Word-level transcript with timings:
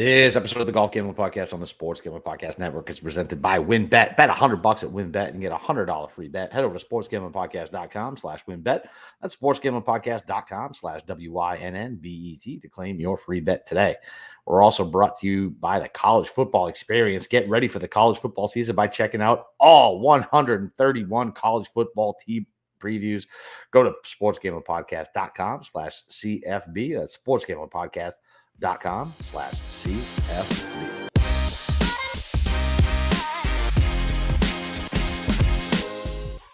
This 0.00 0.34
episode 0.34 0.60
of 0.60 0.66
the 0.66 0.72
Golf 0.72 0.92
Gambling 0.92 1.14
Podcast 1.14 1.52
on 1.52 1.60
the 1.60 1.66
Sports 1.66 2.00
Gambling 2.00 2.22
Podcast 2.22 2.58
Network 2.58 2.88
is 2.88 3.00
presented 3.00 3.42
by 3.42 3.58
WynnBet. 3.58 4.16
Bet 4.16 4.30
100 4.30 4.62
bucks 4.62 4.82
at 4.82 4.88
WynnBet 4.88 5.28
and 5.28 5.42
get 5.42 5.52
a 5.52 5.56
$100 5.56 6.10
free 6.12 6.28
bet. 6.28 6.50
Head 6.54 6.64
over 6.64 6.78
to 6.78 6.82
sportsgamblingpodcast.com 6.82 8.16
slash 8.16 8.42
WynnBet. 8.46 8.86
That's 9.20 9.36
sportsgamblingpodcast.com 9.36 10.72
slash 10.72 11.02
W-Y-N-N-B-E-T 11.02 12.60
to 12.60 12.68
claim 12.70 12.98
your 12.98 13.18
free 13.18 13.40
bet 13.40 13.66
today. 13.66 13.96
We're 14.46 14.62
also 14.62 14.86
brought 14.86 15.16
to 15.16 15.26
you 15.26 15.50
by 15.50 15.78
the 15.78 15.90
College 15.90 16.30
Football 16.30 16.68
Experience. 16.68 17.26
Get 17.26 17.46
ready 17.50 17.68
for 17.68 17.78
the 17.78 17.86
college 17.86 18.20
football 18.20 18.48
season 18.48 18.74
by 18.74 18.86
checking 18.86 19.20
out 19.20 19.48
all 19.58 20.00
131 20.00 21.32
college 21.32 21.68
football 21.74 22.14
team 22.14 22.46
previews. 22.80 23.26
Go 23.70 23.82
to 23.82 23.92
sportsgamblingpodcast.com 24.06 25.64
slash 25.64 26.04
CFB. 26.04 26.98
That's 26.98 27.18
sportsgamblingpodcast.com 27.18 28.12
com 28.60 29.14
slash 29.20 29.54
CFB. 29.54 31.08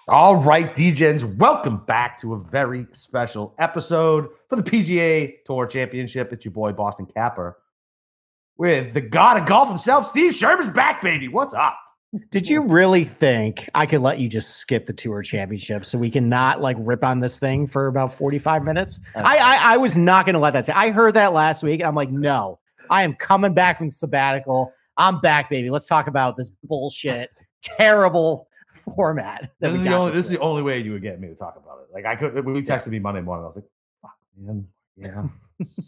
All 0.08 0.36
right, 0.36 0.72
DJs, 0.72 1.36
welcome 1.36 1.78
back 1.78 2.20
to 2.20 2.34
a 2.34 2.38
very 2.38 2.86
special 2.92 3.54
episode 3.58 4.28
for 4.48 4.54
the 4.54 4.62
PGA 4.62 5.44
Tour 5.44 5.66
Championship. 5.66 6.32
It's 6.32 6.44
your 6.44 6.52
boy 6.52 6.70
Boston 6.70 7.06
Capper 7.06 7.58
with 8.56 8.94
the 8.94 9.00
god 9.00 9.40
of 9.40 9.48
golf 9.48 9.68
himself, 9.68 10.06
Steve 10.08 10.32
Sherman's 10.32 10.72
back, 10.72 11.02
baby. 11.02 11.26
What's 11.26 11.54
up? 11.54 11.76
Did 12.30 12.48
you 12.48 12.62
really 12.62 13.04
think 13.04 13.68
I 13.74 13.86
could 13.86 14.00
let 14.00 14.18
you 14.18 14.28
just 14.28 14.56
skip 14.56 14.84
the 14.84 14.92
tour 14.92 15.22
championship 15.22 15.84
so 15.84 15.98
we 15.98 16.10
can 16.10 16.28
not 16.28 16.60
like 16.60 16.76
rip 16.80 17.04
on 17.04 17.20
this 17.20 17.38
thing 17.38 17.66
for 17.66 17.86
about 17.86 18.12
45 18.12 18.64
minutes? 18.64 19.00
I 19.14 19.38
I, 19.38 19.74
I 19.74 19.76
was 19.76 19.96
not 19.96 20.26
going 20.26 20.34
to 20.34 20.40
let 20.40 20.52
that 20.52 20.64
say. 20.64 20.72
I 20.72 20.90
heard 20.90 21.14
that 21.14 21.32
last 21.32 21.62
week. 21.62 21.82
I'm 21.82 21.94
like, 21.94 22.10
no, 22.10 22.58
I 22.90 23.02
am 23.02 23.14
coming 23.14 23.54
back 23.54 23.78
from 23.78 23.90
sabbatical. 23.90 24.72
I'm 24.96 25.20
back, 25.20 25.50
baby. 25.50 25.70
Let's 25.70 25.86
talk 25.86 26.06
about 26.06 26.36
this 26.36 26.50
bullshit, 26.64 27.30
terrible 27.62 28.48
format. 28.94 29.50
This 29.60 29.74
is 29.74 29.82
the 29.82 29.94
only 29.94 30.10
this, 30.10 30.16
this 30.16 30.24
is 30.26 30.30
the 30.30 30.40
only 30.40 30.62
way 30.62 30.78
you 30.78 30.92
would 30.92 31.02
get 31.02 31.20
me 31.20 31.28
to 31.28 31.34
talk 31.34 31.56
about 31.56 31.80
it. 31.80 31.92
Like 31.92 32.06
I 32.06 32.16
could 32.16 32.34
when 32.34 32.54
we 32.54 32.62
texted 32.62 32.88
me 32.88 32.98
Monday 32.98 33.20
morning, 33.20 33.44
I 33.44 33.48
was 33.48 33.56
like, 33.56 33.64
fuck 34.02 34.16
man, 34.38 34.66
yeah, 34.96 35.24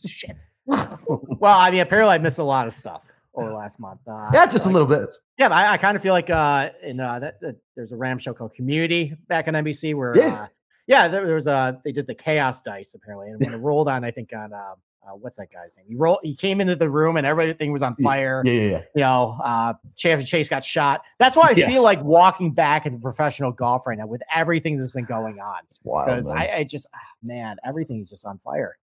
shit. 0.07 0.37
well, 0.67 1.59
I 1.59 1.71
mean, 1.71 1.81
apparently 1.81 2.15
I 2.15 2.19
missed 2.19 2.39
a 2.39 2.45
lot 2.45 2.67
of 2.67 2.75
stuff 2.75 3.03
over 3.35 3.53
last 3.53 3.81
month. 3.81 4.01
Uh, 4.07 4.31
yeah, 4.33 4.47
just 4.47 4.67
like, 4.67 4.73
a 4.75 4.79
little 4.79 4.89
bit. 4.89 5.09
Yeah, 5.39 5.49
I, 5.49 5.75
I 5.75 5.77
kind 5.77 5.97
of 5.97 6.03
feel 6.03 6.13
like 6.13 6.31
uh, 6.31 6.71
in 6.83 6.99
uh, 6.99 7.21
that, 7.21 7.41
that, 7.41 7.57
there's 7.77 7.93
a 7.93 7.97
Ram 7.97 8.19
show 8.19 8.35
called 8.35 8.55
Community 8.55 9.15
back 9.29 9.47
on 9.47 9.55
NBC 9.55 9.95
where 9.95 10.17
yeah, 10.17 10.43
uh, 10.43 10.47
yeah 10.89 11.09
there, 11.09 11.25
there, 11.25 11.37
was 11.37 11.47
a 11.47 11.81
they 11.85 11.93
did 11.93 12.09
the 12.09 12.15
chaos 12.15 12.61
dice 12.61 12.95
apparently, 12.95 13.31
and 13.31 13.41
when 13.41 13.55
it 13.55 13.57
rolled 13.63 13.89
on, 13.89 14.05
I 14.05 14.11
think 14.11 14.33
on 14.35 14.53
uh, 14.53 14.75
uh, 15.09 15.13
what's 15.13 15.37
that 15.37 15.51
guy's 15.53 15.77
name? 15.77 15.87
He 15.89 15.95
rolled. 15.95 16.19
He 16.23 16.35
came 16.35 16.61
into 16.61 16.77
the 16.77 16.91
room 16.91 17.17
and 17.17 17.27
everything 17.27 17.73
was 17.73 17.83
on 17.83 17.95
fire. 17.97 18.43
Yeah, 18.45 18.53
yeah, 18.53 18.71
yeah. 18.71 18.83
You 18.95 19.03
know, 19.03 19.39
uh, 19.43 19.75
Chase 19.97 20.29
Chase 20.29 20.49
got 20.49 20.65
shot. 20.65 21.03
That's 21.19 21.37
why 21.37 21.49
I 21.49 21.53
yeah. 21.53 21.67
feel 21.67 21.83
like 21.83 22.03
walking 22.03 22.53
back 22.53 22.85
into 22.85 22.99
professional 22.99 23.53
golf 23.53 23.87
right 23.87 23.97
now 23.97 24.07
with 24.07 24.23
everything 24.35 24.77
that's 24.77 24.93
been 24.93 25.05
going 25.09 25.41
on. 25.41 25.61
Because 25.83 26.31
I, 26.31 26.49
I, 26.49 26.65
just, 26.65 26.89
ah, 26.95 26.99
man, 27.23 27.57
everything 27.65 28.01
is 28.01 28.11
just 28.11 28.27
on 28.27 28.39
fire. 28.45 28.77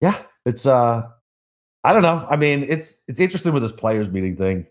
Yeah, 0.00 0.20
it's 0.46 0.66
uh, 0.66 1.02
I 1.84 1.92
don't 1.92 2.02
know. 2.02 2.26
I 2.28 2.36
mean, 2.36 2.64
it's 2.68 3.04
it's 3.06 3.20
interesting 3.20 3.52
with 3.52 3.62
this 3.62 3.72
players 3.72 4.10
meeting 4.10 4.36
thing. 4.36 4.66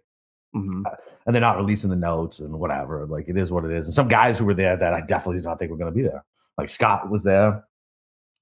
Mm-hmm. 0.56 0.84
And 1.30 1.36
they're 1.36 1.42
not 1.42 1.58
releasing 1.58 1.92
the 1.92 1.96
notes 1.96 2.40
and 2.40 2.60
whatever. 2.60 3.06
Like 3.06 3.30
it 3.30 3.38
is 3.38 3.52
what 3.52 3.64
it 3.64 3.70
is. 3.70 3.86
And 3.86 3.94
some 3.94 4.08
guys 4.08 4.40
who 4.40 4.46
were 4.46 4.56
there 4.56 4.76
that 4.76 4.96
I 4.96 5.02
definitely 5.02 5.38
did 5.38 5.46
not 5.46 5.60
think 5.60 5.70
were 5.70 5.78
going 5.78 5.94
to 5.94 5.96
be 5.96 6.02
there. 6.02 6.26
Like 6.58 6.70
Scott 6.70 7.08
was 7.08 7.22
there. 7.22 7.66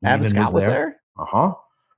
Adam 0.06 0.26
Scott 0.26 0.54
was 0.54 0.66
there. 0.66 1.02
Uh 1.20 1.26
huh. 1.26 1.54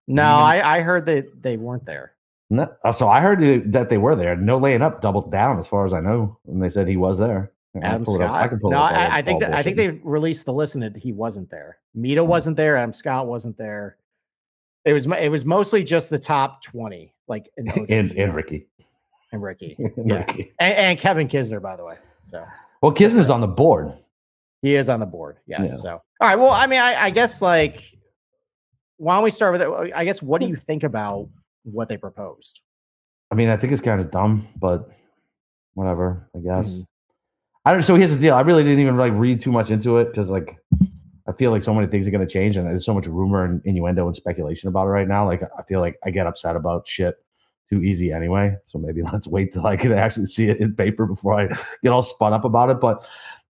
No, 0.08 0.24
I, 0.24 0.78
I 0.78 0.82
heard 0.82 1.06
that 1.06 1.44
they 1.44 1.58
weren't 1.58 1.86
there. 1.86 2.14
No, 2.50 2.74
uh, 2.84 2.92
so 2.92 3.08
I 3.08 3.22
heard 3.22 3.72
that 3.72 3.90
they 3.92 4.00
were 4.00 4.16
there. 4.16 4.36
No 4.36 4.58
laying 4.58 4.82
up, 4.82 5.00
doubled 5.00 5.32
down, 5.32 5.60
as 5.60 5.68
far 5.68 5.86
as 5.86 5.94
I 5.94 6.00
know, 6.00 6.40
and 6.48 6.60
they 6.60 6.70
said 6.70 6.88
he 6.88 6.98
was 6.98 7.20
there. 7.20 7.52
Adam 7.84 8.04
Scott. 8.04 8.22
I 8.22 8.48
can 8.48 8.60
pull 8.60 8.72
no, 8.72 8.80
I, 8.80 9.20
I 9.20 9.22
think 9.22 9.42
that, 9.42 9.54
I 9.54 9.62
think 9.62 9.78
they 9.78 9.90
released 9.90 10.48
the 10.48 10.54
list 10.54 10.74
and 10.74 10.82
that 10.82 10.98
he 10.98 11.12
wasn't 11.12 11.52
there. 11.52 11.78
Mito 11.96 12.24
hmm. 12.24 12.30
wasn't 12.30 12.58
there. 12.58 12.78
Adam 12.78 12.94
Scott 12.94 13.28
wasn't 13.28 13.58
there. 13.58 13.98
It 14.86 14.94
was 14.94 15.06
it 15.06 15.30
was 15.30 15.46
mostly 15.46 15.84
just 15.84 16.10
the 16.10 16.18
top 16.18 16.64
twenty, 16.64 17.14
like 17.28 17.48
and, 17.58 18.12
and 18.12 18.34
Ricky 18.34 18.69
and 19.32 19.42
Ricky, 19.42 19.76
and, 19.98 20.10
yeah. 20.10 20.18
Ricky. 20.18 20.54
And, 20.60 20.74
and, 20.76 21.00
Kevin 21.00 21.28
Kisner, 21.28 21.62
by 21.62 21.76
the 21.76 21.86
way. 21.86 21.98
So 22.28 22.46
well, 22.82 22.94
Kisner's 22.94 23.30
on 23.30 23.42
the 23.42 23.48
board. 23.48 23.94
He 24.62 24.76
is 24.76 24.90
on 24.90 25.00
the 25.00 25.06
board. 25.06 25.38
Yes. 25.48 25.70
Yeah. 25.70 25.76
So 25.76 25.90
all 25.92 26.28
right. 26.28 26.38
Well, 26.38 26.52
I 26.52 26.68
mean, 26.68 26.80
I, 26.80 27.06
I 27.06 27.10
guess 27.10 27.42
like 27.42 27.84
why 28.98 29.16
don't 29.16 29.24
we 29.24 29.32
start 29.32 29.54
with 29.54 29.62
it? 29.62 29.94
I 29.96 30.04
guess 30.04 30.22
what 30.22 30.42
do 30.42 30.48
you 30.48 30.56
think 30.56 30.84
about 30.84 31.30
what 31.64 31.88
they 31.88 31.98
proposed? 31.98 32.62
I 33.32 33.36
mean, 33.36 33.50
I 33.50 33.58
think 33.58 33.72
it's 33.72 33.82
kind 33.82 34.02
of 34.02 34.12
dumb, 34.12 34.48
but 34.60 34.90
whatever. 35.74 36.30
I 36.36 36.40
guess. 36.40 36.74
Mm-hmm. 36.74 36.82
I 37.66 37.74
don't. 37.74 37.82
So 37.82 37.96
here's 37.96 38.12
the 38.12 38.18
deal. 38.18 38.36
I 38.36 38.42
really 38.42 38.64
didn't 38.64 38.80
even 38.80 38.98
like 38.98 39.14
read 39.16 39.40
too 39.40 39.52
much 39.52 39.72
into 39.72 39.98
it 39.98 40.12
because 40.12 40.30
like 40.30 40.58
I 41.28 41.32
feel 41.34 41.52
like 41.52 41.64
so 41.64 41.74
many 41.74 41.88
things 41.88 42.08
are 42.08 42.12
going 42.12 42.26
to 42.26 42.32
change, 42.32 42.58
and 42.58 42.68
there's 42.68 42.86
so 42.86 42.94
much 42.94 43.08
rumor 43.08 43.46
and 43.46 43.62
innuendo 43.64 44.08
and 44.08 44.16
speculation 44.16 44.68
about 44.68 44.88
it 44.88 44.92
right 44.92 45.08
now. 45.08 45.26
Like 45.26 45.44
I 45.58 45.64
feel 45.64 45.80
like 45.80 45.98
I 46.04 46.10
get 46.10 46.28
upset 46.28 46.56
about 46.56 46.88
shit 46.88 47.16
too 47.70 47.84
easy 47.84 48.12
anyway. 48.12 48.56
So 48.66 48.78
maybe 48.78 49.02
let's 49.14 49.28
wait 49.28 49.54
till 49.54 49.66
I 49.66 49.78
can 49.78 49.92
actually 49.94 50.26
see 50.26 50.50
it 50.50 50.60
in 50.60 50.76
paper 50.76 51.06
before 51.06 51.40
I 51.40 51.48
get 51.84 51.92
all 51.92 52.02
spun 52.02 52.34
up 52.34 52.46
about 52.46 52.70
it. 52.70 52.80
But 52.80 53.06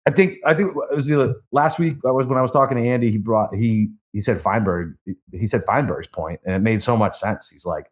I 0.06 0.10
think 0.10 0.38
I 0.44 0.54
think 0.54 0.70
it 0.90 0.94
was 0.94 1.06
the 1.06 1.40
last 1.52 1.78
week. 1.78 1.96
I 2.06 2.10
was 2.10 2.26
when 2.26 2.38
I 2.38 2.42
was 2.42 2.50
talking 2.50 2.76
to 2.76 2.88
Andy. 2.88 3.10
He 3.10 3.18
brought 3.18 3.54
he 3.54 3.90
he 4.12 4.20
said 4.20 4.40
Feinberg. 4.40 4.96
He 5.32 5.46
said 5.46 5.64
Feinberg's 5.64 6.08
point, 6.08 6.40
and 6.44 6.54
it 6.54 6.58
made 6.58 6.82
so 6.82 6.96
much 6.96 7.18
sense. 7.18 7.48
He's 7.48 7.64
like, 7.64 7.90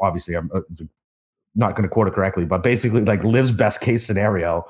obviously, 0.00 0.34
I'm 0.34 0.50
uh, 0.54 0.60
not 1.54 1.74
going 1.74 1.82
to 1.82 1.88
quote 1.88 2.08
it 2.08 2.14
correctly, 2.14 2.44
but 2.44 2.62
basically, 2.62 3.02
like 3.02 3.24
LIV's 3.24 3.52
best 3.52 3.80
case 3.80 4.06
scenario 4.06 4.64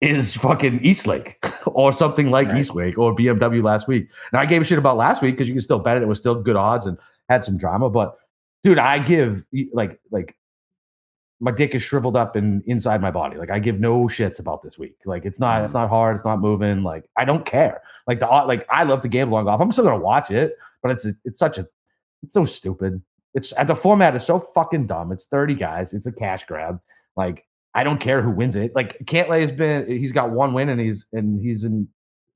is 0.00 0.36
fucking 0.36 0.80
East 0.80 1.06
Lake 1.06 1.44
or 1.66 1.92
something 1.92 2.30
like 2.30 2.48
right. 2.48 2.60
East 2.60 2.74
Lake 2.74 2.96
or 2.98 3.14
BMW 3.14 3.62
last 3.62 3.88
week. 3.88 4.08
Now 4.32 4.40
I 4.40 4.46
gave 4.46 4.62
a 4.62 4.64
shit 4.64 4.78
about 4.78 4.96
last 4.96 5.22
week 5.22 5.34
because 5.34 5.48
you 5.48 5.54
can 5.54 5.60
still 5.60 5.78
bet 5.78 5.96
it. 5.96 6.02
It 6.02 6.08
was 6.08 6.18
still 6.18 6.40
good 6.40 6.56
odds 6.56 6.86
and 6.86 6.96
had 7.28 7.44
some 7.44 7.58
drama, 7.58 7.90
but 7.90 8.16
dude, 8.68 8.78
I 8.78 8.98
give 8.98 9.44
like 9.72 9.98
like 10.10 10.36
my 11.40 11.50
dick 11.52 11.74
is 11.74 11.82
shriveled 11.82 12.16
up 12.16 12.36
and 12.36 12.62
inside 12.66 13.00
my 13.00 13.10
body. 13.10 13.38
Like 13.38 13.50
I 13.50 13.58
give 13.58 13.80
no 13.80 14.04
shits 14.04 14.40
about 14.40 14.62
this 14.62 14.76
week. 14.76 14.96
Like 15.06 15.24
it's 15.24 15.40
not, 15.40 15.62
it's 15.62 15.72
mm. 15.72 15.76
not 15.76 15.88
hard. 15.88 16.16
It's 16.16 16.24
not 16.24 16.40
moving. 16.40 16.82
Like 16.82 17.08
I 17.16 17.24
don't 17.24 17.46
care. 17.46 17.80
Like 18.06 18.20
the 18.20 18.26
like 18.26 18.66
I 18.70 18.84
love 18.84 19.00
to 19.02 19.08
gamble 19.08 19.38
on 19.38 19.44
golf. 19.44 19.60
I'm 19.60 19.72
still 19.72 19.84
gonna 19.84 19.98
watch 19.98 20.30
it, 20.30 20.56
but 20.82 20.90
it's 20.90 21.06
it's 21.24 21.38
such 21.38 21.56
a 21.56 21.66
it's 22.22 22.34
so 22.34 22.44
stupid. 22.44 23.02
It's 23.34 23.54
the 23.54 23.76
format 23.76 24.14
is 24.16 24.24
so 24.24 24.40
fucking 24.54 24.86
dumb. 24.86 25.12
It's 25.12 25.26
30 25.26 25.54
guys. 25.54 25.94
It's 25.94 26.06
a 26.06 26.12
cash 26.12 26.44
grab. 26.44 26.80
Like 27.16 27.44
I 27.74 27.84
don't 27.84 28.00
care 28.00 28.20
who 28.20 28.30
wins 28.30 28.56
it. 28.56 28.74
Like 28.74 28.98
Cantlay 29.04 29.40
has 29.40 29.52
been 29.52 29.86
he's 29.88 30.12
got 30.12 30.30
one 30.30 30.52
win 30.52 30.68
and 30.68 30.80
he's 30.80 31.06
and 31.14 31.40
he's 31.40 31.64
in 31.64 31.88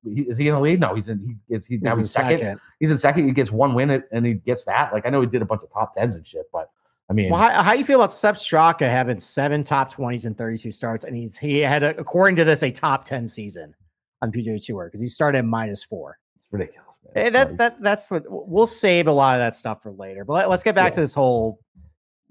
he, 0.04 0.22
is 0.22 0.36
he 0.36 0.48
in 0.48 0.54
the 0.54 0.60
lead? 0.60 0.80
No, 0.80 0.94
he's 0.94 1.08
in. 1.08 1.24
He's, 1.26 1.42
he's, 1.48 1.66
he's 1.66 1.82
now 1.82 1.96
he's, 1.96 2.10
second. 2.10 2.38
second. 2.38 2.60
He's 2.80 2.90
in 2.90 2.98
second. 2.98 3.26
He 3.26 3.32
gets 3.32 3.50
one 3.50 3.74
win 3.74 4.02
and 4.10 4.26
he 4.26 4.34
gets 4.34 4.64
that. 4.64 4.92
Like 4.92 5.06
I 5.06 5.10
know 5.10 5.20
he 5.20 5.26
did 5.26 5.42
a 5.42 5.44
bunch 5.44 5.62
of 5.62 5.70
top 5.70 5.94
tens 5.94 6.16
and 6.16 6.26
shit, 6.26 6.46
but 6.52 6.70
I 7.08 7.12
mean, 7.12 7.30
well, 7.30 7.40
how, 7.40 7.62
how 7.62 7.72
you 7.72 7.84
feel 7.84 8.00
about 8.00 8.12
Sepp 8.12 8.36
Straka 8.36 8.88
having 8.88 9.20
seven 9.20 9.62
top 9.62 9.92
twenties 9.92 10.24
and 10.24 10.36
thirty 10.36 10.58
two 10.58 10.72
starts, 10.72 11.04
and 11.04 11.14
he's 11.14 11.36
he 11.36 11.58
had 11.58 11.82
a, 11.82 11.96
according 11.98 12.36
to 12.36 12.44
this 12.44 12.62
a 12.62 12.70
top 12.70 13.04
ten 13.04 13.28
season 13.28 13.74
on 14.22 14.32
PGA 14.32 14.64
Tour 14.64 14.86
because 14.86 15.00
he 15.00 15.08
started 15.08 15.38
at 15.38 15.44
minus 15.44 15.84
four. 15.84 16.18
It's 16.42 16.52
ridiculous. 16.52 16.88
Hey, 17.14 17.24
eh, 17.24 17.30
that 17.30 17.58
that 17.58 17.82
that's 17.82 18.10
what 18.10 18.24
we'll 18.28 18.66
save 18.66 19.08
a 19.08 19.12
lot 19.12 19.34
of 19.34 19.40
that 19.40 19.54
stuff 19.54 19.82
for 19.82 19.92
later. 19.92 20.24
But 20.24 20.48
let, 20.48 20.50
us 20.50 20.62
get 20.62 20.74
back 20.74 20.92
yeah. 20.92 20.96
to 20.96 21.00
this 21.02 21.14
whole 21.14 21.58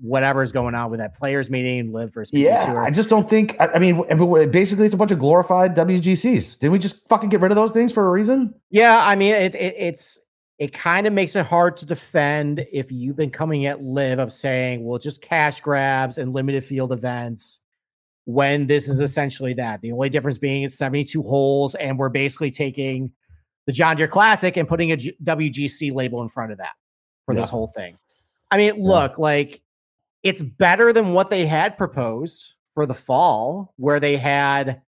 whatever's 0.01 0.51
going 0.51 0.75
on 0.75 0.89
with 0.89 0.99
that 0.99 1.15
players 1.15 1.49
meeting, 1.49 1.91
LIV 1.93 2.13
versus 2.13 2.31
PGA 2.31 2.43
yeah. 2.43 2.65
Tour. 2.65 2.83
I 2.83 2.89
just 2.89 3.09
don't 3.09 3.29
think. 3.29 3.55
I, 3.59 3.67
I, 3.67 3.79
mean, 3.79 4.03
basically, 4.49 4.85
it's 4.85 4.93
a 4.93 4.97
bunch 4.97 5.11
of 5.11 5.19
glorified 5.19 5.75
WGCs. 5.75 6.59
Didn't 6.59 6.71
we 6.73 6.79
just 6.79 7.07
fucking 7.07 7.29
get 7.29 7.39
rid 7.39 7.51
of 7.51 7.55
those 7.55 7.71
things 7.71 7.93
for 7.93 8.07
a 8.07 8.11
reason? 8.11 8.53
Yeah, 8.69 9.01
I 9.05 9.15
mean, 9.15 9.33
it's 9.33 9.55
it, 9.55 9.75
it's 9.77 10.19
it 10.59 10.73
kind 10.73 11.07
of 11.07 11.13
makes 11.13 11.35
it 11.35 11.45
hard 11.45 11.77
to 11.77 11.85
defend 11.85 12.65
if 12.71 12.91
you've 12.91 13.15
been 13.15 13.31
coming 13.31 13.65
at 13.65 13.81
LIV 13.81 14.19
of 14.19 14.33
saying, 14.33 14.83
well, 14.83 14.99
just 14.99 15.21
cash 15.21 15.61
grabs 15.61 16.17
and 16.17 16.33
limited 16.33 16.63
field 16.63 16.91
events. 16.91 17.59
When 18.25 18.67
this 18.67 18.87
is 18.87 18.99
essentially 18.99 19.53
that, 19.53 19.81
the 19.81 19.91
only 19.91 20.09
difference 20.09 20.37
being 20.37 20.61
it's 20.61 20.77
72 20.77 21.23
holes, 21.23 21.73
and 21.73 21.97
we're 21.97 22.09
basically 22.09 22.51
taking 22.51 23.11
the 23.65 23.71
John 23.71 23.95
Deere 23.95 24.07
Classic 24.07 24.55
and 24.57 24.67
putting 24.67 24.91
a 24.91 24.97
G- 24.97 25.17
WGC 25.23 25.91
label 25.91 26.21
in 26.21 26.27
front 26.27 26.51
of 26.51 26.59
that 26.59 26.73
for 27.25 27.33
yeah. 27.33 27.41
this 27.41 27.49
whole 27.49 27.67
thing. 27.67 27.97
I 28.51 28.57
mean, 28.57 28.75
look, 28.75 29.13
yeah. 29.13 29.21
like 29.21 29.61
it's 30.23 30.41
better 30.41 30.93
than 30.93 31.13
what 31.13 31.29
they 31.29 31.45
had 31.45 31.77
proposed 31.77 32.55
for 32.73 32.85
the 32.85 32.93
fall, 32.93 33.73
where 33.77 33.99
they 33.99 34.17
had 34.17 34.69
oh, 34.69 34.81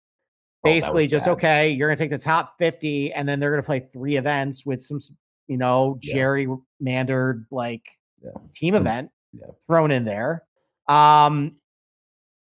basically 0.63 1.05
oh, 1.05 1.07
just 1.07 1.25
bad. 1.25 1.31
okay, 1.33 1.69
you're 1.71 1.89
going 1.89 1.97
to 1.97 2.03
take 2.03 2.11
the 2.11 2.17
top 2.17 2.55
50 2.59 3.13
and 3.13 3.27
then 3.27 3.39
they're 3.39 3.51
going 3.51 3.61
to 3.61 3.65
play 3.65 3.79
three 3.79 4.17
events 4.17 4.65
with 4.65 4.81
some, 4.81 4.99
you 5.47 5.57
know, 5.57 5.99
gerrymandered 6.01 7.45
like 7.51 7.83
yeah. 8.23 8.31
team 8.53 8.75
event 8.75 9.09
yeah. 9.33 9.47
thrown 9.67 9.91
in 9.91 10.05
there. 10.05 10.43
Um, 10.87 11.57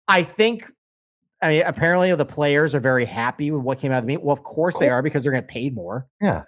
I 0.08 0.24
think, 0.24 0.72
I 1.42 1.50
mean, 1.50 1.64
apparently 1.66 2.14
the 2.16 2.26
players 2.26 2.76
are 2.76 2.80
very 2.80 3.06
happy 3.06 3.52
with 3.52 3.62
what 3.62 3.80
came 3.80 3.92
out 3.92 3.98
of 3.98 4.04
the 4.04 4.08
meet. 4.08 4.22
Well, 4.22 4.34
of 4.34 4.44
course 4.44 4.78
they 4.78 4.90
are 4.90 5.02
because 5.02 5.24
they're 5.24 5.32
going 5.32 5.44
to 5.44 5.48
paid 5.48 5.76
more. 5.76 6.08
Yeah. 6.22 6.44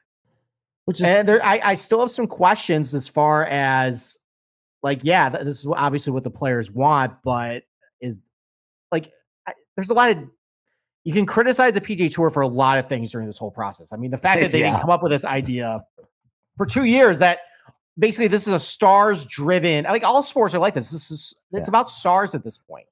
Which 0.85 1.01
is, 1.01 1.05
and 1.05 1.27
there, 1.27 1.43
I, 1.43 1.59
I 1.63 1.73
still 1.73 1.99
have 1.99 2.11
some 2.11 2.27
questions 2.27 2.93
as 2.93 3.07
far 3.09 3.45
as 3.45 4.17
like, 4.87 5.01
yeah, 5.03 5.29
this 5.29 5.59
is 5.59 5.67
obviously 5.67 6.13
what 6.13 6.23
the 6.23 6.29
players 6.31 6.71
want, 6.71 7.13
but 7.23 7.63
is 8.01 8.19
like, 8.91 9.11
I, 9.47 9.53
there's 9.75 9.89
a 9.89 9.93
lot 9.93 10.11
of 10.11 10.17
you 11.03 11.13
can 11.13 11.25
criticize 11.25 11.73
the 11.73 11.81
PGA 11.81 12.11
Tour 12.13 12.29
for 12.29 12.41
a 12.41 12.47
lot 12.47 12.79
of 12.79 12.87
things 12.89 13.11
during 13.11 13.27
this 13.27 13.37
whole 13.37 13.51
process. 13.51 13.91
I 13.93 13.97
mean, 13.97 14.11
the 14.11 14.17
fact 14.17 14.41
that 14.41 14.51
they 14.53 14.59
Yeah. 14.59 14.71
didn't 14.71 14.81
come 14.81 14.89
up 14.89 15.03
with 15.03 15.11
this 15.11 15.25
idea 15.25 15.83
for 16.57 16.65
two 16.65 16.85
years 16.85 17.19
that 17.19 17.39
basically 17.99 18.27
this 18.27 18.47
is 18.47 18.53
a 18.53 18.59
stars 18.59 19.25
driven, 19.25 19.83
like 19.85 20.03
all 20.03 20.23
sports 20.23 20.53
are 20.55 20.59
like 20.59 20.73
this. 20.73 20.91
This 20.91 21.11
is 21.11 21.33
it's 21.51 21.67
Yeah. 21.67 21.71
about 21.71 21.89
stars 21.89 22.33
at 22.35 22.43
this 22.43 22.57
point. 22.57 22.87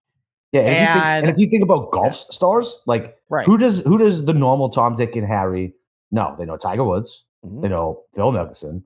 Yeah, 0.51 0.62
and, 0.62 0.69
if 0.69 0.77
you 0.80 0.86
think, 0.86 1.06
And- 1.06 1.25
and 1.25 1.33
if 1.33 1.39
you 1.39 1.50
think 1.50 1.63
about 1.63 1.91
golf 1.91 2.15
stars, 2.15 2.81
like 2.86 3.18
Right. 3.30 3.45
who 3.45 3.57
does 3.57 3.80
who 3.83 3.98
does 3.98 4.25
the 4.25 4.33
normal 4.33 4.69
Tom, 4.69 4.95
Dick, 4.95 5.15
and 5.15 5.25
Harry 5.27 5.74
know? 6.12 6.36
They 6.38 6.45
know 6.45 6.57
Tiger 6.57 6.83
Woods. 6.83 7.24
Mhm. 7.45 7.62
They 7.62 7.68
know 7.69 8.03
Phil 8.15 8.31
Mickelson. 8.31 8.83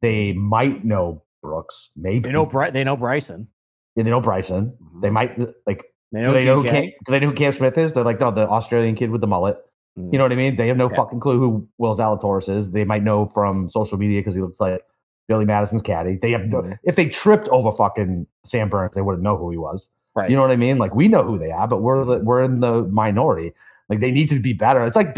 They 0.00 0.32
might 0.32 0.84
know 0.84 1.22
Brooks. 1.42 1.90
Maybe 1.96 2.20
They 2.20 2.32
know 2.32 2.46
Bry- 2.46 2.70
they 2.70 2.84
know 2.84 2.96
Bryson. 2.96 3.48
Yeah, 3.96 4.04
they 4.04 4.10
know 4.10 4.20
Bryson. 4.20 4.76
They 5.02 5.08
Mhm. 5.08 5.12
might 5.12 5.38
like. 5.66 5.84
They 6.12 6.20
Do 6.20 6.26
know 6.26 6.32
they 6.32 6.44
know. 6.44 6.62
Cam, 6.62 6.84
do 6.84 6.92
they 7.08 7.20
know 7.20 7.28
who 7.28 7.34
Cam 7.34 7.52
Smith 7.52 7.76
is? 7.78 7.92
They're 7.94 8.04
like, 8.04 8.20
no, 8.20 8.30
the 8.30 8.48
Australian 8.48 8.94
kid 8.94 9.10
with 9.10 9.20
the 9.22 9.26
mullet. 9.26 9.56
Mm. 9.98 10.12
You 10.12 10.18
know 10.18 10.24
what 10.24 10.32
I 10.32 10.36
mean? 10.36 10.56
They 10.56 10.68
have 10.68 10.76
no 10.76 10.88
Yeah. 10.90 10.96
fucking 10.96 11.20
clue 11.20 11.38
who 11.38 11.68
Will 11.78 11.94
Zalatoris 11.94 12.48
is. 12.48 12.70
They 12.70 12.84
might 12.84 13.02
know 13.02 13.26
from 13.26 13.70
social 13.70 13.98
media 13.98 14.20
because 14.20 14.34
he 14.34 14.40
looks 14.40 14.60
like 14.60 14.82
Billy 15.28 15.44
Madison's 15.44 15.82
caddy. 15.82 16.16
They 16.20 16.30
have 16.32 16.46
no. 16.46 16.62
Mhm. 16.62 16.78
If 16.84 16.96
they 16.96 17.08
tripped 17.08 17.48
over 17.48 17.72
fucking 17.72 18.26
Sam 18.44 18.68
Burns, 18.68 18.92
they 18.94 19.00
wouldn't 19.02 19.22
know 19.22 19.36
who 19.36 19.50
he 19.50 19.56
was. 19.58 19.90
right. 20.14 20.28
You 20.28 20.36
know 20.36 20.42
what 20.42 20.50
I 20.50 20.56
mean? 20.56 20.76
Like 20.76 20.94
we 20.94 21.08
know 21.08 21.22
who 21.22 21.38
they 21.38 21.50
are, 21.50 21.66
but 21.66 21.80
we're 21.80 22.04
the, 22.04 22.18
we're 22.18 22.42
in 22.42 22.60
the 22.60 22.82
minority. 22.84 23.54
Like 23.88 24.00
they 24.00 24.10
need 24.10 24.28
to 24.28 24.38
be 24.38 24.52
better. 24.52 24.84
It's 24.84 24.94
like 24.96 25.16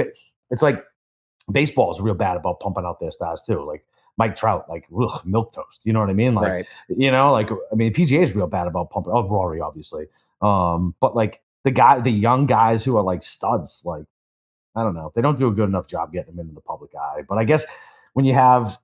it's 0.50 0.62
like 0.62 0.84
baseball 1.50 1.90
is 1.92 2.00
real 2.00 2.14
bad 2.14 2.36
about 2.36 2.60
pumping 2.60 2.84
out 2.84 3.00
their 3.00 3.10
stars 3.10 3.42
too. 3.42 3.60
Like 3.64 3.84
Mike 4.16 4.36
Trout, 4.36 4.68
like 4.68 4.86
ugh, 4.96 5.20
milk 5.24 5.52
toast. 5.52 5.80
You 5.84 5.92
know 5.92 6.00
what 6.00 6.10
I 6.10 6.14
mean? 6.14 6.34
Like 6.34 6.50
right. 6.50 6.66
you 6.88 7.10
know, 7.10 7.32
like 7.32 7.50
I 7.50 7.74
mean, 7.74 7.92
PGA 7.92 8.22
is 8.22 8.34
real 8.34 8.46
bad 8.46 8.66
about 8.66 8.90
pumping. 8.90 9.12
Oh, 9.14 9.28
Rory, 9.28 9.60
obviously. 9.60 10.06
Um, 10.40 10.94
but 11.00 11.16
like 11.16 11.42
the 11.64 11.70
guy, 11.70 12.00
the 12.00 12.10
young 12.10 12.46
guys 12.46 12.84
who 12.84 12.96
are 12.96 13.02
like 13.02 13.22
studs, 13.22 13.82
like 13.84 14.04
I 14.76 14.82
don't 14.82 14.94
know, 14.94 15.12
they 15.14 15.22
don't 15.22 15.38
do 15.38 15.48
a 15.48 15.52
good 15.52 15.68
enough 15.68 15.86
job 15.86 16.12
getting 16.12 16.36
them 16.36 16.40
into 16.40 16.54
the 16.54 16.60
public 16.60 16.90
eye. 16.94 17.22
But 17.28 17.38
I 17.38 17.44
guess 17.44 17.64
when 18.12 18.24
you 18.24 18.34
have 18.34 18.78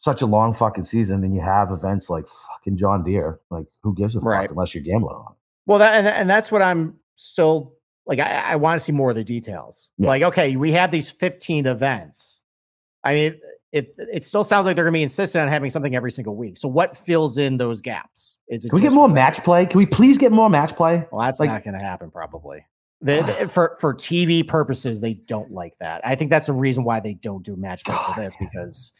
such 0.00 0.22
a 0.22 0.26
long 0.26 0.54
fucking 0.54 0.84
season 0.84 1.24
and 1.24 1.34
you 1.34 1.40
have 1.40 1.72
events 1.72 2.08
like 2.08 2.24
fucking 2.52 2.76
John 2.76 3.02
Deere, 3.02 3.40
like 3.50 3.66
who 3.82 3.94
gives 3.94 4.14
a 4.14 4.20
fuck 4.20 4.28
Right. 4.28 4.50
unless 4.50 4.74
you're 4.74 4.84
gambling 4.84 5.16
on 5.16 5.32
it? 5.32 5.38
Well, 5.66 5.78
that 5.78 5.94
and, 5.94 6.06
and 6.06 6.30
that's 6.30 6.52
what 6.52 6.62
I'm 6.62 6.94
still 7.14 7.74
like. 8.06 8.18
I, 8.20 8.52
I 8.52 8.56
want 8.56 8.78
to 8.78 8.84
see 8.84 8.92
more 8.92 9.10
of 9.10 9.16
the 9.16 9.24
details. 9.24 9.90
Yeah. 9.98 10.08
Like, 10.08 10.22
okay, 10.22 10.56
we 10.56 10.72
have 10.72 10.90
these 10.90 11.10
15 11.10 11.66
events. 11.66 12.40
I 13.04 13.14
mean, 13.14 13.40
it 13.72 13.90
it 13.98 14.24
still 14.24 14.44
sounds 14.44 14.66
like 14.66 14.76
they're 14.76 14.84
going 14.84 14.92
to 14.94 14.98
be 14.98 15.02
insistent 15.02 15.42
on 15.42 15.48
having 15.48 15.70
something 15.70 15.94
every 15.94 16.10
single 16.10 16.34
week. 16.36 16.58
So, 16.58 16.68
what 16.68 16.96
fills 16.96 17.36
in 17.38 17.56
those 17.58 17.80
gaps? 17.80 18.38
Is 18.48 18.64
it 18.64 18.70
Can 18.70 18.76
we 18.76 18.82
get 18.82 18.92
more 18.92 19.08
match 19.08 19.42
play? 19.44 19.66
Can 19.66 19.78
we 19.78 19.86
please 19.86 20.16
get 20.18 20.32
more 20.32 20.48
match 20.48 20.74
play? 20.74 21.06
Well, 21.12 21.20
that's 21.22 21.40
like- 21.40 21.50
not 21.50 21.64
going 21.64 21.78
to 21.78 21.84
happen. 21.84 22.10
Probably. 22.10 22.64
For 23.48 23.76
for 23.80 23.94
TV 23.94 24.46
purposes, 24.46 25.00
they 25.00 25.14
don't 25.14 25.52
like 25.52 25.74
that. 25.78 26.00
I 26.04 26.16
think 26.16 26.30
that's 26.30 26.46
the 26.46 26.52
reason 26.52 26.82
why 26.82 26.98
they 26.98 27.14
don't 27.14 27.44
do 27.44 27.54
match 27.54 27.84
play 27.84 27.94
for 27.94 28.20
this 28.20 28.36
because 28.40 28.92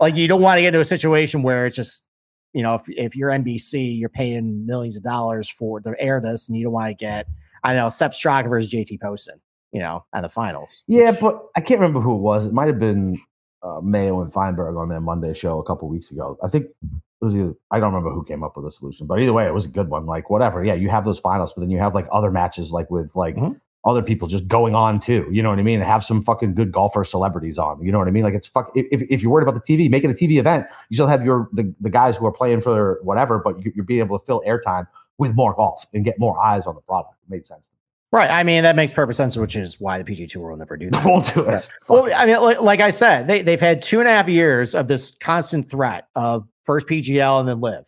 like 0.00 0.14
you 0.16 0.28
don't 0.28 0.42
want 0.42 0.58
to 0.58 0.62
get 0.62 0.68
into 0.68 0.80
a 0.80 0.84
situation 0.84 1.42
where 1.42 1.66
it's 1.66 1.76
just 1.76 2.04
you 2.52 2.62
know 2.62 2.74
if 2.74 2.82
if 2.88 3.16
you're 3.16 3.30
NBC, 3.30 3.98
you're 3.98 4.10
paying 4.10 4.66
millions 4.66 4.96
of 4.96 5.02
dollars 5.02 5.48
for 5.48 5.80
to 5.80 5.94
air 5.98 6.20
this, 6.20 6.48
and 6.48 6.58
you 6.58 6.64
don't 6.64 6.72
want 6.74 6.88
to 6.88 6.94
get 6.94 7.28
I 7.64 7.72
don't 7.72 7.82
know 7.82 7.88
Sepp 7.88 8.12
Straka 8.12 8.48
versus 8.48 8.70
JT 8.70 9.00
Poston, 9.00 9.40
you 9.72 9.80
know, 9.80 10.04
at 10.12 10.20
the 10.20 10.28
finals. 10.28 10.84
Yeah, 10.86 11.12
which- 11.12 11.20
but 11.20 11.46
I 11.56 11.62
can't 11.62 11.80
remember 11.80 12.00
who 12.00 12.14
it 12.14 12.20
was. 12.20 12.44
It 12.44 12.52
might 12.52 12.68
have 12.68 12.78
been 12.78 13.18
uh, 13.62 13.80
Mayo 13.82 14.20
and 14.20 14.32
Feinberg 14.32 14.76
on 14.76 14.88
their 14.88 15.00
Monday 15.00 15.34
show 15.34 15.58
a 15.58 15.64
couple 15.64 15.88
weeks 15.88 16.10
ago. 16.10 16.38
I 16.42 16.48
think 16.48 16.66
it 16.66 17.24
was 17.24 17.34
either, 17.34 17.54
I 17.70 17.78
don't 17.80 17.92
remember 17.94 18.12
who 18.12 18.24
came 18.24 18.42
up 18.42 18.56
with 18.56 18.66
the 18.66 18.70
solution, 18.72 19.06
but 19.06 19.20
either 19.20 19.32
way, 19.32 19.46
it 19.46 19.54
was 19.54 19.64
a 19.64 19.68
good 19.68 19.88
one. 19.88 20.06
Like 20.06 20.28
whatever, 20.30 20.64
yeah, 20.64 20.74
you 20.74 20.88
have 20.88 21.04
those 21.04 21.18
finals, 21.18 21.52
but 21.54 21.60
then 21.62 21.70
you 21.70 21.78
have 21.78 21.94
like 21.94 22.06
other 22.12 22.30
matches, 22.30 22.72
like 22.72 22.90
with 22.90 23.14
like 23.16 23.36
Mhm. 23.36 23.58
other 23.84 24.02
people 24.02 24.28
just 24.28 24.46
going 24.48 24.74
on 24.74 25.00
too. 25.00 25.26
You 25.32 25.42
know 25.42 25.48
what 25.50 25.58
I 25.58 25.62
mean? 25.62 25.80
And 25.80 25.88
have 25.88 26.04
some 26.04 26.22
fucking 26.22 26.54
good 26.54 26.72
golfer 26.72 27.04
celebrities 27.04 27.58
on. 27.58 27.82
You 27.82 27.90
know 27.92 27.98
what 27.98 28.08
I 28.08 28.10
mean? 28.10 28.24
Like 28.24 28.34
it's 28.34 28.46
fuck. 28.46 28.70
If, 28.74 29.02
if 29.10 29.22
you're 29.22 29.30
worried 29.32 29.48
about 29.48 29.54
the 29.64 29.76
TV, 29.76 29.88
make 29.88 30.04
it 30.04 30.10
a 30.10 30.14
TV 30.14 30.38
event. 30.38 30.66
You 30.90 30.96
still 30.96 31.06
have 31.06 31.24
your 31.24 31.48
the, 31.52 31.74
the 31.80 31.90
guys 31.90 32.16
who 32.16 32.26
are 32.26 32.32
playing 32.32 32.60
for 32.60 32.98
whatever, 33.02 33.38
but 33.38 33.64
you, 33.64 33.72
you're 33.74 33.84
being 33.84 34.00
able 34.00 34.18
to 34.18 34.26
fill 34.26 34.42
airtime 34.46 34.86
with 35.18 35.34
more 35.34 35.54
golf 35.54 35.86
and 35.94 36.04
get 36.04 36.18
more 36.18 36.38
eyes 36.38 36.66
on 36.66 36.74
the 36.74 36.80
product. 36.82 37.14
It 37.26 37.30
made 37.30 37.46
sense. 37.46 37.70
Right. 38.16 38.30
I 38.30 38.44
mean, 38.44 38.62
that 38.62 38.76
makes 38.76 38.92
perfect 38.92 39.18
sense, 39.18 39.36
which 39.36 39.56
is 39.56 39.78
why 39.78 39.98
the 39.98 40.04
PG 40.04 40.28
Tour 40.28 40.48
will 40.48 40.56
never 40.56 40.78
do 40.78 40.88
that. 40.90 41.04
Won't 41.04 41.34
do 41.34 41.46
it. 41.46 41.68
Well, 41.86 42.08
I 42.16 42.24
mean, 42.24 42.40
like, 42.40 42.62
like 42.62 42.80
I 42.80 42.88
said, 42.88 43.28
they 43.28 43.42
they've 43.42 43.60
had 43.60 43.82
two 43.82 44.00
and 44.00 44.08
a 44.08 44.10
half 44.10 44.26
years 44.26 44.74
of 44.74 44.88
this 44.88 45.14
constant 45.20 45.70
threat 45.70 46.08
of 46.14 46.48
first 46.64 46.86
PGL 46.86 47.40
and 47.40 47.46
then 47.46 47.60
LIV, 47.60 47.84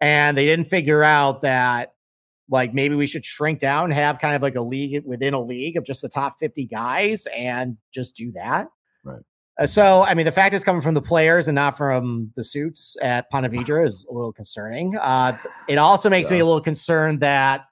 and 0.00 0.34
they 0.34 0.46
didn't 0.46 0.64
figure 0.66 1.02
out 1.02 1.42
that 1.42 1.92
like 2.48 2.72
maybe 2.72 2.94
we 2.94 3.06
should 3.06 3.24
shrink 3.24 3.58
down, 3.58 3.84
and 3.84 3.92
have 3.92 4.18
kind 4.18 4.34
of 4.34 4.40
like 4.40 4.56
a 4.56 4.62
league 4.62 5.04
within 5.04 5.34
a 5.34 5.42
league 5.42 5.76
of 5.76 5.84
just 5.84 6.00
the 6.00 6.08
top 6.08 6.38
fifty 6.40 6.64
guys, 6.64 7.26
and 7.36 7.76
just 7.92 8.16
do 8.16 8.32
that. 8.32 8.68
Right. 9.04 9.20
Uh, 9.58 9.66
so, 9.66 10.04
I 10.04 10.14
mean, 10.14 10.24
the 10.24 10.32
fact 10.32 10.54
it's 10.54 10.64
coming 10.64 10.82
from 10.82 10.94
the 10.94 11.02
players 11.02 11.48
and 11.48 11.54
not 11.54 11.76
from 11.76 12.32
the 12.34 12.44
suits 12.44 12.96
at 13.02 13.30
Ponte 13.30 13.50
Vedra 13.50 13.86
is 13.86 14.06
a 14.10 14.12
little 14.12 14.32
concerning. 14.32 14.96
Uh, 14.96 15.36
it 15.68 15.76
also 15.76 16.10
makes 16.10 16.30
me 16.30 16.38
a 16.40 16.44
little 16.44 16.60
concerned 16.60 17.20
that 17.20 17.64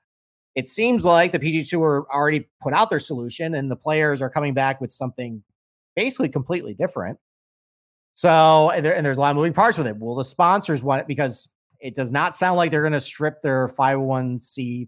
it 0.54 0.68
seems 0.68 1.04
like 1.04 1.32
the 1.32 1.38
PG 1.38 1.64
Tour 1.64 2.06
already 2.12 2.48
put 2.62 2.72
out 2.72 2.90
their 2.90 2.98
solution 2.98 3.54
and 3.54 3.70
the 3.70 3.76
players 3.76 4.22
are 4.22 4.30
coming 4.30 4.54
back 4.54 4.80
with 4.80 4.92
something 4.92 5.42
basically 5.96 6.28
completely 6.28 6.74
different. 6.74 7.18
So, 8.14 8.70
and, 8.70 8.84
there, 8.84 8.94
and 8.94 9.04
there's 9.04 9.16
a 9.16 9.20
lot 9.20 9.30
of 9.30 9.36
moving 9.36 9.52
parts 9.52 9.76
with 9.76 9.86
it. 9.88 9.98
Will 9.98 10.14
the 10.14 10.24
sponsors 10.24 10.84
want 10.84 11.00
it? 11.00 11.06
Because 11.08 11.48
it 11.80 11.94
does 11.96 12.12
not 12.12 12.36
sound 12.36 12.56
like 12.56 12.70
they're 12.70 12.82
going 12.82 12.92
to 12.92 13.00
strip 13.00 13.42
their 13.42 13.66
501c3 13.68 14.86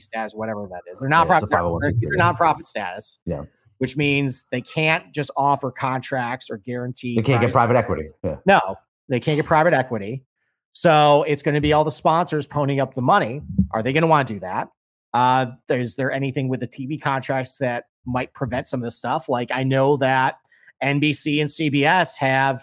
status, 0.00 0.34
whatever 0.34 0.68
that 0.70 0.82
is. 0.92 1.00
They're 1.00 1.10
Yeah, 1.10 1.24
nonprofit, 1.24 1.42
it's 1.44 1.54
oh 1.54 1.76
a 1.76 1.80
they're- 1.80 1.92
they're 2.00 2.18
nonprofit 2.18 2.64
status. 2.66 3.18
Yeah. 3.26 3.42
Which 3.78 3.96
means 3.96 4.44
they 4.52 4.60
can't 4.60 5.12
just 5.12 5.32
offer 5.36 5.72
contracts 5.72 6.48
or 6.50 6.58
guarantee. 6.58 7.16
They 7.16 7.22
can't 7.22 7.40
get 7.40 7.50
private 7.50 7.74
equity. 7.76 8.10
Yeah. 8.22 8.36
no, 8.46 8.60
they 9.08 9.18
can't 9.18 9.36
get 9.36 9.46
private 9.46 9.74
equity. 9.74 10.24
So 10.72 11.24
it's 11.24 11.42
going 11.42 11.56
to 11.56 11.60
be 11.60 11.72
all 11.72 11.82
the 11.84 11.90
sponsors 11.90 12.46
ponying 12.46 12.80
up 12.80 12.94
the 12.94 13.02
money. 13.02 13.42
Are 13.72 13.82
they 13.82 13.92
going 13.92 14.02
to 14.02 14.06
want 14.06 14.28
to 14.28 14.34
do 14.34 14.40
that? 14.40 14.68
Uh, 15.14 15.46
is 15.68 15.96
there 15.96 16.10
anything 16.12 16.48
with 16.48 16.60
the 16.60 16.68
TV 16.68 17.00
contracts 17.00 17.58
that 17.58 17.84
might 18.06 18.32
prevent 18.34 18.68
some 18.68 18.80
of 18.80 18.84
this 18.84 18.96
stuff? 18.98 19.28
Like 19.28 19.50
I 19.52 19.62
know 19.64 19.96
that 19.98 20.36
NBC 20.82 21.40
and 21.40 21.50
CBS 21.50 22.16
have 22.16 22.62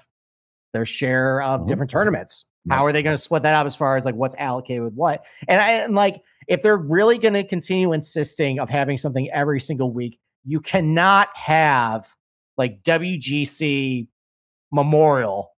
their 0.73 0.85
share 0.85 1.41
of 1.41 1.61
Mhm. 1.61 1.67
different 1.67 1.89
tournaments. 1.91 2.45
How 2.69 2.85
are 2.85 2.91
they 2.91 3.01
going 3.01 3.15
to 3.15 3.21
split 3.21 3.43
that 3.43 3.53
up 3.55 3.65
as 3.65 3.75
far 3.75 3.95
as 3.95 4.05
like 4.05 4.15
what's 4.15 4.35
allocated 4.37 4.83
with 4.83 4.93
what? 4.93 5.23
And 5.47 5.61
I 5.61 5.71
and 5.73 5.95
like 5.95 6.21
if 6.47 6.61
they're 6.61 6.77
really 6.77 7.17
going 7.17 7.33
to 7.35 7.43
continue 7.43 7.93
insisting 7.93 8.59
of 8.59 8.69
having 8.69 8.97
something 8.97 9.29
every 9.31 9.59
single 9.59 9.91
week, 9.91 10.19
you 10.43 10.59
cannot 10.59 11.29
have 11.35 12.07
like 12.57 12.83
WGC 12.83 14.07
Memorial 14.71 15.51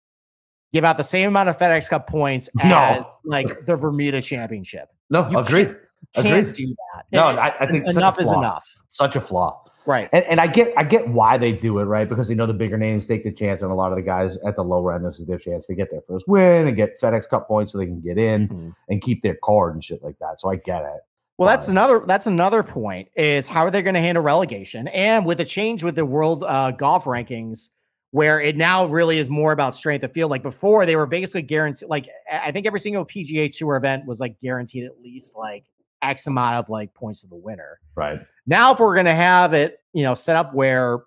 give 0.73 0.85
out 0.85 0.95
the 0.95 1.03
same 1.03 1.27
amount 1.29 1.49
of 1.49 1.57
FedEx 1.57 1.89
Cup 1.89 2.07
points 2.07 2.49
No. 2.55 2.77
as 2.77 3.09
like 3.25 3.65
the 3.65 3.75
Bermuda 3.75 4.21
Championship. 4.21 4.87
No, 5.09 5.27
You 5.29 5.39
agreed. 5.39 5.75
Can't 6.13 6.27
Agreed. 6.27 6.53
do 6.55 6.67
that. 6.67 7.05
No, 7.11 7.27
And- 7.29 7.39
I, 7.39 7.55
I 7.59 7.65
think 7.67 7.85
and 7.85 7.87
such 7.87 7.95
a 7.95 7.99
enough 7.99 8.19
is 8.19 8.31
enough. 8.31 8.77
Such 8.89 9.15
a 9.15 9.21
flaw. 9.21 9.63
Right. 9.85 10.09
And, 10.13 10.23
and 10.25 10.39
I 10.39 10.45
get 10.47 10.73
I 10.77 10.83
get 10.83 11.07
why 11.07 11.37
they 11.39 11.51
do 11.51 11.79
it, 11.79 11.85
right? 11.85 12.07
Because 12.07 12.27
they 12.27 12.35
know 12.35 12.45
the 12.45 12.53
bigger 12.53 12.77
names 12.77 13.07
take 13.07 13.23
the 13.23 13.31
chance, 13.31 13.63
and 13.63 13.71
a 13.71 13.73
lot 13.75 13.91
of 13.91 13.95
the 13.95 14.03
guys 14.03 14.37
at 14.45 14.55
the 14.55 14.63
lower 14.63 14.93
end, 14.93 15.03
this 15.03 15.19
is 15.19 15.25
their 15.25 15.39
chance 15.39 15.65
to 15.67 15.73
get 15.75 15.89
their 15.89 16.01
first 16.07 16.27
win 16.27 16.67
and 16.67 16.75
get 16.77 17.01
FedEx 17.01 17.27
Cup 17.27 17.47
points 17.47 17.71
so 17.71 17.79
they 17.79 17.87
can 17.87 17.99
get 17.99 18.19
in 18.19 18.47
Mhm. 18.47 18.75
and 18.89 19.01
keep 19.01 19.23
their 19.23 19.37
card 19.43 19.73
and 19.73 19.83
shit 19.83 20.03
like 20.03 20.19
that. 20.19 20.39
So 20.39 20.49
I 20.51 20.57
get 20.57 20.83
it. 20.83 21.01
Well, 21.39 21.49
that's 21.49 21.67
another 21.69 22.03
that's 22.05 22.27
another 22.27 22.61
point 22.61 23.07
is 23.15 23.47
how 23.47 23.61
are 23.65 23.71
they 23.71 23.81
going 23.81 23.95
to 23.95 23.99
handle 24.01 24.23
relegation 24.23 24.87
and 24.89 25.25
with 25.25 25.39
the 25.39 25.45
change 25.45 25.83
with 25.83 25.95
the 25.95 26.05
world 26.05 26.43
uh, 26.47 26.69
golf 26.69 27.05
rankings 27.05 27.69
where 28.11 28.39
it 28.39 28.57
now 28.57 28.85
really 28.85 29.17
is 29.17 29.29
more 29.31 29.51
about 29.51 29.73
strength 29.73 30.03
of 30.03 30.11
field. 30.11 30.29
Like 30.29 30.43
before, 30.43 30.85
they 30.85 30.95
were 30.95 31.07
basically 31.07 31.41
guaranteed. 31.41 31.89
Like 31.89 32.07
I 32.31 32.51
think 32.51 32.67
every 32.67 32.79
single 32.81 33.03
PGA 33.03 33.49
Tour 33.49 33.77
event 33.77 34.05
was 34.05 34.19
like 34.19 34.35
guaranteed 34.43 34.83
at 34.83 35.01
least 35.01 35.35
like 35.35 35.63
X 36.01 36.27
amount 36.27 36.55
of 36.55 36.69
like 36.69 36.93
points 36.93 37.21
to 37.21 37.27
the 37.27 37.35
winner. 37.35 37.79
Right. 37.95 38.19
Now, 38.45 38.73
if 38.73 38.79
we're 38.79 38.93
going 38.93 39.05
to 39.05 39.15
have 39.15 39.53
it, 39.53 39.79
you 39.93 40.03
know, 40.03 40.13
set 40.13 40.35
up 40.35 40.53
where 40.53 40.99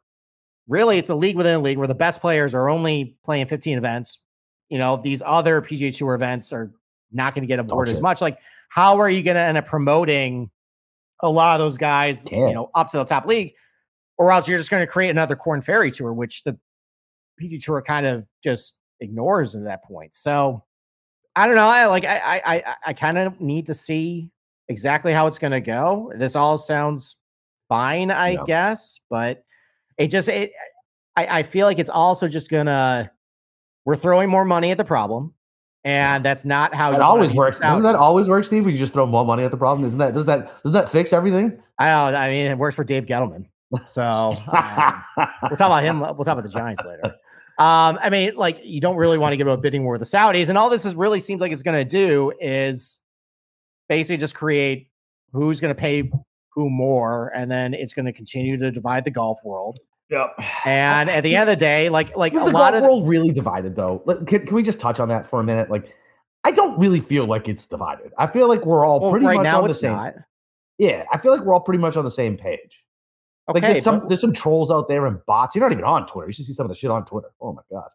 really 0.68 0.98
it's 0.98 1.10
a 1.10 1.14
league 1.14 1.36
within 1.36 1.56
a 1.56 1.58
league 1.58 1.78
where 1.78 1.86
the 1.86 1.94
best 1.94 2.20
players 2.20 2.54
are 2.54 2.68
only 2.68 3.16
playing 3.24 3.46
15 3.46 3.76
events, 3.76 4.22
you 4.68 4.78
know, 4.78 4.96
these 4.96 5.22
other 5.24 5.60
PGA 5.60 5.96
Tour 5.96 6.14
events 6.14 6.52
are 6.52 6.72
not 7.12 7.34
going 7.34 7.42
to 7.42 7.48
get 7.48 7.58
aboard 7.58 7.88
as 7.88 8.00
much. 8.00 8.20
Like, 8.20 8.38
how 8.68 8.98
are 8.98 9.10
you 9.10 9.22
going 9.22 9.36
to 9.36 9.40
end 9.40 9.58
up 9.58 9.66
promoting 9.66 10.50
a 11.20 11.30
lot 11.30 11.54
of 11.54 11.64
those 11.64 11.76
guys, 11.76 12.26
you 12.30 12.52
know, 12.52 12.70
up 12.74 12.90
to 12.90 12.98
the 12.98 13.04
top 13.04 13.26
league? 13.26 13.52
Or 14.16 14.30
else 14.30 14.48
you're 14.48 14.58
just 14.58 14.70
going 14.70 14.82
to 14.82 14.86
create 14.86 15.10
another 15.10 15.36
Corn 15.36 15.60
Ferry 15.60 15.90
Tour, 15.90 16.12
which 16.12 16.44
the 16.44 16.58
PGA 17.40 17.62
Tour 17.62 17.82
kind 17.82 18.06
of 18.06 18.26
just 18.42 18.78
ignores 19.00 19.54
at 19.56 19.64
that 19.64 19.84
point. 19.84 20.14
So 20.14 20.64
I 21.36 21.46
don't 21.46 21.56
know. 21.56 21.66
I 21.66 21.86
like 21.86 22.04
I 22.04 22.18
I 22.18 22.54
I, 22.54 22.74
I 22.86 22.92
kind 22.92 23.18
of 23.18 23.40
need 23.40 23.66
to 23.66 23.74
see 23.74 24.30
exactly 24.68 25.12
how 25.12 25.26
it's 25.26 25.38
going 25.38 25.52
to 25.52 25.60
go. 25.60 26.12
This 26.16 26.36
all 26.36 26.58
sounds 26.58 27.16
fine, 27.68 28.10
I 28.10 28.30
Yeah. 28.30 28.44
guess, 28.46 29.00
but 29.10 29.44
it 29.98 30.08
just 30.08 30.28
it 30.28 30.52
I, 31.16 31.38
I 31.38 31.42
feel 31.44 31.66
like 31.66 31.78
it's 31.78 31.90
also 31.90 32.26
just 32.28 32.50
gonna 32.50 33.10
we're 33.84 33.96
throwing 33.96 34.28
more 34.28 34.44
money 34.44 34.70
at 34.70 34.78
the 34.78 34.84
problem 34.84 35.32
and 35.84 36.24
that's 36.24 36.44
not 36.44 36.74
how 36.74 36.92
it 36.92 37.00
always 37.00 37.34
works. 37.34 37.58
Doesn't 37.60 37.82
that 37.84 37.94
always 37.94 38.28
work, 38.28 38.44
Steve? 38.44 38.64
We 38.64 38.76
just 38.76 38.92
throw 38.92 39.06
more 39.06 39.24
money 39.24 39.44
at 39.44 39.50
the 39.50 39.56
problem, 39.56 39.86
isn't 39.86 39.98
that 39.98 40.14
does 40.14 40.24
that 40.26 40.62
does 40.62 40.72
that 40.72 40.90
fix 40.90 41.12
everything? 41.12 41.62
I 41.78 41.90
don't. 41.90 42.14
I 42.18 42.28
mean, 42.30 42.46
it 42.46 42.58
works 42.58 42.74
for 42.74 42.84
Dave 42.84 43.04
Gettleman. 43.06 43.46
So 43.88 44.02
um, 44.02 45.04
we'll 45.42 45.56
talk 45.56 45.66
about 45.66 45.82
him. 45.82 46.00
We'll 46.00 46.14
talk 46.24 46.38
about 46.38 46.44
the 46.44 46.48
Giants 46.48 46.82
later. 46.84 47.14
Um, 47.58 47.98
I 48.02 48.08
mean, 48.10 48.34
like 48.36 48.60
you 48.64 48.80
don't 48.80 48.96
really 48.96 49.18
want 49.18 49.32
to 49.32 49.36
give 49.36 49.46
into 49.46 49.54
a 49.54 49.60
bidding 49.60 49.84
war 49.84 49.92
with 49.92 50.00
the 50.00 50.06
Saudis, 50.16 50.48
and 50.48 50.56
all 50.58 50.70
this 50.70 50.84
is 50.84 50.94
really 50.94 51.18
seems 51.18 51.40
like 51.40 51.52
it's 51.52 51.62
going 51.62 51.76
to 51.76 51.84
do 51.84 52.32
is 52.40 53.00
basically 53.88 54.16
just 54.18 54.34
create 54.34 54.88
who's 55.32 55.60
going 55.60 55.74
to 55.74 55.80
pay 55.80 56.10
who 56.50 56.70
more, 56.70 57.32
and 57.34 57.50
then 57.50 57.74
it's 57.74 57.94
going 57.94 58.06
to 58.06 58.12
continue 58.12 58.56
to 58.56 58.70
divide 58.70 59.04
the 59.04 59.10
golf 59.10 59.38
world. 59.44 59.78
Yep. 60.10 60.38
And 60.64 61.10
at 61.10 61.22
the 61.22 61.34
end 61.34 61.48
of 61.48 61.58
the 61.58 61.60
day, 61.60 61.88
like 61.88 62.16
like 62.16 62.34
is 62.34 62.42
a 62.42 62.44
the 62.44 62.50
lot 62.50 62.72
golf 62.72 62.82
of 62.82 62.88
world 62.88 63.08
really 63.08 63.32
divided 63.32 63.74
though? 63.74 63.98
Can, 64.26 64.46
can 64.46 64.54
we 64.54 64.62
just 64.62 64.78
touch 64.78 65.00
on 65.00 65.08
that 65.08 65.28
for 65.28 65.40
a 65.40 65.44
minute? 65.44 65.70
Like, 65.70 65.92
I 66.44 66.52
don't 66.52 66.78
really 66.78 67.00
feel 67.00 67.26
like 67.26 67.48
it's 67.48 67.66
divided. 67.66 68.12
I 68.18 68.26
feel 68.26 68.46
like 68.48 68.64
we're 68.66 68.86
all 68.86 69.00
well, 69.00 69.10
pretty 69.10 69.26
right 69.26 69.36
much 69.36 69.44
now 69.44 69.62
on 69.62 69.68
the 69.68 69.74
same. 69.74 69.92
not. 69.92 70.14
Yeah, 70.78 71.04
I 71.12 71.18
feel 71.18 71.32
like 71.32 71.40
we're 71.42 71.54
all 71.54 71.60
pretty 71.60 71.80
much 71.80 71.96
on 71.96 72.04
the 72.04 72.10
same 72.10 72.36
page. 72.36 72.84
Okay, 73.48 73.60
like 73.60 73.62
there's 73.62 73.84
some 73.84 74.00
but- 74.00 74.08
there's 74.08 74.20
some 74.20 74.32
trolls 74.32 74.70
out 74.70 74.88
there 74.88 75.06
and 75.06 75.18
bots. 75.26 75.54
You're 75.54 75.64
not 75.64 75.72
even 75.72 75.84
on 75.84 76.06
Twitter. 76.06 76.28
You 76.28 76.32
should 76.34 76.46
see 76.46 76.54
some 76.54 76.64
of 76.64 76.70
the 76.70 76.76
shit 76.76 76.90
on 76.90 77.04
Twitter. 77.06 77.30
Oh 77.40 77.52
my 77.52 77.62
god. 77.70 77.88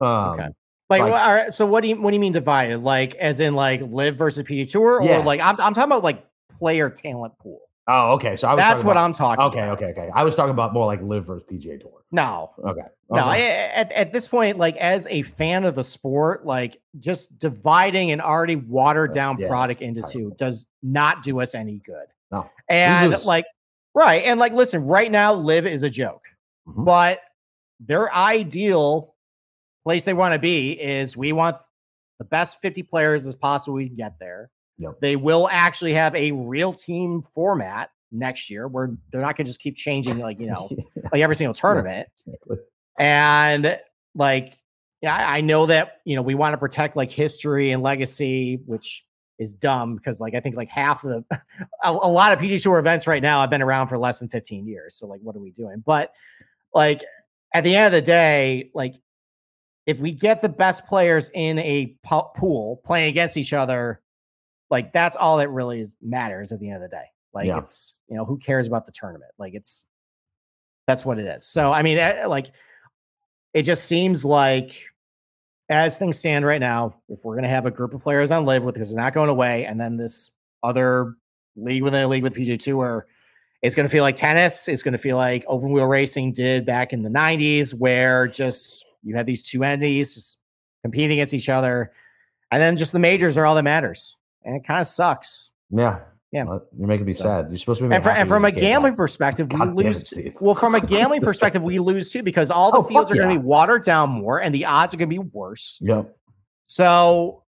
Um, 0.00 0.40
Okay. 0.40 0.48
Like, 0.90 1.02
Like- 1.02 1.12
well, 1.12 1.24
all 1.28 1.34
right, 1.34 1.54
so 1.54 1.64
what 1.66 1.82
do 1.82 1.88
you 1.88 2.00
what 2.00 2.10
do 2.10 2.14
you 2.16 2.20
mean 2.20 2.32
divided? 2.32 2.78
Like, 2.82 3.14
as 3.14 3.38
in 3.40 3.54
like 3.54 3.80
LIV 3.80 4.16
versus 4.16 4.42
PG 4.42 4.66
Tour, 4.66 5.00
or 5.00 5.04
Yeah. 5.04 5.18
like 5.18 5.40
I'm 5.40 5.58
I'm 5.60 5.72
talking 5.72 5.84
about 5.84 6.02
like 6.02 6.26
player 6.58 6.90
talent 6.90 7.38
pool. 7.38 7.60
Oh, 7.88 8.12
okay. 8.12 8.36
So 8.36 8.46
I 8.46 8.52
was 8.54 8.58
That's 8.58 8.84
what 8.84 8.92
about, 8.92 9.04
I'm 9.04 9.12
talking. 9.12 9.44
Okay, 9.46 9.60
about. 9.60 9.78
okay, 9.82 9.90
okay. 9.92 10.10
I 10.14 10.22
was 10.22 10.36
talking 10.36 10.50
about 10.52 10.72
more 10.72 10.86
like 10.86 11.00
LIV 11.02 11.24
versus 11.26 11.48
PGA 11.50 11.80
Tour. 11.80 12.02
No, 12.12 12.50
Okay. 12.64 12.82
no. 13.08 13.18
I- 13.22 13.38
At 13.38 13.90
at 13.92 14.12
this 14.12 14.28
point, 14.28 14.58
like 14.58 14.76
as 14.76 15.06
a 15.10 15.22
fan 15.22 15.64
of 15.64 15.74
the 15.74 15.82
sport, 15.84 16.44
like 16.44 16.80
just 16.98 17.38
dividing 17.38 18.10
an 18.10 18.20
already 18.20 18.56
watered 18.56 19.12
down 19.12 19.38
Yeah, 19.38 19.48
product 19.48 19.80
into 19.82 20.02
two 20.02 20.34
does 20.38 20.66
not 20.82 21.22
do 21.22 21.40
us 21.40 21.54
any 21.54 21.78
good. 21.86 22.06
No. 22.32 22.48
And 22.68 23.24
like, 23.24 23.46
right. 23.94 24.24
And 24.24 24.38
like, 24.38 24.52
listen, 24.52 24.86
right 24.86 25.10
now, 25.10 25.32
LIV 25.32 25.66
is 25.66 25.82
a 25.82 25.90
joke, 25.90 26.22
Mhm. 26.68 26.84
but 26.84 27.20
their 27.80 28.14
ideal 28.14 29.14
place 29.84 30.04
they 30.04 30.14
want 30.14 30.34
to 30.34 30.38
be 30.38 30.72
is 30.72 31.16
we 31.16 31.32
want 31.32 31.56
the 32.18 32.24
best 32.24 32.60
50 32.60 32.82
players 32.84 33.26
as 33.26 33.36
possible 33.36 33.74
we 33.74 33.86
can 33.88 33.96
get 33.96 34.18
there. 34.18 34.50
Yep. 34.78 35.00
They 35.00 35.16
will 35.16 35.48
actually 35.50 35.94
have 35.94 36.14
a 36.14 36.32
real 36.32 36.72
team 36.72 37.22
format 37.22 37.90
next 38.12 38.50
year 38.50 38.66
where 38.66 38.90
they're 39.10 39.20
not 39.20 39.36
going 39.36 39.44
to 39.44 39.50
just 39.50 39.60
keep 39.60 39.76
changing, 39.76 40.18
like, 40.18 40.40
you 40.40 40.46
know, 40.46 40.70
like 41.12 41.22
every 41.22 41.36
single 41.36 41.54
tournament. 41.54 42.08
Exactly. 42.26 42.56
And 42.98 43.78
like, 44.14 44.58
yeah, 45.02 45.16
I 45.16 45.38
I 45.38 45.40
know 45.40 45.66
that 45.66 46.00
you 46.04 46.16
know 46.16 46.22
we 46.22 46.34
want 46.34 46.52
to 46.52 46.58
protect 46.58 46.96
like 46.96 47.10
history 47.10 47.70
and 47.70 47.82
legacy, 47.82 48.60
which 48.66 49.04
is 49.38 49.52
dumb 49.52 49.96
because 49.96 50.20
like 50.20 50.34
I 50.34 50.40
think 50.40 50.56
like 50.56 50.68
half 50.68 51.02
of 51.04 51.10
the 51.10 51.24
a, 51.84 51.90
a 51.90 51.90
lot 51.90 52.32
of 52.32 52.38
PG 52.38 52.58
Tour 52.60 52.78
events 52.78 53.06
right 53.06 53.22
now 53.22 53.40
have 53.40 53.50
been 53.50 53.62
around 53.62 53.88
for 53.88 53.96
less 53.96 54.18
than 54.18 54.28
15 54.28 54.66
years. 54.66 54.96
So 54.96 55.06
like, 55.06 55.20
what 55.22 55.34
are 55.34 55.40
we 55.40 55.50
doing? 55.50 55.82
But 55.84 56.12
like 56.74 57.02
at 57.54 57.64
the 57.64 57.74
end 57.74 57.86
of 57.86 57.92
the 57.92 58.02
day, 58.02 58.70
like 58.74 58.94
if 59.86 60.00
we 60.00 60.12
get 60.12 60.42
the 60.42 60.48
best 60.48 60.86
players 60.86 61.30
in 61.34 61.58
a 61.58 61.96
pool 62.36 62.80
playing 62.84 63.08
against 63.08 63.36
each 63.36 63.52
other, 63.52 64.00
like 64.70 64.92
that's 64.92 65.16
all 65.16 65.38
that 65.38 65.50
really 65.50 65.80
is, 65.80 65.96
matters 66.02 66.52
at 66.52 66.60
the 66.60 66.68
end 66.68 66.82
of 66.82 66.90
the 66.90 66.96
day. 66.96 67.06
Like 67.32 67.46
Yeah. 67.46 67.58
it's 67.58 67.96
you 68.08 68.16
know 68.16 68.24
who 68.24 68.38
cares 68.38 68.66
about 68.66 68.86
the 68.86 68.92
tournament? 68.92 69.32
Like 69.38 69.54
it's 69.54 69.84
that's 70.86 71.04
what 71.04 71.18
it 71.18 71.26
is. 71.26 71.46
So 71.46 71.72
I 71.72 71.82
mean, 71.82 71.98
eh, 71.98 72.26
like 72.26 72.52
it 73.54 73.62
just 73.62 73.84
seems 73.84 74.24
like 74.24 74.72
as 75.68 75.98
things 75.98 76.18
stand 76.18 76.44
right 76.44 76.60
now, 76.60 76.96
if 77.08 77.24
we're 77.24 77.34
going 77.34 77.44
to 77.44 77.48
have 77.48 77.66
a 77.66 77.70
group 77.70 77.94
of 77.94 78.00
players 78.02 78.32
on 78.32 78.44
LIV 78.44 78.64
with 78.64 78.74
because 78.74 78.88
they're 78.90 79.00
not 79.02 79.12
going 79.14 79.28
away, 79.30 79.64
and 79.66 79.80
then 79.80 79.96
this 79.96 80.32
other 80.62 81.14
league 81.56 81.82
within 81.84 82.02
a 82.02 82.08
league 82.08 82.24
with 82.24 82.34
PG 82.34 82.56
Tour, 82.58 83.06
it's 83.62 83.74
going 83.76 83.86
to 83.86 83.90
feel 83.90 84.02
like 84.02 84.16
tennis. 84.16 84.66
It's 84.66 84.82
going 84.82 84.92
to 84.92 84.98
feel 84.98 85.16
like 85.16 85.44
open 85.46 85.70
wheel 85.70 85.86
racing 85.86 86.32
did 86.32 86.66
back 86.66 86.92
in 86.92 87.02
the 87.02 87.08
'90s, 87.08 87.72
where 87.72 88.26
just 88.26 88.84
you 89.02 89.16
had 89.16 89.26
these 89.26 89.42
two 89.42 89.64
entities 89.64 90.14
just 90.14 90.40
competing 90.82 91.12
against 91.12 91.34
each 91.34 91.48
other, 91.48 91.92
and 92.50 92.60
then 92.60 92.76
just 92.76 92.92
the 92.92 92.98
majors 92.98 93.36
are 93.38 93.46
all 93.46 93.54
that 93.54 93.62
matters, 93.64 94.16
and 94.44 94.56
it 94.56 94.64
kind 94.66 94.80
of 94.80 94.86
sucks. 94.86 95.50
Yeah. 95.70 96.00
Yeah. 96.32 96.44
You're 96.78 96.86
making 96.86 97.06
me 97.06 97.12
So- 97.12 97.24
sad. 97.24 97.46
You're 97.50 97.58
supposed 97.58 97.78
to 97.80 97.88
be 97.88 97.92
And, 97.94 98.04
happy 98.04 98.20
and 98.20 98.28
from 98.28 98.44
a 98.44 98.46
when 98.46 98.54
you 98.54 98.60
can't 98.60 98.72
gambling 98.74 98.94
perspective, 98.94 99.50
we 99.52 99.58
God 99.58 99.68
it, 99.70 99.74
lose. 99.84 100.06
Steve. 100.06 100.36
well, 100.40 100.54
from 100.54 100.76
a 100.76 100.80
gambling 100.80 101.20
perspective, 101.22 101.60
we 101.62 101.80
lose 101.80 102.12
too 102.12 102.22
because 102.22 102.52
all 102.52 102.70
the 102.70 102.78
Oh, 102.78 102.82
fields 102.84 103.10
are 103.10 103.16
going 103.16 103.28
to 103.30 103.34
be 103.34 103.44
watered 103.44 103.82
down 103.82 104.10
more, 104.10 104.40
and 104.40 104.54
the 104.54 104.64
odds 104.64 104.94
are 104.94 104.96
going 104.96 105.08
to 105.10 105.14
be 105.14 105.18
worse. 105.18 105.78
Yep. 105.82 106.16
So 106.66 107.42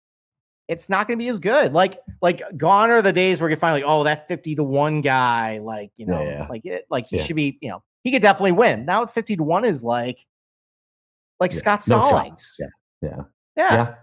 it's 0.69 0.89
not 0.89 1.07
going 1.07 1.19
to 1.19 1.23
be 1.25 1.29
as 1.29 1.39
good. 1.39 1.73
Like, 1.73 1.99
like 2.21 2.43
gone 2.57 2.91
are 2.91 3.03
the 3.03 3.13
days 3.13 3.41
where 3.41 3.49
you 3.51 3.57
find 3.57 3.75
like, 3.75 3.85
oh, 3.87 4.05
that 4.05 4.27
fifty 4.29 4.55
to 4.57 4.65
one 4.65 5.01
guy, 5.01 5.59
like 5.59 5.93
you 5.97 6.07
Yeah, 6.09 6.15
know, 6.15 6.23
yeah. 6.25 6.47
like 6.49 6.65
it, 6.65 6.87
like 6.91 7.07
he 7.07 7.17
Yeah. 7.17 7.23
should 7.23 7.37
be, 7.37 7.59
you 7.61 7.69
know, 7.69 7.83
he 8.03 8.11
could 8.11 8.23
definitely 8.23 8.53
win. 8.53 8.85
Now 8.85 9.07
fifty 9.07 9.37
to 9.37 9.43
one 9.45 9.65
is 9.65 9.85
like, 9.85 10.19
like 11.43 11.53
Yeah, 11.53 11.59
Scott 11.59 11.89
no 11.89 12.01
shot. 12.11 12.43
Yeah, 12.59 12.67
yeah. 13.03 13.23
yeah, 13.57 13.95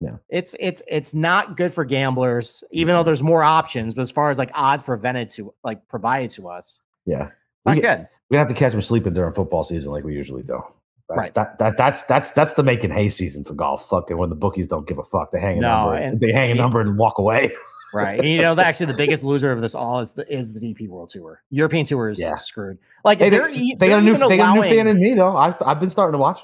Yeah. 0.00 0.16
It's 0.28 0.54
it's 0.60 0.82
it's 0.88 1.14
not 1.14 1.56
good 1.56 1.72
for 1.72 1.84
gamblers, 1.84 2.62
even 2.70 2.94
though 2.94 3.02
there's 3.02 3.22
more 3.22 3.42
options. 3.42 3.94
But 3.94 4.02
as 4.02 4.10
far 4.10 4.30
as 4.30 4.38
like 4.38 4.50
odds 4.54 4.82
prevented 4.82 5.28
to 5.30 5.52
like 5.64 5.86
provided 5.88 6.30
to 6.32 6.48
us, 6.48 6.80
Yeah. 7.06 7.30
not 7.66 7.76
We 7.76 7.82
good. 7.82 8.08
We 8.30 8.36
have 8.36 8.48
to 8.48 8.54
catch 8.54 8.72
them 8.72 8.80
sleeping 8.80 9.12
during 9.14 9.32
football 9.34 9.62
season 9.64 9.92
like 9.92 10.04
we 10.04 10.14
usually 10.14 10.42
do. 10.42 10.62
That's, 11.08 11.18
Right. 11.18 11.34
That, 11.34 11.58
that 11.58 11.76
that's 11.76 12.02
that's 12.04 12.30
that's 12.30 12.54
the 12.54 12.62
making 12.62 12.90
hay 12.90 13.10
season 13.10 13.44
for 13.44 13.52
golf. 13.52 13.88
Fucking 13.90 14.16
when 14.16 14.30
the 14.30 14.34
bookies 14.36 14.66
don't 14.66 14.86
give 14.88 14.98
a 14.98 15.04
fuck, 15.04 15.32
they 15.32 15.40
hang 15.40 15.58
a 15.58 15.60
No, 15.60 15.68
number. 15.90 15.94
and- 15.96 16.20
they 16.20 16.32
hang 16.32 16.48
a 16.48 16.50
and- 16.52 16.58
number 16.58 16.80
and 16.80 16.96
walk 16.96 17.18
away. 17.18 17.52
Right. 17.92 18.18
And 18.18 18.28
you 18.28 18.40
know, 18.40 18.54
actually 18.58 18.86
the 18.86 18.96
biggest 18.96 19.22
loser 19.22 19.52
of 19.52 19.60
this 19.60 19.74
all 19.74 20.00
is 20.00 20.12
the 20.12 20.26
is 20.32 20.52
the 20.54 20.60
DP 20.60 20.88
World 20.88 21.10
Tour. 21.10 21.42
European 21.50 21.84
Tour 21.84 22.08
is 22.08 22.18
Yeah. 22.18 22.36
screwed. 22.36 22.78
Like 23.04 23.18
Hey, 23.18 23.28
they're, 23.28 23.48
they, 23.52 23.54
e- 23.54 23.76
they 23.78 23.88
got 23.88 23.98
a 23.98 24.04
they're 24.04 24.18
new 24.18 24.28
they 24.28 24.36
got 24.38 24.56
a 24.56 24.60
new 24.60 24.66
fan 24.68 24.88
in 24.88 24.98
me 24.98 25.12
though. 25.14 25.36
I, 25.36 25.54
I've 25.66 25.78
been 25.78 25.90
starting 25.90 26.12
to 26.14 26.18
watch. 26.18 26.40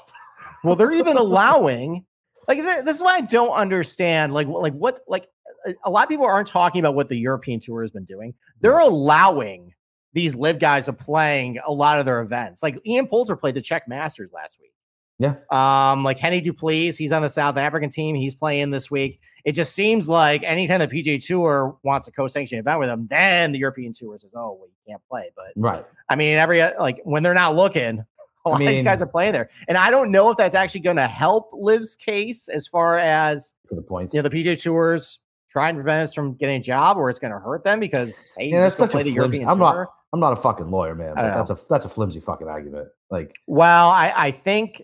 Well, 0.63 0.75
they're 0.75 0.91
even 0.91 1.17
allowing 1.25 2.05
like 2.47 2.59
th- 2.59 2.85
this 2.85 2.97
is 2.97 3.03
why 3.03 3.15
I 3.15 3.21
don't 3.21 3.51
understand. 3.51 4.33
Like, 4.33 4.47
like 4.47 4.73
what 4.73 4.99
like 5.07 5.27
a- 5.85 5.89
lot 5.89 6.03
of 6.03 6.09
people 6.09 6.25
aren't 6.25 6.47
talking 6.47 6.79
about 6.79 6.95
what 6.95 7.07
the 7.09 7.15
European 7.17 7.59
tour 7.59 7.81
has 7.81 7.91
been 7.91 8.05
doing. 8.05 8.33
They're 8.61 8.79
allowing 8.79 9.73
these 10.13 10.35
live 10.35 10.59
guys 10.59 10.89
are 10.89 10.93
playing 10.93 11.59
a 11.65 11.71
lot 11.71 11.99
of 11.99 12.05
their 12.05 12.21
events. 12.21 12.61
Like 12.61 12.79
Ian 12.85 13.07
Poulter 13.07 13.35
played 13.35 13.55
the 13.55 13.61
Czech 13.61 13.87
Masters 13.87 14.33
last 14.33 14.59
week. 14.59 14.73
Yeah. 15.19 15.35
Um, 15.51 16.03
like 16.03 16.17
Hennie 16.17 16.41
du 16.41 16.51
Plessis, 16.51 16.97
he's 16.97 17.11
on 17.11 17.21
the 17.21 17.29
South 17.29 17.55
African 17.55 17.89
team. 17.91 18.15
He's 18.15 18.35
playing 18.35 18.71
this 18.71 18.89
week. 18.89 19.19
It 19.45 19.51
just 19.53 19.73
seems 19.73 20.09
like 20.09 20.41
anytime 20.43 20.79
the 20.79 20.87
PJ 20.87 21.25
Tour 21.25 21.77
wants 21.83 22.07
a 22.07 22.11
co-sanctioned 22.11 22.59
event 22.59 22.79
with 22.79 22.89
them, 22.89 23.07
then 23.09 23.51
the 23.51 23.59
European 23.59 23.93
Tour 23.93 24.17
says, 24.17 24.33
"Oh, 24.35 24.53
well, 24.59 24.67
you 24.67 24.91
can't 24.93 25.01
play." 25.09 25.31
But 25.35 25.45
Right. 25.55 25.85
I 26.09 26.15
mean, 26.15 26.37
every 26.37 26.61
uh, 26.61 26.73
like 26.79 27.01
when 27.03 27.23
they're 27.23 27.33
not 27.35 27.55
looking, 27.55 28.03
a 28.45 28.49
lot 28.49 28.61
of 28.61 28.67
these 28.67 28.83
guys 28.83 29.01
are 29.01 29.07
playing 29.07 29.33
there, 29.33 29.49
and 29.67 29.77
I 29.77 29.89
don't 29.91 30.11
know 30.11 30.29
if 30.31 30.37
that's 30.37 30.55
actually 30.55 30.81
going 30.81 30.97
to 30.97 31.07
help 31.07 31.49
LIV's 31.53 31.95
case 31.95 32.47
as 32.49 32.67
far 32.67 32.97
as 32.97 33.53
For 33.69 33.75
the 33.75 33.81
points. 33.81 34.13
you 34.13 34.21
know 34.21 34.27
the 34.27 34.35
PGA 34.35 34.61
Tours 34.61 35.21
trying 35.49 35.75
to 35.75 35.81
prevent 35.81 36.01
us 36.03 36.13
from 36.13 36.33
getting 36.35 36.57
a 36.59 36.63
job, 36.63 36.97
or 36.97 37.09
it's 37.09 37.19
going 37.19 37.33
to 37.33 37.39
hurt 37.39 37.63
them 37.63 37.79
because 37.79 38.29
hey, 38.37 38.49
Yeah, 38.49 38.61
that's 38.61 38.75
such 38.75 38.85
a 38.91 38.97
the 38.97 39.03
flimsy- 39.03 39.11
European 39.13 39.49
I'm 39.49 39.57
Tour. 39.57 39.73
not- 39.75 39.87
I'm 40.13 40.19
not 40.19 40.33
a 40.33 40.41
fucking 40.41 40.69
lawyer, 40.69 40.93
man. 40.93 41.13
But 41.15 41.21
that's 41.33 41.49
a 41.51 41.57
that's 41.69 41.85
a 41.85 41.89
flimsy 41.89 42.19
fucking 42.19 42.47
argument. 42.47 42.89
Like 43.09 43.37
Well, 43.47 43.87
I, 43.89 44.11
I 44.13 44.31
think 44.31 44.83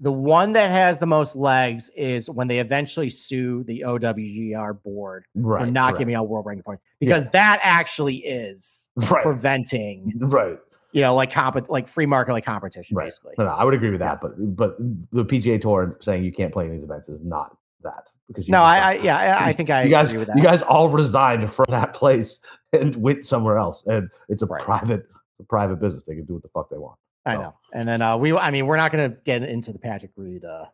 the 0.00 0.10
one 0.12 0.54
that 0.54 0.70
has 0.70 0.98
the 0.98 1.04
most 1.06 1.36
legs 1.36 1.90
is 1.94 2.30
when 2.30 2.48
they 2.48 2.58
eventually 2.58 3.10
sue 3.10 3.64
the 3.64 3.84
OWGR 3.86 4.82
board 4.82 5.26
right. 5.34 5.66
for 5.66 5.70
not 5.70 5.90
correct. 5.90 5.98
giving 5.98 6.14
out 6.14 6.28
world 6.28 6.46
ranking 6.46 6.62
points 6.62 6.82
because 7.00 7.28
that 7.32 7.60
actually 7.62 8.16
is 8.16 8.88
right. 9.10 9.22
preventing 9.22 10.12
Right. 10.16 10.58
You 10.92 11.00
know 11.02 11.14
like 11.14 11.30
comp 11.32 11.68
like 11.68 11.88
free 11.88 12.06
market 12.06 12.32
like 12.32 12.44
competition 12.44 12.96
Right. 12.96 13.06
basically. 13.06 13.34
No, 13.38 13.44
no, 13.44 13.50
I 13.50 13.64
would 13.64 13.74
agree 13.74 13.90
with 13.90 14.00
that, 14.00 14.20
but 14.20 14.32
but 14.56 14.76
the 14.78 15.24
PGA 15.24 15.60
Tour 15.60 15.96
saying 16.00 16.24
you 16.24 16.32
can't 16.32 16.52
play 16.52 16.66
in 16.66 16.72
these 16.72 16.82
events 16.84 17.08
is 17.08 17.22
not 17.22 17.56
that 17.82 18.08
because 18.28 18.46
you 18.46 18.52
No, 18.52 18.62
I, 18.62 18.78
I 18.78 18.92
yeah, 18.94 19.16
I, 19.38 19.48
I 19.48 19.52
think 19.52 19.70
I 19.70 19.84
you 19.84 19.90
guys 19.90 20.10
agree 20.10 20.18
with 20.20 20.28
that. 20.28 20.36
you 20.36 20.42
guys 20.42 20.62
all 20.62 20.88
resigned 20.88 21.52
from 21.52 21.66
that 21.68 21.94
place 21.94 22.40
and 22.72 22.94
went 22.96 23.26
somewhere 23.26 23.58
else, 23.58 23.84
and 23.86 24.08
it's 24.28 24.42
a 24.42 24.46
Right. 24.46 24.62
private 24.62 25.06
a 25.40 25.42
private 25.44 25.76
business. 25.80 26.04
They 26.04 26.14
can 26.14 26.24
do 26.24 26.34
what 26.34 26.42
the 26.42 26.48
fuck 26.50 26.70
they 26.70 26.78
want. 26.78 26.98
I 27.26 27.34
so. 27.34 27.40
know. 27.40 27.54
And 27.72 27.88
then 27.88 28.02
uh, 28.02 28.16
we, 28.16 28.32
I 28.36 28.50
mean, 28.50 28.66
we're 28.66 28.76
not 28.76 28.92
going 28.92 29.10
to 29.10 29.16
get 29.24 29.42
into 29.42 29.72
the 29.72 29.78
Patrick 29.78 30.12
Reed. 30.16 30.44
Uh, 30.44 30.66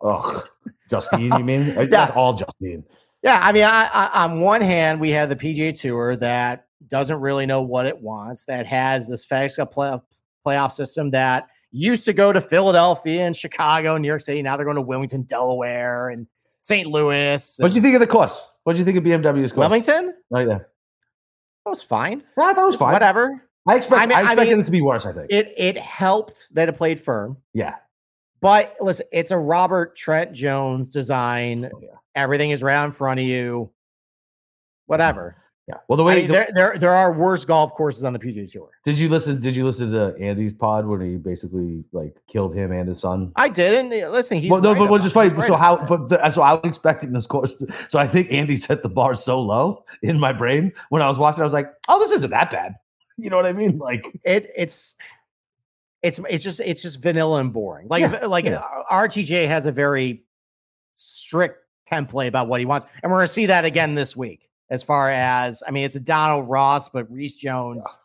Oh. 0.00 0.44
Justine, 0.90 1.32
you 1.36 1.42
mean? 1.44 1.74
That's 1.90 2.12
all 2.12 2.32
Justine. 2.34 2.84
yeah. 3.24 3.40
I 3.42 3.50
mean, 3.50 3.64
I, 3.64 3.88
I, 3.92 4.24
on 4.24 4.40
one 4.40 4.60
hand, 4.60 5.00
we 5.00 5.10
have 5.10 5.28
the 5.28 5.34
PGA 5.34 5.76
Tour 5.76 6.14
that 6.16 6.67
doesn't 6.86 7.20
really 7.20 7.46
know 7.46 7.62
what 7.62 7.86
it 7.86 8.00
wants, 8.00 8.44
that 8.46 8.66
has 8.66 9.08
this 9.08 9.26
FedEx 9.26 9.70
play, 9.70 9.88
uh, 9.88 9.98
playoff 10.46 10.72
system 10.72 11.10
that 11.10 11.48
used 11.72 12.04
to 12.06 12.12
go 12.12 12.32
to 12.32 12.40
Philadelphia 12.40 13.26
and 13.26 13.36
Chicago, 13.36 13.94
and 13.96 14.02
New 14.02 14.08
York 14.08 14.20
City. 14.20 14.40
Now 14.42 14.56
they're 14.56 14.64
going 14.64 14.76
to 14.76 14.82
Wilmington, 14.82 15.22
Delaware, 15.22 16.08
and 16.10 16.26
St. 16.62 16.86
Louis. 16.86 17.56
What 17.60 17.68
do 17.68 17.74
you 17.74 17.80
think 17.82 17.94
of 17.94 18.00
the 18.00 18.06
course? 18.06 18.52
What 18.64 18.74
do 18.74 18.78
you 18.78 18.84
think 18.84 18.96
of 18.98 19.04
BMW's 19.04 19.52
course? 19.52 19.56
Wilmington? 19.56 20.14
Oh, 20.32 20.38
yeah. 20.38 20.46
That 20.58 20.60
was 21.66 21.82
fine. 21.82 22.22
Yeah, 22.38 22.44
I 22.44 22.54
thought 22.54 22.62
it 22.64 22.66
was 22.66 22.76
fine. 22.76 22.92
Whatever. 22.92 23.42
I 23.66 23.76
expect. 23.76 24.00
I 24.00 24.04
I, 24.04 24.06
mean- 24.06 24.16
I 24.16 24.20
expected 24.22 24.50
mean- 24.52 24.60
it 24.60 24.66
to 24.66 24.72
be 24.72 24.80
worse. 24.82 25.04
I 25.04 25.12
think. 25.12 25.26
It 25.30 25.52
it 25.58 25.76
helped 25.76 26.54
that 26.54 26.68
it 26.68 26.72
played 26.76 27.00
firm. 27.00 27.36
yeah. 27.52 27.74
But 28.40 28.76
listen, 28.80 29.04
it's 29.12 29.32
a 29.32 29.36
Robert 29.36 29.96
Trent 29.96 30.32
Jones 30.32 30.92
design 30.92 31.68
Oh, 31.74 31.80
yeah. 31.82 31.88
everything 32.14 32.50
is 32.50 32.62
right 32.62 32.84
in 32.84 32.92
front 32.92 33.18
of 33.18 33.26
you. 33.26 33.70
Whatever. 34.86 35.36
Yeah. 35.68 35.74
Well, 35.86 35.98
the 35.98 36.02
I 36.04 36.06
way 36.06 36.14
mean, 36.22 36.26
the- 36.28 36.32
there, 36.32 36.48
there 36.54 36.78
there 36.78 36.94
are 36.94 37.12
worse 37.12 37.44
golf 37.44 37.74
courses 37.74 38.02
on 38.02 38.14
the 38.14 38.18
PGA 38.18 38.50
Tour. 38.50 38.70
did 38.86 38.96
you 38.96 39.10
listen? 39.10 39.38
Did 39.38 39.54
you 39.54 39.66
listen 39.66 39.92
to 39.92 40.16
Andy's 40.18 40.54
pod 40.54 40.86
when 40.86 41.02
he 41.02 41.16
basically 41.16 41.84
like 41.92 42.16
killed 42.26 42.54
him 42.54 42.72
and 42.72 42.88
his 42.88 43.00
son? 43.00 43.32
I 43.36 43.50
did, 43.50 43.74
and 43.74 43.92
uh, 43.92 44.08
listen, 44.08 44.38
he's 44.38 44.50
well, 44.50 44.62
no, 44.62 44.72
right 44.72 44.78
but 44.78 44.88
what's 44.90 45.04
just 45.04 45.12
funny. 45.14 45.28
right 45.28 45.46
So 45.46 45.56
how? 45.56 45.76
But 45.84 46.08
the, 46.08 46.30
so 46.30 46.40
I 46.40 46.54
was 46.54 46.62
expecting 46.64 47.12
this 47.12 47.26
course. 47.26 47.62
so 47.88 47.98
I 47.98 48.06
think 48.06 48.32
Andy 48.32 48.56
set 48.56 48.82
the 48.82 48.88
bar 48.88 49.14
so 49.14 49.40
low 49.42 49.84
in 50.02 50.18
my 50.18 50.32
brain 50.32 50.72
when 50.88 51.02
I 51.02 51.08
was 51.10 51.18
watching. 51.18 51.42
I 51.42 51.44
was 51.44 51.52
like, 51.52 51.70
oh, 51.88 51.98
this 51.98 52.12
isn't 52.12 52.30
that 52.30 52.50
bad. 52.50 52.74
You 53.20 53.30
know 53.30 53.36
what 53.36 53.46
I 53.46 53.52
mean? 53.52 53.78
Like, 53.78 54.06
it 54.24 54.48
it's 54.56 54.94
it's 56.02 56.20
it's 56.30 56.44
just 56.44 56.60
it's 56.60 56.80
just 56.82 57.02
vanilla 57.02 57.40
and 57.40 57.52
boring. 57.52 57.88
Like 57.88 58.00
Yeah, 58.02 58.26
like 58.26 58.44
yeah. 58.44 58.60
uh, 58.60 58.84
RTJ 58.92 59.48
has 59.48 59.66
a 59.66 59.72
very 59.72 60.22
strict 60.94 61.58
template 61.90 62.28
about 62.28 62.46
what 62.48 62.60
he 62.60 62.66
wants, 62.66 62.86
and 63.02 63.10
we're 63.10 63.18
gonna 63.18 63.26
see 63.26 63.46
that 63.46 63.64
again 63.64 63.94
this 63.94 64.16
week. 64.16 64.47
As 64.70 64.82
far 64.82 65.10
as 65.10 65.62
I 65.66 65.70
mean, 65.70 65.84
it's 65.84 65.96
a 65.96 66.00
Donald 66.00 66.48
Ross, 66.48 66.88
but 66.88 67.10
Rees 67.10 67.36
Jones 67.36 67.98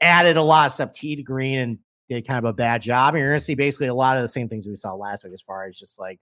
added 0.00 0.36
a 0.36 0.42
lot 0.42 0.66
of 0.66 0.72
stuff. 0.72 0.92
T 0.92 1.16
to 1.16 1.22
green 1.22 1.58
and 1.58 1.78
did 2.08 2.26
kind 2.26 2.38
of 2.38 2.44
a 2.44 2.52
bad 2.52 2.82
job. 2.82 3.14
And 3.14 3.20
you're 3.20 3.30
gonna 3.30 3.40
see 3.40 3.54
basically 3.54 3.88
a 3.88 3.94
lot 3.94 4.16
of 4.16 4.22
the 4.22 4.28
same 4.28 4.48
things 4.48 4.66
we 4.66 4.76
saw 4.76 4.94
last 4.94 5.24
week, 5.24 5.32
as 5.32 5.42
far 5.42 5.66
as 5.66 5.78
just 5.78 5.98
like 5.98 6.20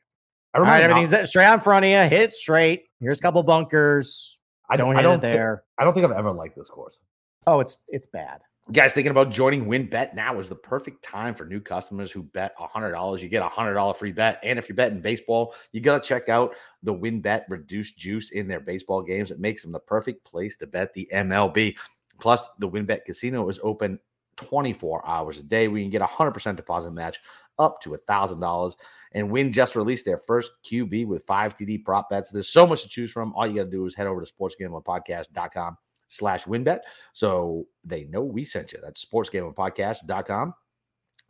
I 0.54 0.58
all 0.58 0.64
right, 0.64 0.82
remember. 0.82 0.98
everything's 0.98 1.28
straight 1.28 1.44
out 1.44 1.54
in 1.54 1.60
front 1.60 1.84
of 1.84 1.90
you, 1.90 1.98
hit 1.98 2.32
straight. 2.32 2.84
Here's 3.00 3.18
a 3.18 3.22
couple 3.22 3.42
bunkers. 3.42 4.40
I 4.68 4.76
Don't 4.76 4.86
don't. 4.88 4.96
hit 4.96 5.00
I 5.00 5.02
don't 5.02 5.18
it 5.18 5.20
there. 5.22 5.64
I 5.78 5.84
don't 5.84 5.94
think 5.94 6.06
I've 6.06 6.16
ever 6.16 6.32
liked 6.32 6.56
this 6.56 6.68
course. 6.68 6.98
Oh, 7.46 7.60
it's 7.60 7.84
it's 7.88 8.06
bad. 8.06 8.40
Guys, 8.72 8.92
thinking 8.92 9.10
about 9.10 9.32
joining 9.32 9.64
WynnBet 9.64 10.14
now 10.14 10.38
is 10.38 10.48
the 10.48 10.54
perfect 10.54 11.02
time 11.02 11.34
for 11.34 11.44
new 11.44 11.58
customers 11.58 12.12
who 12.12 12.22
bet 12.22 12.56
$100. 12.56 13.20
You 13.20 13.28
get 13.28 13.42
a 13.42 13.48
$100 13.48 13.96
free 13.96 14.12
bet. 14.12 14.38
And 14.44 14.60
if 14.60 14.68
you're 14.68 14.76
betting 14.76 15.00
baseball, 15.00 15.56
you 15.72 15.80
got 15.80 16.00
to 16.00 16.08
check 16.08 16.28
out 16.28 16.54
the 16.84 16.94
WynnBet 16.94 17.46
reduced 17.48 17.98
juice 17.98 18.30
in 18.30 18.46
their 18.46 18.60
baseball 18.60 19.02
games. 19.02 19.32
It 19.32 19.40
makes 19.40 19.62
them 19.62 19.72
the 19.72 19.80
perfect 19.80 20.24
place 20.24 20.54
to 20.58 20.68
bet 20.68 20.94
the 20.94 21.08
MLB. 21.12 21.74
Plus, 22.20 22.42
the 22.60 22.68
WynnBet 22.68 23.04
casino 23.04 23.48
is 23.48 23.58
open 23.64 23.98
24 24.36 25.04
hours 25.04 25.38
a 25.38 25.42
day. 25.42 25.66
We 25.66 25.82
can 25.82 25.90
get 25.90 26.02
a 26.02 26.06
100% 26.06 26.54
deposit 26.54 26.92
match 26.92 27.18
up 27.58 27.80
to 27.80 27.90
$1,000. 27.90 28.74
And 29.14 29.32
Wynn 29.32 29.52
just 29.52 29.74
released 29.74 30.04
their 30.04 30.18
first 30.28 30.52
QB 30.64 31.08
with 31.08 31.26
five 31.26 31.58
TD 31.58 31.84
prop 31.84 32.08
bets. 32.08 32.30
There's 32.30 32.46
so 32.46 32.68
much 32.68 32.84
to 32.84 32.88
choose 32.88 33.10
from. 33.10 33.34
All 33.34 33.48
you 33.48 33.56
got 33.56 33.64
to 33.64 33.70
do 33.70 33.86
is 33.86 33.96
head 33.96 34.06
over 34.06 34.24
to 34.24 34.32
sportsgamblingpodcast.com 34.32 35.76
slash 36.10 36.44
wynnbet 36.44 36.80
so 37.12 37.66
they 37.84 38.04
know 38.04 38.22
we 38.22 38.44
sent 38.44 38.72
you. 38.72 38.78
That's 38.82 39.04
sportsgamblingpodcast.com 39.04 40.54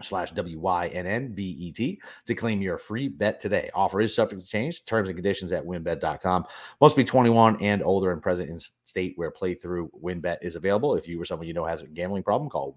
slash 0.02 0.32
W-Y-N-N-B-E-T 0.32 2.00
to 2.26 2.34
claim 2.34 2.62
your 2.62 2.78
free 2.78 3.08
bet 3.08 3.40
today. 3.40 3.70
Offer 3.74 4.00
is 4.00 4.14
subject 4.14 4.42
to 4.42 4.48
change. 4.48 4.84
Terms 4.86 5.08
and 5.08 5.16
conditions 5.16 5.52
at 5.52 5.64
wynnbet.com. 5.64 6.46
Must 6.80 6.96
be 6.96 7.04
21 7.04 7.62
and 7.62 7.82
older 7.82 8.10
and 8.12 8.22
present 8.22 8.48
in 8.50 8.58
state 8.86 9.12
where 9.16 9.30
playthrough 9.30 9.90
wynnbet 10.02 10.38
is 10.42 10.56
available. 10.56 10.94
If 10.96 11.06
you 11.06 11.20
or 11.20 11.26
someone 11.26 11.46
you 11.46 11.52
know 11.54 11.66
has 11.66 11.82
a 11.82 11.86
gambling 11.86 12.22
problem, 12.22 12.48
call 12.50 12.76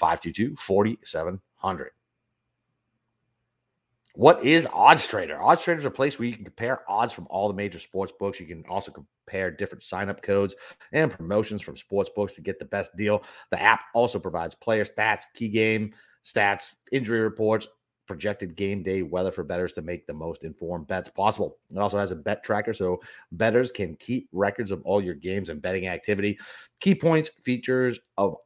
1-800-522-4700. 0.00 1.86
What 4.20 4.44
is 4.44 4.68
Odds 4.74 5.06
Trader? 5.06 5.40
Odds 5.40 5.62
Trader 5.62 5.80
is 5.80 5.86
a 5.86 5.90
place 5.90 6.18
where 6.18 6.28
you 6.28 6.34
can 6.34 6.44
compare 6.44 6.82
odds 6.86 7.10
from 7.10 7.26
all 7.30 7.48
the 7.48 7.54
major 7.54 7.78
sports 7.78 8.12
books. 8.20 8.38
You 8.38 8.44
can 8.44 8.62
also 8.68 8.92
compare 8.92 9.50
different 9.50 9.82
sign-up 9.82 10.20
codes 10.20 10.54
and 10.92 11.10
promotions 11.10 11.62
from 11.62 11.74
sports 11.74 12.10
books 12.14 12.34
to 12.34 12.42
get 12.42 12.58
the 12.58 12.66
best 12.66 12.94
deal. 12.96 13.22
The 13.50 13.58
app 13.58 13.80
also 13.94 14.18
provides 14.18 14.54
player 14.54 14.84
stats, 14.84 15.22
key 15.32 15.48
game 15.48 15.94
stats, 16.22 16.74
injury 16.92 17.20
reports, 17.20 17.66
projected 18.06 18.56
game 18.56 18.82
day 18.82 19.00
weather 19.00 19.32
for 19.32 19.42
bettors 19.42 19.72
to 19.72 19.80
make 19.80 20.06
the 20.06 20.12
most 20.12 20.44
informed 20.44 20.86
bets 20.86 21.08
possible. 21.08 21.56
It 21.74 21.78
also 21.78 21.98
has 21.98 22.10
a 22.10 22.16
bet 22.16 22.44
tracker 22.44 22.74
so 22.74 23.00
bettors 23.32 23.72
can 23.72 23.96
keep 23.96 24.28
records 24.32 24.70
of 24.70 24.82
all 24.82 25.02
your 25.02 25.14
games 25.14 25.48
and 25.48 25.62
betting 25.62 25.86
activity. 25.86 26.38
Key 26.80 26.94
points, 26.94 27.30
features 27.42 27.98
of 28.18 28.36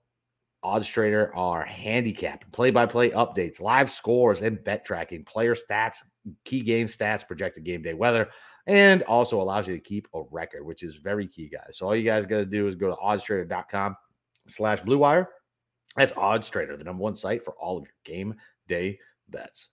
Odds 0.65 0.89
Trader 0.89 1.31
are 1.37 1.63
handicap, 1.63 2.50
play 2.50 2.71
by 2.71 2.87
play 2.87 3.11
updates, 3.11 3.61
live 3.61 3.91
scores, 3.91 4.41
and 4.41 4.65
bet 4.65 4.85
tracking, 4.85 5.23
player 5.25 5.55
stats, 5.55 5.99
key 6.45 6.63
game 6.63 6.89
stats, 6.89 7.27
projected 7.27 7.65
game 7.65 7.83
day 7.83 7.93
weather, 7.93 8.29
and 8.67 9.03
also 9.03 9.41
allows 9.41 9.69
you 9.69 9.75
to 9.75 9.81
keep 9.81 10.09
a 10.15 10.23
record, 10.31 10.65
which 10.65 10.83
is 10.83 10.97
very 10.97 11.29
key, 11.29 11.49
guys. 11.49 11.77
So 11.77 11.87
all 11.87 11.95
you 11.95 12.03
guys 12.03 12.25
got 12.25 12.39
to 12.39 12.47
do 12.47 12.67
is 12.67 12.77
go 12.77 12.89
to 12.89 12.97
oddstrader.com 12.97 13.95
slash 14.49 14.81
blue 14.81 14.99
wire. 14.99 15.29
That's 15.97 16.13
Odds 16.17 16.49
Trader, 16.49 16.77
the 16.77 16.85
number 16.85 17.03
one 17.03 17.15
site 17.15 17.45
for 17.45 17.53
all 17.53 17.77
of 17.77 17.85
your 17.85 17.95
game 18.05 18.35
day 18.67 18.99
bets. 19.29 19.69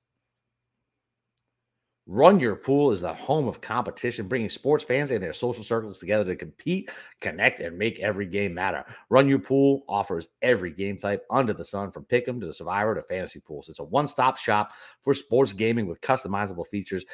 Run 2.08 2.40
Your 2.40 2.56
Pool 2.56 2.92
is 2.92 3.02
the 3.02 3.14
home 3.14 3.48
of 3.48 3.62
competition, 3.62 4.28
bringing 4.28 4.50
sports 4.50 4.84
fans 4.84 5.12
and 5.12 5.22
their 5.22 5.34
social 5.34 5.64
circles 5.64 6.00
together 6.00 6.26
to 6.26 6.36
compete, 6.36 6.90
connect, 7.20 7.60
and 7.60 7.78
make 7.78 8.00
every 8.00 8.26
game 8.26 8.56
matter. 8.56 8.84
Run 9.10 9.30
Your 9.30 9.40
Pool 9.40 9.84
offers 9.88 10.28
every 10.42 10.72
game 10.72 10.98
type 10.98 11.24
under 11.30 11.54
the 11.54 11.64
sun, 11.64 11.92
from 11.92 12.06
pick'em 12.06 12.40
to 12.40 12.48
the 12.48 12.54
Survivor 12.54 12.96
to 12.96 13.04
fantasy 13.04 13.40
pools. 13.40 13.70
It's 13.70 13.80
a 13.80 13.84
one-stop 13.84 14.38
shop 14.38 14.72
for 15.02 15.14
sports 15.14 15.54
gaming 15.54 15.86
with 15.88 16.02
customizable 16.02 16.68
features 16.68 17.06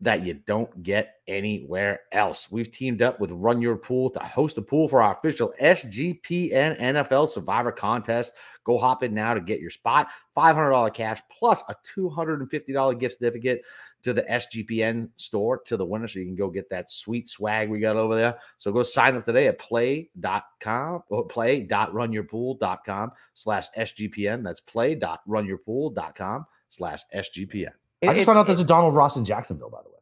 that 0.00 0.24
you 0.24 0.34
don't 0.34 0.82
get 0.82 1.16
anywhere 1.26 2.00
else. 2.12 2.48
We've 2.50 2.70
teamed 2.70 3.00
up 3.00 3.20
with 3.20 3.30
Run 3.30 3.62
Your 3.62 3.76
Pool 3.76 4.10
to 4.10 4.20
host 4.20 4.58
a 4.58 4.62
pool 4.62 4.88
for 4.88 5.02
our 5.02 5.16
official 5.16 5.54
SGPN 5.60 6.78
NFL 6.80 7.28
Survivor 7.28 7.72
contest. 7.72 8.32
Go 8.64 8.78
hop 8.78 9.02
in 9.02 9.14
now 9.14 9.34
to 9.34 9.40
get 9.40 9.60
your 9.60 9.70
spot. 9.70 10.08
$500 10.36 10.92
cash 10.94 11.20
plus 11.30 11.62
a 11.68 11.76
$250 11.96 12.98
gift 12.98 13.18
certificate 13.18 13.62
to 14.02 14.12
the 14.12 14.22
SGPN 14.22 15.08
store 15.16 15.58
to 15.64 15.76
the 15.76 15.84
winner 15.84 16.06
so 16.06 16.18
you 16.18 16.26
can 16.26 16.36
go 16.36 16.50
get 16.50 16.68
that 16.68 16.90
sweet 16.90 17.26
swag 17.26 17.70
we 17.70 17.80
got 17.80 17.96
over 17.96 18.14
there. 18.14 18.38
So 18.58 18.70
go 18.70 18.82
sign 18.82 19.16
up 19.16 19.24
today 19.24 19.48
at 19.48 19.58
play.com 19.58 21.02
or 21.08 21.20
oh, 21.20 21.22
play.runyourpool.com 21.24 23.12
slash 23.32 23.66
SGPN. 23.76 24.42
That's 24.42 24.60
play.runyourpool.com 24.60 26.46
slash 26.68 27.02
SGPN. 27.14 27.72
I 28.08 28.14
just 28.14 28.26
found 28.26 28.38
out 28.38 28.46
there's 28.46 28.60
a 28.60 28.64
Donald 28.64 28.94
Ross 28.94 29.16
in 29.16 29.24
Jacksonville, 29.24 29.70
by 29.70 29.78
the 29.82 29.88
way. 29.90 29.98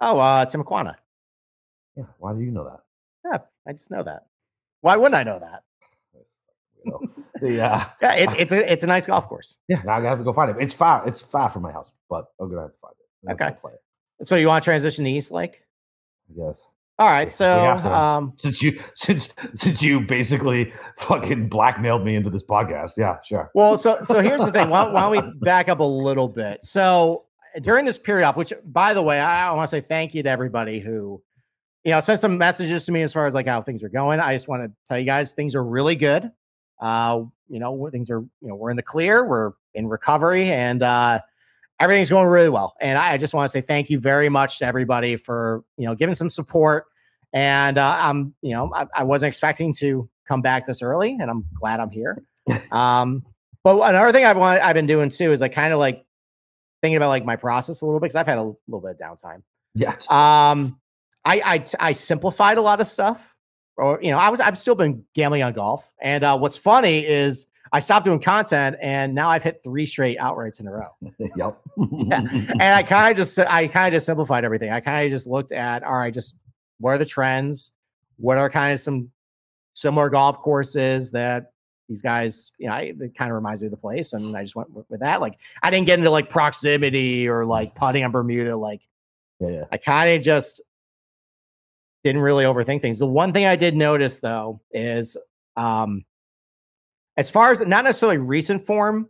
oh, 0.00 0.18
uh, 0.18 0.46
Timuquana. 0.46 0.96
Yeah. 1.96 2.04
Why 2.18 2.32
do 2.32 2.40
you 2.40 2.50
know 2.50 2.64
that? 2.64 2.80
Yeah, 3.24 3.38
I 3.68 3.72
just 3.72 3.90
know 3.90 4.02
that. 4.02 4.26
Why 4.80 4.96
wouldn't 4.96 5.14
I 5.14 5.22
know 5.24 5.38
that? 5.38 5.62
You 6.84 6.90
know, 6.92 7.00
the, 7.42 7.62
uh, 7.62 7.84
Yeah, 8.00 8.14
it's 8.14 8.32
it's 8.38 8.52
a 8.52 8.72
it's 8.72 8.84
a 8.84 8.86
nice 8.86 9.06
golf 9.06 9.28
course. 9.28 9.58
yeah, 9.68 9.82
now 9.84 9.94
I 9.98 10.02
have 10.04 10.18
to 10.18 10.24
go 10.24 10.32
find 10.32 10.50
it. 10.50 10.56
It's 10.62 10.72
far. 10.72 11.06
It's 11.06 11.20
far 11.20 11.50
from 11.50 11.62
my 11.62 11.72
house, 11.72 11.92
but 12.08 12.26
I'm 12.40 12.48
gonna 12.48 12.62
have 12.62 12.70
to 12.72 12.78
find 12.80 12.94
it. 12.98 13.28
I'm 13.28 13.34
Okay. 13.34 13.60
Play 13.60 13.72
it, 14.20 14.26
So 14.26 14.36
you 14.36 14.46
want 14.48 14.64
to 14.64 14.66
transition 14.66 15.04
to 15.04 15.10
East 15.10 15.30
Lake? 15.30 15.60
I 16.30 16.46
guess. 16.46 16.60
All 17.00 17.06
right. 17.06 17.30
So 17.30 17.70
um, 17.86 18.34
Since 18.36 18.60
you 18.60 18.78
since 18.94 19.30
since 19.54 19.80
you 19.80 20.02
basically 20.02 20.70
fucking 20.98 21.48
blackmailed 21.48 22.04
me 22.04 22.14
into 22.14 22.28
this 22.28 22.42
podcast, 22.42 22.98
yeah, 22.98 23.16
sure. 23.24 23.50
well, 23.54 23.78
so 23.78 24.02
so 24.02 24.20
here's 24.20 24.44
the 24.44 24.52
thing. 24.52 24.68
Why, 24.68 24.86
why 24.86 25.00
don't 25.00 25.10
we 25.24 25.32
back 25.40 25.70
up 25.70 25.80
a 25.80 25.82
little 25.82 26.28
bit? 26.28 26.62
So 26.62 27.24
during 27.62 27.86
this 27.86 27.96
period 27.96 28.26
off, 28.26 28.36
which 28.36 28.52
by 28.66 28.92
the 28.92 29.00
way, 29.00 29.18
I, 29.18 29.48
I 29.48 29.52
want 29.52 29.66
to 29.70 29.70
say 29.70 29.80
thank 29.80 30.14
you 30.14 30.22
to 30.22 30.28
everybody 30.28 30.78
who, 30.78 31.22
you 31.84 31.92
know, 31.92 32.00
sent 32.00 32.20
some 32.20 32.36
messages 32.36 32.84
to 32.84 32.92
me 32.92 33.00
as 33.00 33.14
far 33.14 33.26
as 33.26 33.32
like 33.32 33.46
how 33.46 33.62
things 33.62 33.82
are 33.82 33.88
going. 33.88 34.20
I 34.20 34.34
just 34.34 34.46
want 34.46 34.64
to 34.64 34.72
tell 34.86 34.98
you 34.98 35.06
guys 35.06 35.32
things 35.32 35.54
are 35.54 35.64
really 35.64 35.96
good. 35.96 36.30
Uh, 36.82 37.22
you 37.48 37.60
know, 37.60 37.88
things 37.90 38.10
are 38.10 38.20
you 38.20 38.48
know 38.48 38.56
we're 38.56 38.68
in 38.68 38.76
the 38.76 38.82
clear, 38.82 39.24
we're 39.24 39.52
in 39.72 39.88
recovery, 39.88 40.50
and 40.50 40.82
uh, 40.82 41.20
everything's 41.80 42.10
going 42.10 42.26
really 42.26 42.50
well. 42.50 42.74
And 42.78 42.98
I, 42.98 43.14
I 43.14 43.16
just 43.16 43.32
want 43.32 43.46
to 43.46 43.48
say 43.50 43.62
thank 43.62 43.88
you 43.88 43.98
very 43.98 44.28
much 44.28 44.58
to 44.58 44.66
everybody 44.66 45.16
for 45.16 45.64
you 45.78 45.86
know 45.86 45.94
giving 45.94 46.14
some 46.14 46.28
support. 46.28 46.84
And 47.32 47.78
uh, 47.78 47.96
I'm 48.00 48.34
you 48.42 48.52
know 48.52 48.72
I, 48.74 48.86
I 48.94 49.04
wasn't 49.04 49.28
expecting 49.28 49.72
to 49.74 50.08
come 50.28 50.42
back 50.42 50.66
this 50.66 50.82
early, 50.82 51.16
and 51.20 51.30
I'm 51.30 51.44
glad 51.60 51.80
I'm 51.80 51.90
here. 51.90 52.22
um, 52.72 53.24
but 53.62 53.76
another 53.76 54.12
thing 54.12 54.24
I've 54.24 54.36
want, 54.36 54.60
I've 54.62 54.74
been 54.74 54.86
doing 54.86 55.10
too 55.10 55.32
is 55.32 55.40
like 55.40 55.52
kind 55.52 55.72
of 55.72 55.78
like 55.78 56.04
thinking 56.82 56.96
about 56.96 57.08
like 57.08 57.24
my 57.24 57.36
process 57.36 57.82
a 57.82 57.86
little 57.86 58.00
bit 58.00 58.04
because 58.04 58.16
I've 58.16 58.26
had 58.26 58.38
a 58.38 58.54
little 58.68 58.80
bit 58.80 58.92
of 58.92 58.98
downtime. 58.98 59.42
Yeah. 59.74 59.94
Um, 60.08 60.80
I, 61.24 61.40
I 61.44 61.64
I 61.78 61.92
simplified 61.92 62.58
a 62.58 62.62
lot 62.62 62.80
of 62.80 62.86
stuff, 62.86 63.34
or 63.76 64.00
you 64.02 64.10
know, 64.10 64.18
I 64.18 64.30
was 64.30 64.40
I've 64.40 64.58
still 64.58 64.74
been 64.74 65.04
gambling 65.14 65.42
on 65.42 65.52
golf, 65.52 65.92
and 66.00 66.24
uh, 66.24 66.38
what's 66.38 66.56
funny 66.56 67.06
is 67.06 67.46
I 67.72 67.80
stopped 67.80 68.04
doing 68.04 68.20
content, 68.20 68.76
and 68.80 69.14
now 69.14 69.28
I've 69.28 69.42
hit 69.42 69.60
three 69.62 69.86
straight 69.86 70.18
outrights 70.18 70.60
in 70.60 70.66
a 70.66 70.72
row. 70.72 70.88
yep. 71.36 71.60
yeah. 71.92 72.22
and 72.30 72.62
I 72.62 72.82
kind 72.82 73.10
of 73.10 73.16
just 73.16 73.38
I 73.38 73.68
kind 73.68 73.88
of 73.88 73.96
just 73.96 74.06
simplified 74.06 74.44
everything. 74.44 74.70
I 74.70 74.80
kind 74.80 75.04
of 75.04 75.10
just 75.10 75.26
looked 75.26 75.52
at 75.52 75.84
all 75.84 75.96
right, 75.96 76.12
just 76.12 76.36
what 76.80 76.90
are 76.92 76.98
the 76.98 77.04
trends? 77.04 77.72
What 78.16 78.38
are 78.38 78.50
kind 78.50 78.72
of 78.72 78.80
some 78.80 79.10
similar 79.74 80.10
golf 80.10 80.38
courses 80.38 81.12
that 81.12 81.52
these 81.88 82.02
guys, 82.02 82.52
you 82.58 82.68
know, 82.68 82.74
I, 82.74 82.94
it 82.98 83.16
kind 83.16 83.30
of 83.30 83.34
reminds 83.34 83.62
me 83.62 83.66
of 83.66 83.72
the 83.72 83.76
place, 83.76 84.12
and 84.12 84.36
I 84.36 84.42
just 84.42 84.54
went 84.54 84.70
with, 84.70 85.00
that. 85.00 85.20
Like 85.20 85.38
I 85.62 85.70
didn't 85.70 85.86
get 85.86 85.98
into 85.98 86.10
like 86.10 86.30
proximity 86.30 87.28
or 87.28 87.44
like 87.44 87.74
putting 87.74 88.04
on 88.04 88.12
Bermuda. 88.12 88.56
Like 88.56 88.80
yeah, 89.40 89.50
yeah. 89.50 89.64
I 89.72 89.76
kind 89.76 90.10
of 90.10 90.22
just 90.22 90.60
didn't 92.04 92.22
really 92.22 92.44
overthink 92.44 92.80
things. 92.80 92.98
The 92.98 93.06
one 93.06 93.32
thing 93.32 93.44
I 93.44 93.56
did 93.56 93.76
notice 93.76 94.20
though 94.20 94.60
is 94.72 95.16
um 95.56 96.04
as 97.16 97.28
far 97.28 97.50
as 97.50 97.60
not 97.60 97.84
necessarily 97.84 98.18
recent 98.18 98.66
form, 98.66 99.08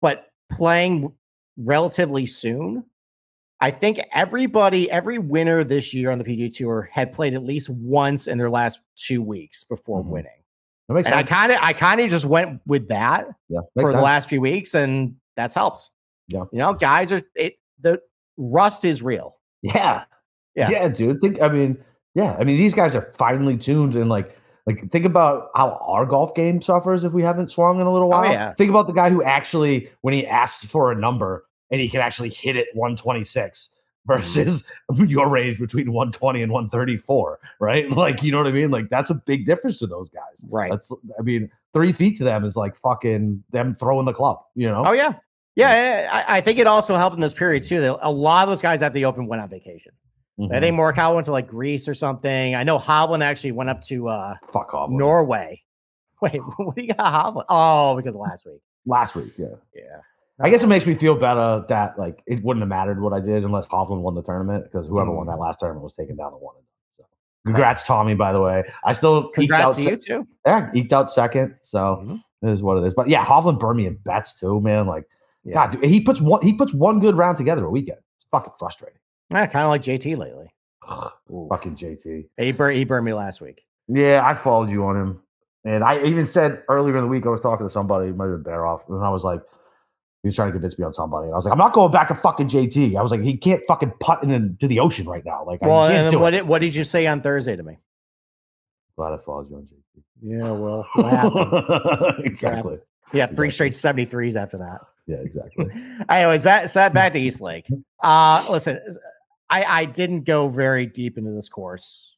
but 0.00 0.26
playing 0.50 1.12
relatively 1.56 2.26
soon, 2.26 2.84
I 3.60 3.70
think 3.70 4.00
everybody, 4.12 4.90
every 4.90 5.18
winner 5.18 5.64
this 5.64 5.92
year 5.92 6.10
on 6.10 6.18
the 6.18 6.24
PGA 6.24 6.54
Tour 6.54 6.88
had 6.92 7.12
played 7.12 7.34
at 7.34 7.42
least 7.42 7.68
once 7.70 8.26
in 8.28 8.38
their 8.38 8.50
last 8.50 8.80
two 8.96 9.20
weeks 9.22 9.64
before 9.64 10.02
Mhm. 10.02 10.08
winning. 10.08 10.30
That 10.88 10.94
makes 10.94 11.06
And 11.06 11.14
I 11.16 11.22
kind 11.24 11.52
of, 11.52 11.58
I 11.60 11.72
kind 11.72 12.00
of 12.00 12.08
just 12.08 12.24
went 12.24 12.60
with 12.66 12.88
that 12.88 13.26
yeah, 13.48 13.60
for 13.74 13.82
makes 13.82 13.92
the 13.92 14.00
last 14.00 14.28
few 14.28 14.40
weeks, 14.40 14.74
and 14.74 15.14
that's 15.36 15.54
helped. 15.54 15.90
Yeah. 16.28 16.44
you 16.52 16.58
know, 16.58 16.72
guys 16.74 17.10
are 17.12 17.22
it. 17.34 17.54
The 17.80 18.00
rust 18.36 18.84
is 18.84 19.02
real. 19.02 19.36
Yeah. 19.62 20.04
Yeah. 20.54 20.70
Yeah, 20.70 20.88
dude. 20.88 21.20
Think 21.20 21.40
I 21.42 21.48
mean, 21.48 21.78
yeah. 22.14 22.36
I 22.38 22.44
mean, 22.44 22.56
these 22.58 22.74
guys 22.74 22.94
are 22.94 23.12
finely 23.18 23.56
tuned 23.56 23.96
and 23.96 24.08
like 24.08 24.36
like 24.66 24.90
think 24.92 25.04
about 25.06 25.48
how 25.54 25.78
our 25.82 26.04
golf 26.06 26.34
game 26.34 26.60
suffers 26.60 27.02
if 27.04 27.12
we 27.12 27.22
haven't 27.22 27.46
swung 27.48 27.80
in 27.80 27.86
a 27.86 27.92
little 27.92 28.12
Oh, 28.12 28.20
while. 28.20 28.30
yeah. 28.30 28.52
Think 28.54 28.68
about 28.70 28.86
the 28.86 28.92
guy 28.92 29.08
who 29.10 29.22
actually, 29.22 29.88
when 30.02 30.12
he 30.14 30.26
asks 30.26 30.64
for 30.66 30.92
a 30.92 30.94
number 30.94 31.44
and 31.70 31.80
he 31.80 31.88
can 31.88 32.00
actually 32.00 32.30
hit 32.30 32.56
it 32.56 32.68
126 32.74 33.74
versus 34.06 34.66
your 34.94 35.28
range 35.28 35.58
between 35.58 35.92
120 35.92 36.42
and 36.42 36.50
134, 36.52 37.38
right? 37.60 37.90
Like, 37.96 38.22
you 38.22 38.32
know 38.32 38.38
what 38.38 38.46
I 38.46 38.52
mean? 38.52 38.70
Like 38.70 38.88
that's 38.88 39.10
a 39.10 39.14
big 39.14 39.44
difference 39.46 39.78
to 39.78 39.86
those 39.86 40.08
guys. 40.08 40.44
Right. 40.48 40.70
That's 40.70 40.90
I 41.18 41.22
mean, 41.22 41.50
three 41.72 41.92
feet 41.92 42.16
to 42.18 42.24
them 42.24 42.44
is 42.44 42.56
like 42.56 42.74
fucking 42.76 43.42
them 43.50 43.74
throwing 43.74 44.06
the 44.06 44.12
club, 44.14 44.38
you 44.54 44.68
know? 44.68 44.82
Oh 44.86 44.92
yeah, 44.92 45.12
yeah. 45.56 46.08
I, 46.10 46.38
I 46.38 46.40
think 46.40 46.58
it 46.58 46.66
also 46.66 46.96
helped 46.96 47.14
in 47.14 47.20
this 47.20 47.34
period 47.34 47.62
too. 47.64 47.80
That 47.80 47.98
a 48.00 48.10
lot 48.10 48.44
of 48.44 48.48
those 48.48 48.62
guys 48.62 48.80
after 48.82 48.94
the 48.94 49.04
Open 49.04 49.26
went 49.26 49.42
on 49.42 49.48
vacation. 49.48 49.92
I 50.38 50.42
Mhm. 50.42 50.60
think 50.60 50.76
Morikawa 50.78 51.14
went 51.16 51.24
to 51.26 51.32
like 51.32 51.48
Greece 51.48 51.88
or 51.88 51.94
something. 51.94 52.54
I 52.54 52.62
know 52.62 52.78
Hovland 52.78 53.24
actually 53.24 53.50
went 53.52 53.68
up 53.70 53.80
to 53.82 54.08
uh 54.08 54.36
fuck. 54.52 54.72
Norway. 54.88 55.62
Wait, 56.22 56.38
what 56.56 56.76
do 56.76 56.82
you 56.82 56.94
got 56.94 56.98
Hovland? 57.12 57.44
Oh, 57.48 57.96
because 57.96 58.14
of 58.14 58.20
last 58.20 58.46
week. 58.46 58.60
Last 58.86 59.14
week, 59.16 59.32
yeah. 59.36 59.46
Yeah. 59.74 59.82
I 60.40 60.50
guess 60.50 60.62
it 60.62 60.68
makes 60.68 60.86
me 60.86 60.94
feel 60.94 61.14
better 61.16 61.64
that 61.68 61.98
like 61.98 62.22
it 62.26 62.42
wouldn't 62.44 62.62
have 62.62 62.68
mattered 62.68 63.00
what 63.00 63.12
I 63.12 63.20
did 63.20 63.44
unless 63.44 63.66
Coughlin 63.66 64.00
won 64.02 64.14
the 64.14 64.22
tournament 64.22 64.64
because 64.64 64.86
whoever 64.86 65.10
won 65.10 65.26
Mm. 65.26 65.30
that 65.32 65.38
last 65.38 65.58
tournament 65.60 65.82
was 65.82 65.94
taken 65.94 66.16
down 66.16 66.30
to 66.32 66.36
one. 66.38 66.54
and. 66.56 66.64
So, 66.96 67.04
congrats, 67.44 67.82
Tommy. 67.84 68.14
By 68.14 68.32
the 68.32 68.40
way, 68.40 68.62
I 68.84 68.92
still 68.92 69.30
Congrats 69.30 69.64
out 69.64 69.74
to 69.76 69.82
se- 69.82 69.90
you 69.90 69.96
too. 69.96 70.28
Yeah, 70.46 70.70
eked 70.74 70.92
out 70.92 71.10
second. 71.10 71.56
So 71.62 71.78
Mhm. 72.04 72.20
it 72.42 72.48
is 72.50 72.62
what 72.62 72.78
it 72.78 72.84
is. 72.86 72.94
But 72.94 73.08
yeah, 73.08 73.24
Hovland 73.24 73.58
burned 73.58 73.78
me 73.78 73.86
in 73.86 73.96
bets 74.04 74.38
too, 74.38 74.60
man. 74.60 74.86
Like, 74.86 75.04
Yeah. 75.44 75.54
God, 75.54 75.70
dude, 75.72 75.84
he 75.84 76.00
puts 76.00 76.20
one 76.20 76.40
he 76.42 76.52
puts 76.52 76.72
one 76.72 77.00
good 77.00 77.16
round 77.16 77.36
together 77.36 77.64
a 77.64 77.70
weekend. 77.70 77.98
It's 78.16 78.26
fucking 78.30 78.52
frustrating. 78.58 78.98
Yeah, 79.30 79.46
kind 79.46 79.64
of 79.64 79.70
like 79.70 79.82
JT 79.82 80.14
lately. 80.16 80.50
Fucking 81.50 81.76
JT. 81.76 82.28
He 82.36 82.52
burned, 82.52 82.76
he 82.76 82.84
burned 82.84 83.04
me 83.04 83.12
last 83.12 83.40
week. 83.40 83.62
Yeah, 83.88 84.22
I 84.24 84.34
followed 84.34 84.70
you 84.70 84.84
on 84.84 84.96
him. 84.96 85.22
And 85.64 85.82
I 85.84 85.98
even 86.02 86.26
said 86.26 86.62
earlier 86.68 86.96
in 86.96 87.02
the 87.02 87.08
week, 87.08 87.26
I 87.26 87.28
was 87.28 87.40
talking 87.40 87.66
to 87.66 87.70
somebody, 87.70 88.08
it 88.08 88.16
might 88.16 88.26
have 88.26 88.34
been 88.34 88.42
Bear 88.44 88.66
off, 88.66 88.82
and 88.88 89.02
I 89.04 89.10
was 89.10 89.24
like, 89.24 89.42
he 90.22 90.28
was 90.28 90.36
trying 90.36 90.48
to 90.48 90.52
convince 90.52 90.78
me 90.78 90.84
on 90.84 90.92
somebody. 90.92 91.26
And 91.26 91.32
I 91.34 91.36
was 91.36 91.44
like, 91.44 91.52
I'm 91.52 91.58
not 91.58 91.72
going 91.72 91.92
back 91.92 92.08
to 92.08 92.14
fucking 92.14 92.48
JT. 92.48 92.96
I 92.96 93.02
was 93.02 93.10
like, 93.10 93.22
he 93.22 93.36
can't 93.36 93.62
fucking 93.68 93.92
putt 94.00 94.22
into 94.24 94.66
the 94.66 94.80
ocean 94.80 95.06
right 95.06 95.24
now. 95.24 95.44
Like, 95.44 95.62
Well, 95.62 95.78
I 95.78 95.86
and 95.86 95.92
can't 95.94 96.04
then 96.06 96.12
do 96.12 96.18
what 96.18 96.34
it. 96.34 96.38
did, 96.38 96.48
what 96.48 96.60
did 96.60 96.74
you 96.74 96.84
say 96.84 97.06
on 97.06 97.20
Thursday 97.20 97.54
to 97.56 97.62
me? 97.62 97.78
Glad 98.96 99.12
I 99.12 99.18
followed 99.18 99.48
you 99.50 99.56
on 99.56 99.62
JT. 99.62 99.74
Yeah, 100.20 100.50
well, 100.50 100.84
exactly. 102.24 102.78
yeah, 103.12 103.26
three 103.26 103.46
Exactly. 103.48 103.70
straight 103.70 103.72
73s 104.10 104.34
after 104.36 104.58
that. 104.58 104.80
Yeah, 105.06 105.18
exactly. 105.18 105.66
Anyways, 106.10 106.42
back 106.42 106.68
so 106.68 106.90
back 106.90 107.12
to 107.12 107.20
East 107.20 107.40
Lake. 107.40 107.66
Uh 108.02 108.44
listen, 108.50 108.78
I 109.48 109.64
I 109.64 109.84
didn't 109.86 110.24
go 110.24 110.48
very 110.48 110.84
deep 110.86 111.16
into 111.16 111.30
this 111.30 111.48
course. 111.48 112.16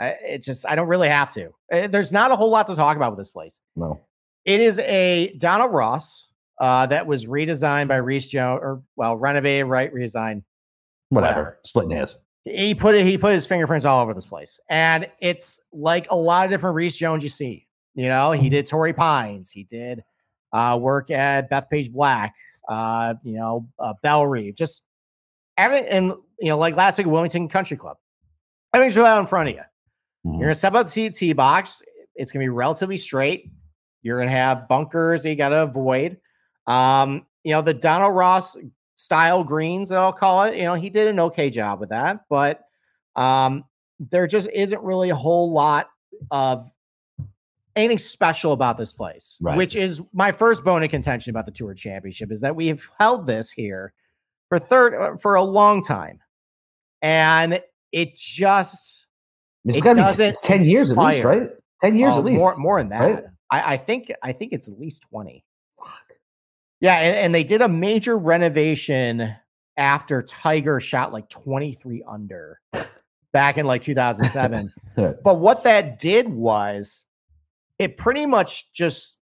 I, 0.00 0.08
it 0.24 0.42
just 0.44 0.64
I 0.68 0.76
don't 0.76 0.86
really 0.86 1.08
have 1.08 1.32
to. 1.34 1.50
Uh, 1.72 1.88
There's 1.88 2.12
not 2.12 2.30
a 2.30 2.36
whole 2.36 2.50
lot 2.50 2.68
to 2.68 2.76
talk 2.76 2.96
about 2.96 3.10
with 3.10 3.18
this 3.18 3.30
place. 3.32 3.58
No. 3.74 4.00
It 4.44 4.60
is 4.60 4.78
a 4.80 5.34
Donald 5.38 5.72
Ross 5.72 6.27
uh, 6.60 6.86
that 6.86 7.06
was 7.06 7.26
redesigned 7.26 7.88
by 7.88 7.96
Rees 7.96 8.26
Jones, 8.26 8.60
or 8.62 8.82
well, 8.96 9.16
renovated, 9.16 9.66
right? 9.66 9.92
Redesigned. 9.92 10.42
Whatever. 11.10 11.30
Whatever. 11.30 11.58
Splitting 11.64 11.90
hairs. 11.90 12.18
He 12.44 12.74
put 12.74 12.94
it. 12.94 13.04
He 13.04 13.18
put 13.18 13.32
his 13.32 13.46
fingerprints 13.46 13.84
all 13.84 14.02
over 14.02 14.14
this 14.14 14.26
place, 14.26 14.58
and 14.70 15.10
it's 15.20 15.60
like 15.72 16.06
a 16.10 16.16
lot 16.16 16.44
of 16.46 16.50
different 16.50 16.76
Rees 16.76 16.96
Jones 16.96 17.22
you 17.22 17.28
see. 17.28 17.66
You 17.94 18.08
know, 18.08 18.32
he 18.32 18.48
did 18.48 18.66
Torrey 18.66 18.92
Pines. 18.92 19.50
He 19.50 19.64
did 19.64 20.02
uh, 20.52 20.78
work 20.80 21.10
at 21.10 21.50
Bethpage 21.50 21.90
Black. 21.90 22.34
Uh, 22.68 23.14
you 23.22 23.34
know, 23.34 23.66
uh, 23.78 23.94
Bellerive. 24.02 24.54
Just 24.54 24.82
everything, 25.56 25.88
and 25.88 26.12
you 26.38 26.48
know, 26.48 26.58
like 26.58 26.76
last 26.76 26.98
week, 26.98 27.06
Wilmington 27.06 27.48
Country 27.48 27.76
Club. 27.76 27.96
Everything's 28.74 28.96
right 28.96 29.08
out 29.08 29.20
in 29.20 29.26
front 29.26 29.48
of 29.48 29.54
you. 29.54 29.62
Mhm. 30.26 30.34
You're 30.34 30.42
gonna 30.44 30.54
step 30.54 30.74
out 30.74 30.86
the 30.86 31.10
tee 31.10 31.32
box. 31.32 31.82
It's 32.14 32.32
gonna 32.32 32.44
be 32.44 32.48
relatively 32.50 32.96
straight. 32.96 33.50
You're 34.02 34.18
gonna 34.18 34.30
have 34.30 34.68
bunkers 34.68 35.22
that 35.22 35.30
you 35.30 35.36
gotta 35.36 35.62
avoid. 35.62 36.18
Um, 36.68 37.26
you 37.44 37.52
know, 37.52 37.62
the 37.62 37.74
Donald 37.74 38.14
Ross 38.14 38.56
style 38.96 39.42
greens 39.42 39.88
that 39.88 39.98
I'll 39.98 40.12
call 40.12 40.44
it. 40.44 40.56
You 40.56 40.64
know, 40.64 40.74
he 40.74 40.90
did 40.90 41.08
an 41.08 41.18
okay 41.18 41.50
job 41.50 41.80
with 41.80 41.88
that, 41.88 42.20
but 42.28 42.62
um, 43.16 43.64
there 43.98 44.26
just 44.26 44.48
isn't 44.52 44.82
really 44.82 45.10
a 45.10 45.14
whole 45.14 45.50
lot 45.50 45.88
of 46.30 46.70
anything 47.74 47.98
special 47.98 48.52
about 48.52 48.76
this 48.76 48.92
place, 48.92 49.38
Right. 49.40 49.56
which 49.56 49.74
is 49.76 50.02
my 50.12 50.30
first 50.32 50.64
bone 50.64 50.82
of 50.82 50.90
contention 50.90 51.30
about 51.30 51.46
the 51.46 51.52
Tour 51.52 51.74
Championship 51.74 52.30
is 52.32 52.40
that 52.42 52.54
we've 52.54 52.88
held 52.98 53.26
this 53.26 53.50
here 53.50 53.92
for 54.48 54.58
third 54.58 54.94
uh, 54.94 55.16
for 55.16 55.36
a 55.36 55.42
long 55.42 55.82
time, 55.82 56.18
and 57.02 57.62
it 57.92 58.14
just 58.16 59.06
It's 59.64 59.76
It 59.78 59.84
doesn't 59.84 60.26
it's 60.28 60.40
10 60.40 60.64
years 60.64 60.90
at 60.90 60.98
least, 60.98 61.24
right? 61.24 61.48
10 61.82 61.96
years 61.96 62.14
Oh, 62.14 62.18
at 62.18 62.24
least. 62.24 62.38
More, 62.38 62.56
more 62.56 62.80
than 62.80 62.88
that. 62.90 63.00
right? 63.00 63.24
I, 63.50 63.74
I 63.74 63.76
think 63.76 64.12
I 64.22 64.32
think 64.32 64.52
it's 64.52 64.68
at 64.68 64.78
least 64.78 65.06
20. 65.10 65.44
Yeah, 66.80 66.94
and, 66.94 67.16
and 67.16 67.34
they 67.34 67.44
did 67.44 67.62
a 67.62 67.68
major 67.68 68.16
renovation 68.16 69.34
after 69.76 70.22
Tiger 70.22 70.80
shot 70.80 71.12
like 71.12 71.28
23 71.28 72.04
under 72.08 72.60
back 73.32 73.58
in 73.58 73.66
like 73.66 73.82
2007. 73.82 74.72
But 75.22 75.38
what 75.38 75.62
that 75.62 76.00
did 76.00 76.28
was 76.28 77.06
it 77.78 77.96
pretty 77.96 78.26
much 78.26 78.72
just 78.72 79.16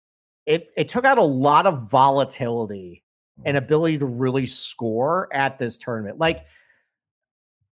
it 0.46 0.68
it 0.78 0.88
took 0.88 1.04
out 1.04 1.18
a 1.18 1.24
lot 1.24 1.66
of 1.66 1.90
volatility 1.90 3.04
and 3.44 3.58
ability 3.58 3.98
to 3.98 4.06
really 4.06 4.46
score 4.46 5.28
at 5.34 5.58
this 5.58 5.80
tournament. 5.80 6.20
Like 6.20 6.46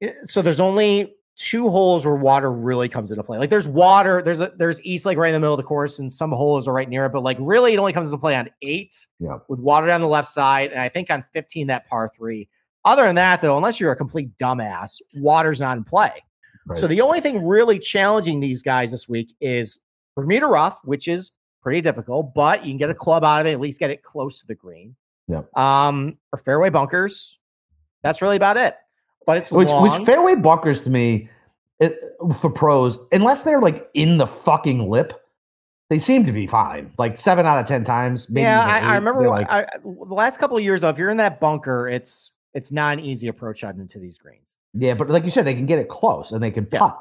eh, 0.02 0.12
so 0.26 0.42
there's 0.42 0.60
only 0.60 1.16
two 1.38 1.70
holes 1.70 2.06
where 2.06 2.16
water 2.16 2.52
really 2.52 2.88
comes 2.90 3.12
into 3.12 3.24
play. 3.24 3.38
Like 3.38 3.50
there's 3.50 3.68
water, 3.68 4.22
there's 4.22 4.42
a 4.42 4.54
there's 4.58 4.82
East 4.86 5.06
Lake 5.06 5.18
right 5.18 5.28
in 5.30 5.34
the 5.34 5.40
middle 5.40 5.54
of 5.54 5.58
the 5.58 5.64
course, 5.64 6.00
and 6.00 6.12
some 6.12 6.32
holes 6.32 6.68
are 6.68 6.74
right 6.74 6.88
near 6.90 7.06
it, 7.06 7.12
but 7.12 7.24
like 7.24 7.38
really 7.40 7.74
it 7.74 7.78
only 7.78 7.94
comes 7.94 8.10
into 8.10 8.20
play 8.20 8.36
on 8.36 8.50
eight 8.62 8.96
Yeah. 9.20 9.38
with 9.48 9.60
water 9.60 9.88
down 9.88 10.02
the 10.02 10.08
left 10.08 10.30
side, 10.30 10.72
and 10.72 10.80
I 10.82 10.90
think 10.90 11.12
on 11.12 11.24
15 11.34 11.68
that 11.68 11.88
par 11.88 12.10
three. 12.16 12.48
Other 12.86 13.04
than 13.06 13.16
that, 13.16 13.42
though, 13.42 13.58
unless 13.58 13.80
you're 13.80 13.92
a 13.92 13.96
complete 13.96 14.38
dumbass, 14.38 15.02
water's 15.16 15.60
not 15.60 15.76
in 15.78 15.84
play. 15.84 16.24
So 16.76 16.88
the 16.88 17.02
only 17.02 17.20
thing 17.20 17.46
really 17.46 17.78
challenging 17.78 18.40
these 18.40 18.64
guys 18.64 18.90
this 18.90 19.08
week 19.08 19.36
is 19.40 19.80
Bermuda 20.16 20.48
rough, 20.48 20.82
which 20.84 21.08
is 21.08 21.32
pretty 21.62 21.82
difficult, 21.82 22.34
but 22.34 22.64
you 22.66 22.72
can 22.72 22.78
get 22.78 22.90
a 22.90 22.96
club 22.96 23.24
out 23.24 23.42
of 23.42 23.48
it, 23.48 23.52
at 23.54 23.60
least 23.60 23.80
get 23.80 23.92
it 23.92 24.02
close 24.04 24.42
to 24.42 24.48
the 24.48 24.56
green. 24.56 24.96
Yeah. 25.28 25.42
Um, 25.56 26.18
or 26.32 26.38
fairway 26.38 26.70
bunkers. 26.70 27.40
That's 28.04 28.22
really 28.22 28.36
about 28.38 28.58
it. 28.58 28.76
But 29.26 29.38
it's 29.38 29.52
which, 29.52 29.68
long. 29.70 29.84
which 29.84 30.06
fairway 30.06 30.36
bunkers 30.36 30.84
to 30.84 30.90
me 30.90 31.30
it, 31.80 32.00
for 32.38 32.50
pros, 32.50 32.98
unless 33.12 33.44
they're 33.44 33.60
like 33.62 33.90
in 33.94 34.18
the 34.18 34.28
fucking 34.28 34.90
lip, 34.90 35.14
they 35.90 36.00
seem 36.00 36.26
to 36.26 36.32
be 36.32 36.48
fine. 36.48 36.92
Like 36.98 37.18
seven 37.18 37.46
out 37.46 37.60
of 37.60 37.66
ten 37.68 37.84
times. 37.84 38.30
Maybe 38.30 38.44
yeah, 38.44 38.62
even 38.78 38.88
I, 38.90 38.92
I 38.94 38.96
remember 38.96 39.28
like, 39.30 39.48
I, 39.52 39.62
I- 39.64 39.68
the 39.84 40.14
last 40.14 40.38
couple 40.40 40.58
of 40.58 40.64
years. 40.64 40.82
Though, 40.82 40.90
if 40.90 40.98
you're 40.98 41.10
in 41.10 41.18
that 41.18 41.40
bunker, 41.40 41.88
it's 41.88 42.32
it's 42.54 42.72
not 42.72 42.94
an 43.00 43.04
easy 43.04 43.28
approach 43.28 43.64
out 43.64 43.76
into 43.76 44.00
these 44.00 44.18
greens, 44.18 44.56
yeah, 44.74 44.94
but 44.94 45.10
like 45.10 45.26
you 45.26 45.32
said, 45.32 45.46
they 45.46 45.54
can 45.56 45.66
get 45.66 45.80
it 45.80 45.90
close 45.90 46.32
and 46.32 46.42
they 46.42 46.52
can 46.52 46.68
Yeah. 46.72 46.80
putt. 46.80 47.00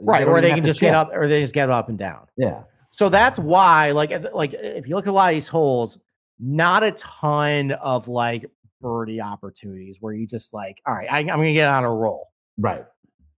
right? 0.00 0.24
don't 0.24 0.28
Or 0.30 0.40
they 0.40 0.50
can 0.50 0.62
to 0.62 0.66
just 0.66 0.80
get 0.80 0.94
up, 0.94 1.10
or 1.14 1.28
they 1.28 1.40
just 1.40 1.54
get 1.54 1.70
up 1.70 1.88
and 1.88 1.96
down. 1.96 2.26
Yeah, 2.36 2.62
So 2.90 3.08
that's 3.08 3.38
why, 3.38 3.92
like, 3.92 4.10
like 4.34 4.54
if 4.54 4.88
you 4.88 4.96
look 4.96 5.06
at 5.06 5.10
a 5.10 5.12
lot 5.12 5.28
of 5.30 5.34
these 5.36 5.46
holes, 5.46 6.00
not 6.40 6.82
a 6.82 6.90
ton 6.92 7.70
of 7.72 8.08
like 8.08 8.50
birdie 8.80 9.20
opportunities 9.20 9.98
where 10.00 10.12
you 10.12 10.26
just 10.26 10.52
like, 10.54 10.80
all 10.86 10.94
right, 10.94 11.10
I, 11.10 11.18
I'm 11.20 11.26
gonna 11.26 11.52
get 11.52 11.68
on 11.68 11.84
a 11.84 11.94
roll. 11.94 12.28
right. 12.58 12.84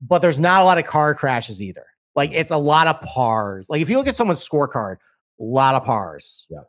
But 0.02 0.20
there's 0.20 0.40
not 0.40 0.62
a 0.62 0.64
lot 0.64 0.78
of 0.78 0.86
car 0.86 1.14
crashes 1.14 1.62
either. 1.62 1.84
Like 2.16 2.30
it's 2.32 2.50
a 2.50 2.56
lot 2.56 2.86
of 2.86 3.00
pars. 3.02 3.68
Like 3.68 3.82
if 3.82 3.90
you 3.90 3.98
look 3.98 4.06
at 4.06 4.14
someone's 4.14 4.46
scorecard, 4.46 4.96
a 5.40 5.44
lot 5.44 5.74
of 5.74 5.84
pars. 5.84 6.46
Yeah. 6.50 6.60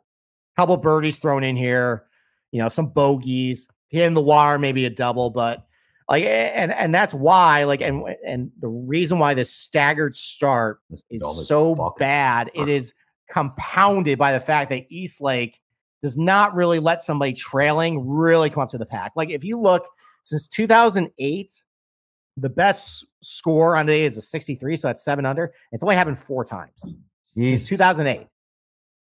couple 0.56 0.76
birdies 0.76 1.18
thrown 1.18 1.42
in 1.42 1.56
here, 1.56 2.04
you 2.50 2.60
know, 2.60 2.68
some 2.68 2.88
bogeys, 2.88 3.68
hitting 3.88 4.14
the 4.14 4.20
wire, 4.20 4.58
maybe 4.58 4.84
a 4.84 4.90
double, 4.90 5.30
but 5.30 5.66
like, 6.08 6.24
and 6.24 6.72
and 6.72 6.94
that's 6.94 7.14
why, 7.14 7.64
like, 7.64 7.80
and 7.80 8.04
and 8.26 8.50
the 8.60 8.68
reason 8.68 9.18
why 9.18 9.32
this 9.32 9.50
staggered 9.50 10.14
start 10.14 10.80
is 11.10 11.46
so 11.46 11.94
bad. 11.98 12.50
It 12.54 12.68
is 12.68 12.92
compounded 13.30 14.18
by 14.18 14.32
the 14.32 14.40
fact 14.40 14.68
that 14.70 14.84
East 14.90 15.22
Lake 15.22 15.58
does 16.02 16.18
not 16.18 16.54
really 16.54 16.78
let 16.78 17.00
somebody 17.00 17.32
trailing 17.32 18.06
really 18.08 18.50
come 18.50 18.62
up 18.62 18.68
to 18.70 18.78
the 18.78 18.86
pack. 18.86 19.12
Like 19.16 19.30
if 19.30 19.44
you 19.44 19.58
look 19.58 19.86
since 20.22 20.48
2008, 20.48 21.52
the 22.36 22.48
best 22.48 23.06
score 23.20 23.76
on 23.76 23.86
today 23.86 24.04
is 24.04 24.16
a 24.16 24.22
63, 24.22 24.76
so 24.76 24.88
that's 24.88 25.04
seven 25.04 25.26
under. 25.26 25.52
It's 25.70 25.82
only 25.82 25.94
happened 25.96 26.18
four 26.18 26.44
times 26.44 26.94
since 27.36 27.68
2008. 27.68 28.26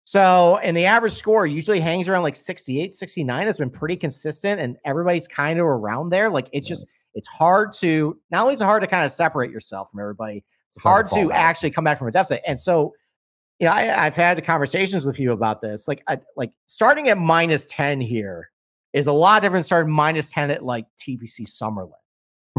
So, 0.05 0.59
and 0.62 0.76
the 0.76 0.87
average 0.87 1.12
score 1.12 1.46
usually 1.46 1.79
hangs 1.79 2.09
around 2.09 2.22
like 2.22 2.35
68, 2.35 2.94
69. 2.94 3.44
That's 3.44 3.59
been 3.59 3.70
pretty 3.70 3.96
consistent, 3.96 4.61
and 4.61 4.76
everybody's 4.85 5.29
kind 5.29 5.61
of 5.61 5.66
around 5.66 6.11
there. 6.11 6.31
Like 6.31 6.48
it's 6.53 6.66
just 6.66 6.87
it's 7.14 7.29
hard 7.29 7.72
to 7.74 8.18
not 8.31 8.42
only 8.42 8.55
is 8.55 8.61
it 8.61 8.64
hard 8.64 8.83
to 8.83 8.88
kind 8.88 9.05
of 9.05 9.12
separate 9.12 9.50
yourself 9.50 9.90
from 9.90 10.00
everybody, 10.00 10.42
it's 10.74 10.83
hard 10.83 11.07
to 11.09 11.29
back. 11.29 11.38
actually 11.38 11.70
come 11.70 11.85
back 11.85 11.98
from 11.98 12.09
a 12.09 12.11
deficit. 12.11 12.42
And 12.46 12.59
so, 12.59 12.94
you 13.60 13.66
know, 13.66 13.72
I, 13.72 14.06
I've 14.06 14.16
had 14.16 14.42
conversations 14.44 15.04
with 15.04 15.20
you 15.20 15.32
about 15.32 15.60
this. 15.60 15.86
Like, 15.86 16.02
I, 16.08 16.18
like 16.36 16.50
starting 16.66 17.08
at 17.08 17.18
minus 17.18 17.66
ten 17.66 18.00
here 18.00 18.50
is 18.94 19.06
a 19.06 19.12
lot 19.12 19.42
different. 19.42 19.66
Starting 19.66 19.92
minus 19.92 20.32
ten 20.32 20.50
at 20.50 20.64
like 20.64 20.86
TPC 20.98 21.42
Summerlin, 21.42 21.92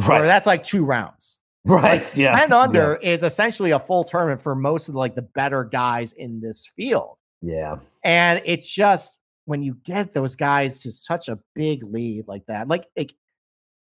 right? 0.07 0.21
that's 0.21 0.45
like 0.45 0.63
two 0.63 0.85
rounds. 0.85 1.39
right. 1.65 2.15
Yeah. 2.15 2.37
Ten 2.37 2.53
under 2.53 2.95
is 2.97 3.23
essentially 3.23 3.71
a 3.71 3.79
full 3.79 4.03
tournament 4.03 4.41
for 4.41 4.55
most 4.55 4.89
of 4.89 4.95
like 4.95 5.15
the 5.15 5.21
better 5.23 5.63
guys 5.63 6.13
in 6.13 6.39
this 6.39 6.71
field. 6.75 7.17
Yeah. 7.41 7.77
And 8.03 8.41
it's 8.45 8.71
just 8.71 9.19
when 9.45 9.63
you 9.63 9.75
get 9.83 10.13
those 10.13 10.35
guys 10.35 10.81
to 10.83 10.91
such 10.91 11.29
a 11.29 11.39
big 11.55 11.83
lead 11.83 12.27
like 12.27 12.45
that, 12.47 12.67
like 12.67 12.85
it, 12.95 13.11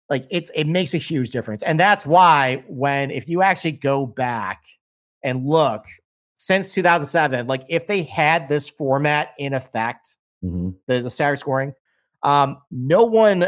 like 0.10 0.26
it's 0.30 0.52
it 0.56 0.68
makes 0.68 0.94
a 0.94 0.98
huge 0.98 1.32
difference. 1.32 1.64
And 1.64 1.80
that's 1.80 2.06
why 2.06 2.64
when 2.68 3.12
if 3.12 3.28
you 3.28 3.42
actually 3.42 3.74
go 3.74 4.06
back 4.06 4.62
and 5.24 5.46
look 5.46 5.86
since 6.44 6.74
2007, 6.74 7.48
like 7.48 7.64
if 7.70 7.88
they 7.88 8.04
had 8.04 8.50
this 8.50 8.68
format 8.68 9.30
in 9.40 9.54
effect, 9.54 10.18
hmm 10.42 10.72
the, 10.88 11.00
the 11.00 11.10
staggered 11.10 11.40
scoring, 11.40 11.74
um, 12.24 12.58
no 12.70 13.06
one 13.06 13.48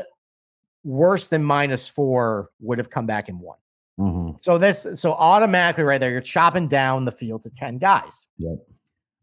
worse 0.86 1.28
than 1.28 1.44
minus 1.44 1.90
four 1.90 2.52
would 2.62 2.78
have 2.78 2.90
come 2.90 3.06
back 3.06 3.28
and 3.28 3.38
won. 3.38 3.58
hmm 3.98 4.30
So 4.40 4.58
this, 4.58 4.88
so 4.94 5.12
automatically 5.12 5.84
right 5.84 6.00
there, 6.00 6.10
you're 6.10 6.22
chopping 6.22 6.70
down 6.70 7.04
the 7.04 7.12
field 7.12 7.44
to 7.44 7.50
10 7.50 7.80
guys. 7.80 8.28
Yep. 8.38 8.60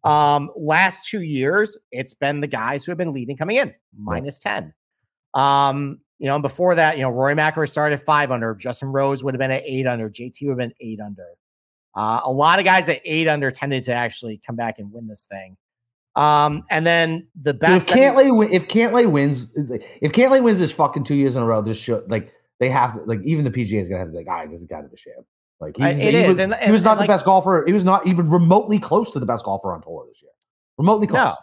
Um, 0.04 0.50
last 0.54 1.08
two 1.08 1.22
years, 1.22 1.78
it's 1.92 2.12
been 2.12 2.40
the 2.40 2.46
guys 2.46 2.85
who 2.85 2.90
have 2.92 2.98
been 2.98 3.14
leading 3.14 3.38
coming 3.38 3.56
in, 3.56 3.72
minus 3.96 4.38
10. 4.40 4.74
Um, 5.32 6.00
you 6.18 6.26
know, 6.26 6.35
and 6.35 6.42
before 6.42 6.74
that, 6.74 6.98
you 6.98 7.04
know, 7.04 7.11
Rory 7.11 7.35
McIlroy 7.35 7.70
started 7.70 8.00
five 8.00 8.30
under, 8.30 8.54
Justin 8.54 8.88
Rose 8.88 9.24
would 9.24 9.32
have 9.32 9.38
been 9.38 9.50
at 9.50 9.62
eight 9.64 9.87
under, 9.87 10.11
JT 10.11 10.42
would 10.42 10.50
have 10.50 10.58
been 10.58 10.74
eight 10.80 11.00
under. 11.00 11.24
Uh, 11.94 12.20
a 12.24 12.31
lot 12.31 12.59
of 12.59 12.64
guys 12.64 12.88
at 12.88 13.00
eight 13.05 13.28
under 13.28 13.50
tended 13.50 13.83
to 13.85 13.92
actually 13.92 14.40
come 14.46 14.57
back 14.57 14.78
and 14.78 14.92
win 14.92 15.07
this 15.07 15.26
thing. 15.31 15.57
Um, 16.14 16.62
and 16.70 16.87
then 16.87 17.26
the 17.40 17.55
best 17.55 17.90
if 17.90 17.96
Cantlay, 17.96 18.37
win- 18.37 18.52
if 18.52 18.68
Cantlay 18.68 19.11
wins, 19.11 19.52
if 19.57 20.12
Cantlay 20.12 20.42
wins 20.42 20.59
this 20.59 20.72
fucking 20.72 21.05
two 21.05 21.14
years 21.14 21.37
in 21.37 21.42
a 21.42 21.46
row, 21.46 21.62
this 21.62 21.78
should 21.78 22.11
like 22.11 22.33
they 22.61 22.68
have 22.68 22.94
to 22.94 23.00
like 23.05 23.20
even 23.24 23.44
the 23.44 23.50
PGA 23.50 23.81
is 23.81 23.88
gonna 23.88 23.98
have 24.00 24.09
to 24.09 24.12
be 24.12 24.18
like, 24.18 24.28
all 24.28 24.35
right, 24.35 24.50
this 24.50 24.61
is 24.61 24.66
kind 24.66 24.85
of 24.85 24.92
a 24.92 24.96
sham. 24.96 25.14
Like 25.61 25.76
he's, 25.76 25.98
it 25.98 26.12
he 26.14 26.20
is, 26.20 26.28
was, 26.28 26.38
and- 26.38 26.55
he 26.55 26.70
was 26.72 26.83
not 26.83 26.92
and, 26.92 26.98
the 26.98 27.02
like- 27.02 27.09
best 27.09 27.24
golfer. 27.24 27.64
He 27.66 27.72
was 27.72 27.85
not 27.85 28.07
even 28.07 28.28
remotely 28.28 28.78
close 28.78 29.11
to 29.12 29.20
the 29.20 29.26
best 29.26 29.44
golfer 29.44 29.72
on 29.72 29.83
tour 29.83 30.05
this 30.09 30.20
year. 30.22 30.33
Remotely 30.76 31.07
close. 31.07 31.28
No. 31.28 31.35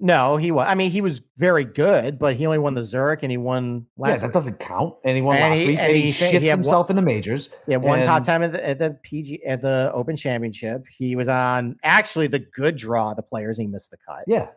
No, 0.00 0.36
he 0.36 0.50
was. 0.50 0.66
I 0.68 0.74
mean, 0.74 0.90
he 0.90 1.00
was 1.00 1.22
very 1.36 1.64
good, 1.64 2.18
but 2.18 2.34
he 2.34 2.44
only 2.46 2.58
won 2.58 2.74
the 2.74 2.82
Zurich 2.82 3.22
and 3.22 3.30
he 3.30 3.36
won 3.36 3.86
Yeah, 3.96 4.02
last 4.08 4.20
that 4.20 4.26
week. 4.28 4.34
doesn't 4.34 4.58
count. 4.58 4.94
And 5.04 5.14
he 5.16 5.22
won 5.22 5.36
And 5.36 5.50
last 5.50 5.58
he- 5.58 5.66
week. 5.68 5.78
and 5.78 5.92
he, 5.94 6.02
he 6.02 6.12
shits 6.12 6.40
he 6.40 6.46
had 6.46 6.58
one- 6.58 6.64
himself 6.64 6.90
in 6.90 6.96
the 6.96 7.02
majors. 7.02 7.50
Yeah, 7.68 7.76
one 7.76 8.02
top 8.02 8.24
time 8.24 8.42
at 8.42 8.52
the, 8.52 8.66
at 8.68 8.78
the 8.80 8.98
PG 9.02 9.44
at 9.46 9.62
the 9.62 9.92
Open 9.94 10.16
Championship. 10.16 10.84
He 10.98 11.14
was 11.14 11.28
on 11.28 11.76
actually 11.84 12.26
the 12.26 12.40
good 12.40 12.74
draw 12.76 13.10
of 13.10 13.16
the 13.16 13.22
players. 13.22 13.56
He 13.56 13.66
missed 13.68 13.92
the 13.92 13.96
cut. 14.06 14.24
Yeah. 14.26 14.48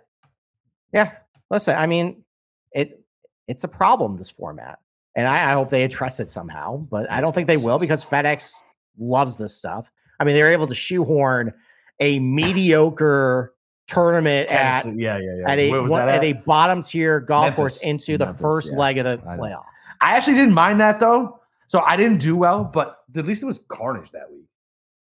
Yeah, 0.93 1.12
listen, 1.52 1.76
I 1.76 1.86
mean, 1.86 2.23
it 2.71 3.04
it's 3.47 3.63
a 3.63 3.67
problem 3.67 4.17
this 4.17 4.30
format, 4.30 4.80
and 5.15 5.28
I, 5.28 5.52
I 5.52 5.54
hope 5.54 5.69
they 5.69 5.84
address 5.84 6.19
it 6.19 6.30
somehow. 6.30 6.78
But 6.78 7.12
I 7.12 7.21
don't 7.21 7.34
think 7.36 7.47
they 7.47 7.58
will 7.58 7.78
because 7.78 8.04
FedEx 8.04 8.56
loves 8.97 9.38
this 9.38 9.56
stuff. 9.56 9.91
I 10.19 10.23
mean, 10.23 10.34
they're 10.36 10.52
able 10.52 10.65
to 10.67 10.73
shoehorn 10.76 11.54
a 12.00 12.19
mediocre 12.19 13.54
tournament 13.88 14.52
at 14.52 14.86
yeah, 14.86 15.17
yeah, 15.17 15.38
yeah. 15.39 15.52
at 15.52 15.60
a 15.60 15.71
one- 15.71 15.89
that 15.89 16.15
at 16.15 16.23
a 16.23 16.34
bottom 16.34 16.82
tier 16.82 17.19
golf 17.19 17.56
course 17.56 17.84
Memphis. 17.84 18.10
into 18.10 18.17
the 18.17 18.34
first 18.34 18.71
yeah. 18.71 18.78
leg 18.78 18.97
of 18.97 19.06
the 19.06 19.21
I 19.28 19.38
playoffs. 19.38 19.63
I 20.02 20.15
actually 20.15 20.36
didn't 20.36 20.54
mind 20.54 20.80
that 20.82 21.00
though. 21.00 21.39
So 21.67 21.80
I 21.80 21.97
didn't 21.97 22.19
do 22.19 22.36
well, 22.36 22.63
but 22.63 23.00
at 23.15 23.26
least 23.26 23.43
it 23.43 23.45
was 23.45 23.63
carnage 23.67 24.12
that 24.12 24.32
week. 24.32 24.45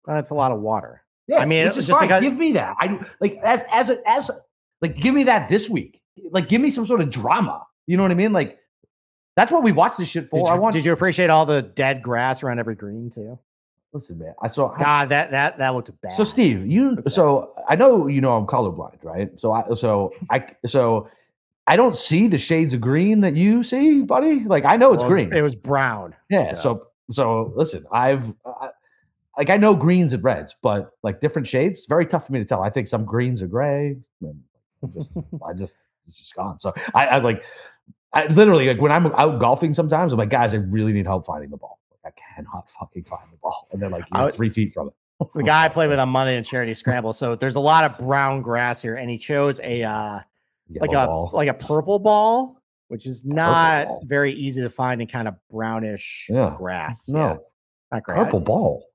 That's 0.05 0.29
a 0.31 0.35
lot 0.35 0.51
of 0.51 0.61
water. 0.61 1.03
Yeah, 1.27 1.39
I 1.39 1.45
mean, 1.45 1.67
is 1.67 1.75
just 1.75 1.89
fine. 1.89 2.01
because- 2.07 2.23
give 2.23 2.37
me 2.37 2.53
that. 2.53 2.75
I 2.79 2.99
like 3.19 3.37
as 3.43 3.63
as 3.71 3.89
a, 3.89 3.97
as 4.09 4.31
like 4.81 4.97
give 4.97 5.13
me 5.13 5.23
that 5.23 5.49
this 5.49 5.69
week. 5.69 6.01
Like 6.31 6.49
give 6.49 6.61
me 6.61 6.71
some 6.71 6.85
sort 6.85 7.01
of 7.01 7.09
drama. 7.09 7.65
You 7.87 7.97
know 7.97 8.03
what 8.03 8.11
I 8.11 8.15
mean? 8.15 8.33
Like 8.33 8.59
that's 9.35 9.51
what 9.51 9.63
we 9.63 9.71
watch 9.71 9.97
this 9.97 10.09
shit 10.09 10.29
for. 10.29 10.39
Did 10.39 10.51
I 10.51 10.55
want. 10.55 10.73
did 10.73 10.85
you 10.85 10.91
appreciate 10.91 11.29
all 11.29 11.45
the 11.45 11.61
dead 11.61 12.01
grass 12.01 12.43
around 12.43 12.59
every 12.59 12.75
green 12.75 13.09
too? 13.09 13.39
Listen, 13.93 14.17
man? 14.19 14.33
I 14.41 14.47
saw. 14.47 14.71
I- 14.73 14.79
God, 14.79 15.09
that 15.09 15.31
that 15.31 15.57
that 15.57 15.69
looked 15.69 15.91
bad. 16.01 16.13
so 16.13 16.23
Steve, 16.23 16.65
you 16.67 16.91
Okay. 16.99 17.09
so 17.09 17.53
I 17.67 17.75
know 17.75 18.07
you 18.07 18.21
know 18.21 18.35
I'm 18.35 18.45
colorblind, 18.47 19.03
right? 19.03 19.29
So 19.39 19.51
I 19.51 19.73
so 19.73 20.11
I 20.29 20.45
so 20.65 21.09
I 21.67 21.75
don't 21.75 21.95
see 21.95 22.27
the 22.27 22.37
shades 22.37 22.73
of 22.73 22.81
green 22.81 23.21
that 23.21 23.35
you 23.35 23.63
see, 23.63 24.01
buddy. 24.01 24.41
Like 24.45 24.65
I 24.65 24.75
know 24.77 24.93
it's 24.93 25.03
Well, 25.03 25.11
green. 25.11 25.33
It 25.33 25.41
was 25.41 25.55
brown. 25.55 26.15
Yeah. 26.29 26.55
So 26.55 26.87
so 27.11 27.53
listen, 27.55 27.85
I've 27.91 28.33
I, 28.45 28.69
like 29.37 29.49
I 29.49 29.57
know 29.57 29.75
greens 29.75 30.11
and 30.13 30.23
reds, 30.23 30.55
but 30.61 30.91
like 31.03 31.21
different 31.21 31.47
shades, 31.47 31.85
very 31.87 32.05
tough 32.05 32.25
for 32.27 32.33
me 32.33 32.39
to 32.39 32.45
tell. 32.45 32.61
I 32.61 32.69
think 32.69 32.87
some 32.87 33.05
greens 33.05 33.41
are 33.41 33.47
gray. 33.47 33.97
Just, 34.93 35.11
I 35.45 35.53
just 35.53 35.75
it's 36.07 36.17
just 36.17 36.35
gone. 36.35 36.59
So 36.59 36.73
I, 36.93 37.05
I 37.07 37.17
like 37.19 37.45
I 38.13 38.25
literally 38.27 38.67
like 38.67 38.81
when 38.81 38.91
I'm 38.91 39.07
out 39.07 39.39
golfing 39.39 39.73
sometimes, 39.73 40.11
I'm 40.13 40.19
like, 40.19 40.29
guys, 40.29 40.53
I 40.53 40.57
really 40.57 40.93
need 40.93 41.05
help 41.05 41.25
finding 41.25 41.49
the 41.51 41.57
ball. 41.57 41.78
I 42.09 42.35
cannot 42.35 42.69
fucking 42.79 43.03
find 43.03 43.31
the 43.31 43.37
ball. 43.37 43.67
And 43.71 43.81
they're 43.81 43.89
like, 43.89 44.05
you're 44.13 44.31
three 44.31 44.49
feet 44.49 44.73
from 44.73 44.87
it. 44.87 44.93
It's 45.21 45.33
the 45.33 45.43
guy 45.43 45.65
I 45.65 45.67
played 45.69 45.89
with 45.89 45.99
on 45.99 46.07
Monday 46.07 46.37
in 46.37 46.45
charity 46.45 46.73
scramble. 46.73 47.11
So 47.11 47.35
there's 47.35 47.55
a 47.57 47.59
lot 47.59 47.83
of 47.83 47.97
brown 47.97 48.41
grass 48.41 48.81
here, 48.81 48.95
and 48.95 49.09
he 49.09 49.17
chose 49.17 49.59
a 49.61 49.83
uh, 49.83 50.19
like 50.79 50.91
a 50.91 51.05
ball. 51.07 51.29
like 51.33 51.49
a 51.49 51.53
purple 51.53 51.99
ball, 51.99 52.61
which 52.87 53.05
is 53.05 53.25
not 53.25 53.87
very 54.05 54.31
easy 54.31 54.61
to 54.61 54.69
find 54.69 55.01
in 55.01 55.07
kind 55.09 55.27
of 55.27 55.35
brownish 55.51 56.27
Yeah. 56.29 56.55
grass. 56.57 57.09
no 57.09 57.19
Yeah, 57.19 57.35
not 57.91 58.03
great. 58.03 58.15
purple 58.15 58.39
ball. 58.39 58.85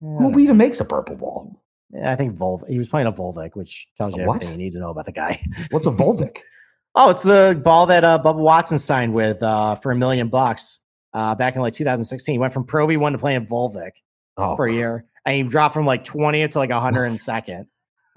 Yeah, 0.00 0.08
Who 0.20 0.38
even 0.38 0.56
makes 0.56 0.80
a 0.80 0.86
purple 0.86 1.16
ball? 1.16 1.60
yeah, 1.92 2.10
I 2.10 2.16
think 2.16 2.34
Volv. 2.34 2.66
He 2.66 2.78
was 2.78 2.88
playing 2.88 3.06
a 3.06 3.12
Volvik, 3.12 3.54
which 3.54 3.86
tells 3.98 4.16
you 4.16 4.24
what? 4.24 4.36
everything 4.36 4.58
you 4.58 4.64
need 4.64 4.72
to 4.72 4.78
know 4.78 4.88
about 4.88 5.04
the 5.04 5.12
guy. 5.12 5.44
What's 5.70 5.84
a 5.86 5.90
Volvik? 5.90 6.38
Oh, 6.96 7.10
it's 7.10 7.24
the 7.24 7.60
ball 7.62 7.86
that 7.86 8.04
uh, 8.04 8.20
Bubba 8.24 8.36
Watson 8.36 8.78
signed 8.78 9.12
with 9.14 9.42
uh, 9.42 9.74
for 9.74 9.90
a 9.90 9.96
million 9.96 10.28
bucks 10.28 10.78
uh, 11.14 11.34
back 11.34 11.54
in 11.56 11.62
like 11.62 11.72
2016. 11.72 12.32
He 12.34 12.38
went 12.38 12.52
from 12.52 12.64
Pro 12.64 12.86
V1 12.86 13.12
to 13.12 13.18
playing 13.18 13.46
Volvik 13.46 13.92
Oh, 14.36 14.56
for 14.56 14.66
a 14.66 14.72
year, 14.72 15.04
and 15.24 15.36
he 15.36 15.42
dropped 15.44 15.72
from 15.74 15.86
like 15.86 16.04
20th 16.04 16.50
to 16.52 16.58
like 16.58 16.70
102nd. 16.70 17.66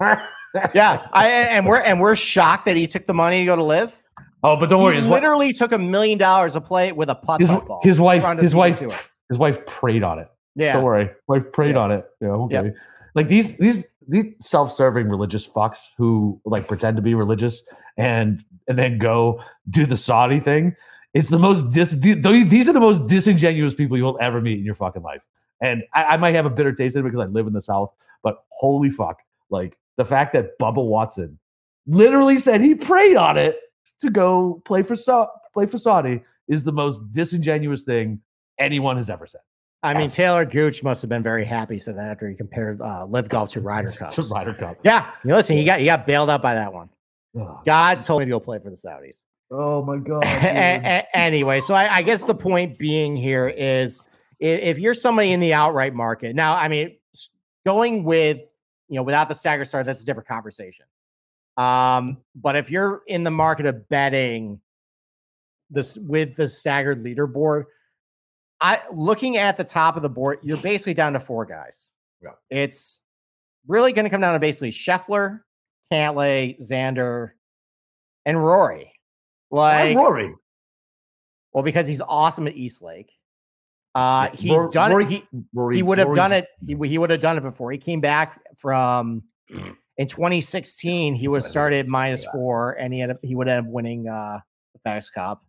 yeah, 0.74 1.06
I 1.12 1.28
and 1.28 1.66
we're 1.66 1.80
and 1.80 2.00
we're 2.00 2.16
shocked 2.16 2.64
that 2.66 2.76
he 2.76 2.86
took 2.86 3.06
the 3.06 3.14
money 3.14 3.40
to 3.40 3.44
go 3.46 3.56
to 3.56 3.62
LIV. 3.62 4.02
oh, 4.42 4.56
but 4.56 4.68
don't 4.68 4.82
worry. 4.82 4.96
he 4.96 5.00
wi- 5.02 5.16
literally 5.20 5.52
took 5.52 5.72
a 5.72 5.78
million 5.78 6.18
dollars 6.18 6.54
to 6.54 6.60
play 6.60 6.92
with 6.92 7.08
a 7.08 7.14
putt 7.14 7.40
his, 7.40 7.50
ball. 7.50 7.80
his 7.82 8.00
wife, 8.00 8.24
his 8.40 8.54
wife, 8.54 8.80
his 9.28 9.38
wife 9.38 9.64
prayed 9.66 10.02
on 10.02 10.18
it. 10.18 10.28
Yeah, 10.56 10.72
Don't 10.74 10.84
worry, 10.84 11.10
wife 11.28 11.44
prayed 11.52 11.74
Yeah. 11.76 11.80
on 11.80 11.92
it. 11.92 12.04
Yeah, 12.20 12.28
okay. 12.28 12.54
Yep. 12.64 12.74
Like 13.14 13.28
these, 13.28 13.56
these, 13.58 13.86
these 14.08 14.24
self-serving 14.40 15.08
religious 15.08 15.46
fucks 15.46 15.78
who 15.96 16.40
like 16.44 16.66
pretend 16.66 16.96
to 16.96 17.02
be 17.02 17.14
religious 17.14 17.64
and 17.96 18.44
and 18.66 18.76
then 18.78 18.98
go 18.98 19.40
do 19.70 19.86
the 19.86 19.96
Saudi 19.96 20.40
thing. 20.40 20.74
It's 21.14 21.28
the 21.28 21.38
most 21.38 21.72
dis. 21.72 21.92
These 21.92 22.68
are 22.68 22.72
the 22.72 22.80
most 22.80 23.06
disingenuous 23.06 23.74
people 23.74 23.96
you'll 23.96 24.18
ever 24.20 24.40
meet 24.40 24.58
in 24.58 24.64
your 24.64 24.74
fucking 24.74 25.02
life. 25.02 25.22
And 25.60 25.82
I, 25.94 26.04
I 26.04 26.16
might 26.16 26.34
have 26.34 26.46
a 26.46 26.50
bitter 26.50 26.72
taste 26.72 26.96
in 26.96 27.00
it 27.00 27.04
because 27.04 27.20
I 27.20 27.24
live 27.26 27.46
in 27.46 27.52
the 27.52 27.60
South, 27.60 27.92
but 28.22 28.44
holy 28.50 28.90
fuck, 28.90 29.18
like 29.50 29.76
the 29.96 30.04
fact 30.04 30.32
that 30.34 30.58
Bubba 30.58 30.84
Watson 30.84 31.38
literally 31.86 32.38
said 32.38 32.60
he 32.60 32.74
prayed 32.74 33.16
on 33.16 33.36
it 33.36 33.58
to 34.00 34.10
go 34.10 34.62
play 34.64 34.82
for 34.82 34.94
Sa- 34.94 35.28
play 35.52 35.66
for 35.66 35.78
Saudi 35.78 36.22
is 36.46 36.62
the 36.64 36.72
most 36.72 37.00
disingenuous 37.12 37.82
thing 37.82 38.20
anyone 38.58 38.96
has 38.96 39.10
ever 39.10 39.26
said. 39.26 39.40
I 39.82 39.94
mean 39.94 40.10
Talor 40.10 40.50
Gooch 40.50 40.82
must 40.82 41.02
have 41.02 41.08
been 41.08 41.22
very 41.22 41.44
happy. 41.44 41.78
So 41.78 41.92
that 41.92 42.10
after 42.10 42.28
he 42.28 42.34
compared 42.34 42.80
uh, 42.80 43.06
LIV 43.06 43.28
Golf 43.28 43.50
to 43.52 43.60
Ryder 43.60 43.90
Cup. 43.98 44.16
A 44.16 44.22
Ryder 44.22 44.54
Cup. 44.54 44.78
Yeah, 44.84 45.10
you 45.24 45.34
listen, 45.34 45.56
he 45.56 45.64
got 45.64 45.78
he 45.80 45.86
got 45.86 46.06
bailed 46.06 46.30
out 46.30 46.42
by 46.42 46.54
that 46.54 46.72
one. 46.72 46.90
God 47.64 48.00
told 48.02 48.20
me 48.20 48.26
to 48.26 48.30
go 48.30 48.40
play 48.40 48.58
for 48.58 48.70
the 48.70 48.76
Saudis. 48.76 49.22
Oh 49.50 49.82
my 49.82 49.96
god. 50.04 50.24
Anyway, 50.24 51.60
so 51.60 51.74
I, 51.74 51.96
I 51.96 52.02
guess 52.02 52.24
the 52.24 52.34
point 52.34 52.78
being 52.78 53.16
here 53.16 53.48
is 53.48 54.04
if 54.40 54.78
you're 54.78 54.94
somebody 54.94 55.32
in 55.32 55.40
the 55.40 55.54
outright 55.54 55.94
market 55.94 56.34
now, 56.34 56.54
I 56.54 56.68
mean, 56.68 56.96
going 57.66 58.04
with 58.04 58.38
you 58.88 58.96
know 58.96 59.02
without 59.02 59.28
the 59.28 59.34
stagger 59.34 59.64
start, 59.64 59.86
that's 59.86 60.02
a 60.02 60.06
different 60.06 60.28
conversation. 60.28 60.86
Um, 61.56 62.18
but 62.36 62.56
if 62.56 62.70
you're 62.70 63.02
in 63.08 63.24
the 63.24 63.30
market 63.30 63.66
of 63.66 63.88
betting 63.88 64.60
this 65.70 65.96
with 65.98 66.36
the 66.36 66.48
staggered 66.48 67.02
leaderboard, 67.02 67.64
I 68.60 68.80
looking 68.92 69.36
at 69.38 69.56
the 69.56 69.64
top 69.64 69.96
of 69.96 70.02
the 70.02 70.08
board, 70.08 70.38
you're 70.42 70.56
basically 70.58 70.94
down 70.94 71.14
to 71.14 71.20
four 71.20 71.44
guys. 71.44 71.92
Yeah. 72.22 72.30
It's 72.50 73.00
really 73.66 73.92
going 73.92 74.04
to 74.04 74.10
come 74.10 74.20
down 74.20 74.34
to 74.34 74.40
basically 74.40 74.70
Scheffler, 74.70 75.40
Cantlay, 75.92 76.60
Xander, 76.60 77.30
and 78.24 78.42
Rory. 78.42 78.97
Why 79.50 79.88
Like, 79.88 79.96
Rory. 79.96 80.34
well, 81.52 81.64
because 81.64 81.86
he's 81.86 82.00
awesome 82.02 82.46
at 82.46 82.54
East 82.56 82.82
Lake. 82.82 83.10
Uh, 83.94 84.28
he's 84.34 84.52
Rory- 84.52 84.70
done 84.70 84.90
Rory- 84.92 85.04
it. 85.04 85.08
He, 85.10 85.24
Rory. 85.54 85.76
he 85.76 85.82
would 85.82 85.98
have 85.98 86.14
done 86.14 86.32
it. 86.32 86.46
He, 86.66 86.76
he 86.88 86.98
would 86.98 87.10
have 87.10 87.20
done 87.20 87.36
it 87.38 87.42
before. 87.42 87.72
He 87.72 87.78
came 87.78 88.00
back 88.00 88.40
from 88.56 89.22
in 89.96 90.06
2016. 90.06 91.14
He 91.14 91.26
was 91.28 91.44
That's 91.44 91.46
what 91.46 91.48
I 91.48 91.52
started 91.52 91.88
minus 91.88 92.24
four, 92.26 92.72
and 92.72 92.92
he 92.92 93.00
had 93.00 93.16
he 93.22 93.34
would 93.34 93.48
end 93.48 93.66
up 93.66 93.72
winning 93.72 94.08
uh, 94.08 94.40
the 94.74 94.90
FedEx 94.90 95.12
Cup. 95.12 95.42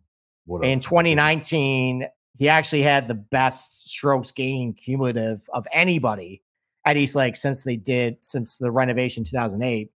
In 0.62 0.80
2019, 0.80 2.06
he 2.38 2.48
actually 2.48 2.82
had 2.82 3.06
the 3.06 3.14
best 3.14 3.88
strokes 3.90 4.32
gain 4.32 4.72
cumulative 4.72 5.42
of 5.52 5.66
anybody 5.72 6.42
at 6.86 6.96
East 6.96 7.14
Lake 7.14 7.36
since 7.36 7.62
they 7.62 7.76
did 7.76 8.16
since 8.24 8.56
the 8.56 8.72
renovation 8.72 9.22
2008. 9.22 9.90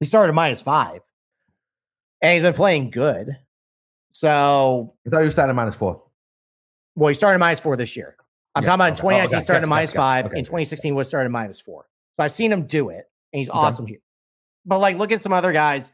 He 0.00 0.06
started 0.06 0.32
minus 0.32 0.62
five, 0.62 1.00
and 2.24 2.32
he's 2.34 2.42
been 2.42 2.54
playing 2.54 2.90
good. 2.90 3.36
So 4.12 4.94
I 5.06 5.10
thought 5.10 5.20
he 5.20 5.24
was 5.24 5.34
starting 5.34 5.54
minus 5.56 5.74
four. 5.74 6.02
Well, 6.94 7.08
he 7.08 7.14
started 7.14 7.38
minus 7.38 7.60
four 7.60 7.76
this 7.76 7.96
year. 7.96 8.16
I'm 8.54 8.62
Yeah, 8.62 8.68
talking 8.68 8.74
about 8.80 8.88
in 8.90 8.94
2019, 8.96 9.20
Oh, 9.22 9.26
okay. 9.26 9.36
he 9.36 9.40
started 9.44 9.60
Gotcha, 9.62 9.68
minus 9.70 9.90
gotcha, 9.92 9.96
gotcha. 9.98 10.08
five. 10.08 10.26
Okay, 10.26 10.34
in 10.36 10.38
okay. 10.40 10.46
2016, 10.46 10.94
was 10.94 11.08
started 11.08 11.28
minus 11.30 11.60
four. 11.60 11.86
So 12.16 12.22
I've 12.24 12.32
seen 12.32 12.52
him 12.52 12.66
do 12.66 12.90
it, 12.90 13.10
and 13.32 13.38
he's 13.38 13.50
Okay. 13.50 13.58
awesome 13.58 13.86
here. 13.86 13.98
But 14.64 14.78
like, 14.78 14.96
look 14.96 15.10
at 15.12 15.20
some 15.20 15.32
other 15.32 15.52
guys. 15.52 15.92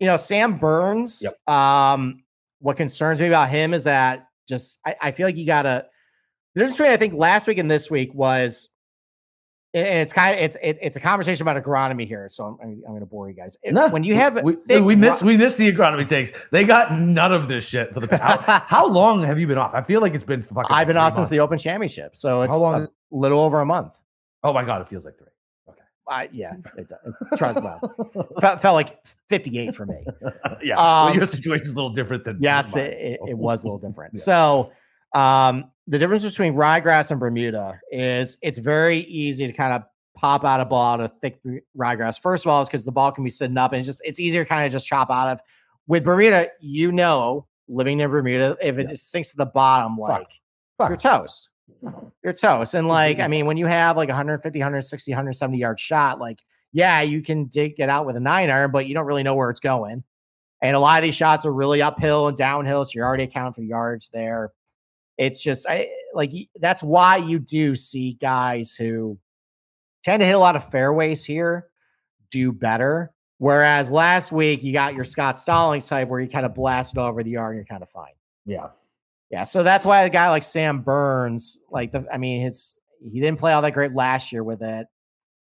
You 0.00 0.06
know, 0.06 0.16
Sam 0.16 0.56
Burns. 0.58 1.22
Yep. 1.22 1.48
Um, 1.54 2.24
what 2.60 2.76
concerns 2.78 3.20
me 3.20 3.26
about 3.26 3.50
him 3.50 3.74
is 3.74 3.84
that 3.84 4.28
just 4.48 4.78
I, 4.86 4.96
I 5.00 5.10
feel 5.10 5.26
like 5.26 5.36
you 5.36 5.46
gotta. 5.46 5.86
The 6.54 6.60
difference 6.60 6.78
between 6.78 6.92
I 6.92 6.96
think 6.96 7.14
last 7.14 7.46
week 7.46 7.58
and 7.58 7.70
this 7.70 7.90
week 7.90 8.14
was, 8.14 8.70
it's 9.74 10.12
kind 10.12 10.34
of 10.34 10.40
it's 10.40 10.56
it, 10.62 10.78
it's 10.80 10.96
a 10.96 11.00
conversation 11.00 11.46
about 11.46 11.62
agronomy 11.62 12.06
here. 12.06 12.28
So 12.28 12.44
I'm 12.44 12.58
I'm, 12.62 12.80
going 12.82 13.00
to 13.00 13.06
bore 13.06 13.28
you 13.28 13.34
guys. 13.34 13.56
No, 13.64 13.88
when 13.88 14.04
you 14.04 14.14
have 14.14 14.42
we, 14.42 14.54
thick 14.54 14.84
we 14.84 14.94
missed 14.94 15.22
we 15.22 15.36
missed 15.36 15.58
the 15.58 15.72
agronomy 15.72 16.08
takes. 16.08 16.32
They 16.52 16.64
got 16.64 16.92
none 16.92 17.32
of 17.32 17.48
this 17.48 17.64
shit 17.64 17.92
for 17.92 18.00
the 18.00 18.16
how, 18.16 18.38
how 18.66 18.86
long 18.86 19.22
have 19.24 19.38
you 19.38 19.46
been 19.46 19.58
off? 19.58 19.74
I 19.74 19.82
feel 19.82 20.00
like 20.00 20.14
it's 20.14 20.24
been 20.24 20.42
fucking. 20.42 20.66
I've 20.70 20.86
been 20.86 20.96
off 20.96 21.14
since 21.14 21.28
the 21.28 21.40
Open 21.40 21.58
Championship, 21.58 22.16
so 22.16 22.42
it's 22.42 22.54
How 22.54 22.60
long 22.60 22.82
a 22.84 22.88
little 23.10 23.40
over 23.40 23.60
a 23.60 23.66
month. 23.66 23.98
Oh 24.44 24.52
my 24.52 24.64
god, 24.64 24.80
it 24.80 24.88
feels 24.88 25.04
like 25.04 25.18
three. 25.18 25.28
I, 26.08 26.28
yeah, 26.32 26.52
it, 26.76 26.88
does. 26.88 27.14
it 27.32 27.38
tries 27.38 27.54
well. 27.56 28.30
Felt, 28.40 28.60
felt 28.60 28.74
like 28.74 28.98
58 29.28 29.74
for 29.74 29.86
me. 29.86 30.04
yeah, 30.62 30.76
well, 30.76 31.06
Um, 31.08 31.16
your 31.16 31.26
situation's 31.26 31.72
a 31.72 31.74
little 31.74 31.94
different 31.94 32.24
than 32.24 32.38
Yes, 32.40 32.76
it, 32.76 32.92
it, 32.92 33.20
it 33.28 33.38
was 33.38 33.64
a 33.64 33.68
little 33.68 33.78
different. 33.78 34.12
Yeah. 34.14 34.20
So, 34.20 34.72
um, 35.14 35.70
the 35.86 35.98
difference 35.98 36.24
between 36.24 36.54
ryegrass 36.54 37.10
and 37.10 37.20
Bermuda 37.20 37.80
is 37.90 38.38
it's 38.42 38.58
very 38.58 38.98
easy 38.98 39.46
to 39.46 39.52
kind 39.52 39.72
of 39.72 39.82
pop 40.16 40.44
out 40.44 40.60
a 40.60 40.64
ball 40.64 40.94
out 40.94 41.00
of 41.00 41.12
thick 41.20 41.40
ryegrass. 41.76 42.20
First 42.20 42.44
of 42.46 42.50
all, 42.50 42.62
it's 42.62 42.68
because 42.70 42.84
the 42.84 42.92
ball 42.92 43.12
can 43.12 43.24
be 43.24 43.30
sitting 43.30 43.56
up 43.58 43.72
and 43.72 43.80
it's 43.80 43.86
just 43.86 44.02
it's 44.04 44.18
easier 44.20 44.44
to 44.44 44.48
kind 44.48 44.64
of 44.66 44.72
just 44.72 44.86
chop 44.86 45.10
out 45.10 45.28
of. 45.28 45.40
With 45.86 46.04
Bermuda, 46.04 46.48
you 46.60 46.92
know, 46.92 47.46
living 47.68 48.00
in 48.00 48.10
Bermuda, 48.10 48.56
if 48.62 48.78
it 48.78 48.88
Yeah. 48.88 48.94
sinks 48.94 49.30
to 49.32 49.36
the 49.36 49.46
bottom, 49.46 49.98
like 49.98 50.20
Fuck. 50.20 50.30
Fuck. 50.78 50.88
you're 50.90 50.96
toast. 50.96 51.50
You're 52.22 52.32
toast. 52.32 52.72
And 52.74 52.88
like, 52.88 53.20
I 53.20 53.28
mean, 53.28 53.44
when 53.44 53.58
you 53.58 53.66
have 53.66 53.96
like 53.96 54.08
150, 54.08 54.58
160, 54.58 55.10
170 55.12 55.58
yard 55.58 55.78
shot, 55.78 56.18
like, 56.18 56.38
yeah, 56.72 57.02
you 57.02 57.22
can 57.22 57.44
dig 57.46 57.74
it 57.78 57.90
out 57.90 58.06
with 58.06 58.16
a 58.16 58.20
nine 58.20 58.48
iron, 58.50 58.70
but 58.70 58.86
you 58.86 58.94
don't 58.94 59.04
really 59.06 59.22
know 59.22 59.34
where 59.34 59.50
it's 59.50 59.60
going. 59.60 60.02
And 60.62 60.74
a 60.74 60.80
lot 60.80 60.98
of 60.98 61.02
these 61.04 61.14
shots 61.14 61.44
are 61.44 61.52
really 61.52 61.82
uphill 61.82 62.28
and 62.28 62.36
downhill. 62.36 62.84
So 62.86 62.92
you're 62.94 63.06
already 63.06 63.24
accounting 63.24 63.52
for 63.52 63.62
yards 63.62 64.08
there. 64.08 64.52
It's 65.16 65.42
just 65.42 65.66
I 65.68 65.90
like 66.12 66.32
that's 66.56 66.82
why 66.82 67.16
you 67.16 67.38
do 67.38 67.74
see 67.74 68.14
guys 68.20 68.74
who 68.74 69.18
tend 70.02 70.20
to 70.20 70.26
hit 70.26 70.32
a 70.32 70.38
lot 70.38 70.56
of 70.56 70.68
fairways 70.70 71.24
here 71.24 71.68
do 72.30 72.52
better. 72.52 73.12
Whereas 73.38 73.90
last 73.90 74.32
week 74.32 74.62
you 74.62 74.72
got 74.72 74.94
your 74.94 75.04
Scott 75.04 75.38
Stallings 75.38 75.88
type 75.88 76.08
where 76.08 76.20
you 76.20 76.28
kind 76.28 76.46
of 76.46 76.54
blasted 76.54 76.98
over 76.98 77.22
the 77.22 77.30
yard 77.30 77.56
and 77.56 77.58
you're 77.58 77.64
kind 77.66 77.82
of 77.82 77.90
fine. 77.90 78.12
Yeah, 78.46 78.68
Yeah, 79.30 79.44
so 79.44 79.62
that's 79.62 79.84
why 79.84 80.02
a 80.02 80.10
guy 80.10 80.30
like 80.30 80.42
Sam 80.42 80.80
Burns, 80.80 81.60
like 81.70 81.92
the, 81.92 82.06
I 82.12 82.18
mean, 82.18 82.42
his 82.42 82.78
he 83.00 83.20
didn't 83.20 83.38
play 83.38 83.52
all 83.52 83.62
that 83.62 83.72
great 83.72 83.92
last 83.94 84.32
year 84.32 84.42
with 84.42 84.62
it, 84.62 84.86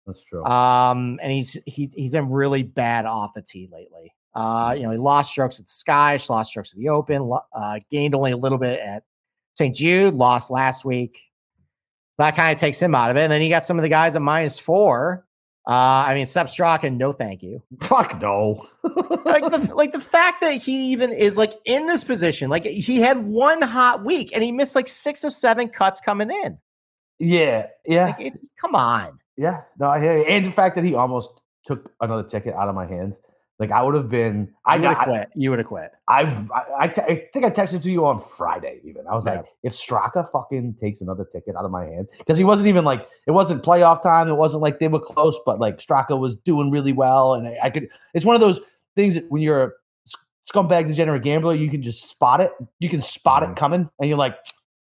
that's 0.06 0.22
true. 0.24 0.44
um, 0.44 1.18
and 1.22 1.32
he's 1.32 1.58
he's 1.66 1.92
he's 1.94 2.12
been 2.12 2.28
really 2.30 2.62
bad 2.62 3.06
off 3.06 3.34
the 3.34 3.42
tee 3.42 3.68
lately. 3.72 4.14
Uh, 4.34 4.74
you 4.76 4.84
know, 4.84 4.90
he 4.90 4.98
lost 4.98 5.30
strokes 5.30 5.60
at 5.60 5.66
the 5.66 5.72
Sky, 5.72 6.18
lost 6.28 6.50
strokes 6.50 6.72
at 6.72 6.78
the 6.78 6.88
Open, 6.88 7.30
uh, 7.52 7.78
gained 7.90 8.14
only 8.14 8.32
a 8.32 8.36
little 8.36 8.58
bit 8.58 8.80
at 8.80 9.04
St. 9.54 9.74
Jude, 9.74 10.14
lost 10.14 10.50
last 10.50 10.84
week. 10.84 11.18
So 12.16 12.24
that 12.24 12.36
kind 12.36 12.52
of 12.54 12.60
takes 12.60 12.80
him 12.80 12.94
out 12.94 13.10
of 13.10 13.16
it. 13.16 13.22
And 13.22 13.32
then 13.32 13.42
you 13.42 13.48
got 13.48 13.64
some 13.64 13.78
of 13.78 13.82
the 13.82 13.88
guys 13.88 14.16
at 14.16 14.22
minus 14.22 14.58
four. 14.58 15.26
Uh, 15.66 15.70
I 16.08 16.14
mean, 16.14 16.26
Sepp 16.26 16.48
Straka, 16.48 16.92
no 16.94 17.12
thank 17.12 17.42
you. 17.42 17.62
Fuck 17.82 18.20
no. 18.20 18.66
like 19.24 19.44
the 19.48 19.70
like 19.74 19.92
the 19.92 20.00
fact 20.00 20.40
that 20.40 20.54
he 20.60 20.90
even 20.92 21.12
is 21.12 21.36
like 21.38 21.52
in 21.64 21.86
this 21.86 22.02
position, 22.02 22.50
like 22.50 22.64
he 22.64 23.00
had 23.00 23.18
one 23.24 23.62
hot 23.62 24.04
week 24.04 24.32
and 24.34 24.42
he 24.42 24.50
missed 24.50 24.74
like 24.74 24.88
six 24.88 25.22
of 25.22 25.32
seven 25.32 25.68
cuts 25.68 26.00
coming 26.00 26.30
in. 26.30 26.58
yeah, 27.20 27.66
yeah, 27.86 28.06
Like 28.06 28.20
it's 28.20 28.40
just, 28.40 28.56
come 28.60 28.74
on. 28.74 29.18
yeah. 29.36 29.60
No, 29.78 29.86
I 29.88 30.00
hear 30.00 30.18
you. 30.18 30.24
And 30.24 30.44
the 30.46 30.50
fact 30.50 30.74
that 30.74 30.84
he 30.84 30.94
almost 30.96 31.30
took 31.64 31.92
another 32.00 32.24
ticket 32.24 32.54
out 32.54 32.68
of 32.68 32.74
my 32.74 32.86
hand. 32.86 33.16
Like 33.62 33.70
I 33.70 33.80
would 33.80 33.94
have 33.94 34.08
been. 34.10 34.52
I 34.66 34.76
would 34.76 34.84
have 34.86 34.98
quit. 35.04 35.28
You 35.36 35.50
would 35.50 35.60
have 35.60 35.68
quit. 35.68 35.92
I, 36.08 36.22
I, 36.52 36.84
I, 36.86 37.28
think 37.32 37.44
I 37.44 37.50
texted 37.50 37.80
to 37.84 37.90
you 37.92 38.04
on 38.04 38.18
Friday. 38.18 38.80
Even 38.84 39.06
I 39.06 39.14
was 39.14 39.24
Yeah. 39.24 39.34
like, 39.36 39.44
if 39.62 39.72
Straka 39.72 40.28
fucking 40.32 40.74
takes 40.80 41.00
another 41.00 41.24
ticket 41.32 41.54
out 41.54 41.64
of 41.64 41.70
my 41.70 41.84
hand, 41.84 42.08
because 42.18 42.36
he 42.38 42.42
wasn't 42.42 42.66
even 42.66 42.84
like 42.84 43.06
it 43.28 43.30
wasn't 43.30 43.62
playoff 43.62 44.02
time. 44.02 44.26
It 44.28 44.34
wasn't 44.34 44.64
like 44.64 44.80
they 44.80 44.88
were 44.88 44.98
close, 44.98 45.38
but 45.46 45.60
like 45.60 45.78
Straka 45.78 46.18
was 46.18 46.34
doing 46.38 46.72
really 46.72 46.92
well, 46.92 47.34
and 47.34 47.46
I, 47.46 47.56
I 47.64 47.70
could. 47.70 47.88
It's 48.14 48.24
one 48.24 48.34
of 48.34 48.40
those 48.40 48.58
things 48.96 49.14
that 49.14 49.30
when 49.30 49.42
you're 49.42 49.62
a 49.62 49.70
scumbag 50.52 50.88
degenerate 50.88 51.22
gambler, 51.22 51.54
you 51.54 51.70
can 51.70 51.84
just 51.84 52.08
spot 52.10 52.40
it. 52.40 52.50
You 52.80 52.88
can 52.88 53.00
spot 53.00 53.44
Mhm. 53.44 53.52
it 53.52 53.56
coming, 53.56 53.88
and 54.00 54.08
you're 54.08 54.18
like, 54.18 54.34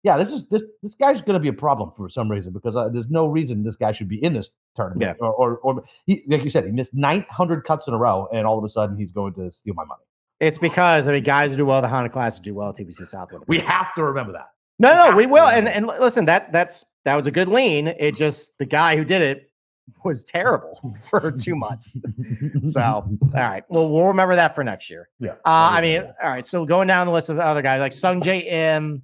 yeah, 0.04 0.18
this 0.18 0.32
is 0.32 0.48
this 0.48 0.64
this 0.82 0.96
guy's 0.96 1.22
going 1.22 1.34
to 1.34 1.40
be 1.40 1.50
a 1.50 1.54
problem 1.54 1.92
for 1.96 2.08
some 2.10 2.32
reason 2.32 2.54
because 2.54 2.76
uh, 2.76 2.90
there's 2.90 3.10
no 3.10 3.28
reason 3.28 3.64
this 3.64 3.76
guy 3.76 3.92
should 3.92 4.08
be 4.08 4.24
in 4.24 4.34
this 4.34 4.52
tournament. 4.76 5.18
Or, 5.20 5.34
or, 5.34 5.58
or 5.58 5.84
he, 6.06 6.24
like 6.28 6.44
you 6.44 6.50
said, 6.50 6.66
he 6.66 6.72
missed 6.72 6.94
900 6.94 7.64
cuts 7.64 7.88
in 7.88 7.94
a 7.94 7.98
row, 7.98 8.28
and 8.32 8.48
all 8.48 8.58
of 8.58 8.64
a 8.64 8.70
sudden 8.70 8.98
he's 8.98 9.12
going 9.12 9.34
to 9.34 9.52
steal 9.52 9.74
my 9.74 9.84
money. 9.86 10.04
It's 10.40 10.58
because 10.58 11.08
I 11.08 11.12
mean 11.12 11.24
guys 11.24 11.52
who 11.52 11.58
do 11.58 11.66
well 11.66 11.80
at 11.80 11.82
the 11.82 11.90
Honda 11.90 12.10
Classic 12.10 12.44
do 12.44 12.54
well 12.54 12.70
at 12.70 12.76
TPC 12.76 13.06
Southwind. 13.08 13.44
We 13.48 13.60
have 13.60 13.94
to 13.96 14.04
remember 14.04 14.32
that. 14.34 14.48
no, 14.80 14.94
no, 15.10 15.16
we 15.16 15.24
to 15.24 15.30
will. 15.30 15.48
And 15.48 15.68
and 15.68 15.88
listen, 15.88 16.26
that 16.26 16.54
that's 16.54 16.86
that 17.04 17.16
was 17.16 17.28
a 17.28 17.32
good 17.32 17.50
lean. 17.50 17.88
It 17.88 18.16
just 18.16 18.58
the 18.58 18.66
guy 18.66 18.96
who 18.96 19.04
did 19.04 19.22
it 19.22 19.52
was 20.06 20.24
terrible 20.24 20.80
for 21.04 21.32
two 21.32 21.56
months. 21.56 21.98
So 22.66 22.82
all 22.82 23.18
right, 23.34 23.64
well 23.68 23.92
we'll 23.92 24.08
remember 24.08 24.36
that 24.36 24.56
for 24.56 24.64
next 24.64 24.90
year. 24.90 25.10
yeah. 25.20 25.32
Uh, 25.46 25.72
I 25.74 25.82
mean, 25.82 26.04
all 26.24 26.30
right. 26.30 26.46
So 26.46 26.66
going 26.66 26.88
down 26.88 27.08
the 27.08 27.14
list 27.14 27.28
of 27.30 27.38
other 27.38 27.62
guys 27.62 27.82
like 27.82 27.92
Sungjae 27.92 28.46
Im, 28.50 29.04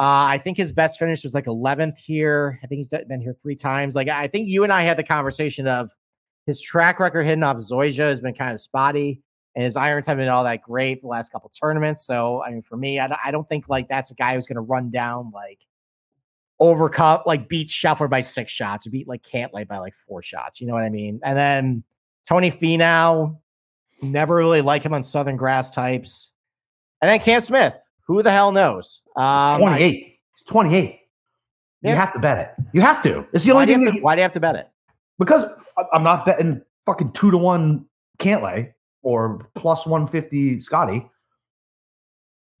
uh, 0.00 0.30
I 0.30 0.38
think 0.38 0.56
his 0.56 0.72
best 0.72 0.98
finish 0.98 1.24
was 1.24 1.34
like 1.34 1.46
11th 1.46 1.98
here. 1.98 2.60
I 2.62 2.66
think 2.66 2.78
he's 2.78 2.88
been 3.08 3.20
here 3.20 3.34
three 3.42 3.56
times. 3.56 3.96
Like 3.96 4.08
I 4.08 4.28
think 4.28 4.48
you 4.48 4.62
and 4.64 4.72
I 4.72 4.82
had 4.82 4.96
the 4.96 5.02
conversation 5.04 5.66
of 5.66 5.90
his 6.46 6.60
track 6.60 7.00
record 7.00 7.24
hitting 7.24 7.42
off 7.42 7.56
Zoysia 7.56 8.08
has 8.08 8.20
been 8.20 8.34
kind 8.34 8.52
of 8.52 8.60
spotty, 8.60 9.20
and 9.56 9.64
his 9.64 9.76
irons 9.76 10.06
haven't 10.06 10.22
been 10.22 10.28
all 10.28 10.44
that 10.44 10.62
great 10.62 11.00
the 11.02 11.08
last 11.08 11.30
couple 11.32 11.50
tournaments. 11.50 12.06
So 12.06 12.42
I 12.42 12.50
mean, 12.50 12.62
for 12.62 12.76
me, 12.76 12.98
I, 13.00 13.08
don't- 13.08 13.20
I 13.24 13.30
don't 13.30 13.48
think 13.48 13.68
like 13.68 13.88
that's 13.88 14.10
a 14.10 14.14
guy 14.14 14.34
who's 14.34 14.46
going 14.46 14.54
to 14.56 14.60
run 14.62 14.90
down 14.90 15.30
like 15.34 15.58
overcut 16.60 17.24
like 17.26 17.48
beat 17.48 17.68
Scheffler 17.68 18.08
by 18.10 18.20
six 18.20 18.50
shots, 18.52 18.86
beat 18.88 19.06
like 19.08 19.22
Cantlay 19.22 19.66
by 19.66 19.78
like 19.78 19.94
four 19.94 20.22
shots. 20.22 20.60
You 20.60 20.66
know 20.66 20.74
what 20.74 20.82
I 20.84 20.88
mean? 20.88 21.20
And 21.24 21.36
then 21.36 21.84
Tony 22.28 22.50
Finau, 22.50 23.38
never 24.02 24.36
really 24.36 24.60
like 24.60 24.84
him 24.84 24.94
on 24.94 25.02
Southern 25.02 25.36
grass 25.36 25.70
types. 25.70 26.32
And 27.00 27.08
then 27.08 27.20
Cam 27.20 27.40
Smith, 27.40 27.76
who 28.08 28.22
the 28.22 28.32
hell 28.32 28.50
knows? 28.50 29.02
Um, 29.14 29.60
28. 29.60 30.18
It's 30.32 30.42
28. 30.44 31.00
Yeah. 31.80 31.90
You 31.90 31.96
have 31.96 32.12
to 32.14 32.18
bet 32.18 32.38
it. 32.38 32.64
You 32.72 32.80
have 32.80 33.00
to. 33.04 33.24
It's 33.32 33.44
the 33.44 33.52
why, 33.52 33.62
only 33.62 33.74
you 33.74 33.84
thing 33.84 33.94
to, 33.94 34.00
why 34.00 34.16
do 34.16 34.18
you 34.18 34.24
have 34.24 34.32
to 34.32 34.40
bet 34.40 34.56
it? 34.56 34.68
because 35.18 35.50
I'm 35.92 36.02
not 36.02 36.24
betting 36.24 36.62
fucking 36.86 37.12
two 37.12 37.30
to 37.30 37.38
one 37.38 37.86
Cantlay 38.18 38.72
or 39.02 39.48
plus 39.54 39.86
150 39.86 40.60
Scotty. 40.60 41.08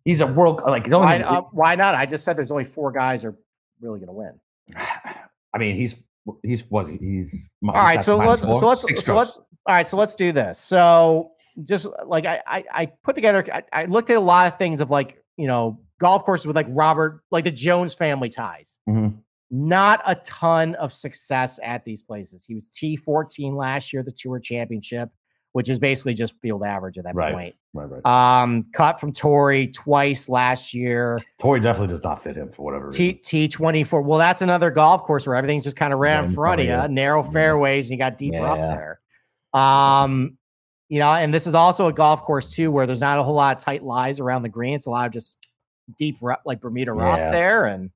He's 0.04 0.20
a 0.20 0.26
world 0.26 0.62
like 0.66 0.84
the 0.84 0.96
only 0.96 1.06
Why, 1.06 1.20
uh, 1.20 1.40
why 1.52 1.74
not? 1.74 1.94
I 1.94 2.06
just 2.06 2.24
said 2.24 2.36
there's 2.36 2.50
only 2.50 2.64
four 2.64 2.92
guys 2.92 3.24
are 3.24 3.36
really 3.80 4.00
going 4.00 4.08
to 4.08 4.12
win. 4.12 4.40
I 5.54 5.58
mean, 5.58 5.76
he's 5.76 5.96
he's 6.42 6.68
was 6.70 6.88
he? 6.88 6.96
He's 6.96 7.34
All 7.66 7.72
right, 7.74 8.02
so 8.02 8.16
let's 8.16 8.42
so 8.42 8.66
let's 8.66 9.04
so 9.04 9.14
let's 9.14 9.38
all 9.66 9.74
right, 9.74 9.86
so 9.86 9.96
let's 9.96 10.14
do 10.14 10.32
this. 10.32 10.58
So 10.58 11.32
just 11.64 11.88
like 12.06 12.26
I 12.26 12.40
I, 12.46 12.64
I 12.72 12.86
put 12.86 13.14
together, 13.14 13.46
I, 13.52 13.62
I 13.72 13.84
looked 13.86 14.10
at 14.10 14.16
a 14.16 14.20
lot 14.20 14.50
of 14.50 14.58
things 14.58 14.80
of 14.80 14.90
like 14.90 15.22
you 15.38 15.46
know 15.46 15.80
golf 16.00 16.24
courses 16.24 16.46
with 16.46 16.56
like 16.56 16.66
Robert, 16.68 17.22
like 17.30 17.44
the 17.44 17.50
Jones 17.50 17.94
family 17.94 18.28
ties. 18.28 18.78
Mhm. 18.88 19.16
Not 19.50 20.02
a 20.04 20.14
ton 20.16 20.74
of 20.74 20.92
success 20.92 21.58
at 21.62 21.82
these 21.84 22.02
places. 22.02 22.44
He 22.46 22.54
was 22.54 22.68
T 22.68 22.96
fourteen 22.96 23.54
last 23.56 23.92
year, 23.94 24.02
the 24.02 24.12
Tour 24.12 24.38
Championship, 24.38 25.08
which 25.52 25.70
is 25.70 25.78
basically 25.78 26.12
just 26.12 26.34
field 26.42 26.62
average 26.62 26.98
at 26.98 27.04
that 27.04 27.14
Right. 27.14 27.32
point. 27.32 27.54
right, 27.72 27.88
right. 27.90 28.04
Um, 28.42 28.64
cut 28.74 29.00
from 29.00 29.12
Torrey 29.12 29.68
twice 29.68 30.28
last 30.28 30.74
year. 30.74 31.18
Torrey 31.40 31.60
definitely 31.60 31.94
does 31.94 32.02
not 32.04 32.22
fit 32.22 32.36
him 32.36 32.50
for 32.52 32.62
whatever 32.62 32.86
reason. 32.86 32.98
T 32.98 33.12
T 33.14 33.48
twenty 33.48 33.84
four. 33.84 34.02
Well, 34.02 34.18
that's 34.18 34.42
another 34.42 34.70
golf 34.70 35.04
course 35.04 35.26
where 35.26 35.36
everything's 35.36 35.64
just 35.64 35.76
kind 35.76 35.94
of 35.94 35.98
right 35.98 36.22
in 36.22 36.30
front 36.32 36.60
of 36.60 36.66
you, 36.66 36.94
narrow 36.94 37.22
Yeah. 37.24 37.30
fairways, 37.30 37.86
and 37.86 37.92
you 37.92 37.98
got 37.98 38.18
deep 38.18 38.34
rough 38.34 38.58
Yeah. 38.58 38.66
there. 38.66 39.00
Um, 39.54 40.36
you 40.88 40.98
know, 40.98 41.12
and 41.12 41.32
this 41.34 41.46
is 41.46 41.54
also 41.54 41.86
a 41.86 41.92
golf 41.92 42.22
course 42.22 42.50
too 42.50 42.70
where 42.70 42.86
there's 42.86 43.00
not 43.00 43.18
a 43.18 43.22
whole 43.22 43.34
lot 43.34 43.56
of 43.56 43.62
tight 43.62 43.82
lies 43.82 44.20
around 44.20 44.42
the 44.42 44.48
green. 44.48 44.74
It's 44.74 44.86
a 44.86 44.90
lot 44.90 45.06
of 45.06 45.12
just 45.12 45.38
deep 45.96 46.16
like 46.44 46.60
Bermuda 46.60 46.92
rough 46.92 47.18
Yeah. 47.18 47.30
there, 47.30 47.64
and 47.66 47.90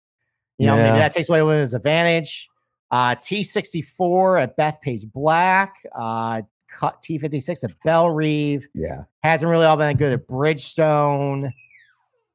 you 0.58 0.66
know 0.66 0.76
Yeah. 0.76 0.82
maybe 0.84 0.98
that 0.98 1.12
takes 1.12 1.28
away 1.28 1.40
a 1.40 1.46
with 1.46 1.58
his 1.60 1.74
advantage. 1.74 2.48
Uh, 2.90 3.14
T 3.14 3.42
sixty 3.42 3.80
four 3.82 4.36
at 4.38 4.56
Bethpage 4.56 5.10
Black. 5.12 5.74
Uh, 5.94 6.42
cut 6.70 7.02
T 7.02 7.18
fifty 7.18 7.40
six 7.40 7.64
at 7.64 7.70
Bellerive 7.84 8.66
yeah. 8.74 9.04
hasn't 9.22 9.48
really 9.50 9.64
all 9.66 9.76
been 9.76 9.96
good 9.96 10.12
at 10.12 10.26
Bridgestone. 10.26 11.50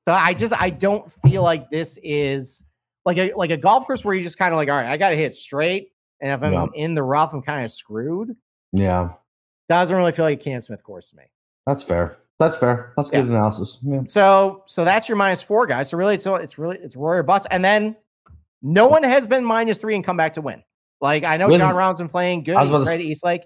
So 0.06 0.14
I 0.14 0.34
just 0.34 0.60
I 0.60 0.70
don't 0.70 1.12
feel 1.12 1.44
like 1.44 1.70
this 1.70 2.00
is 2.02 2.64
like 3.06 3.18
a 3.18 3.34
like 3.34 3.52
a 3.52 3.58
golf 3.58 3.86
course 3.86 4.04
where 4.06 4.16
you 4.16 4.24
just 4.24 4.38
kind 4.38 4.54
of 4.54 4.58
like, 4.58 4.70
all 4.70 4.76
right, 4.76 4.88
I 4.88 4.98
got 4.98 5.10
to 5.10 5.16
hit 5.16 5.34
straight, 5.36 5.90
and 6.22 6.32
if 6.32 6.42
I'm 6.44 6.54
Yeah. 6.54 6.66
in 6.76 6.94
the 6.96 7.04
rough, 7.04 7.34
I'm 7.34 7.42
kind 7.42 7.64
of 7.66 7.72
screwed. 7.72 8.36
Yeah, 8.74 9.10
Doesn't 9.70 9.96
really 9.96 10.12
feel 10.12 10.26
like 10.26 10.40
a 10.40 10.44
Cam 10.44 10.62
Smith 10.62 10.84
course 10.84 11.10
to 11.12 11.18
me. 11.18 11.24
that's 11.66 11.84
fair. 11.84 12.18
That's 12.40 12.56
fair. 12.56 12.94
That's 12.96 13.10
good 13.10 13.26
analysis. 13.28 13.80
Yeah. 13.82 14.02
So 14.06 14.64
so 14.68 14.86
that's 14.86 15.10
your 15.10 15.16
minus 15.18 15.42
four 15.42 15.66
guys. 15.66 15.90
So 15.90 15.98
really, 15.98 16.14
it's 16.16 16.26
it's 16.28 16.58
really 16.60 16.78
it's 16.78 16.96
Roy 16.96 17.16
or 17.16 17.24
bust, 17.24 17.48
and 17.50 17.66
then 17.66 17.96
no 18.62 18.88
one 18.88 19.02
has 19.04 19.26
been 19.28 19.44
minus 19.44 19.80
three 19.80 19.96
and 19.96 20.04
come 20.04 20.18
back 20.18 20.34
to 20.34 20.42
win. 20.42 20.64
Like 21.02 21.24
I 21.24 21.38
know 21.38 21.48
Listen, 21.48 21.62
Jon 21.62 21.76
Rahm's 21.76 21.98
been 21.98 22.10
playing 22.10 22.44
good. 22.44 22.56
I 22.56 22.62
was 22.62 22.70
He's 22.70 22.76
about 22.76 22.84
to 22.84 22.90
right 22.90 22.94
s- 22.96 23.00
at 23.00 23.06
East 23.06 23.26
Lake. 23.26 23.42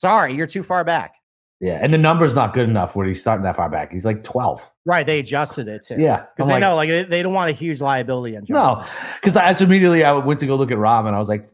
Sorry, 0.00 0.34
you're 0.34 0.46
too 0.46 0.62
far 0.62 0.84
back. 0.84 1.14
Yeah, 1.60 1.80
and 1.82 1.92
the 1.92 1.98
number's 1.98 2.36
not 2.36 2.54
good 2.54 2.68
enough 2.68 2.94
where 2.94 3.04
he's 3.08 3.20
starting 3.20 3.42
that 3.42 3.56
far 3.56 3.68
back. 3.68 3.90
He's 3.92 4.04
like 4.04 4.22
twelve. 4.22 4.70
Right, 4.84 5.04
they 5.04 5.18
adjusted 5.18 5.66
it 5.66 5.84
too. 5.84 5.96
Yeah, 5.98 6.24
because 6.36 6.46
they 6.46 6.54
like, 6.54 6.60
know 6.60 6.76
like 6.76 6.88
they, 6.88 7.02
they 7.02 7.22
don't 7.24 7.32
want 7.32 7.50
a 7.50 7.52
huge 7.52 7.80
liability 7.80 8.36
on 8.36 8.44
Jon. 8.44 8.54
No, 8.54 8.84
because 9.16 9.34
that's 9.34 9.60
immediately 9.60 10.04
I 10.04 10.12
went 10.12 10.38
to 10.40 10.46
go 10.46 10.54
look 10.54 10.70
at 10.70 10.78
Rob 10.78 11.06
and 11.06 11.16
I 11.16 11.18
was 11.18 11.28
like, 11.28 11.50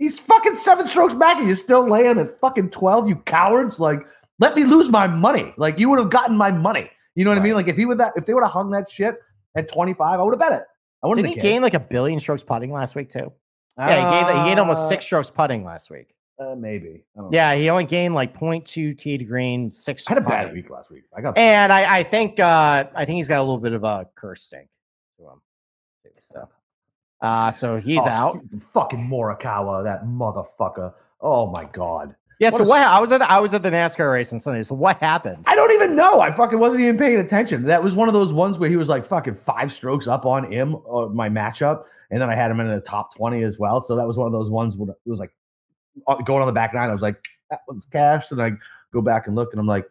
he's 0.00 0.18
fucking 0.18 0.56
seven 0.56 0.88
strokes 0.88 1.14
back 1.14 1.36
and 1.38 1.46
you're 1.46 1.54
still 1.54 1.88
laying 1.88 2.18
at 2.18 2.40
fucking 2.40 2.70
12, 2.70 3.08
you 3.08 3.16
cowards. 3.16 3.78
Like, 3.78 4.00
let 4.40 4.56
me 4.56 4.64
lose 4.64 4.88
my 4.88 5.06
money. 5.06 5.54
Like, 5.56 5.78
you 5.78 5.88
would 5.90 6.00
have 6.00 6.10
gotten 6.10 6.36
my 6.36 6.50
money. 6.50 6.90
You 7.14 7.24
know 7.24 7.30
what 7.30 7.38
I 7.38 7.42
mean? 7.42 7.54
Like, 7.54 7.68
if 7.68 7.76
he 7.76 7.84
would 7.84 7.98
that, 7.98 8.14
if 8.16 8.26
they 8.26 8.34
would 8.34 8.42
have 8.42 8.52
hung 8.52 8.70
that 8.70 8.90
shit 8.90 9.14
at 9.54 9.70
25, 9.70 10.18
I 10.18 10.22
would 10.22 10.32
have 10.32 10.40
bet 10.40 10.60
it. 10.60 10.66
I 11.04 11.06
wouldn't 11.06 11.26
Did 11.26 11.34
he 11.36 11.40
gain 11.40 11.62
like 11.62 11.74
a 11.74 11.80
billion 11.80 12.18
strokes 12.18 12.42
putting 12.42 12.72
last 12.72 12.96
week 12.96 13.08
too? 13.10 13.32
Yeah, 13.78 13.94
he 14.10 14.10
gained, 14.26 14.38
he 14.38 14.44
gained 14.48 14.60
almost 14.60 14.80
Uh, 14.80 14.88
six 14.88 15.04
strokes 15.04 15.30
putting 15.30 15.64
last 15.64 15.90
week. 15.90 16.14
Uh, 16.38 16.54
maybe. 16.54 17.04
I 17.16 17.20
don't 17.20 17.30
know. 17.30 17.36
Yeah, 17.36 17.54
he 17.54 17.68
only 17.68 17.84
gained 17.84 18.14
like 18.14 18.38
0.2 18.38 18.96
tee 18.96 19.18
to 19.18 19.24
green, 19.24 19.70
six. 19.70 20.06
I 20.08 20.14
had 20.14 20.18
a 20.18 20.26
bad 20.26 20.38
putting. 20.48 20.54
week 20.54 20.70
last 20.70 20.90
week. 20.90 21.02
I 21.14 21.20
got 21.20 21.36
And 21.36 21.70
I, 21.72 21.98
I 21.98 22.02
think 22.02 22.40
uh 22.40 22.84
I 22.94 23.04
think 23.04 23.16
he's 23.16 23.28
got 23.28 23.38
a 23.40 23.42
little 23.42 23.58
bit 23.58 23.72
of 23.74 23.84
a 23.84 24.08
curse 24.14 24.44
stink 24.44 24.68
to 25.18 25.24
him. 25.24 25.40
too, 26.02 26.10
So, 26.32 26.48
uh, 27.22 27.50
so 27.50 27.78
he's 27.80 28.02
Oh, 28.04 28.08
out. 28.08 28.38
Fucking 28.72 29.00
Morikawa, 29.08 29.84
that 29.84 30.04
motherfucker. 30.04 30.92
Oh 31.20 31.46
my 31.46 31.64
god. 31.66 32.14
Yeah. 32.38 32.50
what 32.50 32.58
So 32.58 32.64
what? 32.64 32.80
I 32.82 32.98
was 33.00 33.12
at 33.12 33.18
the, 33.18 33.30
I 33.30 33.38
was 33.38 33.52
at 33.52 33.62
the 33.62 33.68
NASCAR 33.70 34.10
race 34.12 34.32
on 34.32 34.38
Sunday. 34.38 34.62
So 34.62 34.74
what 34.74 34.96
happened? 34.96 35.44
I 35.46 35.54
don't 35.54 35.72
even 35.72 35.94
know. 35.94 36.20
I 36.20 36.32
fucking 36.32 36.58
wasn't 36.58 36.82
even 36.82 36.96
paying 36.96 37.18
attention. 37.18 37.64
That 37.64 37.82
was 37.84 37.94
one 37.94 38.08
of 38.08 38.14
those 38.14 38.32
ones 38.32 38.56
where 38.58 38.70
he 38.70 38.76
was 38.76 38.88
like 38.88 39.04
fucking 39.04 39.34
five 39.34 39.70
strokes 39.70 40.06
up 40.06 40.24
on 40.24 40.50
him, 40.50 40.76
uh, 40.90 41.06
my 41.08 41.28
matchup, 41.28 41.84
and 42.10 42.20
then 42.20 42.30
I 42.30 42.34
had 42.34 42.50
him 42.50 42.60
in 42.60 42.68
the 42.68 42.80
top 42.80 43.14
twenty 43.14 43.42
as 43.42 43.58
well. 43.58 43.80
So 43.82 43.94
that 43.96 44.06
was 44.06 44.16
one 44.16 44.26
of 44.26 44.32
those 44.32 44.48
ones 44.48 44.76
where 44.78 44.88
it 44.88 44.96
was 45.10 45.18
like 45.18 45.32
uh, 46.06 46.14
going 46.22 46.40
on 46.40 46.46
the 46.46 46.52
back 46.54 46.72
nine. 46.72 46.88
I 46.88 46.92
was 46.92 47.02
like, 47.02 47.22
that 47.50 47.60
one's 47.68 47.84
cashed, 47.84 48.32
and 48.32 48.40
I 48.40 48.52
go 48.92 49.02
back 49.02 49.26
and 49.26 49.36
look, 49.36 49.52
and 49.52 49.60
I'm 49.60 49.66
like, 49.66 49.84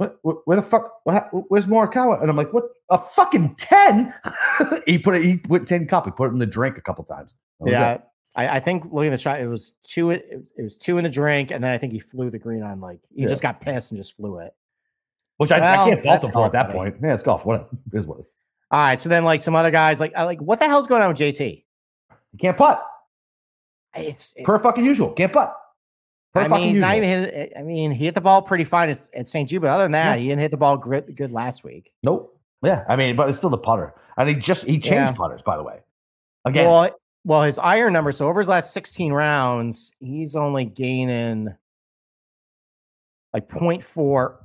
what? 0.00 0.18
what 0.22 0.36
where 0.46 0.56
the 0.56 0.62
fuck? 0.62 0.92
What, 1.04 1.28
where's 1.50 1.66
Morikawa? 1.66 2.20
And 2.22 2.30
I'm 2.30 2.36
like, 2.36 2.52
what? 2.54 2.64
A 2.88 2.96
fucking 2.98 3.54
ten? 3.56 4.14
he 4.86 4.98
put 4.98 5.14
it. 5.14 5.22
He 5.22 5.40
went 5.48 5.68
ten 5.68 5.86
cup. 5.86 6.06
He 6.06 6.10
put 6.10 6.28
it 6.30 6.32
in 6.32 6.38
the 6.38 6.46
drink 6.46 6.78
a 6.78 6.80
couple 6.80 7.04
times. 7.04 7.34
Yeah. 7.64 7.92
it. 7.94 8.02
I, 8.34 8.56
I 8.56 8.60
think 8.60 8.84
looking 8.90 9.08
at 9.08 9.10
the 9.10 9.18
shot, 9.18 9.40
it 9.40 9.46
was 9.46 9.74
two. 9.86 10.10
It, 10.10 10.24
it 10.56 10.62
was 10.62 10.76
two 10.78 10.96
in 10.96 11.04
the 11.04 11.10
drink, 11.10 11.50
and 11.50 11.62
then 11.62 11.72
I 11.72 11.78
think 11.78 11.92
he 11.92 11.98
flew 11.98 12.30
the 12.30 12.38
green 12.38 12.62
on. 12.62 12.80
Like 12.80 13.00
he 13.14 13.22
Yeah. 13.22 13.28
just 13.28 13.42
got 13.42 13.60
pissed 13.60 13.92
and 13.92 13.98
just 14.00 14.16
flew 14.16 14.38
it. 14.38 14.54
which 15.36 15.52
I, 15.52 15.60
Well, 15.60 15.84
I 15.86 15.88
can't 15.90 16.02
fault 16.02 16.24
him 16.24 16.32
for 16.32 16.46
at 16.46 16.52
that 16.52 16.70
point. 16.70 16.96
Yeah, 17.02 17.12
it's 17.12 17.22
golf. 17.22 17.44
Whatever. 17.44 17.68
It 17.92 17.98
is 17.98 18.06
what 18.06 18.18
it 18.18 18.22
is. 18.22 18.28
All 18.70 18.80
right. 18.80 18.98
So 18.98 19.08
then, 19.10 19.24
like 19.24 19.42
some 19.42 19.54
other 19.54 19.70
guys, 19.70 20.00
like 20.00 20.12
I 20.16 20.22
like 20.24 20.40
what 20.40 20.58
the 20.60 20.64
hell's 20.66 20.86
going 20.86 21.02
on 21.02 21.08
with 21.08 21.18
JT? 21.18 21.64
You 22.32 22.38
can't 22.38 22.56
putt 22.56 22.82
It's 23.94 24.32
it- 24.36 24.44
per 24.46 24.58
fucking 24.58 24.84
usual. 24.86 25.12
Can't 25.12 25.32
putt. 25.32 25.54
I 26.34 26.46
mean, 26.48 26.68
he's 26.68 26.80
not 26.80 26.96
even 26.96 27.08
hit. 27.08 27.52
I 27.58 27.62
mean, 27.62 27.90
he 27.90 28.04
hit 28.04 28.14
the 28.14 28.20
ball 28.20 28.40
pretty 28.42 28.64
fine 28.64 28.88
at, 28.88 29.06
at 29.14 29.26
St. 29.26 29.48
Jude, 29.48 29.62
but 29.62 29.70
other 29.70 29.84
than 29.84 29.92
that, 29.92 30.14
Yeah. 30.16 30.22
he 30.22 30.28
didn't 30.28 30.40
hit 30.42 30.50
the 30.52 30.56
ball 30.56 30.76
good, 30.76 31.16
good 31.16 31.32
last 31.32 31.64
week. 31.64 31.92
Nope. 32.02 32.38
Yeah, 32.62 32.84
I 32.88 32.94
mean, 32.96 33.16
but 33.16 33.28
it's 33.28 33.38
still 33.38 33.50
the 33.50 33.58
putter, 33.58 33.94
and 34.18 34.28
he 34.28 34.34
just 34.34 34.64
he 34.64 34.74
changed 34.74 34.86
Yeah. 34.90 35.12
putters. 35.12 35.40
By 35.42 35.56
the 35.56 35.62
way, 35.62 35.80
again, 36.44 36.66
Well, 36.68 36.90
well, 37.24 37.42
his 37.42 37.58
iron 37.58 37.92
number. 37.92 38.12
So 38.12 38.28
over 38.28 38.38
his 38.40 38.48
last 38.48 38.72
16 38.72 39.12
rounds, 39.12 39.92
he's 39.98 40.36
only 40.36 40.66
gaining 40.66 41.48
like 43.32 43.48
0.4 43.48 44.36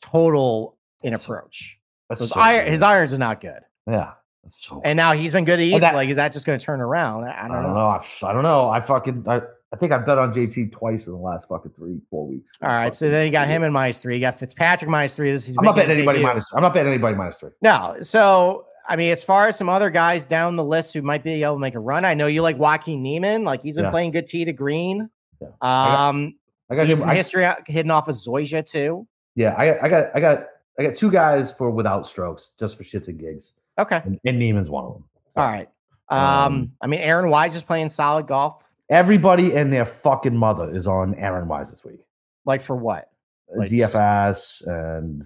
total 0.00 0.76
in 1.02 1.14
approach. 1.14 1.78
that's 2.08 2.20
So 2.20 2.24
his, 2.24 2.32
so 2.32 2.40
iron, 2.40 2.70
his 2.70 2.82
irons 2.82 3.12
are 3.12 3.18
not 3.18 3.40
good. 3.40 3.60
yeah. 3.88 4.12
So, 4.60 4.80
And 4.82 4.96
now 4.96 5.12
he's 5.12 5.32
been 5.32 5.44
good 5.44 5.58
at 5.58 5.64
East. 5.64 5.80
that- 5.82 5.94
like, 5.94 6.08
is 6.08 6.16
that 6.16 6.32
just 6.32 6.46
going 6.46 6.58
to 6.58 6.64
turn 6.64 6.80
around? 6.80 7.24
I, 7.24 7.32
I 7.32 7.44
I 7.44 7.48
don't, 7.48 7.50
don't 7.50 7.62
know. 7.64 7.74
know. 7.74 7.86
I, 7.86 8.04
I 8.22 8.32
don't 8.32 8.42
know. 8.42 8.68
I 8.70 8.80
fucking 8.80 9.24
I, 9.28 9.42
I 9.72 9.76
think 9.76 9.92
I 9.92 9.98
bet 9.98 10.16
on 10.18 10.32
JT 10.32 10.72
twice 10.72 11.06
in 11.06 11.12
the 11.12 11.18
last 11.18 11.46
fucking 11.48 11.72
three 11.76 12.00
four 12.10 12.26
weeks. 12.26 12.50
All 12.62 12.68
right. 12.70 12.92
So 12.94 13.10
then 13.10 13.26
you 13.26 13.32
got 13.32 13.48
him 13.48 13.62
in 13.62 13.72
minus 13.72 14.00
three. 14.00 14.14
You 14.14 14.20
got 14.20 14.38
Fitzpatrick 14.38 14.90
minus 14.90 15.14
three. 15.14 15.30
This 15.30 15.48
is 15.48 15.56
I'm 15.58 15.64
not 15.64 15.76
betting 15.76 15.90
anybody 15.90 16.22
minus. 16.22 16.50
I'm 16.54 16.62
not 16.62 16.72
betting 16.72 16.90
anybody 16.92 17.16
minus 17.16 17.38
three. 17.40 17.50
No. 17.60 17.96
So, 18.00 18.64
I 18.88 18.96
mean, 18.96 19.12
as 19.12 19.22
far 19.22 19.46
as 19.48 19.56
some 19.58 19.68
other 19.68 19.90
guys 19.90 20.24
down 20.24 20.56
the 20.56 20.64
list 20.64 20.94
who 20.94 21.02
might 21.02 21.22
be 21.22 21.42
able 21.42 21.56
to 21.56 21.60
make 21.60 21.74
a 21.74 21.80
run, 21.80 22.06
I 22.06 22.14
know 22.14 22.26
you 22.28 22.40
like 22.40 22.56
Joaquin 22.58 23.02
Niemann. 23.02 23.44
Like 23.44 23.62
he's 23.62 23.76
been 23.76 23.84
Yeah. 23.84 23.90
playing 23.90 24.12
good 24.12 24.26
tee 24.26 24.46
to 24.46 24.52
green. 24.54 25.10
Yeah. 25.40 25.48
Um, 25.60 26.34
I 26.70 26.74
got 26.76 26.82
him. 26.82 26.88
decent 26.88 27.10
I, 27.10 27.14
history 27.14 27.46
hidden 27.66 27.90
off 27.90 28.08
of 28.08 28.14
Zoysia 28.16 28.66
too. 28.68 29.06
yeah, 29.34 29.54
I 29.58 29.66
got 29.66 29.82
I 29.84 29.88
got 29.88 30.06
I 30.16 30.20
got 30.20 30.46
I 30.78 30.82
got 30.84 30.96
two 30.96 31.10
guys 31.10 31.52
for 31.52 31.70
without 31.70 32.06
strokes, 32.06 32.52
just 32.58 32.76
for 32.78 32.84
shits 32.84 33.08
and 33.08 33.18
gigs, 33.18 33.52
Okay. 33.78 34.00
and, 34.04 34.18
and 34.24 34.38
Niemann's 34.38 34.70
one 34.70 34.84
of 34.86 34.92
them. 34.94 35.04
So, 35.34 35.40
All 35.42 35.48
right. 35.48 35.68
Um, 36.08 36.18
Um, 36.20 36.72
I 36.80 36.86
mean, 36.86 37.00
Aaron 37.00 37.28
Wise 37.28 37.54
is 37.54 37.62
playing 37.62 37.90
solid 37.90 38.26
golf. 38.26 38.62
Everybody 38.90 39.54
and 39.54 39.72
their 39.72 39.84
fucking 39.84 40.36
mother 40.36 40.74
is 40.74 40.86
on 40.88 41.14
Aaron 41.16 41.48
Wise 41.48 41.70
this 41.70 41.84
week. 41.84 42.00
Like 42.44 42.60
for 42.60 42.76
what? 42.76 43.10
Like- 43.54 43.70
DFS 43.70 44.66
and 44.66 45.22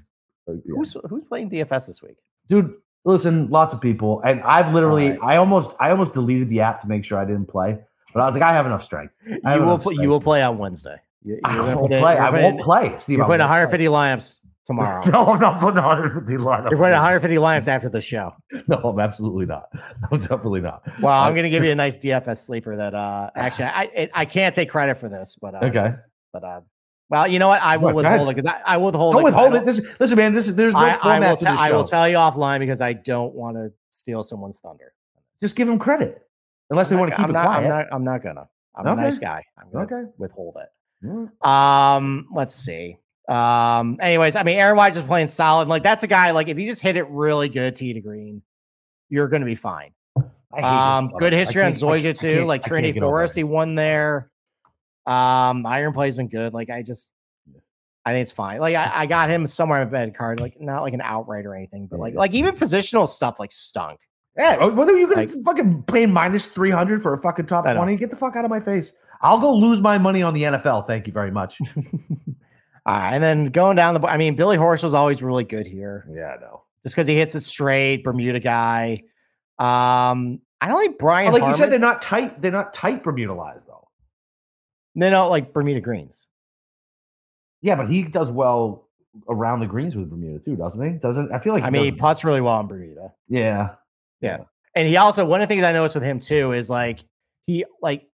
uh, 0.48 0.54
yeah. 0.54 0.74
Who's 0.74 0.96
who's 1.08 1.24
playing 1.24 1.50
DFS 1.50 1.86
this 1.86 2.02
week? 2.02 2.16
dude 2.48 2.74
listen 3.04 3.48
lots 3.50 3.72
of 3.74 3.80
people 3.80 4.20
and 4.24 4.40
i've 4.42 4.72
literally 4.72 5.12
Alright. 5.12 5.22
i 5.22 5.36
almost 5.36 5.74
i 5.80 5.90
almost 5.90 6.14
deleted 6.14 6.48
the 6.48 6.60
app 6.60 6.80
to 6.82 6.88
make 6.88 7.04
sure 7.04 7.18
i 7.18 7.24
didn't 7.24 7.46
play 7.46 7.78
but 8.12 8.20
i 8.20 8.26
was 8.26 8.34
like 8.34 8.42
i 8.42 8.52
have 8.52 8.66
enough 8.66 8.84
strength 8.84 9.14
I 9.44 9.54
You 9.54 9.60
have 9.60 9.66
will 9.66 9.78
play, 9.78 9.94
you 9.94 10.08
will 10.08 10.20
play 10.20 10.42
on 10.42 10.58
Wednesday. 10.58 10.96
You, 11.24 11.40
i 11.44 11.74
won't 11.74 11.90
play 11.90 12.16
i 12.18 12.30
won't 12.30 12.60
play 12.60 12.94
Steve, 12.98 13.18
You're 13.18 13.26
won't 13.26 13.40
150 13.40 13.86
lineups 13.86 14.40
play. 14.40 14.50
Tomorrow. 14.64 15.04
no 15.10 15.26
i'm 15.26 15.40
not 15.40 15.58
putting 15.60 15.82
150 15.82 16.36
lineup 16.42 16.70
You're 16.70 16.78
putting 16.78 16.92
150 16.92 17.36
lineups 17.36 17.68
after 17.68 17.88
the 17.88 18.00
show. 18.00 18.32
no 18.68 18.76
i'm 18.76 18.98
absolutely 19.00 19.46
not 19.46 19.64
i'm 20.10 20.20
definitely 20.20 20.60
not 20.60 20.82
Well, 21.00 21.12
I'm 21.22 21.32
Uh, 21.32 21.34
going 21.34 21.44
to 21.44 21.50
give 21.50 21.64
you 21.64 21.70
a 21.70 21.74
nice 21.74 21.98
DFS 21.98 22.38
sleeper 22.44 22.76
that 22.76 22.94
uh 22.94 23.30
actually 23.34 23.64
I 23.66 23.82
it, 23.94 24.10
I 24.14 24.24
can't 24.24 24.54
take 24.54 24.70
credit 24.70 24.96
for 24.96 25.08
this, 25.08 25.36
but 25.40 25.54
uh, 25.54 25.66
okay 25.66 25.90
but 26.32 26.44
uh 26.44 26.60
well, 27.10 27.28
you 27.28 27.38
know 27.38 27.48
what? 27.48 27.60
I 27.60 27.76
will 27.76 27.86
What, 27.92 27.96
withhold 27.96 28.28
it 28.30 28.36
because 28.36 28.50
I, 28.50 28.62
I 28.64 28.76
will 28.78 28.86
withhold 28.86 29.12
don't 29.14 29.20
it. 29.20 29.22
I 29.22 29.24
withhold 29.24 29.52
don't- 29.52 29.62
it 29.62 29.66
this 29.66 30.00
listen 30.00 30.16
man 30.16 30.32
this 30.32 30.48
is 30.48 30.54
there's 30.56 30.72
no 30.72 30.80
I, 30.80 30.98
I 31.02 31.18
will 31.20 31.36
to 31.36 31.44
te- 31.44 31.50
this 31.50 31.60
I 31.60 31.70
will 31.72 31.84
tell 31.84 32.08
you 32.08 32.16
offline 32.16 32.58
because 32.60 32.80
I 32.80 32.94
don't 32.94 33.34
want 33.34 33.56
to 33.58 33.70
steal 33.90 34.22
someone's 34.22 34.58
thunder. 34.60 34.94
just 35.42 35.54
give 35.54 35.68
them 35.68 35.78
credit 35.78 36.26
unless 36.70 36.88
they 36.88 36.94
I'm 36.94 37.00
want 37.00 37.10
not- 37.10 37.16
to 37.16 37.22
keep 37.22 37.24
I'm 37.24 37.30
it 37.30 37.32
not, 37.34 37.44
quiet 37.44 37.64
I'm 37.64 37.68
not. 37.68 37.86
I'm 37.92 38.04
not 38.04 38.22
gonna. 38.22 38.48
I'm 38.74 38.86
a 38.98 39.02
nice 39.02 39.18
guy. 39.18 39.44
I'm 39.58 39.70
gonna 39.70 39.84
okay 39.84 40.10
withhold 40.16 40.56
it. 40.58 40.68
Yeah. 41.02 41.96
Um, 41.96 42.28
let's 42.32 42.54
see. 42.54 42.96
Um, 43.28 43.98
anyways, 44.00 44.36
I 44.36 44.42
mean, 44.42 44.58
Aaron 44.58 44.76
Wise 44.76 44.96
is 44.96 45.02
playing 45.02 45.28
solid. 45.28 45.68
Like 45.68 45.82
that's 45.82 46.02
a 46.02 46.06
guy. 46.08 46.32
Like 46.32 46.48
if 46.48 46.58
you 46.58 46.66
just 46.66 46.82
hit 46.82 46.96
it 46.96 47.08
really 47.08 47.48
good, 47.48 47.74
tee 47.76 47.92
to 47.92 48.00
green, 48.00 48.42
you're 49.08 49.28
gonna 49.28 49.44
be 49.46 49.54
fine. 49.54 49.92
I 50.16 50.20
hate 50.20 50.62
this 50.62 50.64
Um, 50.64 51.08
good 51.18 51.32
history 51.32 51.62
on 51.62 51.72
Zoysia 51.72 52.18
too. 52.18 52.44
Like 52.44 52.62
Trinity 52.62 52.98
Forest, 52.98 53.36
he 53.36 53.44
won 53.44 53.74
there. 53.74 54.30
Um, 55.06 55.64
iron 55.66 55.92
play's 55.92 56.16
been 56.16 56.28
good. 56.28 56.52
Like 56.52 56.68
I 56.70 56.82
just, 56.82 57.10
I 58.04 58.12
think 58.12 58.22
it's 58.22 58.32
fine. 58.32 58.60
Like 58.60 58.74
I, 58.76 58.90
I 58.92 59.06
got 59.06 59.30
him 59.30 59.46
somewhere 59.46 59.80
in 59.82 59.88
a 59.88 59.90
bed 59.90 60.14
card, 60.16 60.40
like 60.40 60.60
not 60.60 60.82
like 60.82 60.92
an 60.94 61.00
outright 61.00 61.46
or 61.46 61.54
anything, 61.54 61.86
but 61.86 61.98
like 62.00 62.14
like 62.14 62.34
even 62.34 62.54
positional 62.54 63.08
stuff 63.08 63.38
like 63.40 63.52
stunk. 63.52 63.98
Yeah, 64.36 64.64
whether 64.66 64.96
you 64.96 65.06
gonna 65.08 65.26
Like- 65.26 65.44
fucking 65.44 65.84
pay 65.84 66.06
minus 66.06 66.46
three 66.46 66.70
hundred 66.70 67.02
for 67.02 67.14
a 67.14 67.18
fucking 67.20 67.46
top 67.46 67.64
twenty, 67.64 67.96
get 67.96 68.10
the 68.10 68.16
fuck 68.16 68.34
out 68.36 68.44
of 68.44 68.50
my 68.50 68.60
face. 68.60 68.92
I'll 69.20 69.38
go 69.38 69.54
lose 69.54 69.80
my 69.80 69.98
money 69.98 70.22
on 70.22 70.34
the 70.34 70.42
NFL. 70.42 70.86
Thank 70.86 71.06
you 71.06 71.12
very 71.12 71.30
much. 71.30 71.60
All 72.84 72.94
right, 72.96 73.14
and 73.14 73.22
then 73.22 73.46
going 73.46 73.76
down 73.76 73.94
the, 73.94 74.06
I 74.06 74.16
mean, 74.16 74.34
Billy 74.34 74.56
Horschel's 74.56 74.94
always 74.94 75.22
really 75.22 75.44
good 75.44 75.66
here. 75.66 76.04
yeah, 76.10 76.36
no. 76.40 76.64
just 76.82 76.94
because 76.96 77.06
he 77.06 77.16
hits 77.16 77.34
it 77.36 77.40
straight, 77.42 78.02
Bermuda 78.02 78.40
guy. 78.40 79.04
Um, 79.58 80.40
I 80.60 80.66
don't 80.68 80.78
like 80.78 80.98
Brian. 80.98 81.32
like 81.32 81.42
you 81.44 81.54
said, 81.56 81.70
they're 81.70 81.78
not 81.78 82.02
tight. 82.02 82.42
They're 82.42 82.50
not 82.50 82.72
tight 82.72 83.02
Bermuda 83.04 83.34
lies 83.34 83.62
though. 83.66 83.88
they 84.96 85.10
don't 85.10 85.30
like 85.30 85.52
Bermuda 85.52 85.80
greens. 85.80 86.26
Yeah, 87.60 87.76
but 87.76 87.88
he 87.88 88.02
does 88.02 88.30
well 88.30 88.88
around 89.28 89.60
the 89.60 89.66
greens 89.66 89.94
with 89.94 90.10
Bermuda 90.10 90.42
too, 90.42 90.56
doesn't 90.56 90.84
he? 90.84 90.98
Doesn't 90.98 91.30
I 91.32 91.38
feel 91.38 91.52
like 91.52 91.62
I 91.62 91.70
mean, 91.70 91.84
he 91.84 91.92
puts 91.92 92.24
really 92.24 92.40
well 92.40 92.58
in 92.60 92.66
Bermuda, 92.66 93.12
Yeah. 93.28 93.74
yeah, 94.20 94.38
and 94.74 94.88
he 94.88 94.96
also 94.96 95.24
one 95.24 95.40
of 95.40 95.48
the 95.48 95.54
things 95.54 95.64
I 95.64 95.72
noticed 95.72 95.94
with 95.94 96.04
him 96.04 96.18
too 96.18 96.50
is 96.52 96.68
like 96.68 97.00
he 97.46 97.64
like 97.80 98.08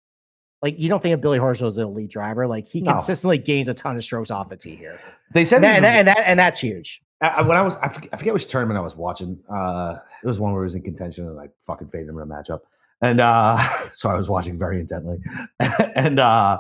like 0.65 0.79
you 0.79 0.89
don't 0.89 1.01
think 1.03 1.15
of 1.15 1.21
Billy 1.21 1.39
Horschel 1.39 1.67
as 1.69 1.79
an 1.79 1.85
elite 1.85 2.11
driver, 2.11 2.47
like 2.49 2.67
he 2.67 2.81
No. 2.81 2.93
consistently 2.93 3.39
gains 3.39 3.69
a 3.69 3.75
ton 3.75 3.95
of 3.97 4.03
strokes 4.03 4.31
off 4.33 4.49
the 4.49 4.57
tee 4.57 4.75
here, 4.75 4.99
they 5.33 5.45
said 5.45 5.57
and 5.57 5.65
that, 5.65 5.77
and, 5.77 5.85
that, 5.85 5.97
and 5.99 6.09
that 6.09 6.19
and 6.27 6.41
that's 6.41 6.59
huge. 6.59 7.03
I, 7.21 7.43
when 7.43 7.57
I 7.57 7.63
was 7.63 7.77
I 7.77 7.89
forget, 7.89 8.11
I 8.13 8.17
forget 8.17 8.35
which 8.35 8.47
tournament 8.49 8.79
I 8.79 8.81
was 8.81 8.97
watching. 8.97 9.39
Uh, 9.49 9.99
it 10.23 10.27
was 10.27 10.41
one 10.41 10.53
where 10.53 10.63
he 10.63 10.67
was 10.67 10.75
in 10.75 10.83
contention 10.83 11.29
and 11.29 11.39
I 11.39 11.49
fucking 11.67 11.89
faded 11.89 12.09
him 12.09 12.17
in 12.19 12.23
a 12.23 12.27
matchup, 12.27 12.61
and 13.03 13.21
uh, 13.21 13.59
so 13.93 14.09
I 14.09 14.15
was 14.15 14.29
watching 14.29 14.59
very 14.59 14.81
intently, 14.81 15.19
and 15.95 16.19
uh, 16.19 16.59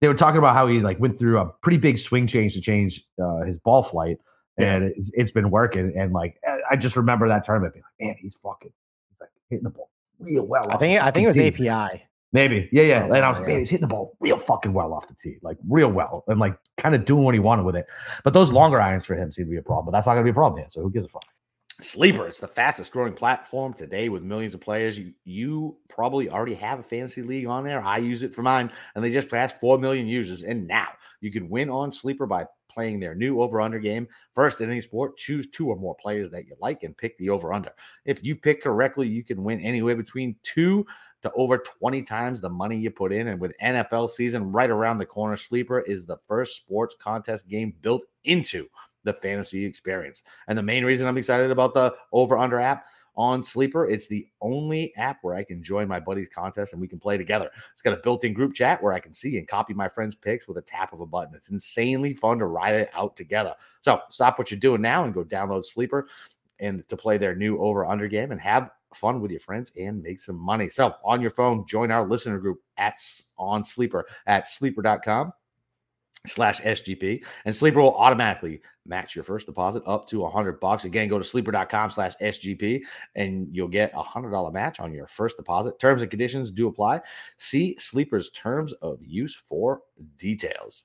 they 0.00 0.08
were 0.08 0.14
talking 0.14 0.38
about 0.38 0.54
how 0.54 0.68
he 0.68 0.80
like 0.80 0.98
went 1.00 1.18
through 1.18 1.38
a 1.38 1.46
pretty 1.46 1.78
big 1.78 1.98
swing 1.98 2.26
change 2.28 2.54
to 2.54 2.60
change 2.60 3.02
uh, 3.22 3.40
his 3.42 3.58
ball 3.58 3.82
flight, 3.82 4.18
and 4.58 4.84
it's, 4.84 5.10
it's 5.12 5.30
been 5.32 5.50
working. 5.50 5.92
And 5.96 6.12
like 6.12 6.40
I- 6.70 6.76
just 6.76 6.96
remember 6.96 7.26
that 7.28 7.44
tournament 7.44 7.74
being 7.74 7.84
like, 8.00 8.06
man, 8.08 8.16
he's 8.20 8.34
fucking 8.42 8.72
he's 9.10 9.20
like 9.20 9.30
hitting 9.50 9.64
the 9.64 9.70
ball 9.70 9.90
real 10.20 10.46
well. 10.46 10.66
I 10.70 10.76
think 10.76 11.02
I 11.02 11.10
think 11.10 11.24
it 11.24 11.28
was. 11.28 11.38
API. 11.38 12.04
Maybe. 12.32 12.68
Yeah, 12.72 12.82
yeah. 12.82 13.02
Oh, 13.02 13.14
And 13.14 13.24
I 13.24 13.26
oh, 13.26 13.28
was 13.30 13.38
like, 13.38 13.48
man, 13.48 13.58
he's 13.60 13.70
hitting 13.70 13.88
the 13.88 13.94
ball 13.94 14.16
real 14.20 14.36
fucking 14.36 14.72
well 14.72 14.92
off 14.92 15.08
the 15.08 15.14
tee, 15.14 15.38
like 15.42 15.56
real 15.68 15.88
well, 15.88 16.24
and 16.28 16.38
like 16.38 16.58
kind 16.76 16.94
of 16.94 17.04
doing 17.04 17.24
what 17.24 17.34
he 17.34 17.40
wanted 17.40 17.64
with 17.64 17.76
it. 17.76 17.86
But 18.22 18.34
those 18.34 18.52
longer 18.52 18.80
irons 18.80 19.06
for 19.06 19.14
him 19.14 19.32
seem 19.32 19.46
to 19.46 19.50
be 19.50 19.56
a 19.56 19.62
problem. 19.62 19.86
But 19.86 19.92
that's 19.92 20.06
not 20.06 20.14
gonna 20.14 20.24
be 20.24 20.30
a 20.30 20.34
problem 20.34 20.58
here. 20.58 20.68
So 20.68 20.82
who 20.82 20.90
gives 20.90 21.06
a 21.06 21.08
fuck? 21.08 21.24
Sleeper, 21.80 22.26
it's 22.26 22.40
the 22.40 22.48
fastest 22.48 22.90
growing 22.90 23.12
platform 23.12 23.72
today 23.72 24.08
with 24.08 24.24
millions 24.24 24.52
of 24.52 24.60
players. 24.60 24.98
You 24.98 25.12
you 25.24 25.76
probably 25.88 26.28
already 26.28 26.54
have 26.54 26.80
a 26.80 26.82
fantasy 26.82 27.22
league 27.22 27.46
on 27.46 27.64
there. 27.64 27.82
I 27.82 27.98
use 27.98 28.22
it 28.22 28.34
for 28.34 28.42
mine, 28.42 28.70
and 28.94 29.04
they 29.04 29.10
just 29.10 29.28
passed 29.28 29.60
four 29.60 29.78
million 29.78 30.06
users. 30.06 30.42
And 30.42 30.66
now 30.66 30.88
you 31.20 31.30
can 31.30 31.48
win 31.48 31.70
on 31.70 31.92
Sleeper 31.92 32.26
by 32.26 32.46
playing 32.68 33.00
their 33.00 33.14
new 33.14 33.40
over 33.40 33.60
under 33.60 33.78
game. 33.78 34.06
First 34.34 34.60
in 34.60 34.70
any 34.70 34.80
sport, 34.80 35.16
choose 35.16 35.50
two 35.50 35.68
or 35.68 35.76
more 35.76 35.94
players 35.94 36.30
that 36.30 36.46
you 36.46 36.54
like 36.60 36.82
and 36.82 36.96
pick 36.96 37.16
the 37.18 37.30
over 37.30 37.52
under. 37.52 37.70
If 38.04 38.22
you 38.22 38.36
pick 38.36 38.62
correctly, 38.62 39.08
you 39.08 39.24
can 39.24 39.42
win 39.42 39.60
anywhere 39.60 39.96
between 39.96 40.36
two 40.42 40.86
to 41.22 41.32
over 41.32 41.58
20 41.58 42.02
times 42.02 42.40
the 42.40 42.48
money 42.48 42.76
you 42.76 42.90
put 42.90 43.12
in. 43.12 43.28
And 43.28 43.40
with 43.40 43.56
NFL 43.62 44.10
season 44.10 44.52
right 44.52 44.70
around 44.70 44.98
the 44.98 45.06
corner, 45.06 45.36
Sleeper 45.36 45.80
is 45.80 46.06
the 46.06 46.18
first 46.28 46.56
sports 46.56 46.94
contest 46.98 47.48
game 47.48 47.74
built 47.80 48.04
into 48.24 48.68
the 49.04 49.14
fantasy 49.14 49.64
experience. 49.64 50.22
And 50.48 50.56
the 50.56 50.62
main 50.62 50.84
reason 50.84 51.06
I'm 51.06 51.18
excited 51.18 51.50
about 51.50 51.74
the 51.74 51.94
over 52.12 52.38
under 52.38 52.60
app 52.60 52.86
on 53.16 53.42
Sleeper, 53.42 53.88
it's 53.88 54.06
the 54.06 54.28
only 54.40 54.94
app 54.94 55.18
where 55.22 55.34
I 55.34 55.42
can 55.42 55.60
join 55.60 55.88
my 55.88 55.98
buddies' 55.98 56.28
contest 56.32 56.72
and 56.72 56.80
we 56.80 56.86
can 56.86 57.00
play 57.00 57.18
together. 57.18 57.50
It's 57.72 57.82
got 57.82 57.92
a 57.92 58.00
built 58.00 58.22
in 58.22 58.32
group 58.32 58.54
chat 58.54 58.80
where 58.80 58.92
I 58.92 59.00
can 59.00 59.12
see 59.12 59.38
and 59.38 59.48
copy 59.48 59.74
my 59.74 59.88
friends' 59.88 60.14
picks 60.14 60.46
with 60.46 60.56
a 60.58 60.62
tap 60.62 60.92
of 60.92 61.00
a 61.00 61.06
button. 61.06 61.34
It's 61.34 61.50
insanely 61.50 62.14
fun 62.14 62.38
to 62.38 62.46
ride 62.46 62.76
it 62.76 62.90
out 62.94 63.16
together. 63.16 63.56
So 63.82 64.00
stop 64.08 64.38
what 64.38 64.52
you're 64.52 64.60
doing 64.60 64.82
now 64.82 65.02
and 65.02 65.12
go 65.12 65.24
download 65.24 65.64
Sleeper 65.64 66.06
and 66.60 66.86
to 66.88 66.96
play 66.96 67.18
their 67.18 67.34
new 67.34 67.58
over 67.58 67.84
under 67.84 68.06
game 68.06 68.30
and 68.30 68.40
have 68.40 68.70
fun 68.94 69.20
with 69.20 69.30
your 69.30 69.40
friends 69.40 69.72
and 69.76 70.02
make 70.02 70.20
some 70.20 70.36
money. 70.36 70.68
So 70.68 70.94
on 71.04 71.20
your 71.20 71.30
phone, 71.30 71.66
join 71.66 71.90
our 71.90 72.06
listener 72.06 72.38
group 72.38 72.58
at 72.76 72.98
on 73.36 73.64
Sleeper 73.64 74.06
at 74.26 74.48
sleeper.com 74.48 75.32
slash 76.26 76.60
SGP 76.60 77.24
and 77.44 77.54
Sleeper 77.54 77.80
will 77.80 77.94
automatically 77.94 78.60
match 78.86 79.14
your 79.14 79.22
first 79.22 79.46
deposit 79.46 79.82
up 79.86 80.08
to 80.08 80.24
a 80.24 80.30
hundred 80.30 80.58
bucks. 80.58 80.84
Again, 80.84 81.08
go 81.08 81.18
to 81.18 81.24
sleeper.com 81.24 81.90
slash 81.90 82.14
SGP 82.20 82.82
and 83.14 83.48
you'll 83.52 83.68
get 83.68 83.92
a 83.94 84.02
hundred 84.02 84.30
dollar 84.30 84.50
match 84.50 84.80
on 84.80 84.92
your 84.92 85.06
first 85.06 85.36
deposit. 85.36 85.78
Terms 85.78 86.02
and 86.02 86.10
conditions 86.10 86.50
do 86.50 86.66
apply. 86.66 87.00
See 87.36 87.76
Sleeper's 87.78 88.30
terms 88.30 88.72
of 88.74 88.98
use 89.02 89.34
for 89.48 89.82
details. 90.18 90.84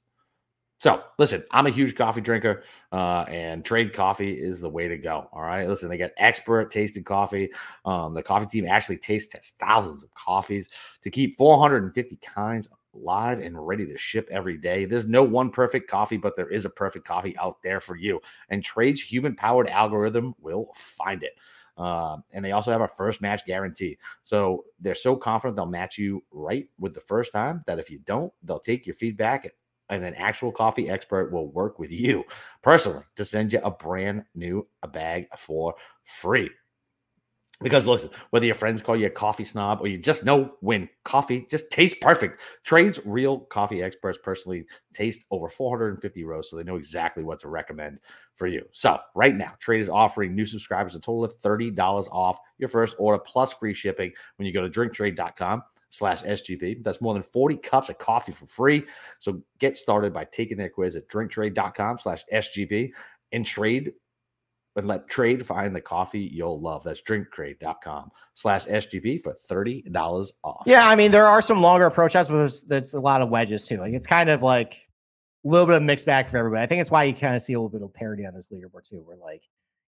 So, 0.84 1.02
listen, 1.18 1.42
I'm 1.52 1.66
a 1.66 1.70
huge 1.70 1.96
coffee 1.96 2.20
drinker, 2.20 2.64
uh, 2.92 3.24
and 3.30 3.64
trade 3.64 3.94
coffee 3.94 4.34
is 4.34 4.60
the 4.60 4.70
way 4.70 4.90
to 4.90 4.98
go. 4.98 5.30
All 5.32 5.42
right. 5.42 5.66
Listen, 5.66 5.88
they 5.88 5.96
get 5.96 6.14
expert 6.18 6.72
tasted 6.72 7.06
coffee. 7.06 7.52
Um, 7.86 8.14
the 8.14 8.22
coffee 8.22 8.48
team 8.48 8.68
actually 8.68 8.98
taste 8.98 9.32
tests 9.32 9.54
thousands 9.58 10.04
of 10.04 10.14
coffees 10.14 10.68
to 11.04 11.10
keep 11.10 11.38
450 11.38 12.18
kinds 12.18 12.68
live 12.94 13.40
and 13.40 13.66
ready 13.66 13.86
to 13.86 13.98
ship 13.98 14.28
every 14.30 14.58
day. 14.58 14.84
There's 14.84 15.06
no 15.06 15.24
one 15.24 15.52
perfect 15.52 15.90
coffee, 15.90 16.18
but 16.18 16.36
there 16.36 16.50
is 16.50 16.66
a 16.66 16.70
perfect 16.70 17.08
coffee 17.08 17.38
out 17.38 17.62
there 17.64 17.80
for 17.80 17.96
you. 17.96 18.20
And 18.50 18.62
Trade's 18.62 19.00
human 19.00 19.38
powered 19.38 19.70
algorithm 19.70 20.36
will 20.42 20.74
find 20.76 21.24
it. 21.24 21.32
Um, 21.78 22.26
and 22.34 22.44
they 22.44 22.52
also 22.52 22.72
have 22.72 22.82
a 22.82 22.90
first 22.90 23.22
match 23.22 23.46
guarantee. 23.46 23.98
So 24.24 24.66
they're 24.82 24.96
so 24.96 25.16
confident 25.16 25.56
they'll 25.56 25.66
match 25.66 25.98
you 25.98 26.26
right 26.30 26.68
with 26.78 26.94
the 26.94 27.00
first 27.00 27.32
time 27.32 27.64
that 27.68 27.80
if 27.80 27.90
you 27.90 28.00
don't, 28.00 28.34
they'll 28.44 28.60
take 28.60 28.86
your 28.86 28.96
feedback 28.96 29.46
and 29.46 29.54
an 30.02 30.16
actual 30.16 30.52
coffee 30.52 30.90
expert 30.90 31.32
will 31.32 31.52
work 31.52 31.78
with 31.78 31.92
you 31.92 32.24
personally 32.62 33.04
to 33.16 33.26
send 33.26 33.54
you 33.54 33.60
a 33.64 33.70
brand 33.70 34.24
new 34.34 34.68
bag 34.92 35.28
for 35.38 35.76
free. 36.06 36.50
Because 37.62 37.88
listen, 37.88 38.10
whether 38.32 38.46
your 38.46 38.56
friends 38.56 38.82
call 38.82 38.98
you 38.98 39.08
a 39.08 39.12
coffee 39.12 39.46
snob 39.46 39.80
or 39.80 39.88
you 39.88 39.98
just 39.98 40.26
know 40.26 40.54
when 40.60 40.90
coffee 41.06 41.48
just 41.50 41.72
tastes 41.72 41.98
perfect, 42.02 42.42
Trade's 42.64 43.00
real 43.06 43.40
coffee 43.40 43.82
experts 43.82 44.20
personally 44.22 44.66
taste 44.94 45.24
over 45.32 45.50
450 45.50 46.24
rows, 46.26 46.50
so 46.50 46.58
they 46.58 46.64
know 46.64 46.76
exactly 46.76 47.24
what 47.24 47.40
to 47.40 47.48
recommend 47.48 48.00
for 48.36 48.48
you. 48.48 48.66
So 48.74 48.98
right 49.16 49.36
now, 49.36 49.54
Trade 49.60 49.82
is 49.82 49.88
offering 49.88 50.36
new 50.36 50.46
subscribers 50.46 50.96
a 50.96 51.00
total 51.00 51.24
of 51.24 51.40
$30 51.40 51.78
off 52.12 52.38
your 52.58 52.70
first 52.70 52.96
order 53.00 53.24
plus 53.26 53.54
free 53.54 53.74
shipping 53.74 54.12
when 54.36 54.46
you 54.46 54.54
go 54.54 54.68
to 54.68 54.70
drinktrade.com 54.70 55.64
slash 55.94 56.24
SGP. 56.24 56.84
That's 56.84 57.02
more 57.02 57.14
than 57.14 57.24
40 57.24 57.58
cups 57.58 57.90
of 57.90 58.00
coffee 58.00 58.32
for 58.32 58.48
free. 58.48 58.84
So 59.20 59.42
get 59.60 59.78
started 59.78 60.12
by 60.12 60.26
taking 60.26 60.58
their 60.58 60.70
quiz 60.70 60.96
at 60.96 61.08
drinktrade.com 61.08 62.00
slash 62.00 62.24
SGP 62.34 62.90
and 63.32 63.46
trade 63.46 63.94
and 64.76 64.88
let 64.88 65.08
trade 65.08 65.46
find 65.46 65.76
the 65.76 65.82
coffee 65.82 66.22
you'll 66.22 66.60
love. 66.60 66.84
That's 66.84 67.02
drinktrade.com 67.02 68.10
slash 68.34 68.66
SGP 68.66 69.22
for 69.22 69.36
$30 69.48 70.32
off. 70.44 70.64
Yeah, 70.66 70.90
I 70.90 70.96
mean 70.96 71.12
there 71.12 71.28
are 71.28 71.44
some 71.44 71.62
longer 71.62 71.86
approach 71.86 72.14
shots, 72.14 72.28
but 72.28 72.38
there's, 72.38 72.64
there's 72.64 72.94
a 72.96 73.00
lot 73.00 73.22
of 73.22 73.30
wedges 73.30 73.68
too. 73.68 73.78
Like 73.78 73.94
it's 73.94 74.08
kind 74.08 74.32
of 74.32 74.42
like 74.42 74.74
a 75.46 75.48
little 75.48 75.68
bit 75.68 75.76
of 75.76 75.84
mixed 75.84 76.08
bag 76.08 76.28
for 76.28 76.38
everybody. 76.38 76.64
I 76.64 76.66
think 76.66 76.82
it's 76.82 76.90
why 76.90 77.04
you 77.04 77.14
kind 77.14 77.36
of 77.36 77.42
see 77.44 77.54
a 77.54 77.60
little 77.60 77.70
bit 77.70 77.84
of 77.84 77.94
parity 77.94 78.26
on 78.26 78.34
this 78.34 78.50
leaderboard 78.50 78.90
too, 78.90 79.04
where 79.06 79.18
like, 79.18 79.44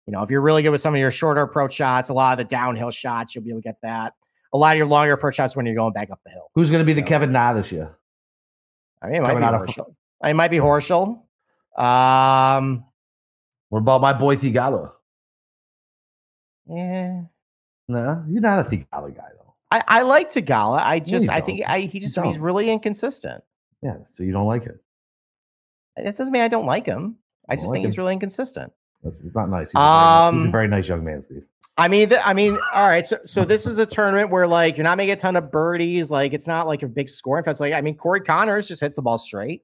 you 0.05 0.11
know, 0.11 0.21
if 0.21 0.29
you're 0.29 0.41
really 0.41 0.61
good 0.61 0.69
with 0.69 0.81
some 0.81 0.93
of 0.93 0.99
your 0.99 1.09
shorter 1.09 1.41
approach 1.41 1.73
shots, 1.73 2.09
a 2.09 2.13
lot 2.13 2.33
of 2.33 2.37
the 2.37 2.43
downhill 2.43 2.91
shots, 2.91 3.33
you'll 3.33 3.43
be 3.43 3.49
able 3.49 3.61
to 3.61 3.63
get 3.63 3.81
that. 3.81 4.13
A 4.55 4.57
lot 4.57 4.71
of 4.71 4.77
your 4.77 4.87
longer 4.87 5.11
approach 5.11 5.35
shots 5.35 5.53
when 5.53 5.65
you're 5.65 5.75
going 5.75 5.91
back 5.91 6.09
up 6.11 6.21
the 6.23 6.31
hill. 6.31 6.49
Who's 6.55 6.69
going 6.69 6.81
to 6.81 6.85
be 6.85 6.93
the 6.93 7.01
Kevin 7.01 7.33
Na 7.33 7.51
this 7.51 7.73
year? 7.73 7.97
I 9.01 9.07
mean, 9.07 9.17
it 9.17 9.21
might 9.21 9.27
Coming 9.33 9.41
be 9.41 9.45
out 9.47 9.55
of- 9.55 9.61
Horschel. 9.67 9.95
It 10.23 10.33
might 10.33 10.47
be 10.47 10.57
Horschel. 10.57 11.19
Um, 11.77 12.85
What 13.67 13.79
about 13.79 13.99
my 13.99 14.13
boy 14.13 14.37
Theegala? 14.37 14.93
yeah. 16.67 17.23
No, 17.87 18.23
you're 18.29 18.41
not 18.41 18.65
a 18.65 18.69
Theegala 18.69 19.13
guy 19.15 19.27
though. 19.37 19.53
I, 19.71 19.83
I 19.87 20.01
like 20.03 20.29
Theegala. 20.29 20.79
I 20.79 20.99
just 20.99 21.25
you 21.25 21.31
I 21.31 21.41
think. 21.41 21.61
I 21.67 21.81
he 21.81 21.99
just 21.99 22.17
he's 22.19 22.39
really 22.39 22.71
inconsistent. 22.71 23.43
Yeah, 23.81 23.97
so 24.13 24.23
you 24.23 24.31
don't 24.31 24.47
like 24.47 24.63
him. 24.63 24.79
That 25.97 26.15
doesn't 26.15 26.31
mean 26.31 26.41
I 26.43 26.47
don't 26.47 26.65
like 26.65 26.85
him. 26.85 27.17
I 27.49 27.55
don't 27.55 27.59
just 27.61 27.71
like 27.71 27.77
think 27.79 27.85
he's 27.87 27.97
really 27.97 28.13
inconsistent. 28.13 28.71
That's 29.05 29.21
it's 29.21 29.33
not 29.35 29.49
nice. 29.49 29.71
He's, 29.71 29.75
a 29.75 29.79
very, 29.79 29.87
nice- 29.87 30.33
he's 30.33 30.41
a 30.41 30.45
Um, 30.47 30.51
very 30.51 30.67
nice 30.67 30.87
young 30.89 31.03
man, 31.05 31.21
Steve. 31.21 31.43
I 31.77 31.87
mean, 31.87 32.09
th- 32.09 32.21
I 32.23 32.33
mean, 32.33 32.57
all 32.73 32.87
right. 32.87 33.05
So, 33.05 33.17
so 33.25 33.43
this 33.45 33.65
is 33.67 33.77
a 33.79 33.85
tournament 33.85 34.29
where 34.29 34.47
like 34.47 34.75
you're 34.77 34.83
not 34.85 34.97
making 34.97 35.11
a 35.13 35.15
ton 35.17 35.35
of 35.35 35.51
birdies. 35.51 36.09
Like 36.09 36.33
it's 36.33 36.47
not 36.47 36.67
like 36.67 36.83
a 36.83 36.87
big 36.87 37.07
scoring 37.09 37.43
fest. 37.43 37.59
Like 37.61 37.73
I 37.73 37.81
mean, 37.81 37.95
Corey 37.95 38.21
Conners 38.21 38.67
just 38.67 38.81
hits 38.81 38.95
the 38.97 39.01
ball 39.01 39.17
straight. 39.17 39.61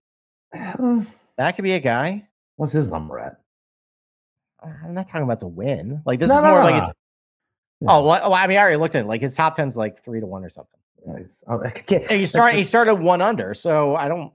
Uh, 0.58 1.02
That 1.38 1.56
could 1.56 1.64
be 1.64 1.72
a 1.72 1.80
guy. 1.80 2.28
What's 2.58 2.74
his 2.74 2.90
number 2.90 3.18
at? 3.18 3.38
I'm 4.62 4.94
not 4.94 5.08
talking 5.08 5.24
about 5.24 5.40
to 5.40 5.48
win. 5.48 6.02
Like 6.06 6.20
this 6.20 6.30
No, 6.30 6.36
is 6.38 6.42
more 6.44 6.52
no, 6.60 6.64
like 6.66 6.84
no. 6.84 6.90
it's. 6.90 7.00
Oh, 7.88 8.06
well, 8.06 8.22
well, 8.30 8.34
I 8.36 8.46
mean, 8.46 8.58
I 8.58 8.62
already 8.62 8.76
looked 8.78 8.94
at 8.94 9.06
it. 9.06 9.08
Like 9.08 9.22
his 9.22 9.36
top 9.36 9.56
ten's 9.56 9.76
like 9.76 9.98
three 10.04 10.20
to 10.20 10.28
one 10.28 10.44
or 10.46 10.50
something. 10.50 10.80
Nice. 11.08 11.38
Oh, 11.48 11.60
I 11.64 11.70
can't- 11.72 12.04
And 12.12 12.20
he 12.20 12.28
started. 12.28 12.58
He 12.58 12.64
started 12.64 12.96
one 12.96 13.22
under. 13.22 13.56
So 13.56 13.96
I 13.96 14.08
don't. 14.08 14.32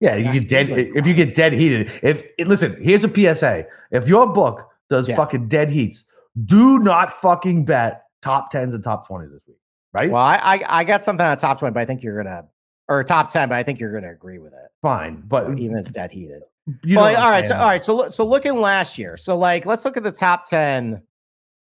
Yeah, 0.00 0.16
you 0.16 0.32
get 0.40 0.48
dead 0.48 0.68
like- 0.70 0.92
if 0.96 1.06
you 1.06 1.14
get 1.14 1.34
dead 1.34 1.52
heated. 1.52 1.90
If 2.02 2.26
listen, 2.38 2.82
here's 2.82 3.04
a 3.04 3.08
PSA: 3.08 3.66
if 3.90 4.08
your 4.08 4.26
book 4.26 4.68
does 4.88 5.08
Yeah. 5.08 5.16
fucking 5.16 5.48
dead 5.48 5.70
heats, 5.70 6.06
do 6.46 6.78
not 6.78 7.12
fucking 7.12 7.64
bet 7.66 8.02
top 8.22 8.50
tens 8.50 8.74
and 8.74 8.82
top 8.82 9.06
twenties 9.06 9.30
this 9.32 9.42
week. 9.46 9.56
Right? 9.92 10.10
Well, 10.10 10.22
I, 10.22 10.36
I 10.42 10.80
I 10.80 10.84
got 10.84 11.04
something 11.04 11.24
on 11.24 11.36
top 11.36 11.58
twenty, 11.58 11.74
but 11.74 11.80
I 11.80 11.84
think 11.84 12.02
you're 12.02 12.22
gonna 12.22 12.46
or 12.88 13.04
top 13.04 13.30
ten, 13.30 13.48
but 13.48 13.56
I 13.56 13.62
think 13.62 13.78
you're 13.78 13.92
gonna 13.92 14.12
agree 14.12 14.38
with 14.38 14.52
it. 14.52 14.58
Fine, 14.82 15.22
but 15.26 15.58
Even 15.58 15.76
it's 15.76 15.90
dead 15.90 16.10
heated. 16.10 16.42
you 16.82 16.96
Well, 16.96 17.22
all 17.22 17.30
right. 17.30 17.44
So, 17.44 17.54
all 17.54 17.66
right. 17.66 17.82
So, 17.82 18.08
so 18.08 18.24
looking 18.26 18.60
last 18.60 18.98
year. 18.98 19.16
So, 19.18 19.36
like, 19.36 19.66
let's 19.66 19.84
look 19.84 19.96
at 19.98 20.02
the 20.02 20.12
top 20.12 20.48
10 20.48 21.02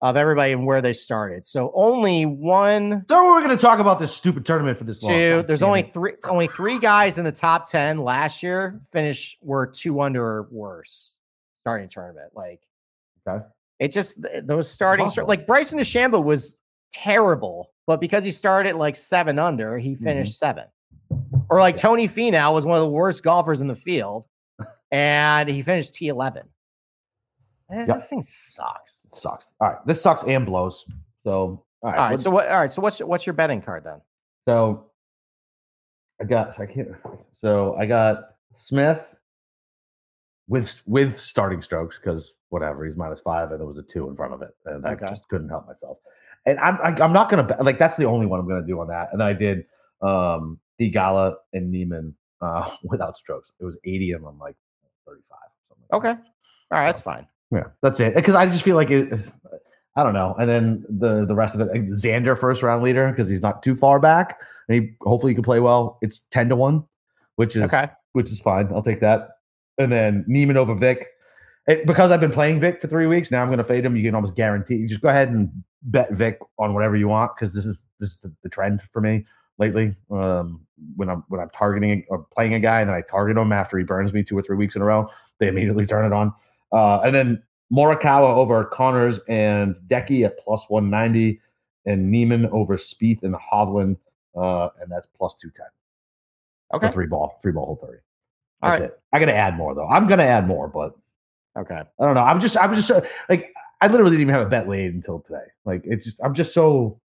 of 0.03 0.17
everybody 0.17 0.53
and 0.53 0.65
where 0.67 0.81
they 0.81 0.93
started. 0.95 1.47
So, 1.47 1.71
only 1.75 2.25
one, 2.27 3.05
So 3.09 3.25
we're 3.27 3.43
going 3.43 3.57
to 3.57 3.61
talk 3.61 3.81
about 3.81 3.99
this 3.99 4.15
stupid 4.15 4.47
tournament 4.47 4.79
for 4.79 4.85
this 4.85 5.03
long. 5.03 5.13
two, 5.13 5.37
God 5.37 5.47
there's 5.47 5.63
only 5.63 5.81
it. 5.81 5.93
three, 5.93 6.13
only 6.25 6.47
three 6.47 6.79
guys 6.79 7.19
in 7.19 7.25
the 7.25 7.33
top 7.33 7.71
10 7.71 7.99
last 7.99 8.43
year 8.43 8.81
finished 8.93 9.39
were 9.43 9.67
two 9.67 10.01
under 10.01 10.25
or 10.25 10.49
worse 10.51 11.17
starting 11.61 11.89
tournament. 11.89 12.31
Like, 12.35 12.61
Okay. 13.29 13.45
it 13.79 13.93
just, 13.93 14.25
those 14.45 14.71
starting, 14.71 15.11
like, 15.27 15.47
Bryson 15.47 15.79
DeChambeau 15.79 16.25
was 16.25 16.57
terrible, 16.93 17.71
but 17.87 18.01
because 18.01 18.25
he 18.25 18.31
started 18.31 18.77
like 18.77 18.97
seven 18.97 19.39
under, 19.39 19.77
he 19.77 19.91
Mm-hmm. 19.91 20.05
finished 20.05 20.39
seven. 20.39 20.65
Or 21.51 21.61
like 21.61 21.77
Tony 21.77 22.09
Finau 22.09 22.55
was 22.55 22.65
one 22.65 22.79
of 22.79 22.83
the 22.85 22.89
worst 22.91 23.23
golfers 23.23 23.61
in 23.61 23.67
the 23.67 23.75
field, 23.75 24.25
and 24.91 25.49
he 25.49 25.61
finished 25.61 25.93
T11. 25.93 26.45
This, 27.69 27.87
Yep. 27.89 27.97
this 27.97 28.09
thing 28.09 28.23
sucks. 28.23 29.00
Sucks. 29.13 29.51
All 29.61 29.69
right, 29.69 29.87
this 29.87 30.01
sucks 30.03 30.23
and 30.25 30.47
blows. 30.47 30.85
So 31.25 31.65
all 31.83 31.91
right, 31.91 31.99
All 31.99 32.09
right, 32.11 32.21
so 32.21 32.31
what? 32.31 32.49
All 32.49 32.61
right, 32.61 32.71
so 32.71 32.83
what's 32.83 33.01
what's 33.01 33.27
your 33.27 33.35
betting 33.35 33.63
card 33.63 33.85
then? 33.85 34.01
So 34.47 34.91
I 36.21 36.25
got 36.25 36.59
I 36.61 36.67
can't 36.67 36.89
so 37.35 37.75
I 37.77 37.87
got 37.87 38.33
Smith 38.57 39.03
with 40.49 40.81
with 40.87 41.19
starting 41.19 41.63
strokes 41.63 41.99
because 41.99 42.35
whatever 42.51 42.85
he's 42.85 42.97
minus 42.97 43.21
five 43.21 43.51
and 43.51 43.61
there 43.61 43.67
was 43.67 43.79
a 43.79 43.83
two 43.83 44.09
in 44.09 44.17
front 44.17 44.35
of 44.35 44.43
it 44.43 44.51
and 44.67 44.87
I 44.87 44.95
just 44.95 45.29
couldn't 45.29 45.49
help 45.49 45.67
myself. 45.67 45.99
And 46.47 46.59
I'm 46.59 46.77
I, 46.83 47.03
I'm 47.03 47.13
not 47.13 47.31
gonna 47.31 47.45
bet 47.45 47.65
like 47.65 47.79
that's 47.79 47.97
the 47.97 48.05
only 48.05 48.27
one 48.27 48.41
I'm 48.41 48.49
gonna 48.49 48.67
do 48.67 48.81
on 48.81 48.89
that. 48.89 49.09
And 49.13 49.23
I 49.23 49.33
did 49.33 49.65
um 50.03 50.59
Gala 50.79 51.37
and 51.53 51.71
Niemann 51.71 52.15
uh 52.41 52.69
without 52.85 53.17
strokes. 53.17 53.53
It 53.61 53.65
was 53.65 53.79
80 53.85 54.13
and 54.13 54.27
I'm 54.27 54.39
like 54.39 54.57
35. 55.07 55.39
Something 55.69 55.87
like 55.91 56.03
that. 56.03 56.09
Okay. 56.09 56.21
All 56.73 56.79
right, 56.79 56.87
that's 56.87 57.01
fine. 57.01 57.27
Yeah, 57.51 57.65
that's 57.83 58.01
it. 58.01 58.15
Because 58.15 58.35
I 58.35 58.47
just 58.47 58.63
feel 58.63 58.77
like 58.77 58.91
it. 58.91 59.13
I 59.97 60.03
don't 60.05 60.15
know. 60.15 60.35
And 60.39 60.49
then 60.49 60.85
the 60.89 61.27
the 61.27 61.35
rest 61.35 61.55
of 61.55 61.61
it, 61.63 61.71
Xander 61.87 62.39
first 62.39 62.63
round 62.63 62.83
leader 62.83 63.09
because 63.11 63.29
he's 63.29 63.43
not 63.43 63.63
too 63.63 63.75
far 63.75 63.99
back. 63.99 64.41
And 64.69 64.83
he 64.83 64.93
hopefully 65.03 65.33
he 65.33 65.35
can 65.35 65.43
play 65.45 65.61
well. 65.61 65.99
It's 66.01 66.21
ten 66.31 66.49
to 66.49 66.57
one, 66.57 66.85
which 67.37 67.57
is 67.57 67.63
Okay. 67.63 67.89
which 68.13 68.31
is 68.31 68.41
fine. 68.41 68.69
I'll 68.73 68.83
take 68.83 69.01
that. 69.01 69.31
And 69.79 69.91
then 69.91 70.25
Niemann 70.29 70.57
over 70.57 70.75
Vik. 70.75 71.07
It, 71.67 71.87
because 71.87 72.11
I've 72.11 72.21
been 72.21 72.33
playing 72.33 72.61
Vik 72.61 72.81
for 72.81 72.89
three 72.89 73.07
weeks, 73.07 73.31
now 73.31 73.43
I'm 73.43 73.49
going 73.49 73.59
to 73.59 73.65
fade 73.65 73.85
him. 73.85 73.95
You 73.97 74.03
can 74.03 74.15
almost 74.15 74.35
guarantee. 74.35 74.77
You 74.77 74.89
just 74.89 75.03
go 75.03 75.09
ahead 75.09 75.29
and 75.29 75.51
bet 75.83 76.13
Vik 76.13 76.39
on 76.59 76.73
whatever 76.75 76.97
you 76.97 77.09
want 77.09 77.33
because 77.35 77.53
this 77.55 77.67
is 77.67 77.83
this 77.99 78.11
is 78.11 78.19
the, 78.19 78.33
the 78.43 78.49
trend 78.49 78.83
for 78.93 79.01
me 79.01 79.27
lately. 79.59 79.95
Um, 80.11 80.65
when 80.97 81.11
I'm 81.11 81.25
when 81.29 81.41
I'm 81.41 81.51
targeting 81.51 82.05
or 82.09 82.27
playing 82.35 82.55
a 82.55 82.61
guy 82.61 82.81
and 82.81 82.89
then 82.89 82.97
I 82.97 83.03
target 83.03 83.37
him 83.37 83.53
after 83.53 83.77
he 83.77 83.85
burns 83.85 84.13
me 84.13 84.23
two 84.23 84.39
or 84.39 84.43
three 84.43 84.57
weeks 84.57 84.77
in 84.77 84.83
a 84.83 84.85
row, 84.85 85.09
they 85.39 85.49
immediately 85.49 85.85
turn 85.87 86.05
it 86.05 86.13
on. 86.15 86.33
Uh, 86.73 87.01
and 87.01 87.15
then 87.15 87.43
Morikawa 87.73 88.35
over 88.35 88.65
Conners 88.65 89.19
and 89.29 89.77
Decky 89.87 90.25
at 90.25 90.39
plus 90.39 90.69
190, 90.69 91.41
and 91.87 92.11
Niemann 92.11 92.47
over 92.47 92.77
Spieth 92.77 93.23
and 93.23 93.35
Hovland, 93.35 93.97
uh, 94.37 94.69
and 94.81 94.91
that's 94.91 95.07
plus 95.17 95.35
210. 95.37 95.67
Okay. 96.75 96.87
For 96.89 96.93
three 96.93 97.07
ball, 97.07 97.39
three 97.43 97.53
ball 97.53 97.67
hole 97.67 97.79
30. 97.83 97.99
All 98.63 98.71
That's 98.71 98.81
right. 98.83 98.91
it. 98.91 99.01
I 99.13 99.19
got 99.19 99.25
to 99.27 99.35
add 99.35 99.57
more 99.57 99.75
though. 99.75 99.89
I'm 99.89 100.07
going 100.07 100.19
to 100.19 100.25
add 100.25 100.47
more, 100.47 100.69
but 100.69 100.95
Okay. 101.59 101.75
I 101.75 102.05
don't 102.05 102.15
know. 102.15 102.23
I'm 102.23 102.41
just, 102.41 102.57
I'm 102.63 102.73
just 102.75 102.91
like, 103.29 103.53
I 103.81 103.89
literally 103.89 104.11
didn't 104.13 104.23
even 104.23 104.35
have 104.35 104.47
a 104.47 104.51
bet 104.51 104.69
laid 104.69 104.95
until 104.95 105.19
today. 105.21 105.47
Like, 105.65 105.81
it's 105.85 106.05
just, 106.05 106.21
I'm 106.23 106.33
just 106.35 106.53
so. 106.55 107.01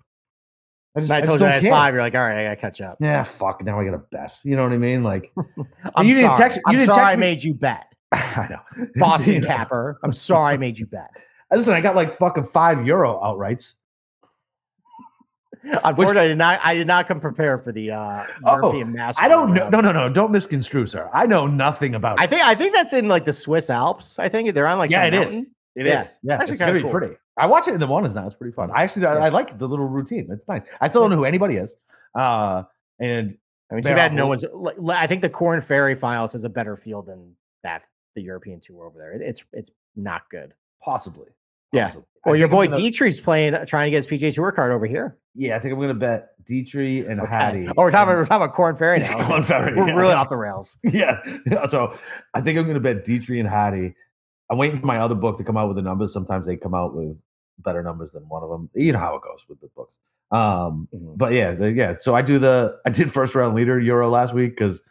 I 0.96 1.00
just, 1.02 1.12
I 1.12 1.18
I 1.18 1.22
told 1.22 1.40
you 1.42 1.46
I 1.46 1.50
had 1.52 1.62
care. 1.62 1.72
five. 1.72 1.94
You're 1.94 2.02
like, 2.04 2.16
all 2.16 2.22
right, 2.22 2.40
I 2.40 2.44
gotta 2.46 2.56
catch 2.56 2.82
up. 2.82 2.98
Yeah, 3.00 3.22
fuck. 3.24 3.64
Now 3.64 3.80
I 3.80 3.86
got 3.86 3.92
to 3.92 3.98
bet. 4.12 4.34
You 4.44 4.56
know 4.56 4.64
what 4.64 4.72
I 4.74 4.78
mean? 4.78 5.04
Like, 5.04 5.32
I'm 5.96 6.08
you 6.08 6.14
didn't 6.16 6.30
sorry. 6.30 6.38
text- 6.38 6.58
you 6.58 6.64
I'm 6.68 6.74
didn't 6.76 6.86
sorry 6.88 7.00
text 7.02 7.14
I 7.14 7.16
me- 7.18 7.20
made 7.20 7.44
you 7.44 7.54
bet. 7.54 7.86
I 8.38 8.48
know. 8.50 8.86
Boston? 8.96 9.44
Capper. 9.44 10.00
I'm 10.04 10.14
sorry 10.14 10.54
I 10.54 10.58
made 10.58 10.78
you 10.80 10.86
bet. 10.86 11.10
Listen, 11.52 11.74
I 11.74 11.82
got 11.82 11.96
like 11.96 12.18
fucking 12.18 12.46
five 12.46 12.86
euro 12.86 13.20
outrights. 13.22 13.74
Unfortunately, 15.84 16.22
I 16.22 16.28
did 16.30 16.38
not. 16.40 16.60
I 16.64 16.74
did 16.74 16.88
not 16.88 17.08
come 17.08 17.20
prepared 17.20 17.64
for 17.64 17.72
the 17.72 17.92
uh, 17.92 18.26
Oh, 18.46 18.56
European 18.56 18.94
Masters. 18.94 19.24
I 19.24 19.28
don't 19.28 19.54
know. 19.54 19.70
No, 19.70 19.80
no, 19.80 19.92
no. 19.92 20.08
Don't 20.08 20.32
misconstrue, 20.32 20.88
sir. 20.88 21.08
I 21.14 21.28
know 21.28 21.46
nothing 21.46 21.94
about 21.94 22.20
I 22.20 22.24
it. 22.24 22.30
think 22.32 22.42
I 22.44 22.56
think 22.56 22.74
that's 22.74 22.94
in 22.94 23.08
like 23.08 23.26
the 23.26 23.34
Swiss 23.34 23.70
Alps. 23.70 24.18
I 24.18 24.28
think 24.28 24.54
they're 24.54 24.66
on 24.66 24.80
like 24.80 24.90
Yeah, 24.90 25.04
it 25.06 25.14
is. 25.14 25.20
mountain. 25.20 25.52
It 25.76 25.86
Yeah, 25.86 26.02
is. 26.02 26.18
Yeah, 26.24 26.34
actually 26.36 26.54
it's 26.54 26.60
gonna 26.60 26.74
be 26.74 26.82
cool. 26.82 26.90
pretty. 26.92 27.16
I 27.38 27.46
watch 27.46 27.68
it 27.68 27.74
in 27.76 27.80
the 27.80 27.86
mornings 27.88 28.16
now. 28.16 28.26
It's 28.26 28.36
pretty 28.36 28.54
fun. 28.56 28.72
I 28.72 28.84
actually, 28.84 29.06
I, 29.06 29.14
Yeah. 29.20 29.26
I 29.26 29.30
like 29.30 29.58
the 29.60 29.68
little 29.68 29.88
routine. 29.88 30.28
It's 30.32 30.48
nice. 30.48 30.64
I 30.82 30.88
still 30.88 31.02
don't 31.02 31.12
know 31.12 31.18
who 31.18 31.26
anybody 31.26 31.58
is. 31.58 31.76
Uh, 32.16 32.64
and 33.00 33.38
I 33.72 33.76
mean, 33.76 33.84
too 33.84 33.94
bad 33.94 34.14
no 34.14 34.26
one's. 34.28 34.44
Like, 34.52 34.78
I 35.00 35.06
think 35.06 35.22
the 35.22 35.30
Korn 35.30 35.62
Ferry 35.62 35.94
finals 35.96 36.34
has 36.34 36.44
a 36.44 36.50
better 36.50 36.76
field 36.76 37.06
than 37.06 37.36
that 37.64 37.84
the 38.16 38.22
European 38.22 38.60
tour 38.60 38.86
over 38.86 38.98
there. 38.98 39.12
It- 39.14 39.22
It's 39.22 39.44
it's 39.54 39.72
not 39.96 40.30
good. 40.30 40.54
possibly, 40.84 41.28
Yeah. 41.72 41.86
possibly. 41.88 42.06
I 42.26 42.30
Well, 42.30 42.36
your 42.38 42.48
I'm 42.48 42.52
boy 42.52 42.66
gonna- 42.68 42.78
Dietrich's 42.80 43.20
playing, 43.20 43.54
trying 43.66 43.88
to 43.88 43.92
get 43.92 43.98
his 43.98 44.08
PGA 44.08 44.32
Tour 44.34 44.52
card 44.52 44.72
over 44.72 44.86
here. 44.86 45.18
Yeah, 45.36 45.56
I 45.56 45.60
think 45.60 45.74
I'm 45.74 45.80
gonna 45.80 45.94
bet 45.94 46.30
Dietrich 46.46 47.08
and 47.08 47.20
Okay. 47.22 47.30
Hattie. 47.30 47.68
Oh, 47.70 47.74
we're 47.84 47.92
talking, 47.92 48.12
and- 48.12 48.20
we're 48.20 48.26
talking 48.26 48.44
about 48.46 48.56
Korn 48.56 48.76
Ferry 48.76 49.00
now. 49.00 49.24
Korn 49.28 49.44
Ferry, 49.44 49.76
We're 49.76 49.88
yeah. 49.88 49.96
really 49.96 50.14
off 50.14 50.30
the 50.30 50.38
rails. 50.38 50.78
yeah. 50.84 51.22
yeah. 51.46 51.66
So 51.68 51.94
I 52.34 52.42
think 52.42 52.58
I'm 52.58 52.66
going 52.66 52.76
to 52.76 52.80
bet 52.82 53.06
Dietrich 53.06 53.40
and 53.40 53.48
Hattie. 53.50 53.96
I'm 54.50 54.58
waiting 54.58 54.80
for 54.80 54.86
my 54.86 55.00
other 55.00 55.16
book 55.16 55.38
to 55.38 55.44
come 55.44 55.56
out 55.58 55.68
with 55.68 55.78
the 55.78 55.82
numbers. 55.82 56.12
Sometimes 56.14 56.46
they 56.46 56.58
come 56.58 56.74
out 56.74 56.94
with 56.96 57.18
better 57.60 57.82
numbers 57.82 58.12
than 58.12 58.24
one 58.28 58.44
of 58.44 58.50
them. 58.50 58.70
You 58.74 58.92
know 58.92 59.00
how 59.00 59.16
it 59.16 59.22
goes 59.22 59.46
with 59.48 59.62
the 59.62 59.68
books. 59.76 59.96
Um, 60.32 60.88
Mhm. 60.94 61.18
but 61.18 61.32
yeah, 61.34 61.54
the, 61.54 61.72
yeah. 61.72 61.96
So 62.00 62.16
I 62.16 62.22
do 62.22 62.38
the 62.40 62.80
I 62.86 62.90
did 62.90 63.12
first 63.12 63.34
round 63.36 63.56
leader 63.56 63.80
Euro 63.80 64.10
last 64.10 64.34
week 64.34 64.52
because 64.58 64.84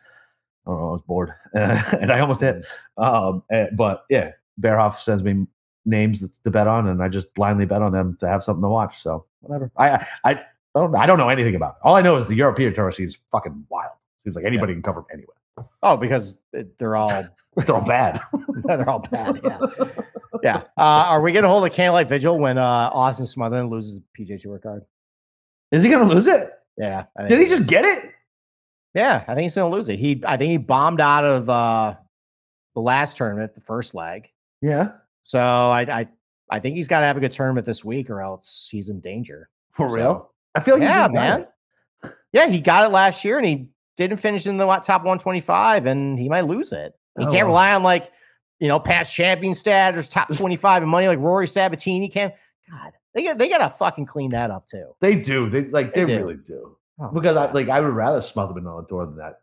I 0.67 0.71
don't 0.71 0.81
know 0.81 0.89
I 0.89 0.93
was 0.93 1.03
bored 1.03 1.33
and 1.55 2.13
I 2.13 2.21
almost 2.21 2.41
hit. 2.41 2.67
Um, 2.97 3.43
eh, 3.51 3.67
but 3.73 4.05
yeah, 4.11 4.33
Bearhoff 4.61 4.97
sends 4.97 5.23
me 5.23 5.47
names 5.85 6.29
to 6.29 6.51
bet 6.51 6.67
on, 6.67 6.89
and 6.89 7.03
I 7.03 7.09
just 7.09 7.33
blindly 7.35 7.67
bet 7.67 7.83
on 7.83 7.93
them 7.93 8.17
to 8.21 8.29
have 8.29 8.45
something 8.45 8.63
to 8.63 8.69
watch. 8.69 9.03
So 9.03 9.25
whatever. 9.41 9.71
I 9.77 10.07
I 10.25 10.33
I 10.35 10.41
don't 10.75 10.95
I 10.95 11.07
don't 11.07 11.19
know 11.19 11.29
anything 11.29 11.55
about 11.55 11.77
it. 11.77 11.87
All 11.87 11.97
I 11.97 12.03
know 12.03 12.17
is 12.17 12.27
the 12.27 12.35
European 12.35 12.75
tour 12.75 12.93
seems 12.93 13.19
fucking 13.33 13.67
wild. 13.69 13.93
Seems 14.23 14.37
like 14.37 14.45
anybody 14.45 14.75
can 14.75 14.83
cover 14.83 15.05
anywhere. 15.13 15.37
Oh, 15.83 15.97
because 15.97 16.39
they're 16.79 16.97
all 16.97 17.09
They're 17.57 17.75
all 17.75 17.85
bad. 17.85 18.21
they're 18.65 18.89
all 18.89 19.01
bad. 19.01 19.41
Yeah, 19.43 19.59
yeah. 20.43 20.57
Uh, 20.77 21.07
are 21.09 21.21
we 21.21 21.33
going 21.33 21.43
to 21.43 21.49
hold 21.49 21.65
a 21.65 21.71
candlelight 21.71 22.09
vigil 22.09 22.39
when 22.39 22.59
uh, 22.59 22.91
Austin 22.93 23.27
Smotherman 23.27 23.69
loses 23.69 24.01
PGA 24.19 24.41
Tour 24.41 24.59
card? 24.59 24.85
Is 25.73 25.83
he 25.83 25.91
gonna 25.91 26.13
lose 26.13 26.27
it? 26.27 26.53
Yeah. 26.77 27.05
Did 27.29 27.39
he 27.41 27.47
just 27.47 27.69
get 27.69 27.85
it? 27.85 28.10
Yeah, 28.95 29.25
I 29.29 29.35
think 29.35 29.45
he's 29.45 29.55
going 29.55 29.71
to 29.71 29.77
lose 29.77 29.89
it. 29.89 29.99
He, 29.99 30.23
I 30.27 30.37
think 30.37 30.51
he 30.51 30.57
bombed 30.57 31.01
out 31.01 31.25
of 31.25 31.49
uh, 31.49 31.95
the 32.75 32.81
last 32.81 33.17
tournament, 33.17 33.55
the 33.55 33.61
first 33.61 33.95
leg. 33.95 34.29
Yeah. 34.61 34.93
So 35.23 35.39
I, 35.39 35.83
I, 35.83 36.09
I 36.51 36.59
think 36.59 36.75
he's 36.77 36.89
got 36.89 37.01
to 37.01 37.07
have 37.07 37.17
a 37.17 37.21
good 37.21 37.31
tournament 37.31 37.65
this 37.67 37.85
week, 37.85 38.11
or 38.11 38.21
else 38.21 38.69
he's 38.71 38.89
in 38.89 39.01
danger. 39.01 39.49
For 39.73 39.89
So- 39.89 39.95
real? 39.95 40.31
I 40.57 40.61
feel 40.61 40.75
like 40.75 40.83
yeah, 40.83 40.95
he 41.09 41.15
just 41.15 41.15
got 41.15 41.39
man. 42.03 42.13
Yeah, 42.33 42.47
he 42.49 42.61
got 42.61 42.85
it 42.85 42.89
last 42.93 43.25
year, 43.25 43.39
and 43.39 43.47
he 43.47 43.69
didn't 43.97 44.17
finish 44.19 44.47
in 44.49 44.57
the 44.57 44.67
top 44.67 45.03
125, 45.03 45.87
and 45.87 46.19
he 46.19 46.29
might 46.29 46.41
lose 46.47 46.73
it. 46.73 46.93
He 47.17 47.25
Oh, 47.25 47.31
can't 47.31 47.47
rely 47.47 47.73
on 47.75 47.85
like, 47.85 48.11
you 48.59 48.67
know, 48.67 48.81
past 48.81 49.15
champion 49.15 49.55
status, 49.55 50.09
top 50.09 50.29
25 50.37 50.83
and 50.83 50.91
money 50.91 51.07
like 51.07 51.21
Rory 51.21 51.47
Sabbatini 51.47 52.13
can. 52.13 52.33
God, 52.69 52.93
they 53.15 53.23
got 53.23 53.39
they 53.39 53.49
got 53.49 53.59
to 53.59 53.71
fucking 53.71 54.07
clean 54.07 54.31
that 54.33 54.51
up 54.51 54.67
too. 54.67 54.93
They 55.01 55.15
do. 55.15 55.49
They 55.49 55.67
like 55.67 55.95
They 55.95 56.03
they, 56.05 56.17
do. 56.17 56.19
really 56.27 56.39
do. 56.45 56.77
Oh, 57.01 57.09
Because 57.09 57.37
I 57.37 57.51
like 57.53 57.69
I 57.69 57.81
would 57.81 57.95
rather 57.95 58.19
Smotherman 58.21 58.69
on 58.71 58.83
the 58.83 58.89
door 58.89 59.07
than 59.07 59.17
that. 59.17 59.41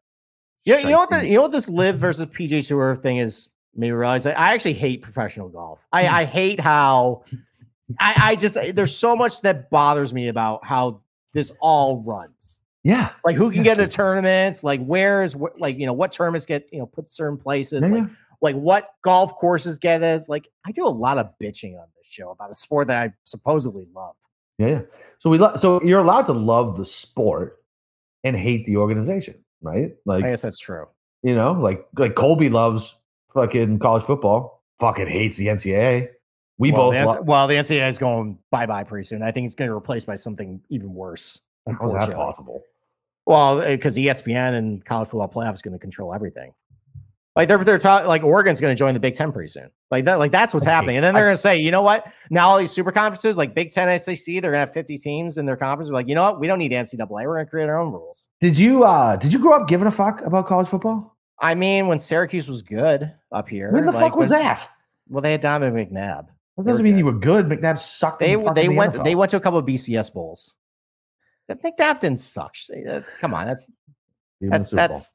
Yeah, 0.66 0.80
you 0.80 0.89
know 0.89 0.97
what? 0.97 1.10
The, 1.10 1.26
you 1.26 1.36
know 1.36 1.43
what 1.43 1.51
this 1.51 1.70
LIV 1.70 1.95
versus 1.99 2.26
PGA 2.28 2.66
Tour 2.68 2.95
thing 2.95 3.18
is. 3.18 3.49
Made 3.76 3.89
me 3.89 3.91
realize 3.91 4.24
that 4.24 4.39
I 4.39 4.53
actually 4.55 4.74
hate 4.74 5.03
professional 5.03 5.49
golf. 5.49 5.86
I, 5.93 6.08
hmm. 6.08 6.16
I 6.16 6.26
hate 6.26 6.60
how 6.60 7.24
I, 7.99 8.14
I 8.32 8.36
just 8.36 8.58
there's 8.74 8.95
so 8.95 9.16
much 9.16 9.41
that 9.41 9.70
bothers 9.70 10.14
me 10.14 10.30
about 10.30 10.66
how 10.66 11.01
this 11.34 11.53
all 11.62 12.01
runs. 12.01 12.62
Yeah. 12.84 13.12
Like 13.24 13.36
who 13.36 13.51
can 13.51 13.60
Yeah. 13.60 13.76
get 13.76 13.80
into 13.80 13.95
tournaments? 13.95 14.64
Like 14.64 14.84
where 14.84 15.22
is 15.24 15.34
wh- 15.34 15.55
like 15.60 15.78
you 15.78 15.86
know 15.86 15.93
what 15.93 16.12
tournaments 16.12 16.47
get 16.47 16.68
you 16.72 16.80
know 16.80 16.88
put 16.88 17.12
certain 17.12 17.38
places? 17.38 17.82
Yeah, 17.84 17.88
like 17.89 18.03
yeah. 18.03 18.16
like 18.41 18.55
what 18.55 18.95
golf 19.03 19.36
courses 19.36 19.78
get 19.78 20.01
as 20.01 20.28
like 20.28 20.47
I 20.66 20.72
do 20.72 20.86
a 20.86 20.89
lot 20.89 21.20
of 21.20 21.30
bitching 21.41 21.74
on 21.80 21.86
this 21.95 22.08
show 22.12 22.32
about 22.32 22.49
a 22.49 22.55
sport 22.55 22.88
that 22.88 22.97
I 22.97 23.14
supposedly 23.26 23.88
love. 23.93 24.16
Yeah, 24.58 24.68
yeah. 24.68 24.82
So 25.20 25.30
we 25.30 25.38
lo- 25.38 25.55
so 25.55 25.82
you're 25.84 25.99
allowed 25.99 26.26
to 26.28 26.34
love 26.34 26.78
the 26.78 26.86
sport 26.86 27.58
and 28.24 28.36
hate 28.36 28.66
the 28.66 28.78
organization, 28.78 29.36
right? 29.62 29.91
Like 30.05 30.24
I 30.24 30.30
guess 30.32 30.41
that's 30.41 30.60
true. 30.60 30.88
you 31.24 31.36
know, 31.36 31.53
like 31.53 31.86
like 31.97 32.16
Colby 32.16 32.49
loves 32.49 32.95
fucking 33.34 33.80
college 33.80 34.03
football, 34.03 34.64
fucking 34.80 35.08
hates 35.08 35.38
the 35.38 35.47
NCAA. 35.47 36.10
We 36.60 36.72
well, 36.72 36.89
both 36.89 36.93
the, 36.93 37.05
lo- 37.05 37.22
well, 37.22 37.47
the 37.47 37.55
NCAA 37.55 37.88
is 37.89 37.97
going 37.97 38.38
bye 38.51 38.66
bye 38.66 38.84
pretty 38.84 39.05
soon. 39.05 39.22
I 39.22 39.32
think 39.32 39.45
it's 39.45 39.55
going 39.55 39.68
to 39.68 39.72
be 39.72 39.76
replaced 39.76 40.08
by 40.08 40.16
something 40.16 40.60
even 40.70 40.93
worse. 40.93 41.41
How's 41.68 41.76
that 41.76 41.84
unfortunately. 41.84 42.16
possible? 42.16 42.64
Well, 43.26 43.62
eh, 43.62 43.76
because 43.76 43.97
E 43.97 44.05
ESPN 44.05 44.58
and 44.58 44.86
college 44.86 45.10
football 45.10 45.30
playoff 45.30 45.53
is 45.53 45.62
going 45.62 45.74
to 45.74 45.80
control 45.80 46.14
everything. 46.14 46.53
Like 47.38 47.48
they're 47.48 47.64
they're 47.64 47.78
talking 47.80 48.08
like 48.08 48.24
Oregon's 48.24 48.60
going 48.60 48.76
to 48.76 48.78
join 48.78 48.94
the 48.96 49.00
Big 49.00 49.14
Ten 49.14 49.32
pretty 49.32 49.48
soon. 49.48 49.70
Like 49.92 50.06
that, 50.06 50.16
like 50.20 50.32
that's 50.32 50.54
what's 50.54 50.66
happening. 50.66 50.98
And 50.98 51.04
then 51.06 51.14
they're 51.14 51.24
going 51.26 51.36
to 51.36 51.42
say, 51.42 51.58
you 51.60 51.70
know 51.72 51.84
what? 51.84 52.12
Now 52.32 52.50
all 52.50 52.58
these 52.58 52.72
super 52.72 52.92
conferences 52.92 53.38
like 53.38 53.54
Big 53.54 53.70
Ten, 53.70 53.98
SEC, 54.00 54.26
they're 54.26 54.42
going 54.42 54.54
to 54.54 54.60
have 54.60 54.74
fifty 54.74 54.98
teams 54.98 55.38
in 55.38 55.46
their 55.46 55.56
conference. 55.56 55.90
We're 55.92 55.96
like, 55.98 56.08
you 56.10 56.16
know 56.16 56.24
what? 56.24 56.40
We 56.40 56.48
don't 56.48 56.58
need 56.60 56.72
NCAA. 56.72 57.08
We're 57.08 57.36
going 57.36 57.46
to 57.46 57.50
create 57.50 57.70
our 57.70 57.80
own 57.80 57.94
rules. 57.94 58.28
Did 58.42 58.58
you 58.58 58.84
uh 58.84 59.16
did 59.16 59.32
you 59.32 59.40
grow 59.40 59.54
up 59.54 59.68
giving 59.68 59.88
a 59.88 59.92
fuck 59.92 60.22
about 60.26 60.48
college 60.48 60.68
football? 60.68 61.16
I 61.40 61.54
mean, 61.54 61.88
when 61.88 62.00
Syracuse 62.00 62.50
was 62.50 62.64
good 62.64 63.14
up 63.32 63.48
here, 63.48 63.72
When 63.72 63.86
the 63.86 63.92
like, 63.92 64.02
fuck 64.02 64.16
was 64.18 64.30
when- 64.32 64.40
that? 64.42 64.68
Well, 65.08 65.22
they 65.22 65.32
had 65.32 65.42
Donovan 65.42 65.76
McNabb. 65.86 66.26
That 66.58 66.66
doesn't 66.66 66.84
mean 66.84 66.98
you 66.98 67.06
were 67.06 67.14
good. 67.14 67.46
McNabb 67.46 67.78
sucked. 67.80 68.20
They 68.20 68.34
fucking 68.34 68.54
they 68.56 68.68
the 68.68 68.74
went 68.74 68.96
NFL. 68.96 69.04
they 69.04 69.14
went 69.16 69.30
to 69.32 69.38
a 69.38 69.40
couple 69.40 69.60
of 69.60 69.66
BCS 69.66 70.12
bowls. 70.12 70.56
McNabb 71.50 72.00
didn't 72.00 72.20
suck. 72.20 72.56
Uh, 72.90 73.02
Come 73.22 73.34
on, 73.34 73.46
that's 73.48 73.70
Beat 74.42 74.48
him 74.48 74.54
in 74.54 74.64
the 74.64 74.70
that, 74.70 74.76
that's 74.90 75.14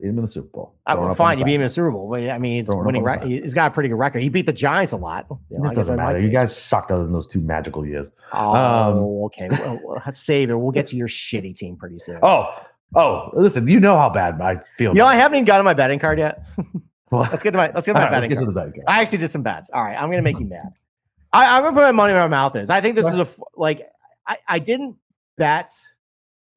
Beat 0.00 0.08
him 0.10 0.18
in 0.18 0.24
the 0.24 0.30
Super 0.30 0.46
Bowl. 0.48 0.74
Uh, 0.86 0.94
well, 0.98 1.14
fine, 1.14 1.38
you 1.40 1.44
beat 1.44 1.54
him 1.54 1.60
in 1.62 1.66
the 1.66 1.70
Super 1.70 1.90
Bowl, 1.90 2.08
but 2.08 2.22
I 2.30 2.38
mean, 2.38 2.52
he's 2.52 2.66
Throwing 2.66 2.86
winning. 2.86 3.00
on 3.02 3.04
the 3.04 3.10
Rec- 3.10 3.20
side. 3.22 3.30
he's 3.30 3.54
got 3.54 3.72
a 3.72 3.74
pretty 3.74 3.88
good 3.88 3.96
record. 3.96 4.22
He 4.22 4.28
beat 4.28 4.46
the 4.46 4.52
Giants 4.52 4.92
a 4.92 4.96
lot. 4.96 5.26
You 5.50 5.58
know, 5.58 5.70
It 5.70 5.74
doesn't 5.74 5.98
I 5.98 6.04
like 6.04 6.06
matter. 6.14 6.20
You 6.20 6.28
it. 6.28 6.32
guys 6.32 6.56
sucked 6.56 6.92
other 6.92 7.02
than 7.02 7.12
those 7.12 7.26
two 7.26 7.40
magical 7.40 7.84
years. 7.84 8.08
Oh, 8.32 8.54
um, 8.54 8.98
okay. 9.26 9.48
Well, 9.50 9.80
well, 9.84 10.02
let's 10.06 10.20
save 10.20 10.50
it. 10.50 10.54
We'll 10.54 10.70
get 10.70 10.86
to 10.86 10.96
your 10.96 11.08
shitty 11.08 11.54
team 11.56 11.76
pretty 11.76 11.98
soon. 11.98 12.20
Oh, 12.22 12.46
oh, 12.94 13.30
listen, 13.32 13.66
you 13.66 13.80
know 13.80 13.96
how 13.98 14.08
bad 14.08 14.40
I 14.40 14.60
feel. 14.76 14.92
you 14.92 14.98
know, 14.98 15.06
I 15.06 15.16
haven't 15.16 15.34
even 15.36 15.44
gotten 15.46 15.64
my 15.64 15.74
betting 15.74 15.98
card 15.98 16.18
yet. 16.18 16.42
Well, 17.10 17.22
Let's 17.22 17.42
get 17.42 17.52
to 17.52 17.56
my 17.56 17.72
let's 17.74 17.86
get 17.86 17.94
to 17.94 18.00
my 18.00 18.04
right, 18.04 18.12
let's 18.12 18.16
betting 18.16 18.28
get 18.28 18.34
card. 18.36 18.48
to 18.48 18.52
the 18.52 18.60
betting 18.60 18.72
card. 18.74 18.84
I 18.86 19.00
actually 19.00 19.16
did 19.16 19.28
some 19.28 19.42
bets. 19.42 19.70
All 19.72 19.82
right, 19.82 19.96
I'm 19.96 20.10
gonna 20.10 20.20
make 20.20 20.38
you 20.38 20.44
mad. 20.44 20.74
I, 21.32 21.56
I'm 21.56 21.62
gonna 21.62 21.74
put 21.74 21.80
my 21.80 21.90
money 21.92 22.12
where 22.12 22.20
my 22.22 22.28
mouth 22.28 22.54
is. 22.54 22.68
I 22.68 22.82
think 22.82 22.96
this 22.96 23.04
What? 23.04 23.18
is 23.18 23.38
a 23.38 23.42
like 23.58 23.88
I, 24.26 24.36
I 24.46 24.58
didn't 24.58 24.96
bet 25.38 25.70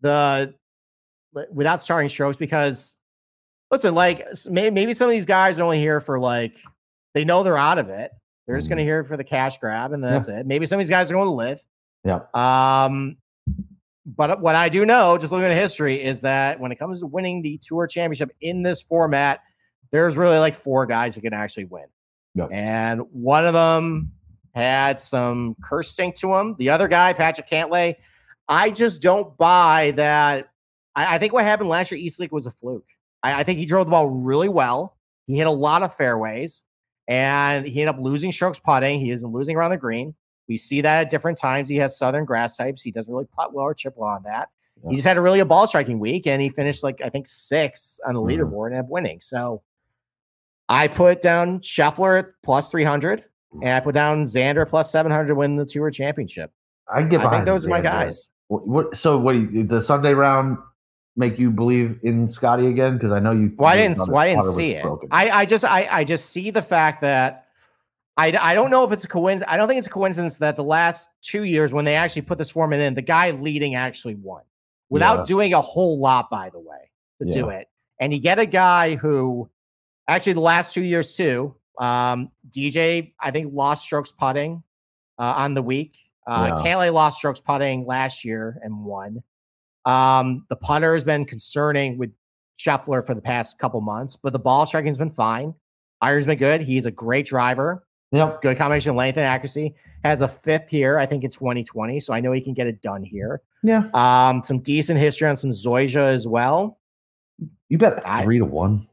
the 0.01 0.53
without 1.53 1.81
starting 1.81 2.09
strokes 2.09 2.35
because 2.35 2.97
listen, 3.71 3.95
like 3.95 4.27
maybe 4.49 4.93
some 4.93 5.05
of 5.07 5.11
these 5.11 5.25
guys 5.25 5.59
are 5.59 5.63
only 5.63 5.79
here 5.79 5.99
for 5.99 6.19
like 6.19 6.53
they 7.13 7.25
know 7.25 7.43
they're 7.43 7.57
out 7.57 7.77
of 7.79 7.89
it. 7.89 8.11
They're 8.47 8.57
just 8.57 8.69
gonna 8.69 8.81
Mhm. 8.81 8.85
hear 8.85 8.99
it 9.01 9.05
for 9.05 9.17
the 9.17 9.23
cash 9.23 9.57
grab, 9.59 9.93
and 9.93 10.03
that's 10.03 10.27
it. 10.27 10.45
Maybe 10.45 10.65
some 10.65 10.77
of 10.77 10.85
these 10.85 10.89
guys 10.89 11.09
are 11.09 11.13
going 11.15 11.25
to 11.27 11.31
LIV. 11.31 11.61
Yeah. 12.03 12.19
Um, 12.33 13.17
but 14.05 14.41
what 14.41 14.55
I 14.55 14.69
do 14.69 14.85
know, 14.85 15.17
just 15.17 15.31
looking 15.31 15.45
at 15.47 15.55
history, 15.55 16.03
is 16.03 16.21
that 16.21 16.59
when 16.59 16.71
it 16.71 16.79
comes 16.79 16.99
to 17.01 17.07
winning 17.07 17.41
the 17.41 17.59
tour 17.65 17.85
championship 17.87 18.31
in 18.41 18.63
this 18.63 18.81
format, 18.81 19.39
there's 19.91 20.17
really 20.17 20.39
like 20.39 20.53
four 20.55 20.85
guys 20.85 21.15
who 21.15 21.21
can 21.21 21.33
actually 21.33 21.65
win. 21.65 21.85
Yep. 22.35 22.49
And 22.51 23.01
one 23.11 23.45
of 23.45 23.53
them 23.53 24.11
had 24.55 24.99
some 24.99 25.55
curse 25.63 25.91
stink 25.91 26.15
to 26.15 26.33
him. 26.35 26.55
The 26.57 26.69
other 26.71 26.87
guy, 26.87 27.13
Patrick 27.13 27.49
Cantlay, 27.49 27.95
I 28.47 28.71
just 28.71 29.01
don't 29.01 29.37
buy 29.37 29.91
that. 29.97 30.49
I, 30.95 31.15
I 31.15 31.17
think 31.19 31.31
what 31.33 31.45
happened 31.45 31.69
last 31.69 31.91
year, 31.91 31.99
East 31.99 32.19
Lake 32.19 32.31
was 32.31 32.47
a 32.47 32.51
fluke. 32.51 32.85
I, 33.23 33.41
I 33.41 33.43
think 33.43 33.59
he 33.59 33.65
drove 33.65 33.85
the 33.87 33.91
ball 33.91 34.07
really 34.09 34.49
well. 34.49 34.97
He 35.27 35.37
hit 35.37 35.47
a 35.47 35.51
lot 35.51 35.83
of 35.83 35.95
fairways 35.95 36.63
and 37.07 37.65
he 37.65 37.81
ended 37.81 37.95
up 37.95 38.01
losing 38.01 38.31
strokes 38.31 38.59
putting. 38.59 38.99
He 38.99 39.11
isn't 39.11 39.31
losing 39.31 39.55
around 39.55 39.71
the 39.71 39.77
green. 39.77 40.15
We 40.47 40.57
see 40.57 40.81
that 40.81 41.01
at 41.05 41.09
different 41.09 41.37
times. 41.37 41.69
He 41.69 41.77
has 41.77 41.97
southern 41.97 42.25
grass 42.25 42.57
types. 42.57 42.81
He 42.83 42.91
doesn't 42.91 43.11
really 43.11 43.27
putt 43.35 43.53
well 43.53 43.65
or 43.65 43.73
chip 43.73 43.93
well 43.95 44.09
on 44.09 44.23
that. 44.23 44.49
Yeah. 44.83 44.89
He 44.89 44.95
just 44.95 45.07
had 45.07 45.17
a 45.17 45.21
really 45.21 45.39
a 45.39 45.45
ball 45.45 45.67
striking 45.67 45.99
week 45.99 46.27
and 46.27 46.41
he 46.41 46.49
finished 46.49 46.83
like 46.83 46.99
I 47.03 47.09
think 47.09 47.27
six 47.27 47.99
on 48.05 48.15
the 48.15 48.21
Mhm. 48.21 48.39
leaderboard 48.39 48.67
and 48.67 48.75
ended 48.75 48.85
up 48.85 48.91
winning. 48.91 49.19
So 49.21 49.61
I 50.67 50.87
put 50.87 51.21
down 51.21 51.59
Scheffler 51.59 52.19
at 52.19 52.25
plus 52.43 52.69
300 52.69 53.23
and 53.61 53.69
I 53.69 53.79
put 53.81 53.93
down 53.93 54.23
Xander 54.25 54.67
plus 54.67 54.91
700 54.91 55.27
to 55.27 55.35
win 55.35 55.55
the 55.57 55.65
tour 55.65 55.91
championship. 55.91 56.51
I 56.93 57.03
get. 57.03 57.21
I 57.21 57.29
think 57.29 57.45
those 57.45 57.65
are 57.65 57.69
my 57.69 57.81
guys. 57.81 58.27
What, 58.47 58.67
what? 58.67 58.97
So 58.97 59.17
what? 59.17 59.33
Do 59.33 59.39
you, 59.39 59.63
the 59.65 59.81
Sunday 59.81 60.13
round 60.13 60.57
make 61.15 61.37
you 61.37 61.51
believe 61.51 61.99
in 62.03 62.27
Scotty 62.27 62.67
again? 62.67 62.97
Because 62.97 63.11
I 63.11 63.19
know 63.19 63.31
you. 63.31 63.53
I 63.59 63.75
didn't. 63.75 63.97
Well, 64.07 64.25
didn't 64.25 64.43
see 64.53 64.71
it. 64.71 64.83
broken. 64.83 65.09
I, 65.11 65.29
I 65.29 65.45
just, 65.45 65.65
I, 65.65 65.87
I 65.91 66.03
just 66.03 66.29
see 66.29 66.51
the 66.51 66.61
fact 66.61 67.01
that 67.01 67.47
I, 68.17 68.37
I 68.39 68.53
don't 68.55 68.69
know 68.69 68.83
if 68.83 68.91
it's 68.91 69.03
a 69.03 69.07
coincidence. 69.07 69.51
I 69.51 69.57
don't 69.57 69.67
think 69.67 69.77
it's 69.79 69.87
a 69.87 69.91
coincidence 69.91 70.37
that 70.39 70.55
the 70.55 70.63
last 70.63 71.09
two 71.21 71.43
years 71.43 71.73
when 71.73 71.85
they 71.85 71.95
actually 71.95 72.23
put 72.23 72.37
this 72.37 72.49
format 72.49 72.79
in, 72.79 72.93
the 72.93 73.01
guy 73.01 73.31
leading 73.31 73.75
actually 73.75 74.15
won 74.15 74.43
without 74.89 75.19
Yeah. 75.19 75.25
doing 75.25 75.53
a 75.53 75.61
whole 75.61 75.99
lot, 75.99 76.29
by 76.29 76.49
the 76.49 76.59
way, 76.59 76.89
to 77.21 77.29
do 77.31 77.49
it. 77.49 77.67
And 77.99 78.13
you 78.13 78.19
get 78.19 78.39
a 78.39 78.45
guy 78.45 78.95
who, 78.95 79.49
actually, 80.07 80.33
the 80.33 80.39
last 80.41 80.73
two 80.73 80.83
years 80.83 81.15
too. 81.15 81.55
Um, 81.79 82.31
DJ, 82.49 83.13
I 83.19 83.31
think 83.31 83.53
lost 83.53 83.83
strokes 83.85 84.11
putting 84.11 84.61
uh, 85.17 85.33
on 85.37 85.53
the 85.53 85.61
week. 85.61 85.97
Uh, 86.27 86.61
Yeah. 86.63 86.63
Cantlay 86.75 86.93
lost 86.93 87.17
strokes 87.17 87.39
putting 87.39 87.85
last 87.85 88.23
year 88.25 88.59
and 88.63 88.83
won. 88.85 89.23
Um, 89.85 90.45
the 90.49 90.55
putter 90.55 90.93
has 90.93 91.03
been 91.03 91.25
concerning 91.25 91.97
with 91.97 92.11
Scheffler 92.59 93.05
for 93.05 93.15
the 93.15 93.21
past 93.21 93.57
couple 93.59 93.81
months, 93.81 94.15
but 94.15 94.33
the 94.33 94.39
ball 94.39 94.65
striking's 94.65 94.97
been 94.97 95.09
fine. 95.09 95.53
Iron's 96.01 96.25
been 96.25 96.37
good. 96.37 96.61
He's 96.61 96.85
a 96.85 96.91
great 96.91 97.25
driver, 97.25 97.85
Yep. 98.11 98.41
good 98.41 98.57
combination 98.57 98.91
of 98.91 98.95
length 98.97 99.17
and 99.17 99.25
accuracy. 99.25 99.73
Has 100.03 100.21
a 100.21 100.27
fifth 100.27 100.69
here, 100.69 100.97
I 100.99 101.05
think 101.05 101.23
in 101.23 101.31
2020, 101.31 101.99
so 101.99 102.13
I 102.13 102.19
know 102.19 102.31
he 102.31 102.41
can 102.41 102.53
get 102.53 102.67
it 102.67 102.81
done 102.81 103.03
here. 103.03 103.41
Yeah. 103.63 103.87
Um, 103.93 104.43
some 104.43 104.59
decent 104.59 104.99
history 104.99 105.27
on 105.27 105.35
some 105.35 105.51
Zoysia 105.51 106.13
as 106.13 106.27
well. 106.27 106.79
You 107.69 107.77
bet 107.77 108.05
I- 108.05 108.23
three 108.23 108.39
to 108.39 108.45
one. 108.45 108.87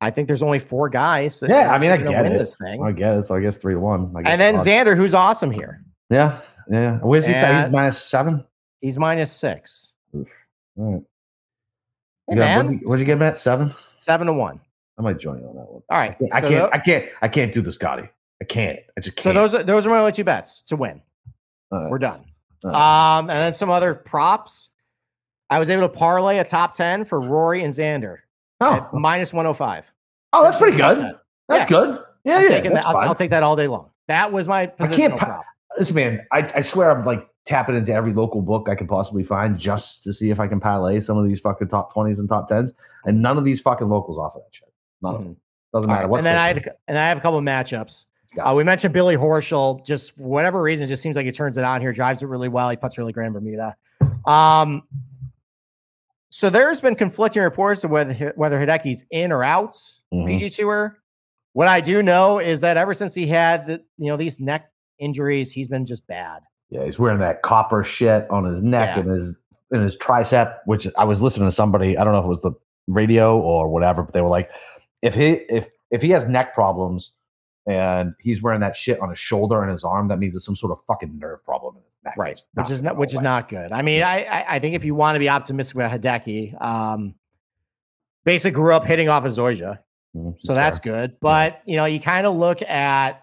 I 0.00 0.10
think 0.10 0.26
there's 0.28 0.42
only 0.42 0.58
four 0.58 0.90
guys. 0.90 1.42
Yeah, 1.46 1.72
I 1.72 1.78
mean, 1.78 1.90
I 1.90 1.96
get 1.96 2.26
it. 2.26 2.32
this 2.38 2.56
thing. 2.58 2.82
I 2.84 2.92
guess. 2.92 3.28
So 3.28 3.34
I 3.34 3.40
guess 3.40 3.56
three 3.56 3.72
to 3.74 3.80
one. 3.80 4.12
I 4.14 4.22
guess 4.22 4.30
And 4.32 4.40
then 4.40 4.54
Xander, 4.56 4.94
who's 4.94 5.14
awesome 5.14 5.50
here. 5.50 5.82
Yeah. 6.10 6.38
Yeah. 6.68 6.98
Where's 6.98 7.26
he? 7.26 7.32
stay? 7.32 7.56
He's 7.56 7.70
minus 7.70 8.00
seven. 8.02 8.44
He's 8.80 8.98
minus 8.98 9.32
six. 9.32 9.92
All 10.14 10.24
right. 10.76 11.02
Hey, 12.28 12.34
Yeah, 12.34 12.40
man, 12.40 12.66
what'd, 12.66 12.80
you, 12.80 12.88
what'd 12.88 13.00
you 13.00 13.06
get 13.06 13.14
him 13.14 13.22
at 13.22 13.38
seven? 13.38 13.74
seven 13.98 14.26
to 14.26 14.32
one. 14.32 14.60
I 14.98 15.02
might 15.02 15.18
join 15.18 15.40
you 15.40 15.48
on 15.48 15.54
that 15.56 15.70
one. 15.70 15.82
All 15.90 15.98
right. 15.98 16.16
I 16.32 16.40
so 16.40 16.48
can't. 16.48 16.62
tho- 16.62 16.70
I 16.72 16.78
can't. 16.78 17.04
I 17.22 17.28
can't 17.28 17.52
do 17.52 17.60
the 17.60 17.72
Scotty. 17.72 18.08
I 18.40 18.44
can't. 18.44 18.78
I 18.96 19.00
just 19.00 19.18
So 19.20 19.32
can't. 19.32 19.34
those 19.34 19.54
are 19.54 19.62
those 19.62 19.86
are 19.86 19.90
my 19.90 19.98
only 19.98 20.12
two 20.12 20.24
bets 20.24 20.62
to 20.62 20.76
win. 20.76 21.00
All 21.70 21.82
right. 21.82 21.90
We're 21.90 21.98
done. 21.98 22.24
Um, 22.64 23.28
and 23.28 23.30
then 23.30 23.52
some 23.52 23.70
other 23.70 23.94
props. 23.94 24.70
I 25.50 25.58
was 25.60 25.70
able 25.70 25.82
to 25.82 25.88
parlay 25.88 26.38
a 26.38 26.44
top 26.44 26.72
ten 26.72 27.04
for 27.04 27.20
Rory 27.20 27.62
and 27.62 27.72
Xander 27.72 28.18
at 28.60 28.88
oh, 28.92 28.98
minus 28.98 29.32
one 29.32 29.44
hundred 29.44 29.54
five. 29.54 29.92
oh, 30.32 30.42
that's 30.42 30.58
pretty 30.58 30.76
good. 30.76 30.98
That's 31.48 31.70
Yeah. 31.70 31.78
good. 31.78 32.02
Yeah, 32.24 32.36
I'm 32.38 32.42
yeah. 32.50 32.60
That. 32.70 32.86
I'll. 32.86 32.96
I'll 32.98 33.14
take 33.14 33.30
that 33.30 33.42
all 33.44 33.54
day 33.54 33.68
long. 33.68 33.90
That 34.08 34.32
was 34.32 34.48
my 34.48 34.72
I 34.80 34.86
can't 34.88 35.16
prop. 35.16 35.44
Listen, 35.78 35.94
man, 35.94 36.26
I, 36.32 36.38
I 36.56 36.60
swear 36.62 36.90
I'm 36.90 37.04
like 37.04 37.28
tapping 37.46 37.76
into 37.76 37.92
every 37.92 38.12
local 38.12 38.42
book 38.42 38.68
I 38.68 38.74
can 38.74 38.86
possibly 38.88 39.22
find 39.24 39.56
just 39.58 40.02
to 40.04 40.12
see 40.12 40.30
if 40.30 40.40
I 40.40 40.48
can 40.48 40.58
parlay 40.60 41.00
some 41.00 41.16
of 41.16 41.26
these 41.26 41.40
fucking 41.40 41.68
top 41.68 41.94
20s 41.94 42.18
and 42.18 42.28
top 42.28 42.50
10s. 42.50 42.72
And 43.04 43.22
none 43.22 43.38
of 43.38 43.44
these 43.44 43.60
fucking 43.60 43.88
locals 43.88 44.18
offer 44.18 44.40
that 44.40 44.48
shit. 44.54 44.72
None 45.00 45.14
of 45.14 45.22
them. 45.22 45.32
Mhm. 45.34 45.36
Doesn't 45.72 45.88
matter 45.88 46.00
right, 46.02 46.10
what. 46.10 46.16
And 46.18 46.26
then 46.26 46.36
I 46.36 46.48
had, 46.48 46.68
and 46.88 46.98
I 46.98 47.08
have 47.08 47.18
a 47.18 47.20
couple 47.20 47.38
of 47.38 47.44
matchups. 47.44 48.06
Uh, 48.40 48.52
we 48.56 48.64
mentioned 48.64 48.92
Billy 48.92 49.16
Horschel. 49.16 49.84
Just 49.86 50.18
whatever 50.18 50.60
reason, 50.60 50.88
just 50.88 51.02
seems 51.02 51.16
like 51.16 51.24
he 51.26 51.32
turns 51.32 51.56
it 51.56 51.64
on 51.64 51.80
here, 51.80 51.92
drives 51.92 52.22
it 52.22 52.26
really 52.26 52.48
well. 52.48 52.68
He 52.68 52.76
puts 52.76 52.98
really 52.98 53.12
great 53.12 53.26
in 53.26 53.32
Bermuda. 53.32 53.76
Um, 54.26 54.82
so 56.30 56.50
there's 56.50 56.80
been 56.80 56.94
conflicting 56.96 57.42
reports 57.42 57.84
of 57.84 57.90
whether 57.90 58.32
whether 58.36 58.58
Hideki's 58.58 59.04
in 59.10 59.32
or 59.32 59.42
out 59.44 59.72
Mhm. 60.12 60.26
PGA 60.26 60.50
Tour. 60.54 60.98
What 61.52 61.68
I 61.68 61.80
do 61.80 62.02
know 62.02 62.38
is 62.38 62.60
that 62.60 62.76
ever 62.76 62.92
since 62.92 63.14
he 63.14 63.26
had 63.26 63.66
the 63.66 63.82
you 63.98 64.10
know 64.10 64.16
these 64.16 64.40
neck 64.40 64.70
injuries, 64.98 65.52
he's 65.52 65.68
been 65.68 65.86
just 65.86 66.06
bad. 66.06 66.42
Yeah, 66.70 66.84
he's 66.84 66.98
wearing 66.98 67.18
that 67.20 67.42
copper 67.42 67.84
shit 67.84 68.28
on 68.30 68.44
his 68.44 68.62
neck 68.62 68.96
Yeah. 68.96 69.02
and 69.02 69.10
his 69.10 69.38
and 69.70 69.82
his 69.82 69.96
tricep, 69.98 70.58
which 70.66 70.86
I 70.96 71.04
was 71.04 71.20
listening 71.22 71.48
to 71.48 71.52
somebody, 71.52 71.96
I 71.98 72.04
don't 72.04 72.12
know 72.12 72.20
if 72.20 72.24
it 72.24 72.28
was 72.28 72.40
the 72.40 72.52
radio 72.86 73.38
or 73.38 73.68
whatever, 73.68 74.02
but 74.02 74.12
they 74.12 74.22
were 74.22 74.28
like, 74.28 74.50
if 75.02 75.14
he 75.14 75.30
if 75.48 75.68
if 75.90 76.02
he 76.02 76.10
has 76.10 76.26
neck 76.26 76.54
problems 76.54 77.12
and 77.66 78.14
he's 78.20 78.42
wearing 78.42 78.60
that 78.60 78.76
shit 78.76 79.00
on 79.00 79.10
his 79.10 79.18
shoulder 79.18 79.60
and 79.62 79.70
his 79.72 79.82
arm, 79.84 80.08
that 80.08 80.18
means 80.18 80.34
it's 80.36 80.44
some 80.46 80.54
sort 80.56 80.72
of 80.72 80.78
fucking 80.86 81.18
nerve 81.18 81.44
problem 81.44 81.76
in 81.76 81.82
his 81.82 81.92
neck. 82.04 82.14
Right, 82.16 82.40
which 82.54 82.70
is 82.70 82.82
not 82.82 82.96
which 82.96 83.12
is 83.14 83.20
not 83.20 83.48
good. 83.48 83.72
I 83.72 83.82
mean, 83.82 84.02
I 84.02 84.24
I, 84.24 84.54
I 84.56 84.58
think 84.60 84.74
if 84.76 84.84
you 84.84 84.94
want 84.94 85.16
to 85.16 85.20
be 85.20 85.28
optimistic 85.28 85.74
about 85.76 86.00
Hideki, 86.00 86.60
um, 86.62 87.14
basically 88.24 88.52
grew 88.52 88.74
up 88.74 88.84
hitting 88.84 89.08
off 89.08 89.24
of 89.24 89.32
Zoysia, 89.32 89.78
Mhm, 90.16 90.36
so 90.40 90.54
that's 90.54 90.78
good. 90.78 91.16
But 91.20 91.60
you 91.64 91.76
know, 91.76 91.84
you 91.86 92.00
kind 92.00 92.26
of 92.26 92.34
look 92.36 92.62
at 92.62 93.22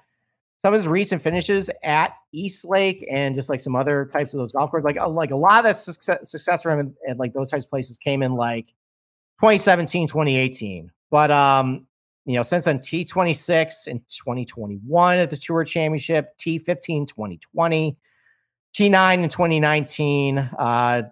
some 0.65 0.73
of 0.73 0.77
his 0.77 0.87
recent 0.87 1.21
finishes 1.21 1.69
at 1.83 2.13
East 2.33 2.65
Lake 2.65 3.05
and 3.09 3.35
just 3.35 3.49
like 3.49 3.61
some 3.61 3.75
other 3.75 4.05
types 4.05 4.33
of 4.33 4.39
those 4.39 4.51
golf 4.51 4.71
courses. 4.71 4.85
Like 4.85 4.97
uh, 4.97 5.09
like 5.09 5.31
a 5.31 5.35
lot 5.35 5.59
of 5.59 5.63
that 5.63 5.77
success, 5.77 6.29
success 6.29 6.63
for 6.63 6.77
him 6.77 6.95
at 7.07 7.17
like 7.17 7.33
those 7.33 7.51
types 7.51 7.63
of 7.63 7.69
places 7.69 7.97
came 7.97 8.21
in 8.21 8.33
like 8.33 8.67
2017, 9.39 10.07
2018. 10.07 10.91
But 11.09 11.31
um, 11.31 11.87
you 12.25 12.35
know, 12.35 12.43
since 12.43 12.65
then 12.65 12.79
T26 12.79 13.87
in 13.87 13.99
2021 13.99 15.17
at 15.19 15.29
the 15.29 15.37
Tour 15.37 15.63
Championship, 15.63 16.37
T15 16.37 17.07
2020, 17.07 17.97
T9 18.75 19.23
in 19.23 19.29
2019. 19.29 20.37
Uh, 20.37 21.03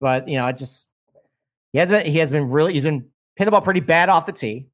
but 0.00 0.28
you 0.28 0.36
know, 0.36 0.44
I 0.44 0.52
just 0.52 0.90
he 1.72 1.78
has 1.78 1.90
been 1.90 2.06
he 2.06 2.18
has 2.18 2.30
been 2.30 2.50
really 2.50 2.72
he's 2.72 2.82
been 2.82 3.06
hitting 3.36 3.46
the 3.46 3.50
ball 3.52 3.62
pretty 3.62 3.80
bad 3.80 4.08
off 4.08 4.26
the 4.26 4.32
tee. 4.32 4.66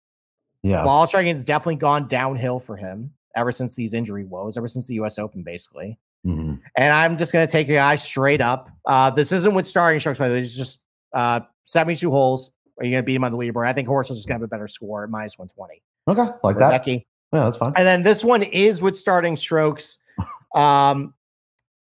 Yeah. 0.62 0.84
Ball 0.84 1.06
striking 1.06 1.34
has 1.34 1.44
definitely 1.44 1.76
gone 1.76 2.06
downhill 2.08 2.58
for 2.58 2.76
him 2.76 3.12
ever 3.36 3.52
since 3.52 3.74
these 3.76 3.94
injury 3.94 4.24
woes, 4.24 4.56
ever 4.56 4.68
since 4.68 4.86
the 4.86 4.94
US 4.94 5.18
Open, 5.18 5.42
basically. 5.42 5.98
Mhm. 6.26 6.60
And 6.76 6.92
I'm 6.94 7.16
just 7.16 7.32
going 7.32 7.46
to 7.46 7.50
take 7.50 7.68
a 7.68 7.72
guy 7.74 7.96
straight 7.96 8.40
up. 8.40 8.68
Uh, 8.86 9.10
this 9.10 9.32
isn't 9.32 9.54
with 9.54 9.66
starting 9.66 9.98
strokes, 10.00 10.18
by 10.18 10.28
the 10.28 10.34
way. 10.34 10.40
It's 10.40 10.56
just 10.56 10.82
uh, 11.12 11.40
72 11.64 12.10
holes. 12.10 12.52
Are 12.78 12.84
you 12.84 12.90
going 12.92 13.02
to 13.02 13.06
beat 13.06 13.16
him 13.16 13.24
on 13.24 13.32
the 13.32 13.38
leaderboard? 13.38 13.66
I 13.66 13.72
think 13.72 13.88
Horse 13.88 14.10
is 14.10 14.18
just 14.18 14.28
going 14.28 14.38
to 14.38 14.42
have 14.42 14.48
a 14.48 14.48
better 14.48 14.68
score 14.68 15.04
at 15.04 15.10
minus 15.10 15.36
120. 15.38 15.82
Okay. 16.08 16.38
Like 16.42 16.56
that. 16.58 16.70
Becky. 16.70 17.06
Yeah, 17.32 17.44
that's 17.44 17.56
fine. 17.56 17.72
And 17.76 17.86
then 17.86 18.02
this 18.02 18.24
one 18.24 18.42
is 18.42 18.80
with 18.82 18.96
starting 18.96 19.36
strokes. 19.36 19.98
Um, 20.54 21.14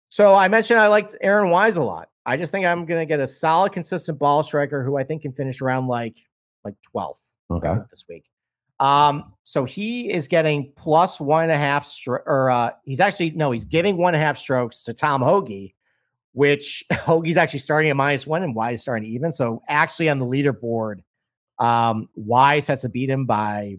so 0.08 0.36
I 0.36 0.48
mentioned 0.48 0.80
I 0.80 0.88
liked 0.88 1.18
Aaron 1.20 1.50
Wise 1.50 1.76
a 1.76 1.84
lot. 1.84 2.08
I 2.26 2.38
just 2.38 2.54
think 2.54 2.66
I'm 2.66 2.86
going 2.86 3.02
to 3.02 3.06
get 3.06 3.20
a 3.20 3.28
solid, 3.28 3.74
consistent 3.74 4.18
ball 4.20 4.42
striker 4.42 4.86
who 4.86 4.96
I 4.98 5.04
think 5.04 5.24
can 5.24 5.34
finish 5.34 5.60
around 5.62 5.88
like 5.88 6.16
like 6.64 6.76
12th 6.96 7.24
Okay. 7.52 7.74
this 7.92 8.06
week. 8.08 8.24
Um, 8.84 9.34
so 9.44 9.64
he 9.64 10.12
is 10.12 10.28
getting 10.28 10.74
plus 10.76 11.22
one 11.22 11.44
and 11.44 11.52
a 11.54 11.58
half 11.58 11.86
stro- 11.86 12.26
or 12.26 12.50
uh 12.50 12.72
he's 12.84 13.00
actually 13.00 13.32
no, 13.32 13.52
he's 13.52 13.64
giving 13.66 13.96
one 13.98 14.14
and 14.14 14.22
a 14.22 14.26
half 14.26 14.38
strokes 14.38 14.84
to 14.84 14.94
Tom 14.94 15.22
Hoge, 15.22 15.74
which 16.34 16.84
Hoge's 16.92 17.38
actually 17.38 17.60
starting 17.60 17.90
at 17.90 17.96
minus 17.96 18.28
one 18.28 18.44
and 18.44 18.54
Wise 18.54 18.82
starting 18.82 19.10
even. 19.10 19.32
So 19.32 19.62
actually 19.70 20.10
on 20.10 20.20
the 20.20 20.26
leaderboard, 20.26 21.00
um, 21.60 22.10
Wise 22.16 22.68
has 22.68 22.82
to 22.82 22.90
beat 22.90 23.10
him 23.10 23.26
by 23.26 23.78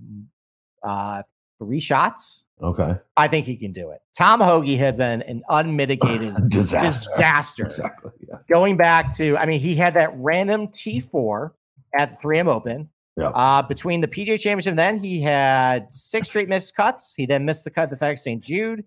uh 0.82 1.22
three 1.58 1.80
shots. 1.80 2.44
Okay. 2.62 2.96
I 3.18 3.28
think 3.28 3.44
he 3.46 3.56
can 3.56 3.72
do 3.72 3.90
it. 3.90 4.00
Tom 4.16 4.40
Hoge 4.40 4.78
had 4.78 4.96
been 4.96 5.20
an 5.22 5.42
unmitigated 5.50 6.34
Disaster. 6.48 6.86
disaster 6.86 7.66
Exactly. 7.66 8.12
Yeah. 8.26 8.36
going 8.48 8.76
back 8.78 9.14
to, 9.16 9.36
I 9.36 9.44
mean, 9.44 9.60
he 9.60 9.74
had 9.74 9.92
that 9.94 10.12
random 10.16 10.68
T4 10.68 11.50
at 11.98 12.10
the 12.22 12.26
3M 12.26 12.46
Open. 12.46 12.88
Yeah. 13.16 13.28
Uh, 13.28 13.62
between 13.62 14.00
the 14.00 14.08
PGA 14.08 14.40
Championship, 14.40 14.70
and 14.70 14.78
then 14.78 14.98
he 14.98 15.20
had 15.20 15.92
six 15.94 16.28
straight 16.28 16.48
missed 16.48 16.74
cuts. 16.74 17.14
He 17.14 17.26
then 17.26 17.44
missed 17.44 17.64
the 17.64 17.70
cut 17.70 17.84
at 17.84 17.90
the 17.90 18.04
FedEx 18.04 18.20
St. 18.20 18.42
Jude. 18.42 18.84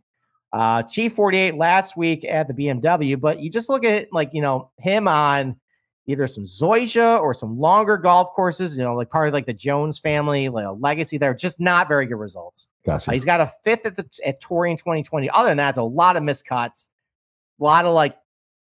Uh, 0.53 0.83
T48 0.83 1.57
last 1.57 1.97
week 1.97 2.25
at 2.25 2.47
the 2.47 2.53
BMW. 2.53 3.19
But 3.19 3.39
you 3.39 3.49
just 3.49 3.69
look 3.69 3.85
at 3.85 3.93
it 3.93 4.09
like, 4.11 4.29
you 4.33 4.41
know, 4.41 4.71
him 4.79 5.07
on 5.07 5.55
either 6.07 6.25
some 6.25 6.45
Zoysia 6.45 7.19
or 7.19 7.33
some 7.33 7.59
longer 7.59 7.97
golf 7.97 8.31
courses, 8.33 8.77
you 8.77 8.83
know, 8.83 8.95
like 8.95 9.09
part 9.09 9.27
of 9.27 9.33
like 9.33 9.45
the 9.45 9.53
Jones 9.53 9.99
family, 9.99 10.47
like 10.49 10.65
a 10.65 10.71
legacy 10.71 11.17
there, 11.17 11.33
just 11.33 11.59
not 11.59 11.87
very 11.87 12.05
good 12.05 12.15
results. 12.15 12.69
Gotcha. 12.85 13.09
Uh, 13.09 13.13
he's 13.13 13.25
got 13.25 13.41
a 13.41 13.51
fifth 13.63 13.85
at 13.85 13.97
the 13.97 14.09
at 14.25 14.39
Torrey 14.41 14.71
in 14.71 14.77
2020. 14.77 15.29
Other 15.29 15.49
than 15.49 15.57
that, 15.57 15.69
it's 15.69 15.77
a 15.77 15.83
lot 15.83 16.15
of 16.15 16.23
miscuts, 16.23 16.89
a 17.59 17.63
lot 17.63 17.85
of 17.85 17.93
like 17.93 18.17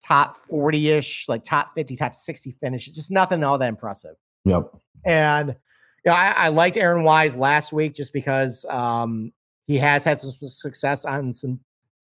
top 0.04 0.36
40-ish, 0.48 1.28
like 1.28 1.42
top 1.44 1.74
50, 1.74 1.96
top 1.96 2.14
60 2.14 2.56
finishes. 2.60 2.94
Just 2.94 3.10
nothing 3.10 3.42
all 3.42 3.58
that 3.58 3.68
impressive. 3.68 4.14
Yep. 4.44 4.70
And 5.04 5.56
Yeah, 6.04 6.14
I, 6.14 6.46
I 6.46 6.48
liked 6.48 6.76
Aaron 6.76 7.04
Wise 7.04 7.36
last 7.36 7.72
week 7.72 7.94
just 7.94 8.12
because 8.12 8.66
um, 8.68 9.32
he 9.66 9.78
has 9.78 10.04
had 10.04 10.18
some 10.18 10.32
success 10.32 11.04
on 11.04 11.32
some 11.32 11.60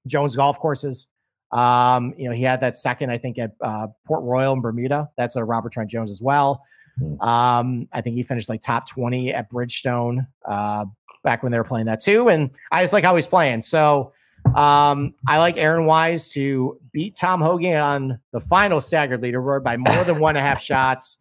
Jones 0.07 0.37
golf 0.37 0.59
courses. 0.59 1.09
Um, 1.51 2.15
you 2.17 2.29
know, 2.29 2.35
he 2.35 2.43
had 2.43 2.61
that 2.61 2.77
second, 2.77 3.11
I 3.11 3.19
think, 3.19 3.39
at 3.39 3.53
uh, 3.61 3.89
Port 4.07 4.23
Royal 4.23 4.53
in 4.53 4.61
Bermuda. 4.61 5.09
That's 5.17 5.37
a 5.37 5.45
Robert 5.45 5.73
Trent 5.73 5.91
Jones 5.91 6.11
as 6.11 6.23
well. 6.23 6.63
Hmm. 6.99 7.21
Um, 7.21 7.89
I 7.93 8.01
think 8.01 8.17
he 8.17 8.23
finished 8.23 8.49
like 8.49 8.61
top 8.61 8.89
20 8.89 9.33
at 9.33 9.51
Bridgestone 9.51 10.27
uh, 10.45 10.85
back 11.25 11.43
when 11.43 11.51
they 11.51 11.59
were 11.59 11.65
playing 11.65 11.87
that 11.87 12.01
too. 12.01 12.29
And 12.29 12.51
I 12.71 12.83
just 12.83 12.93
like 12.93 13.05
how 13.05 13.17
he's 13.17 13.27
playing. 13.27 13.63
So 13.63 14.13
um, 14.55 15.15
I 15.27 15.39
like 15.39 15.57
Aaron 15.57 15.87
Wise 15.87 16.29
to 16.31 16.79
beat 16.93 17.17
Tom 17.17 17.41
Hogan 17.41 17.77
on 17.77 18.21
the 18.33 18.41
final 18.41 18.81
staggered 18.81 19.23
leaderboard 19.23 19.65
by 19.65 19.77
more 19.77 20.05
than 20.05 20.21
one 20.21 20.37
and 20.37 20.45
a 20.45 20.49
half 20.49 20.63
shots 20.63 21.19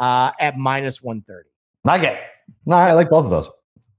uh, 0.00 0.32
at 0.40 0.58
minus 0.58 1.02
130. 1.02 1.48
Like 1.84 2.02
it. 2.02 2.20
No, 2.66 2.76
I 2.76 2.92
like 2.92 3.08
both 3.08 3.24
of 3.24 3.30
those. 3.30 3.48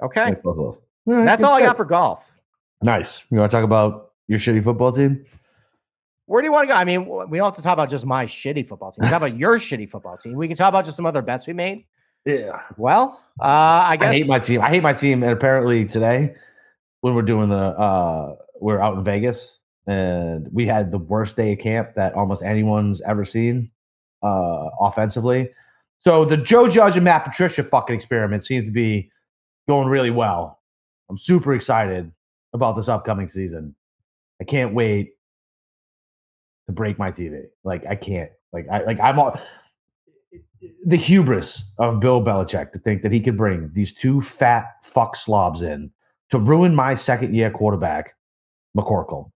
Okay. 0.03 0.25
like 0.25 0.43
both 0.43 0.57
of 0.57 0.65
those. 0.65 0.81
Right, 1.05 1.25
That's 1.25 1.43
all 1.43 1.53
I 1.53 1.61
got 1.61 1.77
for 1.77 1.85
golf. 1.85 2.33
Nice. 2.81 3.25
You 3.31 3.37
want 3.37 3.49
to 3.51 3.57
talk 3.57 3.63
about 3.63 4.11
your 4.27 4.39
shitty 4.39 4.63
football 4.63 4.91
team? 4.91 5.25
Where 6.25 6.41
do 6.41 6.47
you 6.47 6.51
want 6.51 6.67
to 6.67 6.73
go? 6.73 6.79
I 6.79 6.85
mean, 6.85 7.05
we 7.29 7.37
don't 7.37 7.45
have 7.45 7.55
to 7.55 7.61
talk 7.61 7.73
about 7.73 7.89
just 7.89 8.05
my 8.05 8.25
shitty 8.25 8.67
football 8.67 8.91
team. 8.91 8.99
We 9.01 9.05
can 9.07 9.11
talk 9.11 9.27
about 9.27 9.37
your 9.37 9.57
shitty 9.59 9.89
football 9.89 10.17
team. 10.17 10.35
We 10.35 10.47
can 10.47 10.57
talk 10.57 10.69
about 10.69 10.85
just 10.85 10.97
some 10.97 11.05
other 11.05 11.21
bets 11.21 11.47
we 11.47 11.53
made. 11.53 11.85
Yeah. 12.25 12.61
Well, 12.77 13.23
uh, 13.39 13.85
I 13.87 13.97
guess 13.97 14.09
I 14.09 14.13
hate 14.13 14.27
my 14.27 14.39
team. 14.39 14.61
I 14.61 14.69
hate 14.69 14.83
my 14.83 14.93
team. 14.93 15.23
And 15.23 15.31
apparently 15.31 15.85
today, 15.85 16.35
when 17.01 17.15
we're 17.15 17.23
doing 17.23 17.49
the 17.49 17.57
uh 17.57 18.35
we're 18.59 18.79
out 18.79 18.95
in 18.95 19.03
Vegas 19.03 19.57
and 19.87 20.47
we 20.53 20.67
had 20.67 20.91
the 20.91 20.99
worst 20.99 21.35
day 21.35 21.53
of 21.53 21.59
camp 21.59 21.95
that 21.95 22.13
almost 22.13 22.43
anyone's 22.43 23.01
ever 23.01 23.25
seen 23.25 23.71
uh 24.23 24.69
offensively. 24.79 25.49
So 26.03 26.25
the 26.25 26.37
Joe 26.37 26.67
Judge 26.67 26.95
and 26.95 27.03
Matt 27.03 27.25
Patricia 27.25 27.63
fucking 27.63 27.95
experiment 27.95 28.43
seems 28.43 28.65
to 28.65 28.71
be 28.71 29.11
going 29.67 29.87
really 29.87 30.09
well. 30.09 30.59
I'm 31.09 31.17
super 31.17 31.53
excited 31.53 32.11
about 32.53 32.75
this 32.75 32.89
upcoming 32.89 33.27
season. 33.27 33.75
I 34.41 34.43
can't 34.43 34.73
wait 34.73 35.13
to 36.67 36.73
break 36.73 36.97
my 36.97 37.11
TV. 37.11 37.43
Like 37.63 37.85
I 37.85 37.95
can't. 37.95 38.31
Like 38.51 38.65
I 38.69 38.83
like 38.83 38.99
I'm 38.99 39.19
all 39.19 39.39
the 40.85 40.97
hubris 40.97 41.71
of 41.77 41.99
Bill 41.99 42.21
Belichick 42.21 42.71
to 42.71 42.79
think 42.79 43.01
that 43.03 43.11
he 43.11 43.19
could 43.19 43.37
bring 43.37 43.69
these 43.73 43.93
two 43.93 44.21
fat 44.21 44.65
fuck 44.83 45.15
slobs 45.15 45.61
in 45.61 45.91
to 46.31 46.39
ruin 46.39 46.73
my 46.73 46.95
second 46.95 47.35
year 47.35 47.51
quarterback, 47.51 48.15
McCorkle. 48.75 49.31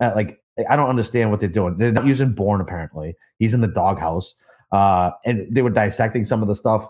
Uh, 0.00 0.12
like 0.14 0.40
I 0.68 0.76
don't 0.76 0.88
understand 0.88 1.30
what 1.30 1.40
they're 1.40 1.48
doing. 1.48 1.76
They're 1.76 1.92
not 1.92 2.06
using 2.06 2.32
Bourne 2.32 2.60
apparently. 2.60 3.14
He's 3.38 3.54
in 3.54 3.60
the 3.60 3.68
doghouse, 3.68 4.34
uh, 4.72 5.12
and 5.24 5.46
they 5.54 5.62
were 5.62 5.70
dissecting 5.70 6.24
some 6.24 6.42
of 6.42 6.48
the 6.48 6.54
stuff 6.54 6.86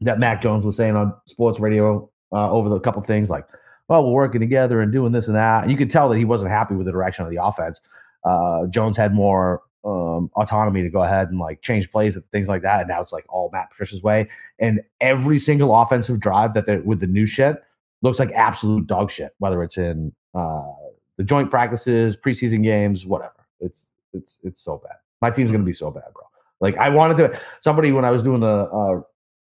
that 0.00 0.18
Mac 0.18 0.40
Jones 0.40 0.64
was 0.64 0.76
saying 0.76 0.96
on 0.96 1.14
sports 1.26 1.60
radio 1.60 2.08
uh, 2.32 2.50
over 2.50 2.68
the 2.68 2.80
couple 2.80 3.02
things 3.02 3.30
like, 3.30 3.46
"Well, 3.88 4.04
we're 4.04 4.12
working 4.12 4.40
together 4.40 4.80
and 4.80 4.92
doing 4.92 5.12
this 5.12 5.26
and 5.26 5.36
that." 5.36 5.68
You 5.68 5.76
could 5.76 5.90
tell 5.90 6.08
that 6.08 6.18
he 6.18 6.24
wasn't 6.24 6.50
happy 6.50 6.74
with 6.74 6.86
the 6.86 6.92
direction 6.92 7.24
of 7.24 7.30
the 7.30 7.42
offense. 7.42 7.80
Uh, 8.24 8.66
Jones 8.66 8.96
had 8.96 9.14
more 9.14 9.62
um, 9.84 10.30
autonomy 10.36 10.82
to 10.82 10.88
go 10.88 11.02
ahead 11.02 11.28
and 11.28 11.38
like 11.38 11.62
change 11.62 11.90
plays 11.90 12.14
and 12.14 12.24
things 12.30 12.48
like 12.48 12.62
that. 12.62 12.80
And 12.80 12.88
now 12.88 13.00
it's 13.00 13.12
like 13.12 13.24
all 13.28 13.50
Matt 13.52 13.70
Patricia's 13.70 14.02
way. 14.02 14.28
And 14.58 14.80
every 15.00 15.38
single 15.38 15.74
offensive 15.74 16.20
drive 16.20 16.54
that 16.54 16.66
they 16.66 16.78
with 16.78 17.00
the 17.00 17.06
new 17.06 17.26
shit 17.26 17.56
looks 18.02 18.18
like 18.18 18.30
absolute 18.32 18.86
dog 18.86 19.10
shit, 19.10 19.32
whether 19.38 19.62
it's 19.62 19.76
in 19.76 20.12
uh, 20.34 20.72
the 21.16 21.24
joint 21.24 21.50
practices, 21.50 22.16
preseason 22.16 22.62
games, 22.62 23.04
whatever. 23.06 23.46
It's 23.60 23.88
it's 24.12 24.38
it's 24.42 24.62
so 24.62 24.80
bad. 24.82 24.96
My 25.20 25.30
team's 25.30 25.50
gonna 25.50 25.64
be 25.64 25.72
so 25.72 25.90
bad, 25.90 26.04
bro. 26.14 26.24
Like 26.62 26.76
I 26.78 26.88
wanted 26.88 27.16
to 27.18 27.38
somebody 27.60 27.92
when 27.92 28.06
I 28.06 28.10
was 28.10 28.22
doing 28.22 28.40
the 28.40 28.46
uh, 28.46 29.00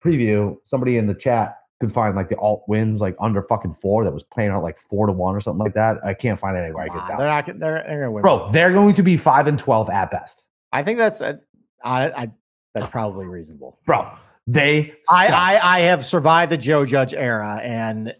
preview, 0.04 0.58
somebody 0.64 0.98
in 0.98 1.06
the 1.06 1.14
chat 1.14 1.58
could 1.80 1.92
find 1.92 2.16
like 2.16 2.30
the 2.30 2.38
alt 2.38 2.64
wins 2.68 3.02
like 3.02 3.16
under 3.20 3.44
fucking 3.44 3.74
four 3.74 4.06
that 4.06 4.14
was 4.14 4.24
playing 4.24 4.52
out 4.52 4.64
like 4.64 4.80
four 4.80 5.06
to 5.06 5.12
one 5.12 5.36
or 5.36 5.42
something 5.42 5.60
like 5.60 5.74
that. 5.74 5.98
I 6.06 6.14
can't 6.14 6.40
find 6.40 6.56
it 6.56 6.62
anywhere 6.62 6.86
I 6.86 6.88
get 6.88 7.08
that. 7.08 7.18
they're 7.18 7.28
not. 7.28 7.46
They're, 7.46 7.56
they're 7.58 7.84
going 7.84 8.02
to 8.02 8.12
win. 8.12 8.22
Bro, 8.22 8.52
they're 8.52 8.72
going 8.72 8.96
to 8.96 9.04
be 9.04 9.18
five 9.18 9.48
and 9.48 9.60
twelve 9.60 9.90
at 9.90 10.10
best. 10.10 10.48
I 10.72 10.82
think 10.82 10.98
that's 10.98 11.22
uh, 11.22 11.36
I, 11.84 12.10
I 12.10 12.32
that's 12.74 12.88
probably 12.88 13.26
reasonable. 13.26 13.80
Bro, 13.86 14.10
they 14.48 14.94
I, 15.10 15.28
suck. 15.28 15.36
I 15.36 15.60
I 15.62 15.80
have 15.82 16.06
survived 16.06 16.52
the 16.54 16.58
Joe 16.58 16.86
Judge 16.86 17.14
era, 17.14 17.60
and 17.62 18.16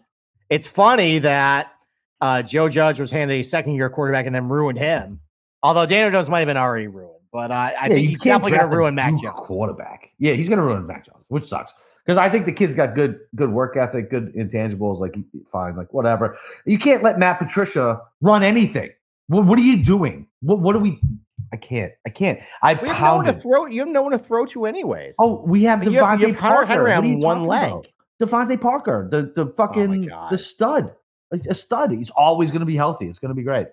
it's 0.50 0.66
funny 0.66 1.18
that 1.20 1.72
uh, 2.20 2.42
Joe 2.42 2.68
Judge 2.68 3.00
was 3.00 3.10
handed 3.10 3.34
a 3.34 3.42
second 3.42 3.74
year 3.76 3.88
quarterback 3.88 4.26
and 4.26 4.34
then 4.34 4.48
ruined 4.48 4.78
him. 4.78 5.20
Although 5.62 5.86
Daniel 5.86 6.10
Jones 6.10 6.28
might 6.28 6.40
have 6.40 6.48
been 6.48 6.58
already 6.58 6.88
ruined, 6.88 7.13
but 7.34 7.50
uh, 7.50 7.54
I 7.54 7.70
Yeah, 7.88 7.88
think 7.88 8.08
he's 8.08 8.20
definitely 8.20 8.56
going 8.56 8.70
to 8.70 8.76
ruin 8.76 8.94
Mac 8.94 9.16
Jones. 9.20 9.34
quarterback. 9.36 10.12
Yeah, 10.18 10.34
he's 10.34 10.48
going 10.48 10.60
to 10.60 10.64
ruin 10.64 10.86
Mac 10.86 11.04
Jones, 11.04 11.24
which 11.28 11.44
sucks 11.44 11.74
because 12.06 12.16
I 12.16 12.30
think 12.30 12.44
the 12.46 12.52
kid's 12.52 12.74
got 12.74 12.94
good 12.94 13.18
good 13.34 13.50
work 13.50 13.76
ethic, 13.76 14.08
good 14.08 14.32
intangibles. 14.34 15.00
Like 15.00 15.16
fine, 15.50 15.76
like 15.76 15.92
whatever. 15.92 16.38
You 16.64 16.78
can't 16.78 17.02
let 17.02 17.18
Matt 17.18 17.40
Patricia 17.40 18.00
run 18.20 18.44
anything. 18.44 18.90
What, 19.26 19.46
what 19.46 19.58
are 19.58 19.62
you 19.62 19.82
doing? 19.84 20.28
What 20.42 20.60
what 20.60 20.74
do 20.74 20.78
we? 20.78 21.00
I 21.52 21.56
can't. 21.56 21.92
I 22.06 22.10
can't. 22.10 22.38
I 22.62 22.74
We 22.74 22.88
have 22.88 23.00
no 23.00 23.16
one 23.16 23.24
to 23.26 23.32
throw. 23.32 23.66
You 23.66 23.80
have 23.80 23.88
no 23.88 24.02
one 24.02 24.12
to 24.12 24.18
throw 24.18 24.46
to, 24.46 24.66
anyways. 24.66 25.16
Oh, 25.18 25.42
we 25.44 25.64
have 25.64 25.82
you 25.84 25.90
have, 26.04 26.20
you 26.20 26.28
DeVante 26.28 26.30
have 26.34 26.38
Hunter 26.38 26.66
Parker. 26.66 26.88
Henry 26.88 26.90
What 26.90 26.94
are 26.94 26.98
on 26.98 27.06
you 27.10 27.18
one 27.18 27.44
leg. 27.44 27.72
about? 27.72 27.88
DeVante 28.22 28.60
Parker, 28.60 29.08
the 29.10 29.32
the 29.34 29.52
fucking 29.56 30.02
the 30.30 30.38
stud, 30.38 30.94
a 31.32 31.40
a 31.48 31.54
stud. 31.54 31.90
He's 31.90 32.10
always 32.10 32.50
going 32.52 32.60
to 32.60 32.66
be 32.66 32.76
healthy. 32.76 33.06
It's 33.08 33.18
going 33.18 33.30
to 33.30 33.34
be 33.34 33.42
great. 33.42 33.66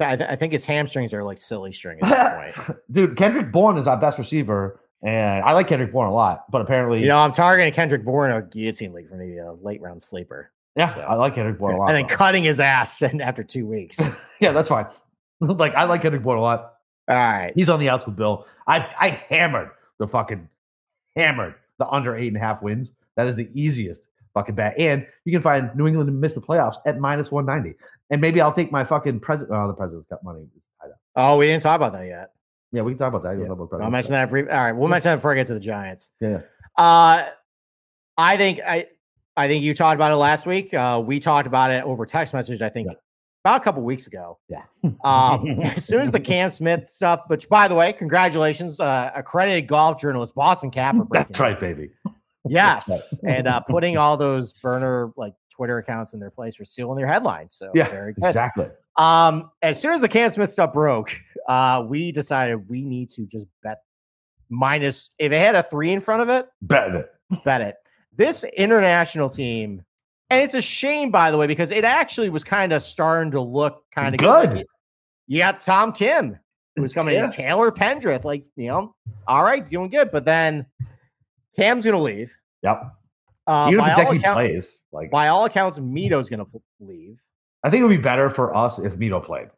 I, 0.00 0.16
th- 0.16 0.28
I 0.30 0.36
think 0.36 0.52
his 0.52 0.64
hamstrings 0.64 1.12
are 1.14 1.22
like 1.24 1.38
silly 1.38 1.72
string 1.72 1.98
at 2.02 2.08
this 2.54 2.64
point. 2.66 2.78
Dude, 2.92 3.16
Kendrick 3.16 3.52
Bourne 3.52 3.76
is 3.78 3.86
our 3.86 3.96
best 3.96 4.18
receiver, 4.18 4.80
and 5.02 5.44
I 5.44 5.52
like 5.52 5.68
Kendrick 5.68 5.92
Bourne 5.92 6.08
a 6.08 6.12
lot. 6.14 6.50
But 6.50 6.62
apparently, 6.62 7.00
You 7.00 7.08
know, 7.08 7.18
I'm 7.18 7.32
targeting 7.32 7.72
Kendrick 7.72 8.04
Bourne 8.04 8.30
a 8.32 8.42
guillotine 8.42 8.92
league 8.92 9.08
for 9.08 9.16
maybe 9.16 9.38
a 9.38 9.52
late 9.52 9.80
round 9.82 10.02
sleeper, 10.02 10.50
yeah, 10.76 10.88
so- 10.88 11.00
I 11.00 11.14
like 11.14 11.34
Kendrick 11.34 11.58
Bourne 11.58 11.74
a 11.74 11.78
lot. 11.78 11.88
and 11.88 11.96
then 11.96 12.06
bro. 12.06 12.16
cutting 12.16 12.44
his 12.44 12.60
ass 12.60 13.02
and 13.02 13.20
after 13.22 13.42
two 13.42 13.66
weeks. 13.66 14.00
Yeah, 14.40 14.52
that's 14.52 14.68
fine. 14.70 14.86
like 15.40 15.74
I 15.74 15.84
like 15.84 16.00
Kendrick 16.02 16.22
Bourne 16.22 16.38
a 16.38 16.42
lot. 16.42 16.74
right. 17.06 17.52
He's 17.54 17.68
on 17.68 17.78
the 17.78 17.90
outs 17.90 18.06
with 18.06 18.16
Bill. 18.16 18.46
I 18.66 18.78
I 18.98 19.08
hammered 19.08 19.70
the 19.98 20.08
fucking 20.08 20.48
hammered 21.16 21.54
the 21.78 21.86
under 21.88 22.16
eight 22.16 22.28
and 22.28 22.36
a 22.36 22.40
half 22.40 22.62
wins. 22.62 22.90
That 23.16 23.26
is 23.26 23.36
the 23.36 23.50
easiest 23.54 24.00
fucking 24.32 24.54
bet. 24.54 24.78
And 24.78 25.06
you 25.26 25.32
can 25.32 25.42
find 25.42 25.74
New 25.74 25.86
England 25.86 26.08
to 26.08 26.12
miss 26.12 26.34
the 26.34 26.40
playoffs 26.40 26.76
at 26.86 26.98
minus 26.98 27.30
one 27.30 27.44
ninety. 27.44 27.74
And 28.10 28.20
maybe 28.20 28.40
I'll 28.40 28.52
take 28.52 28.72
my 28.72 28.84
fucking 28.84 29.20
president. 29.20 29.56
Oh, 29.56 29.68
the 29.68 29.74
president's 29.74 30.08
got 30.08 30.22
money. 30.24 30.40
It's 30.56 30.66
tied 30.80 30.90
up. 30.90 30.98
Oh, 31.16 31.36
we 31.36 31.46
didn't 31.46 31.62
talk 31.62 31.76
about 31.76 31.92
that 31.92 32.06
yet. 32.06 32.32
Yeah, 32.72 32.82
we 32.82 32.92
can 32.92 32.98
talk 32.98 33.12
about 33.14 33.22
that. 33.24 33.38
Yeah. 33.38 33.50
about 33.52 33.82
I'll 33.82 33.90
mention 33.90 34.12
that. 34.12 34.30
Brief. 34.30 34.46
All 34.50 34.56
right, 34.58 34.72
we'll 34.72 34.88
mention 34.88 35.10
that 35.10 35.16
before 35.16 35.32
I 35.32 35.36
get 35.36 35.46
to 35.48 35.54
the 35.54 35.60
Giants. 35.60 36.12
Yeah. 36.20 36.40
Uh, 36.76 37.28
I 38.16 38.36
think 38.36 38.60
I, 38.64 38.88
I 39.36 39.48
think 39.48 39.64
you 39.64 39.74
talked 39.74 39.96
about 39.96 40.12
it 40.12 40.16
last 40.16 40.46
week. 40.46 40.72
Uh, 40.74 41.02
we 41.04 41.20
talked 41.20 41.46
about 41.46 41.70
it 41.70 41.84
over 41.84 42.04
text 42.06 42.34
message. 42.34 42.62
I 42.62 42.68
think 42.68 42.88
Yeah. 42.88 42.94
about 43.44 43.60
a 43.60 43.64
couple 43.64 43.82
weeks 43.82 44.06
ago. 44.06 44.38
Yeah. 44.48 44.62
Um, 45.04 45.48
as 45.62 45.84
soon 45.84 46.00
as 46.00 46.12
the 46.12 46.20
Cam 46.20 46.50
Smith 46.50 46.88
stuff, 46.88 47.22
which 47.28 47.48
by 47.48 47.66
the 47.66 47.74
way, 47.74 47.92
congratulations, 47.92 48.78
uh, 48.78 49.10
accredited 49.14 49.66
golf 49.66 50.00
journalist 50.00 50.34
Boston 50.34 50.70
Cap. 50.70 50.96
That's 51.10 51.38
right, 51.40 51.58
baby. 51.58 51.90
Yes, 52.48 53.18
and 53.22 53.46
uh, 53.46 53.60
putting 53.60 53.98
all 53.98 54.16
those 54.16 54.52
burner 54.54 55.12
like 55.16 55.34
Twitter 55.60 55.76
accounts 55.76 56.14
in 56.14 56.20
their 56.20 56.30
place 56.30 56.56
for 56.56 56.64
stealing 56.64 56.96
their 56.96 57.06
headlines. 57.06 57.54
So 57.54 57.70
Yeah, 57.74 57.90
very 57.90 58.14
good. 58.14 58.24
exactly. 58.24 58.70
Um, 58.96 59.50
as 59.60 59.78
soon 59.78 59.92
as 59.92 60.00
the 60.00 60.08
Cam 60.08 60.30
Smith 60.30 60.48
stuff 60.48 60.72
broke, 60.72 61.14
uh, 61.48 61.84
we 61.86 62.12
decided 62.12 62.66
we 62.70 62.82
need 62.82 63.10
to 63.10 63.26
just 63.26 63.46
bet 63.62 63.82
minus 64.48 65.10
if 65.18 65.32
it 65.32 65.38
had 65.38 65.54
a 65.56 65.62
three 65.62 65.92
in 65.92 66.00
front 66.00 66.22
of 66.22 66.30
it, 66.30 66.48
Bet 66.62 66.94
it. 66.94 67.12
bet 67.44 67.60
it. 67.60 67.76
This 68.16 68.42
international 68.44 69.28
team, 69.28 69.84
and 70.30 70.42
it's 70.42 70.54
a 70.54 70.62
shame, 70.62 71.10
by 71.10 71.30
the 71.30 71.36
way, 71.36 71.46
because 71.46 71.70
it 71.72 71.84
actually 71.84 72.30
was 72.30 72.42
kind 72.42 72.72
of 72.72 72.82
starting 72.82 73.30
to 73.32 73.40
look 73.42 73.84
kind 73.94 74.14
of 74.14 74.18
Good. 74.18 74.64
you 75.26 75.38
got 75.40 75.58
Tom 75.58 75.92
Kim, 75.92 76.38
who's 76.74 76.94
coming 76.94 77.14
Yeah. 77.16 77.26
in, 77.26 77.30
Taylor 77.30 77.70
Pendrith, 77.70 78.24
like, 78.24 78.44
you 78.56 78.68
know, 78.68 78.94
all 79.28 79.44
right, 79.44 79.68
doing 79.68 79.90
good. 79.90 80.10
But 80.10 80.24
then 80.24 80.64
Cam's 81.54 81.84
going 81.84 81.96
to 81.96 82.02
leave. 82.02 82.32
Yep. 82.62 82.94
Uh, 83.46 83.66
Even 83.68 83.80
by, 83.80 83.90
if 83.90 83.98
all 83.98 84.04
Hideki 84.04 84.18
account- 84.18 84.36
plays, 84.36 84.80
like 84.92 85.10
by 85.10 85.28
all 85.28 85.44
accounts, 85.44 85.78
Mito's 85.78 86.28
going 86.28 86.44
to 86.44 86.62
leave. 86.78 87.18
I 87.62 87.70
think 87.70 87.80
it 87.80 87.84
would 87.84 87.96
be 87.96 88.02
better 88.02 88.30
for 88.30 88.54
us 88.54 88.78
if 88.78 88.96
Mito 88.96 89.22
played. 89.24 89.48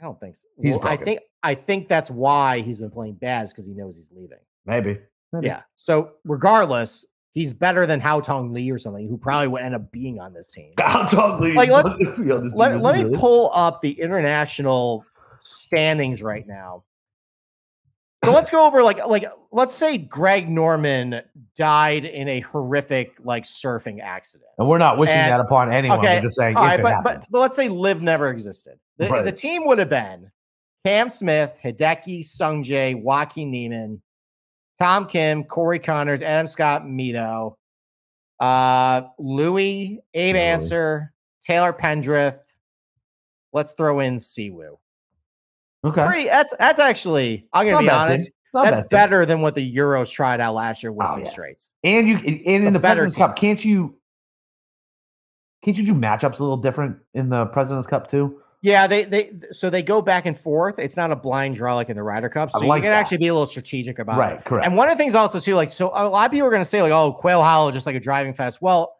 I 0.00 0.04
don't 0.04 0.18
think 0.20 0.36
so. 0.36 0.46
He's 0.62 0.76
Well, 0.76 0.86
I 0.86 0.96
think 0.96 1.20
I 1.42 1.54
think 1.54 1.88
that's 1.88 2.10
why 2.10 2.60
he's 2.60 2.78
been 2.78 2.90
playing 2.90 3.14
bad 3.14 3.48
because 3.48 3.66
he 3.66 3.72
knows 3.72 3.96
he's 3.96 4.10
leaving. 4.12 4.38
Maybe. 4.66 4.98
Maybe. 5.32 5.46
Yeah. 5.46 5.62
So 5.76 6.12
regardless, 6.24 7.04
he's 7.34 7.52
better 7.52 7.84
than 7.86 8.00
Haotong 8.00 8.52
Li 8.52 8.70
or 8.70 8.78
something, 8.78 9.08
who 9.08 9.16
probably 9.18 9.48
would 9.48 9.62
end 9.62 9.74
up 9.74 9.90
being 9.90 10.20
on 10.20 10.32
this 10.32 10.52
team. 10.52 10.72
I'll 10.78 11.08
totally. 11.08 11.54
Like, 11.54 11.70
let's- 11.70 11.90
Let, 12.54 12.80
let 12.80 12.94
me 12.96 13.16
pull 13.16 13.50
up 13.54 13.80
the 13.80 13.92
international 14.00 15.04
standings 15.40 16.22
right 16.22 16.46
now. 16.46 16.84
So 18.24 18.32
let's 18.32 18.50
go 18.50 18.66
over 18.66 18.82
like 18.82 19.04
like 19.06 19.24
let's 19.52 19.74
say 19.74 19.96
Greg 19.96 20.48
Norman 20.50 21.22
died 21.56 22.04
in 22.04 22.28
a 22.28 22.40
horrific 22.40 23.14
like 23.22 23.44
surfing 23.44 24.02
accident. 24.02 24.50
And 24.58 24.68
we're 24.68 24.78
not 24.78 24.98
wishing 24.98 25.14
And- 25.14 25.32
that 25.32 25.40
upon 25.40 25.72
anyone. 25.72 26.00
okay, 26.00 26.16
We're 26.16 26.22
just 26.22 26.36
saying 26.36 26.56
All 26.56 26.64
if 26.64 26.68
right, 26.70 26.80
it 26.80 26.82
but, 26.82 27.04
but 27.04 27.26
but 27.30 27.38
let's 27.38 27.54
say 27.56 27.68
LIV 27.68 28.02
never 28.02 28.28
existed. 28.28 28.78
The, 28.98 29.08
Right. 29.08 29.24
the 29.24 29.32
team 29.32 29.64
would 29.66 29.78
have 29.78 29.88
been 29.88 30.30
Cam 30.84 31.08
Smith, 31.10 31.56
Hideki, 31.62 32.20
Sungjae, 32.20 33.00
Joaquin 33.00 33.50
Niemann, 33.52 34.02
Tom 34.80 35.06
Kim, 35.06 35.44
Corey 35.44 35.78
Conners, 35.78 36.20
Adam 36.22 36.46
Scott, 36.48 36.82
Mito, 36.84 37.54
uh, 38.40 39.02
Louis, 39.18 40.00
Abe. 40.14 40.36
Ancer, 40.36 41.12
Taylor 41.44 41.72
Pendrith. 41.72 42.40
Let's 43.52 43.72
throw 43.74 44.00
in 44.00 44.16
Siwoo. 44.16 44.78
Okay. 45.84 46.06
Pretty. 46.06 46.24
That's 46.24 46.54
that's 46.58 46.80
actually. 46.80 47.46
I'm 47.52 47.66
gonna 47.66 47.86
be 47.86 47.90
honest. 47.90 48.30
That's 48.52 48.90
better 48.90 49.24
than 49.26 49.40
what 49.42 49.54
the 49.54 49.76
Euros 49.76 50.10
tried 50.10 50.40
out 50.40 50.54
last 50.54 50.82
year 50.82 50.90
with 50.90 51.06
Oh, 51.08 51.12
some 51.14 51.24
yeah. 51.24 51.30
straights. 51.30 51.74
And 51.84 52.08
you 52.08 52.16
and 52.16 52.66
in 52.66 52.72
the 52.72 52.78
better 52.78 53.02
President's 53.02 53.16
team. 53.16 53.26
Cup, 53.26 53.36
can't 53.36 53.64
you 53.64 53.94
can't 55.64 55.76
you 55.76 55.84
do 55.84 55.94
matchups 55.94 56.38
a 56.38 56.42
little 56.42 56.56
different 56.56 56.96
in 57.14 57.28
the 57.28 57.46
President's 57.46 57.86
Cup 57.86 58.10
too? 58.10 58.40
Yeah, 58.60 58.88
they 58.88 59.04
they 59.04 59.32
so 59.52 59.70
they 59.70 59.82
go 59.82 60.02
back 60.02 60.26
and 60.26 60.36
forth. 60.36 60.80
It's 60.80 60.96
not 60.96 61.12
a 61.12 61.16
blind 61.16 61.54
draw 61.54 61.76
like 61.76 61.90
in 61.90 61.96
the 61.96 62.02
Ryder 62.02 62.28
Cup, 62.28 62.50
so 62.50 62.66
like 62.66 62.78
you 62.78 62.82
can 62.82 62.90
that. 62.90 62.96
actually 62.96 63.18
be 63.18 63.28
a 63.28 63.32
little 63.32 63.46
strategic 63.46 64.00
about 64.00 64.16
it. 64.16 64.20
Right, 64.20 64.44
correct. 64.44 64.66
And 64.66 64.76
one 64.76 64.88
of 64.88 64.96
the 64.96 65.02
things 65.02 65.14
also 65.14 65.38
too, 65.38 65.54
like 65.54 65.70
so, 65.70 65.92
a 65.94 66.08
lot 66.08 66.26
of 66.26 66.32
people 66.32 66.48
are 66.48 66.50
going 66.50 66.60
to 66.62 66.64
say 66.68 66.82
like, 66.82 66.90
"Oh, 66.90 67.12
Quail 67.12 67.40
Hollow 67.42 67.70
just 67.70 67.86
like 67.86 67.94
a 67.94 68.00
driving 68.00 68.34
fest." 68.34 68.60
Well, 68.60 68.96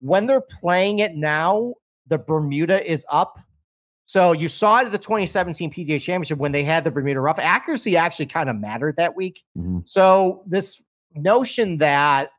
when 0.00 0.26
they're 0.26 0.42
playing 0.42 0.98
it 0.98 1.14
now, 1.14 1.72
the 2.06 2.18
Bermuda 2.18 2.86
is 2.90 3.06
up. 3.08 3.38
So 4.08 4.32
you 4.32 4.48
saw 4.48 4.80
it 4.80 4.86
at 4.86 4.92
the 4.92 4.98
2017 4.98 5.70
PGA 5.70 6.02
Championship 6.02 6.38
when 6.38 6.50
they 6.50 6.64
had 6.64 6.82
the 6.82 6.90
Bermuda 6.90 7.20
rough. 7.20 7.38
Accuracy 7.38 7.94
actually 7.98 8.24
kind 8.26 8.48
of 8.48 8.56
mattered 8.56 8.96
that 8.96 9.14
week. 9.14 9.42
Mhm. 9.56 9.86
So 9.86 10.42
this 10.46 10.82
notion 11.14 11.76
that 11.78 12.30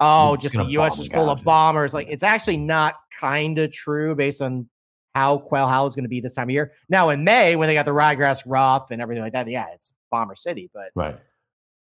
oh, 0.00 0.30
You're 0.30 0.36
just 0.38 0.56
the 0.56 0.64
U.S. 0.64 0.98
is 0.98 1.06
full 1.08 1.28
of 1.30 1.44
bombers, 1.44 1.92
like 1.94 2.08
it's 2.10 2.22
actually 2.24 2.56
not 2.56 2.94
kind 3.20 3.58
of 3.58 3.70
true 3.70 4.14
based 4.16 4.40
on 4.42 4.68
how 5.14 5.36
Quail 5.38 5.68
Hollow 5.68 5.86
is 5.86 5.94
going 5.94 6.04
to 6.04 6.08
be 6.08 6.20
this 6.20 6.34
time 6.34 6.48
of 6.48 6.50
year. 6.52 6.72
Now 6.88 7.10
in 7.10 7.22
May 7.24 7.54
when 7.56 7.68
they 7.68 7.74
got 7.74 7.84
the 7.84 7.92
ryegrass 7.92 8.42
rough 8.46 8.90
and 8.90 9.02
everything 9.02 9.22
like 9.22 9.34
that, 9.34 9.46
yeah, 9.48 9.66
it's 9.74 9.92
Bomber 10.10 10.34
City, 10.34 10.70
but 10.72 10.88
Right. 10.94 11.18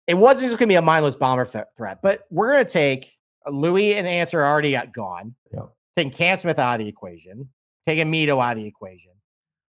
it 0.06 0.16
wasn't 0.16 0.50
just 0.50 0.60
going 0.60 0.68
to 0.68 0.74
be 0.74 0.76
a 0.76 0.82
mindless 0.82 1.16
bomber 1.16 1.46
th- 1.46 1.64
threat. 1.78 2.00
But 2.04 2.24
we're 2.30 2.52
going 2.52 2.66
to 2.66 2.72
take 2.72 3.14
uh, 3.48 3.52
Louis 3.52 3.96
and 3.96 4.06
Ancer 4.06 4.44
already 4.44 4.72
got 4.74 4.94
gone. 4.94 5.34
Yep. 5.54 5.70
Taking 5.96 6.12
Cam 6.12 6.38
Smith 6.38 6.60
out 6.60 6.74
of 6.74 6.80
the 6.86 6.90
equation, 6.90 7.50
taking 7.88 8.12
Mito 8.12 8.44
out 8.44 8.58
of 8.58 8.64
the 8.64 8.68
equation. 8.68 9.12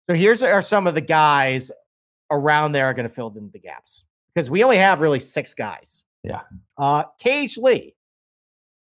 So 0.08 0.16
here's 0.16 0.42
are 0.42 0.62
some 0.62 0.86
of 0.86 0.94
the 0.94 1.00
guys 1.00 1.70
around 2.30 2.72
there 2.72 2.86
are 2.86 2.94
going 2.94 3.08
to 3.08 3.14
fill 3.14 3.32
in 3.36 3.50
the 3.52 3.58
gaps 3.58 4.04
because 4.34 4.50
we 4.50 4.64
only 4.64 4.78
have 4.78 5.00
really 5.00 5.18
six 5.18 5.54
guys. 5.54 6.04
Yeah. 6.24 6.40
Uh, 6.78 7.04
KH 7.22 7.58
Lee. 7.58 7.94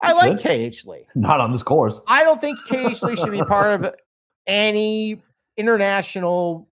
I 0.03 0.12
That's 0.12 0.45
like. 0.45 0.73
KH 0.73 0.87
Lee. 0.87 1.07
Not 1.15 1.41
on 1.41 1.53
this 1.53 1.62
course. 1.62 2.01
I 2.07 2.25
don't 2.25 2.41
think 2.41 2.59
KH 2.69 3.03
Lee 3.03 3.17
should 3.17 3.33
be 3.33 3.43
part 3.43 3.85
of 3.85 3.95
any 4.47 5.23
international 5.57 6.69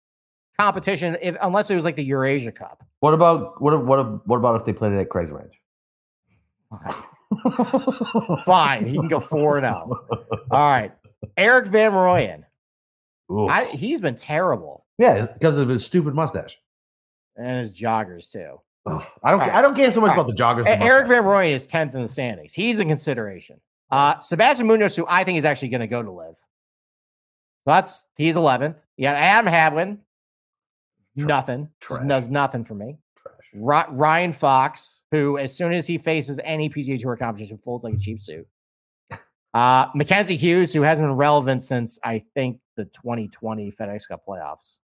competition 0.59 1.17
if, 1.21 1.35
unless 1.41 1.69
it 1.69 1.75
was 1.75 1.83
like 1.83 1.95
the 1.95 2.03
Eurasia 2.03 2.51
Cup. 2.51 2.83
What 2.99 3.13
about 3.13 3.61
what 3.61 3.85
what 3.85 4.27
what 4.27 4.37
about 4.37 4.59
if 4.59 4.65
they 4.65 4.73
played 4.73 4.91
it 4.93 4.99
at 4.99 5.09
Craig's 5.09 5.31
Ranch? 5.31 5.53
Fine, 8.45 8.85
he 8.85 8.97
can 8.97 9.07
go 9.07 9.19
four 9.19 9.57
and 9.57 9.65
out. 9.65 9.87
All 10.51 10.69
right, 10.69 10.91
Erik 11.37 11.67
Van 11.67 11.91
Rooyen. 11.91 12.43
I, 13.49 13.65
he's 13.65 14.01
been 14.01 14.15
terrible, 14.15 14.85
yeah, 14.97 15.25
because 15.25 15.57
of 15.57 15.69
his 15.69 15.85
stupid 15.85 16.13
mustache. 16.13 16.57
and 17.37 17.59
his 17.59 17.73
joggers 17.77 18.29
too. 18.29 18.59
Ugh, 18.85 19.03
I 19.23 19.31
don't. 19.31 19.39
Right. 19.39 19.53
I 19.53 19.61
don't 19.61 19.75
care 19.75 19.89
so 19.91 20.01
much 20.01 20.17
All 20.17 20.21
about 20.21 20.27
the 20.27 20.41
joggers. 20.43 20.63
The 20.65 20.81
Eric. 20.81 21.07
Van 21.07 21.23
Rooyen 21.23 21.53
is 21.53 21.65
tenth 21.67 21.95
in 21.95 22.01
the 22.01 22.07
standings. 22.09 22.53
He's 22.53 22.79
in 22.79 22.87
consideration. 22.89 23.61
Uh, 23.89 24.19
Sebastian 24.19 24.67
Munoz, 24.67 24.95
who 24.95 25.05
I 25.07 25.23
think 25.23 25.37
is 25.37 25.45
actually 25.45 25.69
going 25.69 25.81
to 25.81 25.87
go 25.87 26.01
to 26.03 26.11
LIV. 26.11 26.35
So 26.35 26.35
that's 27.67 28.07
he's 28.17 28.35
eleventh. 28.35 28.81
Yeah, 28.97 29.13
Adam 29.13 29.47
Hadwin, 29.51 29.99
nothing, 31.15 31.69
Trash. 31.79 32.07
does 32.07 32.29
nothing 32.29 32.63
for 32.65 32.73
me. 32.75 32.97
Trash. 33.21 33.87
Ryan 33.91 34.33
Fox, 34.33 35.01
who 35.11 35.37
as 35.37 35.55
soon 35.55 35.71
as 35.73 35.85
he 35.87 35.97
faces 35.97 36.39
any 36.43 36.69
PGA 36.69 36.99
Tour 36.99 37.15
competition, 37.15 37.59
folds 37.63 37.83
like 37.83 37.93
a 37.93 37.97
cheap 37.97 38.21
suit. 38.21 38.47
Uh, 39.53 39.87
Mackenzie 39.95 40.37
Hughes, 40.37 40.73
who 40.73 40.81
hasn't 40.81 41.07
been 41.07 41.15
relevant 41.15 41.63
since 41.63 41.99
I 42.03 42.23
think 42.35 42.59
the 42.77 42.85
2020 42.85 43.71
FedEx 43.71 44.07
Cup 44.07 44.23
playoffs. 44.27 44.79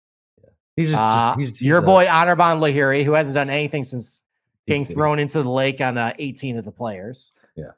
He's 0.76 0.89
just, 0.89 0.99
Uh, 0.99 1.36
he's, 1.38 1.57
he's 1.57 1.68
your 1.68 1.82
boy 1.82 2.05
Anirban 2.05 2.59
Lahiri, 2.59 3.03
who 3.03 3.14
hasn't 3.14 3.36
done 3.36 3.49
anything 3.49 3.84
since 3.84 4.24
being 4.66 4.86
thrown 4.86 5.20
into 5.20 5.43
the 5.43 5.49
lake 5.49 5.82
on 5.82 5.97
uh, 5.97 6.14
18 6.18 6.57
of 6.57 6.66
the 6.66 6.72
players. 6.72 7.34
Yeah. 7.55 7.72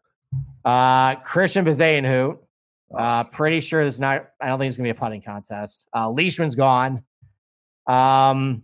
Uh, 0.63 1.15
Christian 1.15 1.65
Bazayan, 1.65 2.07
who 2.07 2.39
Oh, 2.91 2.97
uh, 2.97 3.23
pretty 3.23 3.61
sure 3.61 3.83
this 3.83 3.95
is 3.95 3.99
not. 4.01 4.27
I 4.39 4.47
don't 4.47 4.59
think 4.59 4.69
it's 4.69 4.77
gonna 4.77 4.85
be 4.85 4.91
a 4.91 4.95
putting 4.95 5.21
contest. 5.21 5.89
Uh, 5.93 6.09
Leishman's 6.09 6.55
gone. 6.55 7.03
Um, 7.87 8.61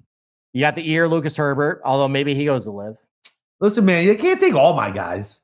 you 0.54 0.62
got 0.62 0.76
the 0.76 0.90
ear 0.92 1.08
Lucas 1.08 1.36
Herbert, 1.36 1.82
although 1.84 2.08
maybe 2.08 2.36
he 2.36 2.46
goes 2.46 2.66
to 2.66 2.72
LIV. 2.72 2.98
Listen, 3.60 3.84
man, 3.86 4.06
you 4.06 4.16
can't 4.18 4.40
take 4.40 4.54
all 4.54 4.74
my 4.76 4.92
guys. 4.92 5.42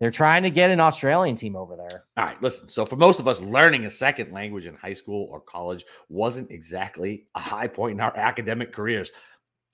They're 0.00 0.10
trying 0.10 0.42
to 0.42 0.50
get 0.50 0.70
an 0.70 0.80
Australian 0.80 1.36
team 1.36 1.54
over 1.54 1.76
there. 1.76 2.04
All 2.16 2.24
right, 2.24 2.40
listen. 2.42 2.68
So 2.68 2.84
for 2.84 2.96
most 2.96 3.20
of 3.20 3.28
us, 3.28 3.40
learning 3.40 3.86
a 3.86 3.90
second 3.90 4.32
language 4.32 4.66
in 4.66 4.74
high 4.74 4.92
school 4.92 5.28
or 5.30 5.40
college 5.40 5.84
wasn't 6.08 6.50
exactly 6.50 7.26
a 7.34 7.40
high 7.40 7.68
point 7.68 7.94
in 7.94 8.00
our 8.00 8.16
academic 8.16 8.72
careers. 8.72 9.12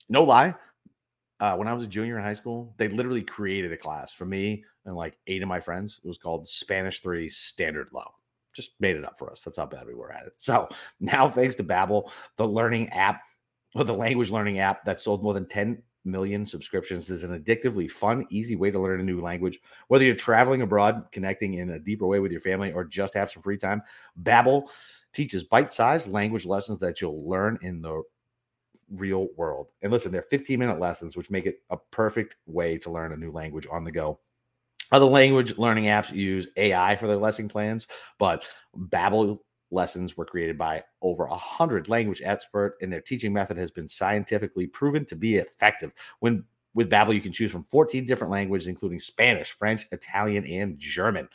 No 0.09 0.23
lie. 0.23 0.53
Uh, 1.39 1.55
when 1.55 1.67
I 1.67 1.73
was 1.73 1.83
a 1.83 1.87
junior 1.87 2.17
in 2.17 2.23
high 2.23 2.35
school, 2.35 2.73
they 2.77 2.87
literally 2.87 3.23
created 3.23 3.71
a 3.71 3.77
class 3.77 4.13
for 4.13 4.25
me 4.25 4.63
and 4.85 4.95
like 4.95 5.17
eight 5.25 5.41
of 5.41 5.49
my 5.49 5.59
friends. 5.59 5.99
It 6.03 6.07
was 6.07 6.19
called 6.19 6.47
Spanish 6.47 6.99
Three 6.99 7.29
Standard 7.29 7.87
Low. 7.91 8.07
Just 8.55 8.71
made 8.79 8.95
it 8.95 9.05
up 9.05 9.17
for 9.17 9.31
us. 9.31 9.41
That's 9.41 9.57
how 9.57 9.65
bad 9.65 9.87
we 9.87 9.95
were 9.95 10.11
at 10.11 10.27
it. 10.27 10.33
So 10.35 10.69
now, 10.99 11.27
thanks 11.27 11.55
to 11.55 11.63
Babbel, 11.63 12.11
the 12.37 12.47
learning 12.47 12.89
app, 12.89 13.21
or 13.73 13.83
the 13.83 13.93
language 13.93 14.29
learning 14.29 14.59
app 14.59 14.85
that 14.85 15.01
sold 15.01 15.23
more 15.23 15.33
than 15.33 15.47
10 15.47 15.81
million 16.03 16.45
subscriptions, 16.45 17.09
is 17.09 17.23
an 17.23 17.39
addictively 17.39 17.89
fun, 17.89 18.25
easy 18.29 18.55
way 18.55 18.71
to 18.71 18.79
learn 18.79 18.99
a 18.99 19.03
new 19.03 19.21
language. 19.21 19.59
Whether 19.87 20.05
you're 20.05 20.15
traveling 20.15 20.61
abroad, 20.61 21.05
connecting 21.11 21.55
in 21.55 21.71
a 21.71 21.79
deeper 21.79 22.07
way 22.07 22.19
with 22.19 22.31
your 22.31 22.41
family, 22.41 22.71
or 22.71 22.83
just 22.83 23.13
have 23.13 23.31
some 23.31 23.43
free 23.43 23.57
time, 23.57 23.81
Babbel 24.23 24.67
teaches 25.13 25.43
bite-sized 25.43 26.07
language 26.07 26.45
lessons 26.45 26.79
that 26.79 27.01
you'll 27.01 27.27
learn 27.27 27.59
in 27.61 27.81
the 27.81 28.01
real 28.95 29.27
world. 29.37 29.67
And 29.81 29.91
listen, 29.91 30.11
they're 30.11 30.25
15-minute 30.31 30.79
lessons, 30.79 31.15
which 31.15 31.29
make 31.29 31.45
it 31.45 31.61
a 31.69 31.77
perfect 31.91 32.35
way 32.45 32.77
to 32.79 32.91
learn 32.91 33.13
a 33.13 33.17
new 33.17 33.31
language 33.31 33.67
on 33.71 33.83
the 33.83 33.91
go. 33.91 34.19
Other 34.91 35.05
language 35.05 35.57
learning 35.57 35.85
apps 35.85 36.11
use 36.11 36.47
AI 36.57 36.97
for 36.97 37.07
their 37.07 37.17
lesson 37.17 37.47
plans, 37.47 37.87
but 38.19 38.43
Babbel 38.75 39.39
lessons 39.71 40.17
were 40.17 40.25
created 40.25 40.57
by 40.57 40.83
over 41.01 41.25
hundred 41.27 41.89
language 41.89 42.21
expert, 42.23 42.77
and 42.81 42.91
their 42.91 43.01
teaching 43.01 43.33
method 43.33 43.57
has 43.57 43.71
been 43.71 43.87
scientifically 43.87 44.67
proven 44.67 45.05
to 45.05 45.15
be 45.15 45.37
effective. 45.37 45.91
When 46.19 46.45
with 46.73 46.89
Babbel, 46.89 47.13
you 47.13 47.21
can 47.21 47.33
choose 47.33 47.51
from 47.51 47.65
14 47.65 48.05
different 48.05 48.31
languages, 48.31 48.67
including 48.67 48.99
Spanish, 48.99 49.51
French, 49.51 49.87
Italian, 49.91 50.45
and 50.45 50.79
German. 50.79 51.27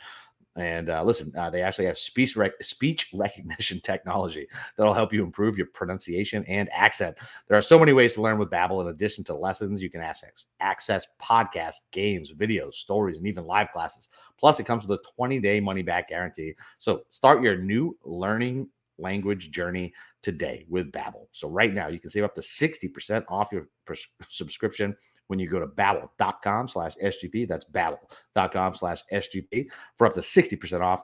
And 0.57 0.89
uh, 0.89 1.03
listen, 1.03 1.31
uh, 1.37 1.51
they 1.51 1.61
actually 1.61 1.85
have 1.85 1.99
speech 1.99 2.35
rec- 2.35 2.61
speech 2.63 3.11
recognition 3.13 3.79
technology 3.83 4.47
that'll 4.75 4.93
help 4.93 5.13
you 5.13 5.23
improve 5.23 5.55
your 5.55 5.67
pronunciation 5.67 6.43
and 6.45 6.67
accent. 6.73 7.15
There 7.47 7.57
are 7.57 7.61
so 7.61 7.77
many 7.77 7.93
ways 7.93 8.13
to 8.13 8.23
learn 8.23 8.39
with 8.39 8.49
Babbel. 8.49 8.81
In 8.81 8.87
addition 8.87 9.23
to 9.25 9.35
lessons, 9.35 9.83
you 9.83 9.91
can 9.91 10.01
access 10.01 10.45
access 10.59 11.05
podcasts, 11.21 11.81
games, 11.91 12.33
videos, 12.33 12.73
stories, 12.73 13.19
and 13.19 13.27
even 13.27 13.45
live 13.45 13.71
classes. 13.71 14.09
Plus, 14.39 14.59
it 14.59 14.65
comes 14.65 14.85
with 14.85 14.99
a 14.99 15.03
20 15.15 15.39
day 15.39 15.59
money 15.59 15.83
back 15.83 16.09
guarantee. 16.09 16.55
So 16.79 17.01
start 17.11 17.43
your 17.43 17.57
new 17.57 17.95
learning 18.03 18.67
language 18.97 19.51
journey 19.51 19.93
today 20.23 20.65
with 20.67 20.91
Babbel. 20.91 21.27
So 21.33 21.47
right 21.47 21.73
now, 21.73 21.87
you 21.87 21.99
can 21.99 22.09
save 22.09 22.23
up 22.23 22.33
to 22.33 22.41
60% 22.41 23.25
off 23.29 23.49
your 23.51 23.67
pres- 23.85 24.07
subscription 24.29 24.95
when 25.27 25.39
you 25.39 25.49
go 25.49 25.59
to 25.59 25.67
babbel.com 25.67 26.67
slash 26.67 26.95
SGP. 27.03 27.47
That's 27.47 27.65
babbel.com 27.65 28.73
slash 28.73 29.03
SGP 29.11 29.67
for 29.97 30.07
up 30.07 30.13
to 30.13 30.21
60% 30.21 30.81
off 30.81 31.03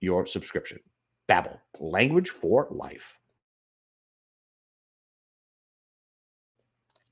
your 0.00 0.26
subscription. 0.26 0.78
Babbel, 1.28 1.58
language 1.80 2.30
for 2.30 2.68
life. 2.70 3.18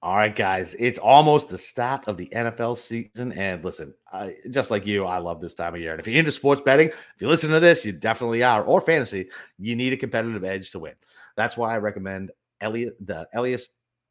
All 0.02 0.16
right, 0.16 0.34
guys, 0.34 0.74
it's 0.78 0.98
almost 0.98 1.50
the 1.50 1.58
start 1.58 2.08
of 2.08 2.16
the 2.16 2.26
NFL 2.28 2.78
season. 2.78 3.32
And 3.32 3.62
listen, 3.62 3.92
I, 4.10 4.36
just 4.48 4.70
like 4.70 4.86
you, 4.86 5.04
I 5.04 5.18
love 5.18 5.42
this 5.42 5.54
time 5.54 5.74
of 5.74 5.80
year. 5.80 5.92
And 5.92 6.00
if 6.00 6.06
you're 6.06 6.18
into 6.18 6.32
sports 6.32 6.62
betting, 6.64 6.88
if 6.88 6.96
you 7.18 7.28
listen 7.28 7.50
to 7.50 7.60
this, 7.60 7.84
you 7.84 7.92
definitely 7.92 8.42
are, 8.42 8.64
or 8.64 8.80
fantasy, 8.80 9.28
you 9.58 9.76
need 9.76 9.92
a 9.92 9.98
competitive 9.98 10.42
edge 10.42 10.70
to 10.70 10.78
win. 10.78 10.94
That's 11.36 11.58
why 11.58 11.74
I 11.74 11.78
recommend 11.78 12.30
Elliot, 12.62 12.96
the 13.06 13.28
Elias 13.34 13.68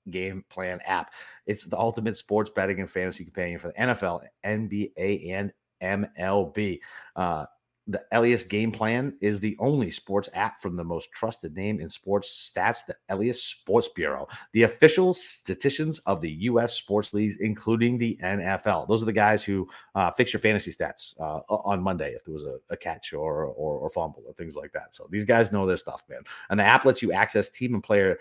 Game 0.09 0.43
Plan 0.49 0.79
app. 0.85 1.11
It's 1.45 1.65
the 1.65 1.77
ultimate 1.77 2.17
sports 2.17 2.49
betting 2.49 2.79
and 2.79 2.89
fantasy 2.89 3.23
companion 3.23 3.59
for 3.59 3.67
the 3.67 3.73
NFL, 3.73 4.25
NBA, 4.45 5.31
and 5.31 5.53
MLB. 5.81 6.79
Uh, 7.15 7.45
the 7.89 8.03
Elias 8.11 8.43
Game 8.43 8.71
Plan 8.71 9.17
is 9.19 9.39
the 9.39 9.57
only 9.59 9.89
sports 9.89 10.29
app 10.35 10.61
from 10.61 10.75
the 10.75 10.83
most 10.83 11.11
trusted 11.11 11.55
name 11.55 11.79
in 11.79 11.89
sports 11.89 12.51
stats, 12.55 12.85
the 12.85 12.95
Elias 13.09 13.41
Sports 13.41 13.89
Bureau, 13.95 14.27
the 14.53 14.61
official 14.63 15.15
statisticians 15.15 15.97
of 15.99 16.21
the 16.21 16.29
U.S. 16.29 16.73
sports 16.73 17.13
leagues, 17.13 17.37
including 17.39 17.97
the 17.97 18.15
NFL. 18.21 18.87
Those 18.87 19.01
are 19.01 19.07
the 19.07 19.11
guys 19.11 19.41
who 19.41 19.67
uh, 19.95 20.11
fix 20.11 20.31
your 20.31 20.39
fantasy 20.39 20.71
stats 20.71 21.19
uh, 21.19 21.39
on 21.49 21.81
Monday 21.81 22.13
if 22.13 22.23
there 22.25 22.33
was 22.33 22.43
a, 22.43 22.57
a 22.69 22.77
catch 22.77 23.11
or, 23.11 23.45
or 23.45 23.79
or 23.79 23.89
fumble 23.89 24.23
or 24.27 24.33
things 24.33 24.55
like 24.55 24.71
that. 24.73 24.93
So 24.93 25.07
these 25.09 25.25
guys 25.25 25.51
know 25.51 25.65
their 25.65 25.77
stuff, 25.77 26.03
man. 26.07 26.21
And 26.51 26.59
the 26.59 26.65
app 26.65 26.85
lets 26.85 27.01
you 27.01 27.11
access 27.11 27.49
team 27.49 27.73
and 27.73 27.83
player 27.83 28.19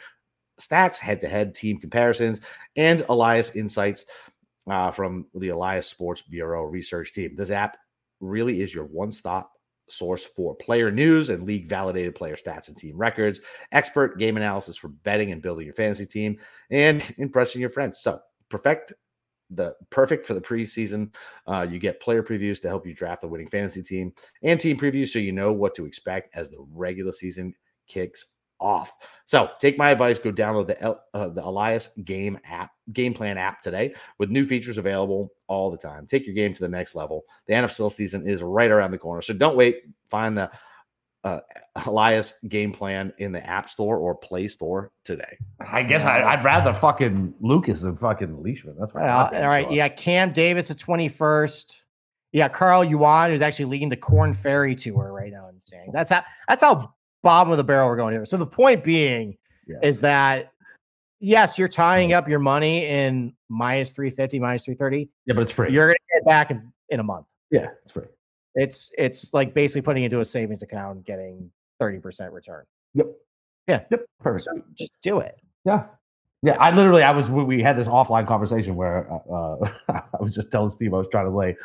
stats, 0.61 0.97
head-to-head 0.97 1.55
team 1.55 1.79
comparisons, 1.79 2.41
and 2.77 3.05
Elias 3.09 3.55
insights 3.57 4.05
uh, 4.71 4.91
from 4.91 5.27
the 5.35 5.49
Elias 5.49 5.87
Sports 5.87 6.23
Bureau 6.23 6.65
research 6.65 7.13
team. 7.13 7.35
This 7.37 7.51
app 7.51 7.77
really 8.21 8.63
is 8.63 8.75
your 8.75 8.85
one 8.85 9.13
stop 9.13 9.53
source 9.89 10.23
for 10.23 10.55
player 10.57 10.91
news 10.91 11.31
and 11.31 11.45
league 11.45 11.67
validated 11.67 12.15
player 12.15 12.37
stats 12.37 12.69
and 12.69 12.77
team 12.77 12.97
records, 12.97 13.41
expert 13.73 14.19
game 14.19 14.37
analysis 14.37 14.77
for 14.77 14.89
betting 14.89 15.33
and 15.33 15.41
building 15.41 15.65
your 15.65 15.75
fantasy 15.75 16.05
team, 16.05 16.39
and 16.71 17.03
impressing 17.19 17.61
your 17.61 17.71
friends. 17.71 18.01
So, 18.01 18.21
perfect 18.51 18.93
the 19.51 19.75
perfect 19.91 20.27
for 20.27 20.35
the 20.35 20.41
preseason. 20.41 21.15
Uh, 21.47 21.67
you 21.69 21.79
get 21.79 22.01
player 22.01 22.23
previews 22.23 22.61
to 22.61 22.69
help 22.69 22.87
you 22.87 22.95
draft 22.95 23.23
the 23.23 23.29
winning 23.29 23.49
fantasy 23.49 23.83
team 23.83 24.13
and 24.43 24.61
team 24.61 24.79
previews 24.79 25.09
so 25.09 25.19
you 25.19 25.33
know 25.33 25.53
what 25.53 25.75
to 25.75 25.87
expect 25.87 26.35
as 26.37 26.51
the 26.51 26.59
regular 26.73 27.13
season 27.13 27.55
kicks 27.87 28.27
off. 28.61 28.97
So 29.25 29.51
take 29.61 29.77
my 29.77 29.91
advice, 29.91 30.19
go 30.19 30.33
download 30.33 30.69
the 30.69 30.99
uh, 31.15 31.29
the 31.29 31.45
Elias 31.45 31.91
Game 32.05 32.39
app, 32.45 32.71
Game 32.93 33.13
Plan 33.13 33.37
app 33.37 33.63
today 33.63 33.95
with 34.19 34.31
new 34.31 34.47
features 34.47 34.79
available 34.79 35.33
all 35.49 35.71
the 35.71 35.77
time. 35.77 36.07
Take 36.07 36.27
your 36.27 36.35
game 36.35 36.55
to 36.55 36.61
the 36.61 36.69
next 36.69 36.95
level. 36.95 37.25
The 37.47 37.55
NFL 37.55 37.93
season 37.93 38.27
is 38.27 38.43
right 38.43 38.71
around 38.71 38.91
the 38.91 38.99
corner, 38.99 39.23
so 39.23 39.35
don't 39.35 39.57
wait. 39.57 39.83
Find 40.09 40.37
the 40.37 40.51
uh, 41.25 41.41
Elias 41.87 42.35
Game 42.49 42.73
Plan 42.73 43.13
in 43.19 43.33
the 43.33 43.45
App 43.47 43.69
Store 43.69 43.99
or 43.99 44.15
Play 44.15 44.49
Store 44.49 44.93
today. 45.05 45.37
I 45.61 45.83
guess 45.83 46.05
I, 46.05 46.35
would 46.35 46.45
rather 46.45 46.73
fucking 46.73 47.35
Lucas 47.41 47.83
than 47.83 47.97
fucking 47.97 48.43
Leishman. 48.43 48.77
That's 48.79 48.95
right. 48.95 49.09
Uh, 49.09 49.43
all 49.43 49.49
right, 49.49 49.71
yeah, 49.71 49.89
Cam 49.89 50.33
Davis 50.33 50.71
at 50.71 50.79
twenty 50.79 51.09
first. 51.09 51.83
Yeah, 52.33 52.49
Carl 52.49 52.85
Yuan 52.85 53.33
is 53.33 53.41
actually 53.41 53.67
leading 53.67 53.89
the 53.89 53.97
Korn 53.97 54.35
Ferry 54.35 54.75
Tour 54.75 55.13
right 55.13 55.33
now 55.33 55.49
in 55.49 55.55
the 55.55 55.61
standings. 55.61 55.93
That's 55.93 56.11
how 56.11 56.23
that's 56.47 56.63
how 56.63 56.95
bottom 57.23 57.51
of 57.51 57.57
the 57.57 57.65
barrel 57.65 57.89
we're 57.89 57.97
going 57.97 58.15
here. 58.15 58.25
So 58.25 58.37
the 58.37 58.47
point 58.47 58.85
being 58.85 59.37
yeah. 59.67 59.77
is 59.83 60.01
that 60.01 60.53
yes, 61.21 61.59
you're 61.59 61.69
tying 61.69 62.13
up 62.13 62.29
your 62.29 62.39
money 62.39 62.87
in 62.87 63.35
minus 63.49 63.93
350, 63.93 64.39
minus 64.39 64.65
330. 64.65 65.11
Yeah, 65.27 65.35
but 65.35 65.43
it's 65.43 65.53
free. 65.53 65.71
You're 65.71 65.89
gonna 65.89 65.97
get 66.15 66.25
back 66.27 66.51
in, 66.51 66.73
in 66.91 67.01
a 67.01 67.05
month. 67.05 67.27
Yeah, 67.51 67.69
it's 67.83 67.93
free. 67.93 68.07
It's 68.55 68.91
it's 68.99 69.33
like 69.35 69.55
basically 69.55 69.83
putting 69.83 70.05
into 70.05 70.21
a 70.21 70.25
savings 70.25 70.63
account 70.63 70.97
and 70.97 71.05
getting 71.05 71.51
30% 71.81 72.33
return. 72.33 72.65
Yep. 72.95 73.07
Yeah. 73.69 73.81
Yep. 73.91 74.05
Perfect. 74.21 74.45
So 74.45 74.63
just 74.77 74.93
do 75.03 75.21
it. 75.21 75.37
Yeah. 75.65 75.85
Yeah, 76.43 76.57
I 76.61 76.71
literally, 76.71 77.03
I 77.03 77.11
was, 77.11 77.29
we 77.31 77.63
had 77.63 77.77
this 77.77 77.89
offline 77.89 78.27
conversation 78.27 78.77
where 78.77 79.11
uh, 79.13 79.57
I 79.89 80.03
was 80.21 80.33
just 80.33 80.53
telling 80.53 80.69
Steve 80.69 80.95
I 80.95 80.99
was 80.99 81.09
trying 81.11 81.27
to 81.27 81.37
lay, 81.37 81.57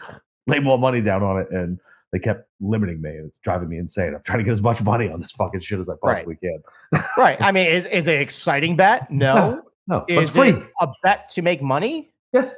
lay 0.47 0.59
more 0.59 0.79
money 0.79 0.99
down 0.99 1.21
on 1.21 1.41
it, 1.41 1.51
and 1.51 1.79
they 2.13 2.19
kept 2.19 2.47
limiting 2.61 3.01
me. 3.01 3.09
It's 3.09 3.39
driving 3.39 3.67
me 3.67 3.79
insane. 3.79 4.13
I'm 4.13 4.21
trying 4.21 4.37
to 4.37 4.43
get 4.45 4.51
as 4.51 4.61
much 4.61 4.81
money 4.83 5.09
on 5.09 5.19
this 5.19 5.31
fucking 5.31 5.61
shit 5.61 5.79
as 5.79 5.89
I 5.89 5.95
possibly 5.99 6.37
right. 6.43 6.61
can. 6.93 7.03
right. 7.17 7.41
I 7.41 7.51
mean, 7.51 7.67
is 7.67 7.87
is 7.87 8.07
it 8.07 8.21
exciting 8.21 8.77
bet? 8.77 9.09
No. 9.11 9.33
No. 9.35 9.63
no 9.87 10.05
is. 10.07 10.37
It 10.37 10.63
a 10.79 10.87
bet 11.01 11.27
to 11.29 11.41
make 11.41 11.61
money? 11.61 12.13
Yes. 12.31 12.55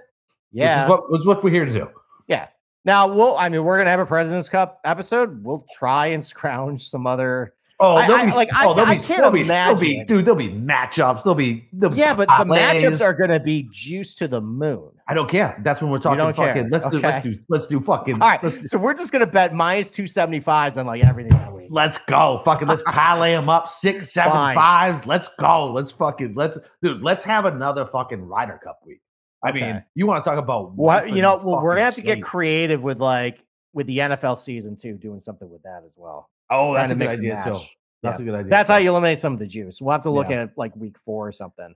Yeah. 0.51 0.82
Which 0.82 0.84
is 0.84 0.89
what, 0.89 1.12
was 1.12 1.26
what 1.26 1.43
we're 1.43 1.51
here 1.51 1.66
to 1.66 1.74
do. 1.74 1.88
Yeah. 2.28 2.47
Now 2.84 3.08
we'll. 3.08 3.38
I 3.38 3.47
mean, 3.47 3.64
we're 3.64 3.78
gonna 3.78 3.91
have 3.91 4.01
a 4.01 4.06
President's 4.06 4.49
Cup 4.49 4.82
episode. 4.84 5.41
We'll 5.43 5.66
try 5.74 6.08
and 6.08 6.24
scrounge 6.24 6.88
some 6.88 7.08
other 7.08 7.53
Oh, 7.78 7.95
I, 7.95 8.05
I, 8.05 8.26
be, 8.26 8.32
like 8.32 8.49
oh, 8.53 8.73
I, 8.73 8.84
I, 8.84 8.95
be, 8.95 9.03
can't 9.03 9.17
there'll 9.17 9.32
be, 9.32 9.41
imagine. 9.41 9.80
Be, 9.80 10.03
dude, 10.05 10.23
there'll 10.23 10.38
be 10.38 10.49
matchups. 10.49 11.23
There'll 11.23 11.36
be, 11.36 11.67
there'll 11.73 11.95
yeah, 11.95 12.13
but 12.13 12.30
the 12.30 12.45
matchups 12.45 13.01
are 13.01 13.13
going 13.13 13.32
to 13.32 13.39
be 13.39 13.67
juiced 13.69 14.17
to 14.19 14.30
the 14.30 14.39
moon. 14.39 14.91
I 15.09 15.13
don't 15.13 15.30
care. 15.30 15.59
That's 15.61 15.82
when 15.82 15.91
we're 15.91 15.99
talking 15.99 16.19
don't 16.19 16.34
fucking. 16.34 16.53
Care. 16.53 16.69
Let's 16.69 16.86
okay. 16.86 16.97
do, 16.97 17.03
let's 17.03 17.23
do, 17.26 17.43
let's 17.49 17.67
do 17.67 17.82
fucking. 17.82 18.21
All 18.21 18.30
right, 18.30 18.53
so 18.65 18.78
we're 18.78 18.93
just 18.93 19.11
going 19.11 19.26
to 19.26 19.32
bet 19.32 19.53
minus 19.53 19.91
two 19.91 20.07
seventy 20.07 20.39
fives 20.39 20.78
on 20.78 20.86
like 20.86 21.03
everything 21.03 21.34
that 21.34 21.53
week. 21.53 21.67
Let's 21.69 21.97
go, 21.97 22.39
fucking. 22.45 22.67
Let's 22.67 22.82
parlay 22.84 23.34
them 23.34 23.49
up 23.49 23.67
six, 23.67 24.09
seven 24.13 24.32
Fine. 24.32 24.55
fives. 24.55 25.05
Let's 25.05 25.28
go. 25.38 25.71
Let's 25.71 25.91
fucking 25.91 26.34
let's 26.34 26.57
dude. 26.82 27.03
Let's 27.03 27.26
have 27.26 27.43
another 27.43 27.86
fucking 27.86 28.21
Ryder 28.21 28.59
Cup 28.63 28.80
week. 28.86 29.01
I 29.43 29.49
okay. 29.49 29.73
mean, 29.73 29.84
you 29.95 30.07
want 30.07 30.23
to 30.23 30.30
talk 30.30 30.39
about 30.39 30.73
what 30.76 31.09
you 31.09 31.21
know? 31.21 31.41
Well, 31.43 31.61
we're 31.61 31.73
gonna 31.73 31.86
have 31.86 31.95
to 31.95 32.01
get 32.01 32.23
creative 32.23 32.82
with 32.82 32.99
like 32.99 33.39
with 33.73 33.86
the 33.88 33.97
NFL 33.97 34.38
season 34.38 34.78
too, 34.78 34.93
doing 34.93 35.19
something 35.19 35.49
with 35.49 35.61
that 35.63 35.84
as 35.86 35.95
well. 35.97 36.30
Oh, 36.50 36.74
that's 36.74 36.91
a 36.91 36.96
good 36.96 37.12
idea 37.12 37.41
too. 37.43 37.60
That's 38.04 38.20
yeah. 38.20 38.24
a 38.24 38.26
good 38.26 38.36
idea. 38.36 38.50
That's 38.50 38.70
how 38.70 38.78
you 38.78 38.89
eliminate 38.89 39.18
some 39.18 39.34
of 39.34 39.39
the 39.39 39.48
juice. 39.48 39.82
We'll 39.82 39.91
have 39.91 40.04
to 40.04 40.12
look 40.12 40.30
yeah. 40.30 40.43
at 40.43 40.58
like 40.58 40.76
week 40.76 40.98
four 41.00 41.28
or 41.28 41.32
something. 41.32 41.74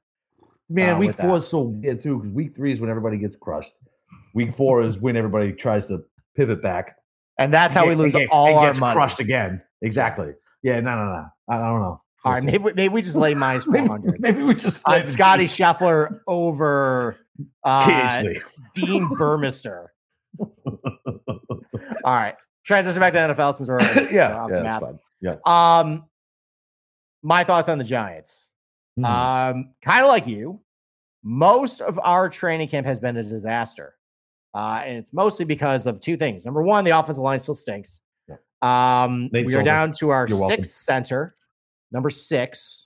Man, 0.70 0.96
uh, 0.96 1.00
week 1.00 1.16
four 1.16 1.32
that. 1.32 1.44
is 1.44 1.48
so 1.48 1.62
weird 1.62 2.02
too 2.02 2.18
because 2.18 2.32
week 2.32 2.56
three 2.56 2.72
is 2.72 2.80
when 2.80 2.90
everybody 2.90 3.18
gets 3.18 3.36
crushed. 3.36 3.72
Week 4.36 4.54
four 4.54 4.84
is 4.84 5.00
when 5.00 5.18
everybody 5.18 5.52
tries 5.52 5.88
to 5.88 6.04
pivot 6.36 6.62
back, 6.62 6.98
and 7.38 7.54
that's 7.54 7.76
how 7.76 7.88
we 7.88 7.96
lose 7.96 8.16
all 8.30 8.56
our 8.58 8.68
gets 8.68 8.80
money. 8.80 8.94
Crushed 8.94 9.20
again. 9.20 9.62
Exactly. 9.82 10.34
Yeah. 10.62 10.80
No. 10.80 10.96
No. 10.96 11.06
No. 11.06 11.26
I, 11.50 11.56
I 11.56 11.58
don't 11.58 11.82
know. 11.82 12.02
All 12.26 12.34
right, 12.34 12.44
maybe, 12.44 12.64
maybe 12.76 12.90
we 12.90 13.02
just 13.02 13.16
lay 13.16 13.34
minus 13.34 13.64
four 13.66 13.88
hundred. 13.88 14.20
maybe 14.20 14.44
we 14.44 14.54
just 14.54 14.82
on 14.86 15.06
Scotty 15.06 15.46
Scheffler 15.46 16.20
over 16.28 17.18
uh, 17.64 18.24
Dean 18.76 19.08
Burmester. 19.18 19.88
All 20.40 22.16
right, 22.16 22.36
transition 22.70 23.00
back 23.00 23.14
to 23.14 23.20
NFL 23.20 23.56
since 23.56 23.68
we're 23.68 23.80
yeah, 24.12 24.48
yeah, 24.48 24.62
that's 24.62 24.80
fine. 24.80 25.00
Yeah. 25.22 25.36
Um, 25.46 26.06
my 27.24 27.44
thoughts 27.44 27.68
on 27.68 27.80
the 27.80 27.84
Giants. 27.84 28.52
Mm-hmm. 28.98 29.06
Um, 29.06 29.74
kind 29.84 30.04
of 30.04 30.08
like 30.08 30.28
you, 30.28 30.62
most 31.24 31.82
of 31.82 32.00
our 32.04 32.30
training 32.30 32.68
camp 32.70 32.86
has 32.86 33.00
been 33.00 33.18
a 33.18 33.24
disaster. 33.24 33.96
Uh, 34.54 34.84
and 34.86 34.98
it's 34.98 35.12
mostly 35.14 35.46
because 35.46 35.88
of 35.88 36.00
two 36.00 36.16
things. 36.16 36.46
Number 36.46 36.62
one, 36.62 36.86
the 36.86 36.92
offensive 36.92 37.24
line 37.24 37.40
still 37.40 37.56
stinks. 37.56 38.02
Yeah. 38.28 38.36
Um, 38.62 39.30
we 39.34 39.56
are 39.56 39.64
down 39.64 39.92
to 39.94 40.10
our 40.10 40.28
You're 40.28 40.38
sixth 40.38 40.50
welcome. 40.50 40.64
center, 40.64 41.36
number 41.92 42.10
six. 42.12 42.86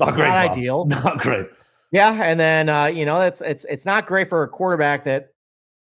Not 0.00 0.14
great. 0.14 0.28
Not 0.28 0.50
ideal. 0.50 0.84
Not 0.86 1.18
great. 1.18 1.46
Yeah, 1.92 2.22
and 2.22 2.40
then 2.40 2.68
uh, 2.68 2.86
you 2.86 3.06
know 3.06 3.20
it's 3.20 3.40
it's 3.40 3.64
it's 3.66 3.86
not 3.86 4.06
great 4.06 4.28
for 4.28 4.42
a 4.42 4.48
quarterback 4.48 5.04
that 5.04 5.28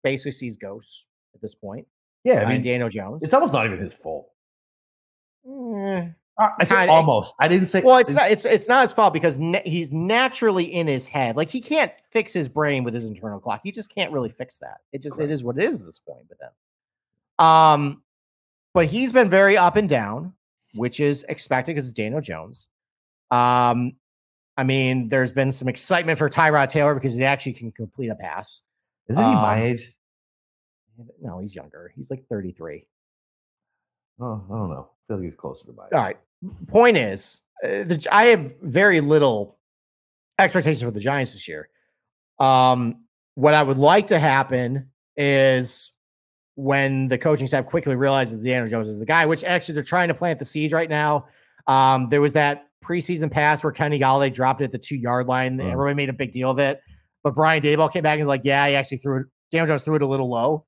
basically 0.02 0.32
sees 0.32 0.56
ghosts 0.56 1.06
at 1.34 1.40
this 1.40 1.54
point. 1.54 1.86
Yeah, 2.24 2.44
I 2.44 2.48
mean 2.52 2.62
Daniel 2.62 2.88
Jones. 2.88 3.22
It's 3.22 3.32
almost 3.32 3.52
not 3.52 3.66
even 3.66 3.78
his 3.78 3.94
fault. 3.94 4.30
Mm, 5.46 6.14
uh, 6.38 6.48
I 6.58 6.64
said 6.64 6.88
almost. 6.88 7.34
I 7.38 7.48
didn't 7.48 7.68
say. 7.68 7.82
Well, 7.82 7.98
it's 7.98 8.14
not. 8.14 8.30
It's 8.30 8.44
it's 8.44 8.68
not 8.68 8.82
his 8.82 8.92
fault 8.92 9.12
because 9.12 9.38
na- 9.38 9.60
he's 9.64 9.92
naturally 9.92 10.64
in 10.64 10.86
his 10.86 11.06
head. 11.06 11.36
Like 11.36 11.50
he 11.50 11.60
can't 11.60 11.92
fix 12.10 12.32
his 12.32 12.48
brain 12.48 12.84
with 12.84 12.94
his 12.94 13.06
internal 13.06 13.40
clock. 13.40 13.60
He 13.62 13.72
just 13.72 13.94
can't 13.94 14.12
really 14.12 14.30
fix 14.30 14.58
that. 14.58 14.78
It 14.92 15.02
just 15.02 15.16
Correct. 15.16 15.30
it 15.30 15.32
is 15.32 15.44
what 15.44 15.58
it 15.58 15.64
is 15.64 15.80
at 15.80 15.86
this 15.86 15.98
point. 15.98 16.26
But 16.28 16.38
then, 16.40 17.46
um, 17.46 18.02
but 18.74 18.86
he's 18.86 19.12
been 19.12 19.30
very 19.30 19.56
up 19.56 19.76
and 19.76 19.88
down, 19.88 20.34
which 20.74 21.00
is 21.00 21.24
expected 21.28 21.74
because 21.74 21.84
it's 21.84 21.94
Daniel 21.94 22.20
Jones. 22.20 22.68
Um, 23.30 23.92
I 24.56 24.64
mean, 24.64 25.08
there's 25.08 25.32
been 25.32 25.52
some 25.52 25.68
excitement 25.68 26.18
for 26.18 26.28
Tyrod 26.28 26.70
Taylor 26.70 26.94
because 26.94 27.14
he 27.14 27.24
actually 27.24 27.54
can 27.54 27.72
complete 27.72 28.08
a 28.08 28.14
pass. 28.14 28.62
Isn't 29.08 29.24
um, 29.24 29.30
he 29.30 29.36
my 29.36 29.62
age? 29.62 29.94
No, 31.20 31.38
he's 31.38 31.54
younger. 31.54 31.92
He's 31.96 32.10
like 32.10 32.24
33. 32.28 32.86
Oh, 34.20 34.44
I 34.50 34.54
don't 34.54 34.70
know. 34.70 34.90
I 34.90 35.00
feel 35.06 35.16
like 35.16 35.24
he's 35.24 35.34
closer 35.34 35.66
to 35.66 35.72
my. 35.72 35.84
All 35.84 36.02
right 36.02 36.18
point 36.68 36.96
is, 36.96 37.42
uh, 37.64 37.84
the, 37.84 38.06
I 38.10 38.26
have 38.26 38.54
very 38.62 39.00
little 39.00 39.58
expectations 40.38 40.82
for 40.82 40.90
the 40.90 41.00
Giants 41.00 41.32
this 41.32 41.46
year. 41.48 41.68
Um, 42.38 43.04
what 43.34 43.54
I 43.54 43.62
would 43.62 43.78
like 43.78 44.08
to 44.08 44.18
happen 44.18 44.90
is 45.16 45.92
when 46.54 47.08
the 47.08 47.18
coaching 47.18 47.46
staff 47.46 47.66
quickly 47.66 47.94
realizes 47.94 48.38
Daniel 48.38 48.68
Jones 48.68 48.88
is 48.88 48.98
the 48.98 49.06
guy, 49.06 49.26
which 49.26 49.44
actually 49.44 49.74
they're 49.74 49.84
trying 49.84 50.08
to 50.08 50.14
plant 50.14 50.38
the 50.38 50.44
seeds 50.44 50.72
right 50.72 50.88
now. 50.88 51.26
Um, 51.66 52.08
there 52.08 52.20
was 52.20 52.32
that 52.34 52.68
preseason 52.84 53.30
pass 53.30 53.62
where 53.62 53.72
Kenny 53.72 53.98
Golladay 53.98 54.32
dropped 54.32 54.62
it 54.62 54.64
at 54.64 54.72
the 54.72 54.78
two 54.78 54.96
yard 54.96 55.26
line. 55.26 55.58
Mm. 55.58 55.70
Everyone 55.70 55.96
made 55.96 56.08
a 56.08 56.14
big 56.14 56.32
deal 56.32 56.50
of 56.50 56.58
it. 56.58 56.80
But 57.22 57.34
Brian 57.34 57.62
Daboll 57.62 57.92
came 57.92 58.02
back 58.02 58.18
and 58.18 58.26
was 58.26 58.32
like, 58.32 58.42
yeah, 58.44 58.66
he 58.66 58.74
actually 58.74 58.96
threw 58.98 59.20
it. 59.20 59.26
Daniel 59.52 59.66
Jones 59.66 59.82
threw 59.82 59.96
it 59.96 60.02
a 60.02 60.06
little 60.06 60.28
low. 60.28 60.64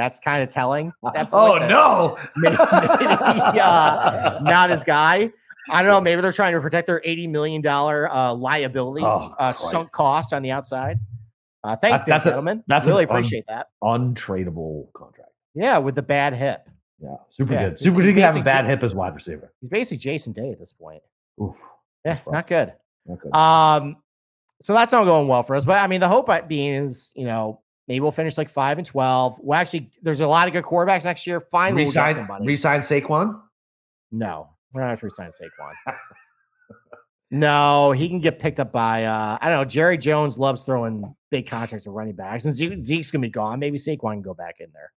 That's 0.00 0.18
kind 0.18 0.42
of 0.42 0.48
telling. 0.48 0.94
oh 1.04 1.58
no, 1.68 2.16
maybe, 2.36 2.56
maybe 2.56 3.60
uh, 3.60 4.38
not 4.40 4.70
his 4.70 4.82
guy. 4.82 5.30
I 5.68 5.82
don't 5.82 5.90
know. 5.90 6.00
Maybe 6.00 6.22
they're 6.22 6.32
trying 6.32 6.54
to 6.54 6.60
protect 6.62 6.86
their 6.86 7.02
eighty 7.04 7.26
million 7.26 7.60
dollar 7.60 8.10
uh, 8.10 8.32
liability, 8.32 9.04
oh, 9.04 9.34
uh, 9.38 9.52
sunk 9.52 9.92
cost 9.92 10.32
on 10.32 10.40
the 10.40 10.52
outside. 10.52 10.98
Uh, 11.62 11.76
thanks, 11.76 11.98
that's, 11.98 12.08
that's 12.08 12.24
gentlemen. 12.24 12.60
A, 12.60 12.64
that's 12.66 12.88
really 12.88 13.04
appreciate 13.04 13.44
un, 13.46 13.56
that. 13.58 13.66
Untradeable 13.84 14.90
contract. 14.94 15.32
Yeah, 15.54 15.76
with 15.76 15.96
the 15.96 16.02
bad 16.02 16.32
hip. 16.32 16.66
Yeah, 16.98 17.16
super 17.28 17.52
yeah, 17.52 17.68
good. 17.68 17.78
Super 17.78 18.00
good 18.00 18.14
to 18.14 18.22
have 18.22 18.36
a 18.36 18.42
bad 18.42 18.64
hip 18.64 18.82
as 18.82 18.94
wide 18.94 19.14
receiver. 19.14 19.52
He's 19.60 19.68
basically 19.68 19.98
Jason 19.98 20.32
Day 20.32 20.50
at 20.50 20.58
this 20.58 20.72
point. 20.72 21.02
Oof, 21.42 21.56
yeah, 22.06 22.20
not 22.26 22.46
good. 22.46 22.72
not 23.04 23.20
good. 23.20 23.36
Um, 23.36 23.98
so 24.62 24.72
that's 24.72 24.92
not 24.92 25.04
going 25.04 25.28
well 25.28 25.42
for 25.42 25.56
us. 25.56 25.66
But 25.66 25.76
I 25.76 25.88
mean, 25.88 26.00
the 26.00 26.08
hope 26.08 26.30
being 26.48 26.72
is, 26.72 27.10
you 27.14 27.26
know, 27.26 27.60
Maybe 27.90 27.98
we'll 27.98 28.12
finish 28.12 28.38
like 28.38 28.48
five 28.48 28.78
and 28.78 28.86
twelve. 28.86 29.36
Well, 29.40 29.58
actually, 29.58 29.90
there's 30.00 30.20
a 30.20 30.26
lot 30.28 30.46
of 30.46 30.54
good 30.54 30.62
quarterbacks 30.62 31.04
next 31.04 31.26
year. 31.26 31.40
Finally, 31.40 31.82
resign, 31.82 32.06
we'll 32.06 32.14
somebody. 32.14 32.46
resign 32.46 32.80
Saquon. 32.82 33.40
No, 34.12 34.50
we're 34.72 34.82
not 34.82 35.02
resign 35.02 35.30
Saquon. 35.30 35.96
no, 37.32 37.90
he 37.90 38.08
can 38.08 38.20
get 38.20 38.38
picked 38.38 38.60
up 38.60 38.70
by 38.70 39.06
uh, 39.06 39.38
I 39.40 39.48
don't 39.48 39.58
know. 39.58 39.64
Jerry 39.64 39.98
Jones 39.98 40.38
loves 40.38 40.62
throwing 40.62 41.16
big 41.32 41.48
contracts 41.48 41.82
to 41.82 41.90
running 41.90 42.14
backs, 42.14 42.44
and 42.44 42.54
Zeke's 42.54 43.10
gonna 43.10 43.22
be 43.22 43.28
gone. 43.28 43.58
Maybe 43.58 43.76
Saquon 43.76 44.12
can 44.12 44.22
go 44.22 44.34
back 44.34 44.60
in 44.60 44.68
there, 44.72 44.92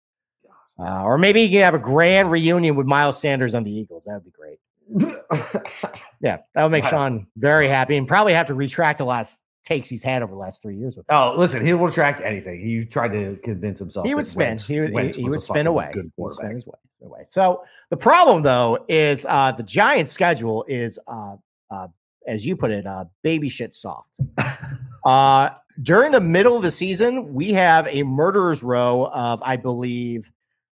uh, 0.78 1.06
or 1.06 1.18
maybe 1.18 1.44
he 1.44 1.50
can 1.50 1.62
have 1.62 1.74
a 1.76 1.80
grand 1.80 2.30
reunion 2.30 2.76
with 2.76 2.88
Miles 2.88 3.18
Sanders 3.22 3.56
on 3.56 3.64
the 3.64 3.72
Eagles. 3.72 4.04
That 4.04 4.16
would 4.16 4.26
be 4.26 4.32
great. 4.32 4.60
yeah, 6.20 6.40
that 6.56 6.64
would 6.64 6.74
make 6.74 6.84
Sean 6.84 7.26
very 7.38 7.70
happy, 7.70 7.96
and 7.96 8.06
probably 8.06 8.34
have 8.34 8.48
to 8.48 8.54
retract 8.54 8.98
the 8.98 9.06
last 9.06 9.42
takes 9.66 9.90
he's 9.90 10.04
had 10.04 10.24
over 10.24 10.32
the 10.32 10.38
last 10.38 10.62
three 10.62 10.76
years 10.76 10.96
with. 10.96 11.08
Him. 11.10 11.16
Oh, 11.16 11.34
listen, 11.38 11.66
he 11.66 11.74
will 11.74 11.88
attract 11.88 12.22
anything. 12.22 12.60
He 12.60 12.86
tried 12.86 13.12
to 13.12 13.38
convince 13.44 13.80
himself. 13.80 14.06
He 14.06 14.16
would 14.16 14.26
spin. 14.26 14.48
Wentz- 14.48 14.68
he 14.68 14.80
would, 14.80 14.94
Wentz 14.94 15.16
he, 15.16 15.24
was 15.24 15.32
would 15.32 15.42
spin 15.42 15.68
away. 15.68 15.92
Good 15.94 16.12
He 16.16 16.22
would 16.22 16.34
spin 16.34 16.52
his 16.52 16.66
way, 16.66 16.74
away. 17.04 17.22
So 17.26 17.64
the 17.90 17.98
problem 17.98 18.44
though 18.44 18.86
is 18.88 19.26
uh, 19.30 19.52
the 19.52 19.64
Giants' 19.64 20.12
schedule 20.12 20.66
is, 20.68 21.00
uh, 21.08 21.36
uh, 21.70 21.88
as 22.28 22.46
you 22.46 22.56
put 22.56 22.72
it, 22.72 22.86
uh, 22.86 23.06
baby 23.24 23.50
shit 23.50 23.74
soft. 23.74 24.20
uh, 25.06 25.50
during 25.82 26.12
the 26.12 26.22
middle 26.22 26.56
of 26.56 26.64
the 26.64 26.72
season, 26.72 27.34
we 27.34 27.54
have 27.54 27.88
a 27.88 28.04
murderer's 28.04 28.62
row 28.62 29.10
of, 29.14 29.42
I 29.44 29.56
believe, 29.56 30.30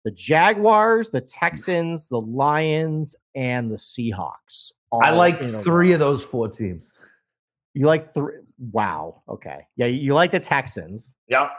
the 0.04 0.12
Jaguars, 0.12 1.10
the 1.10 1.22
Texans, 1.22 2.08
the 2.08 2.22
Lions, 2.22 3.16
and 3.36 3.72
the 3.72 3.76
Seahawks. 3.76 4.72
I 4.94 5.12
like 5.12 5.42
three 5.64 5.94
of 5.94 6.00
those 6.00 6.24
four 6.24 6.50
teams. 6.50 6.92
You 7.74 7.86
like 7.86 8.14
three? 8.14 8.34
Wow. 8.72 9.24
Okay. 9.28 9.66
Yeah, 9.76 9.88
you 9.88 10.14
like 10.14 10.32
the 10.32 10.40
Texans. 10.40 11.16
Yeah. 11.28 11.50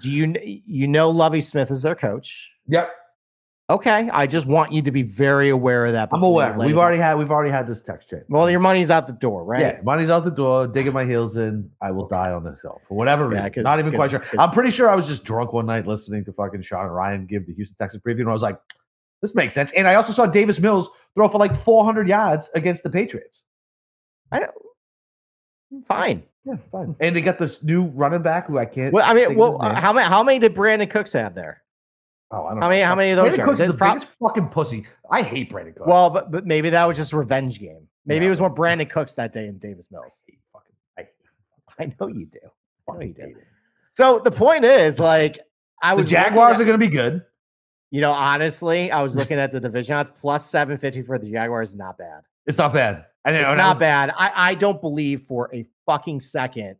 Do 0.00 0.10
you 0.10 0.34
you 0.42 0.88
know 0.88 1.10
Lovie 1.10 1.40
Smith 1.42 1.70
is 1.70 1.82
their 1.82 1.94
coach? 1.94 2.50
Yep. 2.68 2.90
Okay, 3.68 4.10
I 4.10 4.26
just 4.26 4.46
want 4.46 4.72
you 4.72 4.82
to 4.82 4.90
be 4.90 5.02
very 5.02 5.48
aware 5.48 5.86
of 5.86 5.92
that. 5.92 6.08
I'm 6.12 6.24
aware. 6.24 6.56
We've 6.58 6.76
already 6.76 6.98
had 6.98 7.16
we've 7.18 7.30
already 7.30 7.50
had 7.52 7.68
this 7.68 7.80
text 7.80 8.08
chain. 8.10 8.22
Well, 8.28 8.50
your 8.50 8.58
money's 8.58 8.90
out 8.90 9.06
the 9.06 9.12
door, 9.12 9.44
right? 9.44 9.60
Yeah, 9.60 9.80
money's 9.84 10.10
out 10.10 10.24
the 10.24 10.30
door, 10.32 10.66
digging 10.66 10.92
my 10.92 11.04
heels 11.04 11.36
in. 11.36 11.70
I 11.80 11.90
will 11.92 12.08
die 12.08 12.32
on 12.32 12.42
this 12.42 12.60
hill 12.62 12.80
for 12.88 12.94
whatever 12.96 13.24
Yeah, 13.32 13.38
reason. 13.44 13.52
'cause- 13.52 13.64
Not 13.64 13.78
even 13.78 13.94
quite 13.94 14.10
sure. 14.10 14.22
I'm 14.40 14.50
pretty 14.50 14.70
sure 14.70 14.88
I 14.90 14.96
was 14.96 15.06
just 15.06 15.22
drunk 15.24 15.52
one 15.52 15.66
night 15.66 15.86
listening 15.86 16.24
to 16.24 16.32
fucking 16.32 16.62
Sean 16.62 16.86
and 16.86 16.94
Ryan 16.94 17.26
give 17.26 17.46
the 17.46 17.54
Houston 17.54 17.76
Texans 17.78 18.02
preview, 18.02 18.20
and 18.20 18.28
I 18.28 18.32
was 18.32 18.42
like, 18.42 18.58
"This 19.22 19.36
makes 19.36 19.54
sense." 19.54 19.70
And 19.72 19.86
I 19.86 19.94
also 19.94 20.12
saw 20.12 20.26
Davis 20.26 20.58
Mills 20.58 20.90
throw 21.14 21.28
for 21.28 21.38
like 21.38 21.54
400 21.54 22.08
yards 22.08 22.50
against 22.56 22.82
the 22.82 22.90
Patriots. 22.90 23.44
I 24.32 24.40
don't. 24.40 25.84
Fine. 25.86 26.24
Yeah, 26.44 26.54
fine. 26.72 26.96
And 27.00 27.14
they 27.14 27.20
got 27.20 27.38
this 27.38 27.62
new 27.62 27.84
running 27.84 28.22
back 28.22 28.46
who 28.46 28.58
I 28.58 28.64
can't. 28.64 28.92
Well, 28.94 29.04
I 29.08 29.12
mean, 29.14 29.36
well, 29.36 29.60
uh, 29.60 29.74
how 29.74 29.92
many 29.92 30.06
how 30.08 30.22
many 30.22 30.38
did 30.38 30.54
Brandin 30.54 30.88
Cooks 30.90 31.12
have 31.12 31.34
there? 31.34 31.62
oh, 32.30 32.46
I 32.46 32.50
don't 32.54 32.62
how 32.62 32.68
many- 32.68 32.82
how 32.82 32.94
many 32.94 33.10
of 33.10 33.16
those 33.16 33.34
Brandin? 33.36 33.44
Cooks 33.44 33.60
is 33.60 33.72
the 33.72 33.76
prob- 33.78 33.94
biggest 33.98 34.12
fucking 34.18 34.48
pussy. 34.48 34.86
I 35.10 35.22
hate 35.22 35.50
Brandin 35.50 35.74
Cooks. 35.76 35.86
Well, 35.86 36.08
but 36.10 36.30
but 36.30 36.46
maybe 36.46 36.70
that 36.70 36.86
was 36.86 36.96
just 36.96 37.12
a 37.12 37.16
revenge 37.18 37.60
game. 37.60 37.86
Maybe 38.06 38.24
Yeah. 38.24 38.28
it 38.28 38.30
was 38.30 38.40
more 38.40 38.54
Brandin 38.54 38.88
Cooks 38.88 39.14
that 39.14 39.32
day 39.32 39.46
in 39.48 39.58
Davis 39.58 39.88
Mills. 39.90 40.22
I 40.28 40.32
fucking. 40.52 40.74
I 41.78 41.84
I 41.84 41.94
know 42.00 42.06
you 42.08 42.26
do. 42.26 42.38
I 42.88 42.92
know 42.94 43.00
you 43.02 43.12
do. 43.14 43.34
So 43.94 44.18
the 44.20 44.30
point 44.30 44.64
is, 44.64 44.98
like, 44.98 45.38
I 45.82 45.92
was 45.94 46.10
looking 46.10 46.24
Jaguars 46.24 46.54
at- 46.54 46.62
are 46.62 46.64
going 46.64 46.78
to 46.80 46.86
be 46.86 46.90
good. 46.92 47.22
You 47.90 48.00
know, 48.00 48.12
honestly, 48.12 48.90
I 48.90 49.02
was 49.02 49.14
looking 49.16 49.38
at 49.38 49.50
the 49.50 49.60
division 49.60 49.96
odds 49.96 50.10
plus 50.10 50.46
seven 50.48 50.78
fifty 50.78 51.02
for 51.02 51.18
the 51.18 51.30
Jaguars. 51.30 51.76
Not 51.76 51.98
bad. 51.98 52.22
It's 52.46 52.56
not 52.56 52.72
bad. 52.72 53.04
I 53.24 53.32
know. 53.32 53.40
It's 53.40 53.50
and 53.50 53.60
I 53.60 53.64
not 53.64 53.70
was- 53.76 53.78
bad. 53.80 54.12
I, 54.16 54.32
I 54.34 54.54
don't 54.54 54.80
believe 54.80 55.22
for 55.22 55.50
a 55.54 55.66
fucking 55.86 56.20
second 56.20 56.76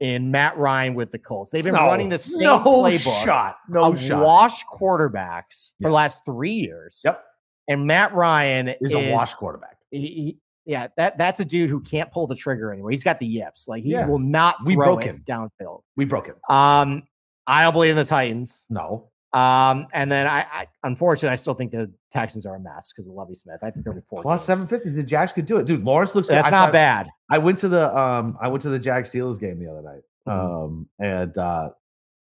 in 0.00 0.30
Matt 0.30 0.56
Ryan 0.56 0.94
with 0.94 1.10
the 1.12 1.18
Colts. 1.18 1.50
They've 1.50 1.62
been 1.64 1.74
No, 1.74 1.86
running 1.86 2.08
the 2.08 2.18
same 2.18 2.46
no 2.46 2.58
playbook 2.60 3.24
shot. 3.24 3.58
No 3.68 3.84
of 3.92 4.00
shot. 4.00 4.24
wash 4.24 4.64
quarterbacks 4.66 5.72
Yeah. 5.78 5.86
for 5.86 5.90
the 5.90 5.94
last 5.94 6.24
three 6.24 6.52
years. 6.54 7.02
Yep. 7.04 7.22
And 7.68 7.86
Matt 7.86 8.12
Ryan 8.14 8.68
He's 8.80 8.90
is 8.90 8.94
a 8.94 9.12
wash 9.12 9.32
quarterback. 9.34 9.76
he- 9.90 9.98
he- 10.00 10.38
yeah, 10.64 10.86
that 10.96 11.18
that's 11.18 11.40
a 11.40 11.44
dude 11.44 11.68
who 11.70 11.80
can't 11.80 12.10
pull 12.12 12.28
the 12.28 12.36
trigger 12.36 12.72
anymore. 12.72 12.90
He's 12.92 13.02
got 13.02 13.18
the 13.18 13.26
yips. 13.26 13.66
Like 13.66 13.82
he 13.82 13.90
Yeah. 13.90 14.06
will 14.06 14.20
not 14.20 14.56
We 14.64 14.76
broke 14.76 15.02
him. 15.02 15.22
downfield. 15.26 15.82
We 15.96 16.04
broke 16.04 16.26
him. 16.26 16.36
Um, 16.48 17.02
I 17.48 17.64
don't 17.64 17.72
believe 17.72 17.90
in 17.90 17.96
the 17.96 18.04
Titans. 18.04 18.66
No. 18.70 19.10
Um, 19.34 19.86
and 19.94 20.12
then 20.12 20.26
I, 20.26 20.40
I 20.40 20.66
unfortunately 20.84 21.32
I 21.32 21.36
still 21.36 21.54
think 21.54 21.70
the 21.70 21.90
Texans 22.10 22.44
are 22.44 22.56
a 22.56 22.60
mess 22.60 22.92
because 22.92 23.06
of 23.08 23.14
Lovie 23.14 23.34
Smith. 23.34 23.58
I 23.62 23.70
think 23.70 23.84
they're 23.86 24.02
four 24.10 24.38
seven 24.38 24.66
fifty. 24.66 24.90
The 24.90 25.02
Jags 25.02 25.32
could 25.32 25.46
do 25.46 25.56
it, 25.56 25.64
dude. 25.66 25.82
Lawrence 25.84 26.14
looks. 26.14 26.28
That's 26.28 26.48
I 26.48 26.50
not 26.50 26.66
thought- 26.66 26.72
bad. 26.72 27.08
I 27.30 27.38
went 27.38 27.58
to 27.60 27.68
the 27.68 27.96
um. 27.98 28.36
I 28.40 28.48
went 28.48 28.62
to 28.64 28.68
the 28.68 28.78
Jag 28.78 29.04
Steelers 29.04 29.40
game 29.40 29.58
the 29.58 29.70
other 29.70 29.80
night. 29.82 30.02
Mhm. 30.28 30.64
Um, 30.66 30.88
and 30.98 31.38
uh, 31.38 31.70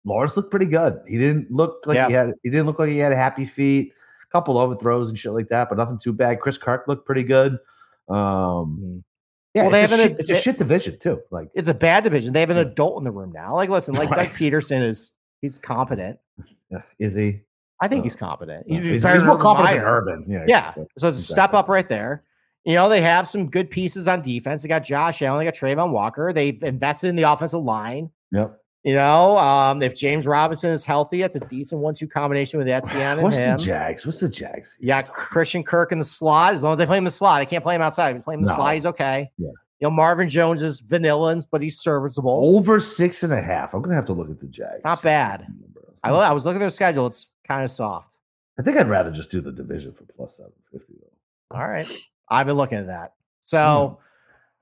Lawrence 0.04 0.36
looked 0.36 0.50
pretty 0.50 0.66
good. 0.66 1.00
He 1.08 1.16
didn't 1.16 1.50
look 1.50 1.86
like 1.86 2.06
he 2.08 2.12
had. 2.12 2.34
He 2.42 2.50
didn't 2.50 2.66
look 2.66 2.78
like 2.78 2.90
he 2.90 2.98
had 2.98 3.12
happy 3.14 3.46
feet. 3.46 3.92
A 4.22 4.30
couple 4.30 4.58
overthrows 4.58 5.08
and 5.08 5.18
shit 5.18 5.32
like 5.32 5.48
that, 5.48 5.70
but 5.70 5.78
nothing 5.78 5.98
too 5.98 6.12
bad. 6.12 6.40
Chris 6.40 6.58
Kirk 6.58 6.86
looked 6.88 7.06
pretty 7.06 7.22
good. 7.22 7.52
Um, 8.10 8.16
Mhm. 8.18 9.02
yeah, 9.54 9.62
Well, 9.62 9.70
they 9.70 9.84
it's, 9.84 9.92
a 9.92 9.96
have 9.96 10.04
an- 10.04 10.10
shit, 10.10 10.20
it's 10.20 10.30
a 10.30 10.36
shit 10.36 10.58
division 10.58 10.98
too. 10.98 11.20
Like, 11.30 11.48
It's 11.54 11.68
a 11.70 11.74
bad 11.74 12.04
division. 12.04 12.34
They 12.34 12.40
have 12.40 12.50
an 12.50 12.58
adult 12.58 12.98
in 12.98 13.04
the 13.04 13.10
room 13.10 13.32
now. 13.32 13.54
Like, 13.54 13.70
listen, 13.70 13.94
like 13.94 14.10
Right. 14.10 14.26
Doug 14.28 14.36
Pederson 14.36 14.82
is 14.82 15.12
he's 15.40 15.56
competent. 15.58 16.18
Is 16.98 17.14
he? 17.14 17.40
I 17.80 17.88
think 17.88 18.00
Uh, 18.00 18.02
he's 18.04 18.16
competent. 18.16 18.64
He's, 18.66 18.78
He's, 18.78 19.02
he's, 19.04 19.24
more 19.24 19.38
competent 19.38 19.76
than 19.76 19.84
Urban. 19.84 20.24
Yeah, 20.28 20.44
Yeah. 20.48 20.74
So 20.98 21.08
it's 21.08 21.18
a 21.18 21.22
step 21.22 21.54
up 21.54 21.68
right 21.68 21.88
there. 21.88 22.24
You 22.64 22.74
know, 22.74 22.88
they 22.88 23.00
have 23.00 23.28
some 23.28 23.48
good 23.48 23.70
pieces 23.70 24.08
on 24.08 24.20
defense. 24.20 24.62
They 24.62 24.68
got 24.68 24.82
Josh 24.82 25.22
Allen, 25.22 25.38
they 25.38 25.44
got 25.50 25.54
Travon 25.54 25.90
Walker. 25.92 26.32
They've 26.32 26.60
invested 26.62 27.08
in 27.08 27.16
the 27.16 27.22
offensive 27.22 27.62
line. 27.62 28.10
Yep. 28.32 28.58
You 28.84 28.94
know, 28.94 29.36
um, 29.38 29.82
if 29.82 29.96
James 29.96 30.26
Robinson 30.26 30.70
is 30.70 30.84
healthy, 30.84 31.20
that's 31.20 31.36
a 31.36 31.40
decent 31.40 31.80
one-two 31.80 32.08
combination 32.08 32.58
with 32.58 32.68
Etienne 32.68 33.18
and 33.18 33.22
What's 33.22 33.36
him. 33.36 33.56
the 33.58 33.62
Jags? 33.64 34.04
What's 34.04 34.18
the 34.18 34.28
Jags? 34.28 34.76
Yeah, 34.80 35.02
Christian 35.02 35.62
Kirk 35.62 35.92
in 35.92 35.98
the 35.98 36.04
slot. 36.04 36.54
As 36.54 36.62
long 36.62 36.72
as 36.72 36.78
they 36.78 36.86
play 36.86 36.96
him 36.96 37.02
in 37.02 37.06
the 37.06 37.10
slot, 37.10 37.40
they 37.40 37.46
can't 37.46 37.62
play 37.64 37.74
him 37.76 37.82
outside. 37.82 38.10
If 38.10 38.16
you 38.16 38.22
play 38.22 38.34
him 38.34 38.40
in 38.40 38.44
the 38.44 38.50
No. 38.50 38.56
slot, 38.56 38.74
he's 38.74 38.86
okay. 38.86 39.30
Yeah. 39.38 39.48
You 39.80 39.86
know, 39.86 39.90
Marvin 39.90 40.28
Jones 40.28 40.62
is 40.62 40.80
vanilla, 40.80 41.40
but 41.52 41.62
he's 41.62 41.78
serviceable. 41.80 42.56
Over 42.56 42.80
six 42.80 43.22
and 43.22 43.32
a 43.32 43.40
half. 43.40 43.72
I'm 43.74 43.82
gonna 43.82 43.94
have 43.94 44.06
to 44.06 44.12
look 44.12 44.28
at 44.30 44.40
the 44.40 44.46
Jags. 44.46 44.76
It's 44.76 44.84
not 44.84 45.02
bad. 45.02 45.46
I, 46.02 46.10
I 46.10 46.32
was 46.32 46.44
looking 46.44 46.56
at 46.56 46.60
their 46.60 46.70
schedule. 46.70 47.06
It's 47.06 47.30
kind 47.46 47.64
of 47.64 47.70
soft. 47.70 48.16
I 48.58 48.62
think 48.62 48.76
I'd 48.76 48.88
rather 48.88 49.10
just 49.10 49.30
do 49.30 49.40
the 49.40 49.52
division 49.52 49.92
for 49.92 50.04
plus 50.04 50.36
seven 50.36 50.52
fifty 50.72 50.94
though. 51.00 51.56
All 51.56 51.68
right. 51.68 51.88
I've 52.28 52.46
been 52.46 52.56
looking 52.56 52.78
at 52.78 52.86
that. 52.88 53.14
So, 53.44 53.98
hmm. 53.98 54.04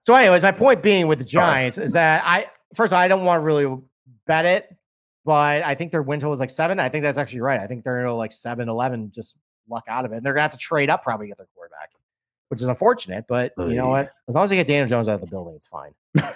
so 0.07 0.15
anyways, 0.15 0.43
my 0.43 0.53
point 0.53 0.83
being 0.83 1.09
with 1.09 1.19
the 1.19 1.25
Giants 1.25 1.79
is 1.79 1.95
that 1.95 2.23
I 2.25 2.49
first 2.75 2.93
I 2.93 3.09
don't 3.09 3.25
want 3.25 3.41
to 3.41 3.45
really 3.45 3.77
bet 4.27 4.45
it, 4.45 4.75
but 5.25 5.63
I 5.65 5.75
think 5.75 5.91
their 5.91 6.03
win 6.03 6.21
total 6.21 6.33
is 6.33 6.41
like 6.41 6.51
seven. 6.51 6.79
I 6.79 6.89
think 6.89 7.03
that's 7.03 7.19
actually 7.19 7.41
right. 7.41 7.61
I 7.61 7.67
think 7.67 7.85
they're 7.85 8.03
gonna 8.03 8.15
like 8.15 8.33
seven, 8.33 8.69
11, 8.69 9.11
just 9.13 9.37
luck 9.69 9.85
out 9.89 10.05
of 10.05 10.13
it. 10.13 10.17
And 10.17 10.27
they're 10.27 10.35
gonna 10.35 10.43
have 10.43 10.53
to 10.53 10.59
trade 10.59 10.91
up 10.91 11.03
probably 11.03 11.27
to 11.27 11.31
get 11.31 11.39
their 11.39 11.49
quarterback, 11.55 11.91
which 12.49 12.61
is 12.61 12.69
unfortunate. 12.69 13.25
But 13.29 13.53
oh, 13.59 13.69
you 13.69 13.77
know 13.77 13.89
what? 13.89 14.13
As 14.29 14.35
long 14.35 14.45
as 14.45 14.51
they 14.51 14.57
get 14.57 14.67
Daniel 14.67 14.89
Jones 14.89 15.09
out 15.09 15.17
of 15.17 15.21
the 15.21 15.27
building, 15.27 15.57
it's 15.57 15.67
fine. 15.67 15.95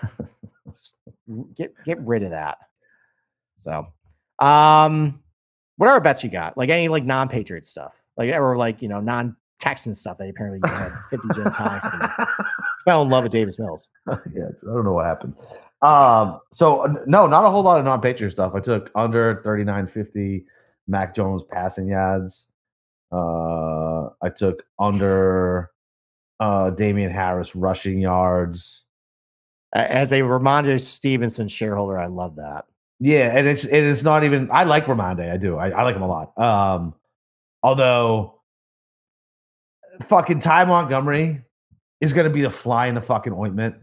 Get 1.55 1.73
get 1.85 2.01
rid 2.01 2.25
of 2.25 2.31
that. 2.31 2.59
So, 3.61 3.87
um, 4.41 5.21
what 5.77 5.89
other 5.89 6.01
bets 6.01 6.25
you 6.25 6.31
got? 6.31 6.57
Like 6.57 6.71
any 6.71 6.89
like 6.89 7.05
non-Patriot 7.05 7.67
stuff, 7.67 8.01
like 8.17 8.35
or 8.35 8.57
like 8.57 8.83
you 8.83 8.89
know 8.89 9.01
non-Texan 9.01 9.95
stuff 9.95 10.19
that 10.19 10.29
apparently 10.29 10.61
you 10.63 10.75
had 10.75 10.93
fifty 11.11 11.29
gin 11.35 11.51
tonics 11.53 11.89
and 11.93 12.29
fell 12.85 13.03
in 13.03 13.09
love 13.09 13.25
with 13.25 13.33
Davis 13.33 13.59
Mills. 13.59 13.89
yeah, 14.09 14.15
I 14.63 14.67
don't 14.67 14.85
know 14.85 14.93
what 14.93 15.07
happened. 15.07 15.35
Um, 15.83 16.41
so 16.53 16.81
uh, 16.81 16.95
no, 17.07 17.27
not 17.27 17.45
a 17.45 17.51
whole 17.51 17.63
lot 17.63 17.79
of 17.79 17.85
non-Patriot 17.85 18.31
stuff. 18.31 18.55
I 18.55 18.61
took 18.61 18.91
under 18.95 19.37
39.50 19.37 20.45
Mac 20.87 21.15
Jones 21.15 21.43
passing 21.43 21.89
yards. 21.89 22.51
Uh, 23.11 24.11
I 24.23 24.29
took 24.35 24.65
under 24.79 25.71
uh 26.41 26.71
Damien 26.71 27.11
Harris 27.11 27.55
rushing 27.55 28.01
yards. 28.01 28.85
As 29.73 30.13
a 30.13 30.21
Rhamondre 30.21 30.81
Stevenson 30.81 31.49
shareholder, 31.49 31.99
I 31.99 32.07
love 32.07 32.37
that. 32.37 32.65
Yeah, 33.01 33.35
and 33.37 33.47
it's 33.49 33.65
and 33.65 33.87
it's 33.87 34.03
not 34.03 34.25
even. 34.25 34.51
I 34.53 34.65
like 34.65 34.85
Ramonde. 34.85 35.31
I 35.33 35.37
do. 35.39 35.57
I, 35.57 35.71
I 35.71 35.83
like 35.85 35.97
him 35.97 36.03
a 36.03 36.07
lot. 36.07 36.39
Um, 36.39 36.95
although, 37.63 38.41
fucking 40.07 40.41
Ty 40.41 40.65
Montgomery 40.67 41.43
is 42.01 42.13
going 42.13 42.27
to 42.27 42.33
be 42.33 42.43
the 42.43 42.51
fly 42.51 42.87
in 42.87 42.95
the 42.95 43.01
fucking 43.01 43.33
ointment. 43.33 43.77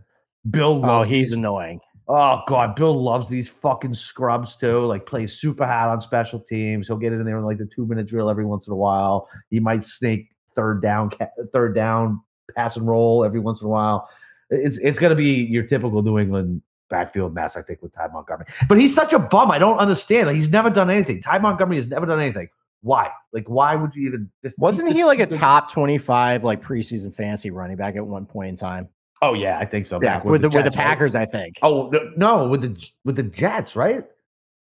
Bill 0.49 0.81
Oh, 0.85 1.03
he's 1.03 1.29
these- 1.29 1.31
annoying. 1.33 1.79
Oh 2.09 2.41
god, 2.47 2.77
Bill 2.77 2.93
loves 2.93 3.27
these 3.27 3.49
fucking 3.49 3.93
scrubs 3.93 4.55
too. 4.55 4.85
Like 4.85 5.05
plays 5.05 5.33
super 5.33 5.65
hot 5.65 5.89
on 5.89 5.99
special 5.99 6.39
teams. 6.39 6.87
He'll 6.87 6.95
get 6.95 7.11
in 7.11 7.25
there 7.25 7.37
in 7.37 7.43
like 7.43 7.57
the 7.57 7.65
two 7.65 7.85
minute 7.85 8.07
drill 8.07 8.29
every 8.29 8.45
once 8.45 8.65
in 8.65 8.71
a 8.71 8.77
while. 8.77 9.27
He 9.49 9.59
might 9.59 9.83
snake 9.83 10.29
third 10.55 10.81
down, 10.81 11.11
third 11.51 11.75
down 11.75 12.21
pass 12.55 12.77
and 12.77 12.87
roll 12.87 13.25
every 13.25 13.41
once 13.41 13.59
in 13.59 13.67
a 13.67 13.69
while. 13.69 14.07
It's 14.49 14.77
it's 14.77 14.99
gonna 14.99 15.15
be 15.15 15.33
your 15.43 15.63
typical 15.63 16.01
New 16.01 16.17
England 16.17 16.61
backfield 16.89 17.33
mess, 17.33 17.55
I 17.57 17.61
think, 17.61 17.81
with 17.81 17.93
Ty 17.93 18.07
Montgomery. 18.13 18.47
But 18.67 18.79
he's 18.79 18.93
such 18.95 19.13
a 19.13 19.19
bum. 19.19 19.51
I 19.51 19.59
don't 19.59 19.77
understand. 19.77 20.27
Like 20.27 20.35
he's 20.35 20.49
never 20.49 20.69
done 20.69 20.89
anything. 20.89 21.21
Ty 21.21 21.39
Montgomery 21.39 21.77
has 21.77 21.87
never 21.87 22.05
done 22.05 22.19
anything. 22.19 22.49
Why? 22.81 23.09
Like 23.33 23.49
why 23.49 23.75
would 23.75 23.95
you 23.95 24.07
even? 24.07 24.29
just- 24.43 24.57
Wasn't 24.57 24.87
just- 24.87 24.95
he 24.97 25.03
like 25.03 25.19
a 25.19 25.25
top 25.27 25.71
twenty-five 25.71 26.43
like 26.43 26.61
preseason 26.61 27.13
fantasy 27.15 27.51
running 27.51 27.77
back 27.77 27.95
at 27.95 28.05
one 28.05 28.25
point 28.25 28.49
in 28.49 28.55
time? 28.55 28.87
Oh 29.21 29.33
yeah, 29.33 29.57
I 29.57 29.65
think 29.65 29.87
so. 29.87 29.99
Yeah, 30.01 30.17
back 30.17 30.25
with 30.25 30.41
the, 30.43 30.49
with 30.49 30.63
the 30.63 30.69
Jets, 30.69 30.77
right? 30.77 30.85
Packers, 30.85 31.15
I 31.15 31.25
think. 31.25 31.57
Oh 31.63 31.91
no, 32.17 32.47
with 32.47 32.61
the 32.61 32.89
with 33.03 33.15
the 33.15 33.23
Jets, 33.23 33.75
right? 33.75 34.05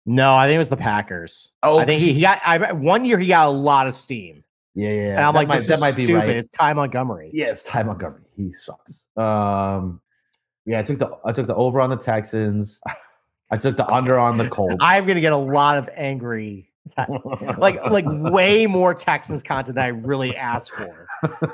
No, 0.09 0.37
I 0.37 0.47
think 0.47 0.55
it 0.55 0.59
was 0.59 0.69
the 0.69 0.77
Packers. 0.77 1.51
Oh, 1.65 1.79
I 1.79 1.85
think 1.85 2.01
he, 2.01 2.13
he 2.13 2.21
got 2.21 2.41
I 2.47 2.71
one 2.73 3.05
year 3.05 3.19
he 3.19 3.27
got 3.27 3.49
a 3.49 3.51
lot 3.51 3.89
of 3.89 3.95
steam. 3.95 4.45
Yeah, 4.77 4.91
yeah. 4.91 5.01
and 5.17 5.21
I'm 5.21 5.33
that 5.33 5.39
like, 5.41 5.49
might, 5.49 5.57
this 5.57 5.67
that 5.69 5.81
might 5.81 5.97
be 5.97 6.05
stupid. 6.05 6.21
right. 6.21 6.31
It's 6.31 6.49
Ty 6.51 6.75
Montgomery. 6.75 7.31
Yeah, 7.33 7.47
it's 7.47 7.65
Ty 7.65 7.83
Montgomery. 7.83 8.23
He 8.37 8.53
sucks. 8.53 9.05
Um, 9.17 10.01
yeah, 10.67 10.81
I 10.81 10.83
took 10.83 10.99
the 10.99 11.17
I 11.25 11.33
took 11.33 11.47
the 11.47 11.55
over 11.55 11.81
on 11.81 11.91
the 11.91 11.97
Texans. 11.97 12.81
I 13.51 13.57
took 13.57 13.77
the 13.77 13.89
under 13.93 14.19
on 14.19 14.37
the 14.37 14.49
Colts. 14.49 14.75
I'm 14.81 15.07
gonna 15.07 15.21
get 15.21 15.33
a 15.33 15.37
lot 15.37 15.79
of 15.79 15.89
angry, 15.95 16.69
like 17.59 17.81
like 17.85 18.05
way 18.07 18.67
more 18.67 18.93
Texans 18.93 19.45
content 19.45 19.77
than 19.77 19.85
I 19.85 19.89
really 19.89 20.37
asked 20.37 20.73
for. 20.73 21.07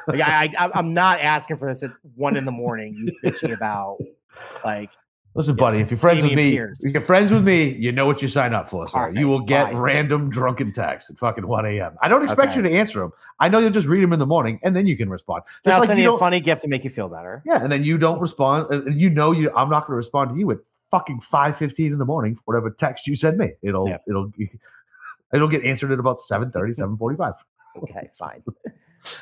Like 0.07 0.23
I, 0.23 0.51
I 0.59 0.71
I'm 0.75 0.95
not 0.95 1.21
asking 1.21 1.59
for 1.59 1.69
this 1.69 1.83
at 1.83 1.93
one 2.17 2.37
in 2.37 2.47
the 2.47 2.53
morning. 2.53 2.95
You 2.95 3.31
bitching 3.31 3.53
about 3.53 3.99
like 4.65 4.89
Listen, 5.35 5.57
buddy, 5.57 5.79
if 5.81 5.91
you're 5.91 5.97
friends 5.99 6.23
with 6.23 6.35
me, 6.35 6.51
Pierce. 6.53 6.85
if 6.85 6.93
you're 6.93 7.01
friends 7.01 7.31
with 7.31 7.43
me, 7.43 7.71
you 7.73 7.91
know 7.91 8.05
what 8.05 8.21
you 8.21 8.29
sign 8.29 8.53
up 8.53 8.69
for, 8.69 8.87
sir. 8.87 9.07
Right, 9.07 9.17
you 9.17 9.29
will 9.29 9.41
get 9.41 9.73
bye. 9.73 9.79
random 9.79 10.29
drunken 10.29 10.73
texts 10.73 11.09
at 11.11 11.17
fucking 11.17 11.47
1 11.47 11.65
a.m. 11.67 11.97
I 12.03 12.09
don't 12.09 12.23
expect 12.23 12.51
Okay. 12.51 12.57
you 12.57 12.63
to 12.63 12.71
answer 12.71 13.01
them. 13.01 13.13
I 13.41 13.49
know 13.49 13.59
you'll 13.59 13.71
just 13.71 13.87
read 13.87 14.03
them 14.03 14.13
in 14.13 14.19
the 14.19 14.27
morning 14.27 14.61
and 14.63 14.77
then 14.77 14.87
you 14.87 14.95
can 14.95 15.09
respond. 15.09 15.45
Just 15.65 15.73
I'll 15.73 15.81
like 15.81 15.87
send 15.87 15.99
you 16.01 16.11
you 16.11 16.17
a 16.17 16.19
funny 16.19 16.39
gift 16.39 16.61
to 16.63 16.69
make 16.69 16.85
you 16.85 16.91
feel 16.91 17.09
better. 17.09 17.43
Yeah, 17.47 17.63
and 17.63 17.73
then 17.73 17.83
you 17.83 17.97
don't 17.97 18.21
respond. 18.21 18.67
And 18.71 18.87
and 18.89 19.01
you 19.01 19.09
know 19.09 19.33
you 19.33 19.51
I'm 19.57 19.71
not 19.71 19.87
going 19.87 19.93
to 19.93 19.97
respond 19.97 20.31
to 20.33 20.37
you 20.39 20.51
at 20.51 20.59
fucking 20.91 21.21
5:15 21.21 21.87
in 21.93 21.99
the 21.99 22.05
morning 22.05 22.35
for 22.35 22.43
whatever 22.45 22.69
text 22.71 23.07
you 23.07 23.17
send 23.17 23.39
me. 23.39 23.53
It'll 23.63 23.89
Yeah. 23.89 23.99
it'll 24.07 24.31
it'll 25.33 25.49
get 25.49 25.65
answered 25.65 25.93
at 25.93 25.99
about 25.99 26.19
7:30, 26.21 26.79
7:45. 26.79 27.33
Okay, 27.85 28.11
fine. 28.19 28.43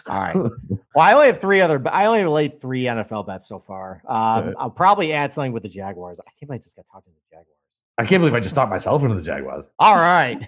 All 0.08 0.20
right. 0.20 0.36
Well, 0.92 1.06
I 1.06 1.12
only 1.12 1.28
have 1.28 1.40
three 1.40 1.60
other. 1.60 1.80
I 1.88 2.06
only 2.06 2.24
laid 2.24 2.60
three 2.60 2.82
NFL 2.82 3.24
bets 3.24 3.46
so 3.48 3.60
far. 3.60 4.02
Um, 4.08 4.44
Okay. 4.48 4.54
I'll 4.58 4.70
probably 4.70 5.12
add 5.12 5.30
something 5.32 5.52
with 5.52 5.62
the 5.62 5.68
Jaguars. 5.68 6.18
I 6.18 6.24
can't 6.38 6.48
believe 6.48 6.60
I 6.60 6.64
just 6.64 6.74
got 6.74 6.84
talking 6.90 7.12
to 7.12 7.18
the 7.30 7.36
Jaguars. 7.36 7.56
I 7.96 8.04
can't 8.06 8.20
believe 8.20 8.34
I 8.34 8.40
just 8.40 8.56
talked 8.56 8.70
myself 8.70 9.02
into 9.04 9.14
the 9.14 9.22
Jaguars. 9.22 9.68
All 9.78 9.94
right. 9.94 10.44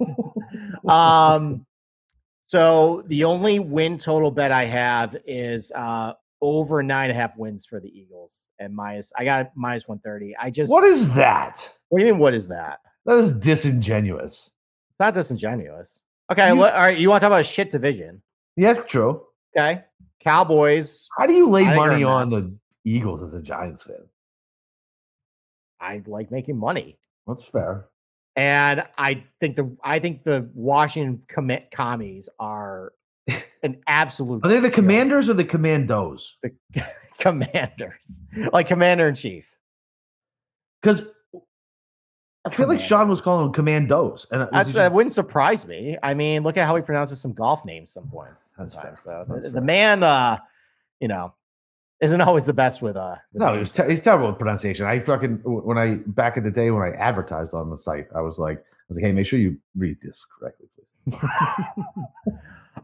um, 0.88 1.64
so 2.46 3.04
the 3.06 3.24
only 3.24 3.58
win 3.60 3.98
total 3.98 4.30
bet 4.30 4.50
I 4.52 4.64
have 4.66 5.16
is 5.26 5.70
uh 5.74 6.14
over 6.42 6.82
nine 6.82 7.10
and 7.10 7.16
a 7.16 7.20
half 7.20 7.36
wins 7.36 7.64
for 7.64 7.80
the 7.80 7.88
Eagles 7.88 8.40
and 8.58 8.74
minus. 8.74 9.12
I 9.16 9.24
got 9.24 9.52
minus 9.56 9.86
one 9.88 9.98
thirty. 10.00 10.34
I 10.36 10.50
just. 10.50 10.70
What 10.70 10.84
is 10.84 11.12
that? 11.14 11.72
What 11.88 12.00
do 12.00 12.06
you 12.06 12.12
mean? 12.12 12.20
What 12.20 12.34
is 12.34 12.48
that? 12.48 12.80
That 13.04 13.18
is 13.18 13.32
disingenuous. 13.32 14.50
It's 14.90 15.00
not 15.00 15.14
disingenuous. 15.14 16.00
Okay. 16.30 16.48
You- 16.52 16.60
all 16.64 16.70
right. 16.72 16.98
You 16.98 17.08
want 17.08 17.20
to 17.20 17.24
talk 17.24 17.30
about 17.30 17.40
a 17.40 17.44
shit 17.44 17.70
division? 17.70 18.22
Yeah, 18.56 18.74
true. 18.74 19.22
Okay. 19.56 19.84
Cowboys. 20.24 21.08
How 21.16 21.26
do 21.26 21.34
you 21.34 21.48
lay 21.48 21.64
money 21.64 22.02
on 22.02 22.30
the 22.30 22.54
Eagles 22.84 23.22
as 23.22 23.34
a 23.34 23.40
Giants 23.40 23.82
fan? 23.82 23.96
I 25.80 26.02
like 26.06 26.30
making 26.30 26.58
money. 26.58 26.98
That's 27.26 27.44
fair. 27.44 27.86
And 28.34 28.84
I 28.98 29.24
think 29.40 29.56
the 29.56 29.76
I 29.82 29.98
think 29.98 30.24
the 30.24 30.48
Washington 30.54 31.22
commit 31.28 31.70
commies 31.70 32.28
are 32.38 32.92
an 33.62 33.78
absolute. 33.86 34.44
Are 34.44 34.48
they 34.48 34.60
the 34.60 34.68
joke. 34.68 34.74
commanders 34.74 35.28
or 35.28 35.34
the 35.34 35.44
commandos? 35.44 36.36
The 36.42 36.52
commanders, 37.18 38.22
like 38.52 38.68
commander 38.68 39.08
in 39.08 39.14
chief? 39.14 39.56
Because 40.82 41.08
I 42.46 42.50
feel 42.50 42.68
like 42.68 42.80
Sean 42.80 43.08
was 43.08 43.20
calling 43.20 43.46
them 43.46 43.52
commandos. 43.52 44.26
And 44.30 44.48
that 44.52 44.66
just- 44.66 44.92
wouldn't 44.92 45.12
surprise 45.12 45.66
me. 45.66 45.98
I 46.02 46.14
mean, 46.14 46.42
look 46.42 46.56
at 46.56 46.66
how 46.66 46.76
he 46.76 46.82
pronounces 46.82 47.20
some 47.20 47.32
golf 47.32 47.64
names 47.64 47.90
some 47.92 48.08
points. 48.08 48.44
That's 48.56 48.72
sometimes. 48.72 49.00
fair. 49.00 49.24
So 49.26 49.32
That's 49.32 49.44
the, 49.46 49.50
the 49.50 49.60
man, 49.60 50.02
uh, 50.02 50.38
you 51.00 51.08
know, 51.08 51.34
isn't 52.00 52.20
always 52.20 52.46
the 52.46 52.54
best 52.54 52.82
with 52.82 52.96
uh. 52.96 53.16
with 53.32 53.40
no, 53.40 53.54
names. 53.54 53.68
he's, 53.68 53.74
ter- 53.74 53.88
he's 53.88 54.00
terrible 54.00 54.28
with 54.28 54.38
pronunciation. 54.38 54.86
I 54.86 55.00
fucking 55.00 55.40
when 55.44 55.78
I 55.78 55.94
back 56.06 56.36
in 56.36 56.44
the 56.44 56.50
day 56.50 56.70
when 56.70 56.82
I 56.82 56.94
advertised 56.96 57.54
on 57.54 57.70
the 57.70 57.78
site, 57.78 58.06
I 58.14 58.20
was 58.20 58.38
like, 58.38 58.58
I 58.58 58.84
was 58.88 58.96
like, 58.96 59.04
hey, 59.04 59.12
make 59.12 59.26
sure 59.26 59.38
you 59.38 59.58
read 59.76 59.96
this 60.02 60.24
correctly, 60.38 60.68
please. 60.76 61.18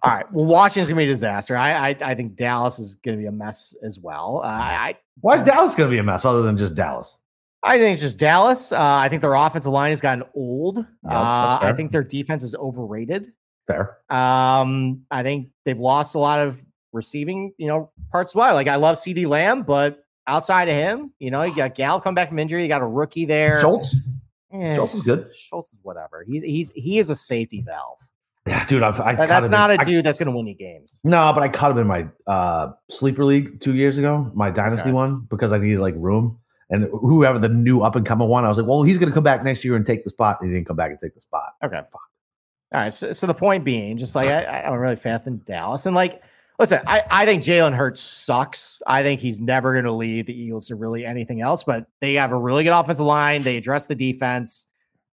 All 0.02 0.14
right. 0.14 0.32
Well, 0.32 0.46
Washington's 0.46 0.88
gonna 0.88 0.98
be 0.98 1.04
a 1.04 1.08
disaster. 1.08 1.56
I 1.56 1.90
I, 1.90 1.96
I 2.02 2.14
think 2.14 2.36
Dallas 2.36 2.78
is 2.78 2.96
gonna 2.96 3.18
be 3.18 3.26
a 3.26 3.32
mess 3.32 3.76
as 3.82 4.00
well. 4.00 4.40
Uh, 4.42 4.48
I 4.48 4.98
Why 5.20 5.36
is 5.36 5.44
Dallas 5.44 5.74
going 5.74 5.88
to 5.88 5.94
be 5.94 5.98
a 5.98 6.02
mess 6.02 6.24
other 6.24 6.42
than 6.42 6.56
just 6.56 6.74
Dallas? 6.74 7.18
I 7.64 7.78
think 7.78 7.92
it's 7.92 8.02
just 8.02 8.18
Dallas. 8.18 8.72
Uh, 8.72 8.78
I 8.80 9.08
think 9.08 9.22
their 9.22 9.34
offensive 9.34 9.70
line 9.72 9.90
has 9.90 10.00
gotten 10.00 10.24
old. 10.34 10.78
uh, 11.08 11.58
I 11.62 11.72
think 11.76 11.92
their 11.92 12.02
defense 12.04 12.42
is 12.42 12.54
overrated. 12.56 13.32
Fair. 13.66 13.98
Um, 14.10 15.02
I 15.10 15.22
think 15.22 15.48
they've 15.64 15.78
lost 15.78 16.14
a 16.14 16.18
lot 16.18 16.40
of 16.40 16.60
receiving, 16.92 17.52
you 17.58 17.68
know, 17.68 17.90
parts. 18.10 18.34
Why? 18.34 18.52
Like 18.52 18.66
I 18.68 18.76
love 18.76 18.96
CeeDee 18.96 19.26
Lamb, 19.28 19.62
but 19.62 20.04
outside 20.26 20.68
of 20.68 20.74
him, 20.74 21.12
you 21.20 21.30
know, 21.30 21.42
you 21.42 21.54
got 21.54 21.74
Gal 21.76 22.00
come 22.00 22.14
back 22.14 22.28
from 22.28 22.38
injury. 22.40 22.62
You 22.62 22.68
got 22.68 22.82
a 22.82 22.86
rookie 22.86 23.24
there. 23.24 23.60
Schultz? 23.60 23.94
Eh, 24.52 24.74
Schultz 24.74 24.94
is 24.94 25.02
good. 25.02 25.30
Schultz 25.34 25.72
is 25.72 25.78
whatever. 25.82 26.24
He's 26.28 26.42
he's 26.42 26.70
he 26.74 26.98
is 26.98 27.08
a 27.10 27.16
safety 27.16 27.62
valve. 27.64 27.98
Yeah, 28.44 28.64
dude, 28.66 28.82
I've, 28.82 28.98
I 29.00 29.14
that's 29.14 29.50
not 29.50 29.70
in, 29.70 29.78
a 29.78 29.82
I- 29.82 29.84
dude 29.84 30.04
that's 30.04 30.18
gonna 30.18 30.32
win 30.32 30.48
you 30.48 30.54
games. 30.56 30.98
no, 31.04 31.32
but 31.32 31.44
I 31.44 31.48
cut 31.48 31.70
him 31.70 31.78
in 31.78 31.86
my 31.86 32.08
uh, 32.26 32.72
sleeper 32.90 33.24
league 33.24 33.60
two 33.60 33.74
years 33.76 33.98
ago, 33.98 34.32
my 34.34 34.50
dynasty 34.50 34.88
Okay. 34.88 34.92
one, 34.92 35.20
because 35.30 35.52
I 35.52 35.58
needed 35.58 35.78
like 35.78 35.94
room. 35.96 36.40
And 36.72 36.88
whoever 36.90 37.38
the 37.38 37.48
new 37.50 37.82
up 37.82 37.94
and 37.96 38.04
coming 38.04 38.28
one, 38.28 38.44
I 38.44 38.48
was 38.48 38.58
like, 38.58 38.66
well, 38.66 38.82
he's 38.82 38.98
going 38.98 39.08
to 39.10 39.14
come 39.14 39.22
back 39.22 39.44
next 39.44 39.62
year 39.64 39.76
and 39.76 39.86
take 39.86 40.02
the 40.04 40.10
spot. 40.10 40.38
And 40.40 40.50
he 40.50 40.54
didn't 40.56 40.66
come 40.66 40.76
back 40.76 40.90
and 40.90 40.98
take 41.00 41.14
the 41.14 41.20
spot. 41.20 41.52
Okay. 41.62 41.76
All 41.78 42.00
right. 42.72 42.92
So, 42.92 43.12
so 43.12 43.26
the 43.26 43.34
point 43.34 43.62
being, 43.64 43.96
just 43.98 44.14
like 44.16 44.28
I, 44.28 44.42
I- 44.42 44.66
I'm 44.70 44.78
really 44.78 44.96
faith 44.96 45.26
in 45.26 45.42
Dallas, 45.44 45.84
and 45.86 45.94
like, 45.94 46.22
listen, 46.58 46.80
I, 46.86 47.02
I 47.10 47.26
think 47.26 47.42
Jalen 47.42 47.74
Hurts 47.74 48.00
sucks. 48.00 48.80
I 48.86 49.02
think 49.02 49.20
he's 49.20 49.40
never 49.40 49.72
going 49.74 49.84
to 49.84 49.92
lead 49.92 50.26
the 50.26 50.34
Eagles 50.34 50.68
to 50.68 50.76
really 50.76 51.04
anything 51.04 51.42
else. 51.42 51.62
But 51.62 51.86
they 52.00 52.14
have 52.14 52.32
a 52.32 52.38
really 52.38 52.64
good 52.64 52.72
offensive 52.72 53.04
line. 53.06 53.42
They 53.42 53.58
address 53.58 53.86
the 53.86 53.94
defense. 53.94 54.66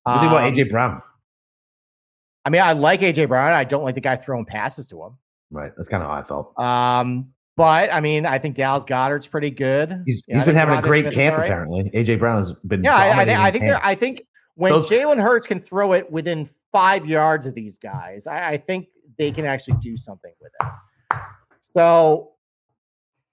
What 0.04 0.14
do 0.14 0.16
you 0.16 0.30
think 0.30 0.32
about 0.40 0.48
Um, 0.48 0.54
AJ 0.54 0.72
Brown? 0.72 1.02
I 2.46 2.50
mean, 2.52 2.62
I 2.62 2.72
like 2.72 3.02
AJ 3.02 3.28
Brown. 3.28 3.52
I 3.52 3.66
don't 3.66 3.84
like 3.84 3.96
the 3.96 4.02
guy 4.02 4.16
throwing 4.16 4.46
passes 4.46 4.88
to 4.88 5.04
him. 5.04 5.18
Right. 5.52 5.72
That's 5.76 5.90
kind 5.90 6.02
of 6.02 6.10
how 6.10 6.16
I 6.16 6.24
felt. 6.24 6.58
Um, 6.58 7.34
but 7.60 7.94
I 7.94 8.00
mean, 8.00 8.26
I 8.26 8.40
think 8.40 8.56
Dallas 8.56 8.86
Goedert's 8.86 9.28
pretty 9.28 9.52
good. 9.52 10.04
He's, 10.06 10.24
he's 10.28 10.46
been 10.46 10.56
having 10.56 10.78
a 10.78 10.82
great 10.82 11.12
camp, 11.12 11.38
right. 11.38 11.44
apparently. 11.44 11.92
AJ 11.94 12.18
Brown 12.18 12.38
has 12.38 12.54
been. 12.66 12.86
Yeah, 12.86 12.96
I, 12.96 13.20
I 13.20 13.26
think 13.26 13.38
I 13.38 13.52
think. 13.52 13.66
I 13.84 13.96
think 13.96 14.22
when 14.56 14.72
Those- 14.72 14.90
Jalen 14.90 15.22
Hurts 15.22 15.46
can 15.46 15.60
throw 15.60 15.92
it 15.92 16.10
within 16.10 16.48
five 16.72 17.06
yards 17.06 17.48
of 17.48 17.56
these 17.56 17.78
guys, 17.78 18.28
I, 18.28 18.52
I 18.52 18.58
think 18.58 18.88
they 19.18 19.30
can 19.34 19.44
actually 19.44 19.76
do 19.82 19.98
something 19.98 20.32
with 20.40 20.54
it. 20.62 21.20
So, 21.76 22.32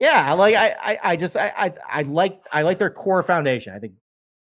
yeah, 0.01 0.29
I 0.29 0.33
like 0.33 0.57
I 0.57 0.75
I, 0.81 0.99
I 1.13 1.17
just 1.17 1.37
I, 1.37 1.53
I 1.57 1.75
I 1.89 2.03
like 2.03 2.41
I 2.51 2.63
like 2.63 2.79
their 2.79 2.91
core 2.91 3.23
foundation. 3.23 3.75
I 3.75 3.79
think 3.79 3.93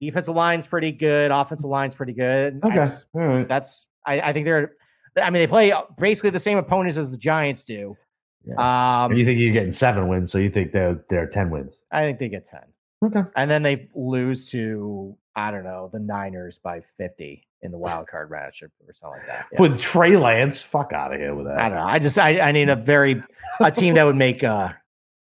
defensive 0.01 0.35
line's 0.35 0.67
pretty 0.67 0.93
good, 0.93 1.31
offensive 1.31 1.69
line's 1.69 1.95
pretty 1.95 2.15
good. 2.15 2.59
I 2.63 2.69
Okay. 2.69 2.75
just- 2.77 3.05
right. 3.13 3.47
that's 3.47 3.87
I, 4.07 4.19
I 4.23 4.33
think 4.33 4.47
they're. 4.47 4.73
I 5.21 5.29
mean, 5.29 5.41
they 5.43 5.47
play 5.47 5.75
basically 5.99 6.31
the 6.31 6.41
same 6.41 6.57
opponents 6.57 6.97
as 6.97 7.11
the 7.11 7.19
Giants 7.19 7.67
do. 7.67 7.99
Um, 8.57 9.13
you 9.13 9.25
think 9.25 9.39
you're 9.41 9.53
getting 9.53 9.73
seven 9.73 10.09
wins, 10.09 10.33
so 10.33 10.39
you 10.39 10.51
think 10.51 10.73
they're 10.73 11.05
they're 11.09 11.27
ten 11.27 11.51
wins. 11.51 11.79
I 11.91 12.03
think 12.03 12.19
they 12.19 12.29
get 12.29 12.45
ten. 12.45 12.63
Okay. 13.05 13.23
and 13.37 13.49
then 13.49 13.63
they 13.63 13.89
lose 13.95 14.51
to 14.51 15.17
I 15.37 15.53
don't 15.53 15.63
know 15.63 15.89
the 15.93 16.01
Niners 16.01 16.59
by 16.59 16.81
fifty 16.81 17.47
in 17.63 17.71
the 17.71 17.79
wild 17.79 18.09
card 18.09 18.31
match 18.31 18.63
or, 18.63 18.71
something 18.95 19.21
like 19.21 19.27
that. 19.27 19.47
Yeah. 19.53 19.61
With 19.61 19.81
Trey 19.81 20.17
Lance, 20.17 20.63
fuck 20.63 20.93
out 20.93 21.13
of 21.13 21.21
here 21.21 21.35
with 21.35 21.47
that. 21.47 21.59
I 21.59 21.69
don't 21.69 21.79
know. 21.79 21.85
I 21.85 21.99
just 21.99 22.19
I, 22.19 22.41
I 22.41 22.53
need 22.53 22.69
a 22.69 22.77
very 22.77 23.23
a 23.61 23.71
team 23.71 23.95
that 23.95 24.05
would 24.05 24.17
make 24.17 24.43
uh 24.43 24.73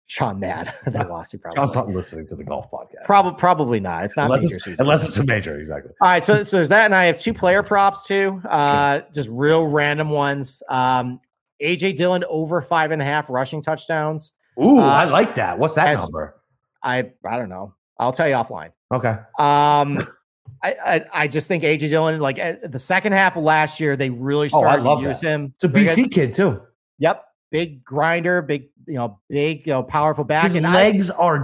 Sean 0.08 0.40
mad. 0.40 0.74
that 0.86 1.10
lost 1.10 1.32
he 1.32 1.38
probably 1.38 1.74
not 1.74 1.90
listening 1.90 2.28
to 2.28 2.36
the 2.36 2.44
golf 2.44 2.70
podcast. 2.70 3.06
probably 3.06 3.40
probably 3.40 3.80
not. 3.80 4.04
It's 4.04 4.16
not 4.16 4.26
unless 4.26 4.44
major 4.44 4.56
it's, 4.56 4.66
season. 4.66 4.86
unless 4.86 5.04
it's 5.04 5.18
a 5.18 5.26
major, 5.26 5.60
exactly. 5.60 5.94
All 6.00 6.08
right, 6.08 6.24
so 6.24 6.44
so 6.44 6.58
there's 6.58 6.70
that, 6.70 6.86
and 6.86 6.94
I 6.94 7.06
have 7.06 7.20
two 7.20 7.34
player 7.34 7.64
props 7.74 8.06
too. 8.06 8.42
Uh, 8.48 9.02
just 9.14 9.30
real 9.30 9.66
random 9.66 10.10
ones. 10.10 10.62
Um, 10.70 11.20
AJ 11.62 11.96
Dillon 11.96 12.24
over 12.30 12.62
five 12.62 12.92
and 12.92 13.02
a 13.02 13.06
half 13.06 13.30
rushing 13.30 13.62
touchdowns. 13.62 14.34
Ooh, 14.62 14.80
Uh, 14.80 14.84
I 14.84 15.06
like 15.06 15.36
that. 15.36 15.58
What's 15.60 15.76
that 15.76 15.88
as- 15.88 16.02
number? 16.04 16.36
I 16.84 17.12
I 17.28 17.38
don't 17.38 17.50
know. 17.50 17.74
I'll 18.00 18.12
tell 18.12 18.28
you 18.28 18.36
offline. 18.36 18.72
Okay. 18.94 19.16
Um, 19.40 20.08
I, 20.64 20.76
I 20.86 21.06
I 21.14 21.28
just 21.28 21.48
think 21.48 21.64
AJ 21.64 21.90
Dillon, 21.90 22.20
like 22.20 22.38
at 22.40 22.72
the 22.72 22.80
second 22.80 23.14
half 23.14 23.36
of 23.36 23.44
last 23.44 23.80
year, 23.80 23.96
they 23.96 24.10
really 24.10 24.50
Oh, 24.54 24.58
I 24.60 24.62
started 24.62 24.84
love 24.84 25.02
to 25.02 25.08
use 25.08 25.20
that. 25.22 25.28
him. 25.28 25.54
It's 25.56 25.64
a. 25.64 25.70
BC 25.70 26.12
kid 26.12 26.34
too. 26.34 26.62
Yep, 27.00 27.24
big 27.52 27.84
grinder, 27.84 28.42
big 28.42 28.70
you 28.88 28.94
know, 28.96 29.20
big 29.30 29.66
you 29.66 29.74
know, 29.74 29.84
powerful 29.84 30.24
back. 30.24 30.44
His 30.44 30.56
and 30.56 30.68
I- 30.68 30.74
legs 30.74 31.10
are 31.10 31.44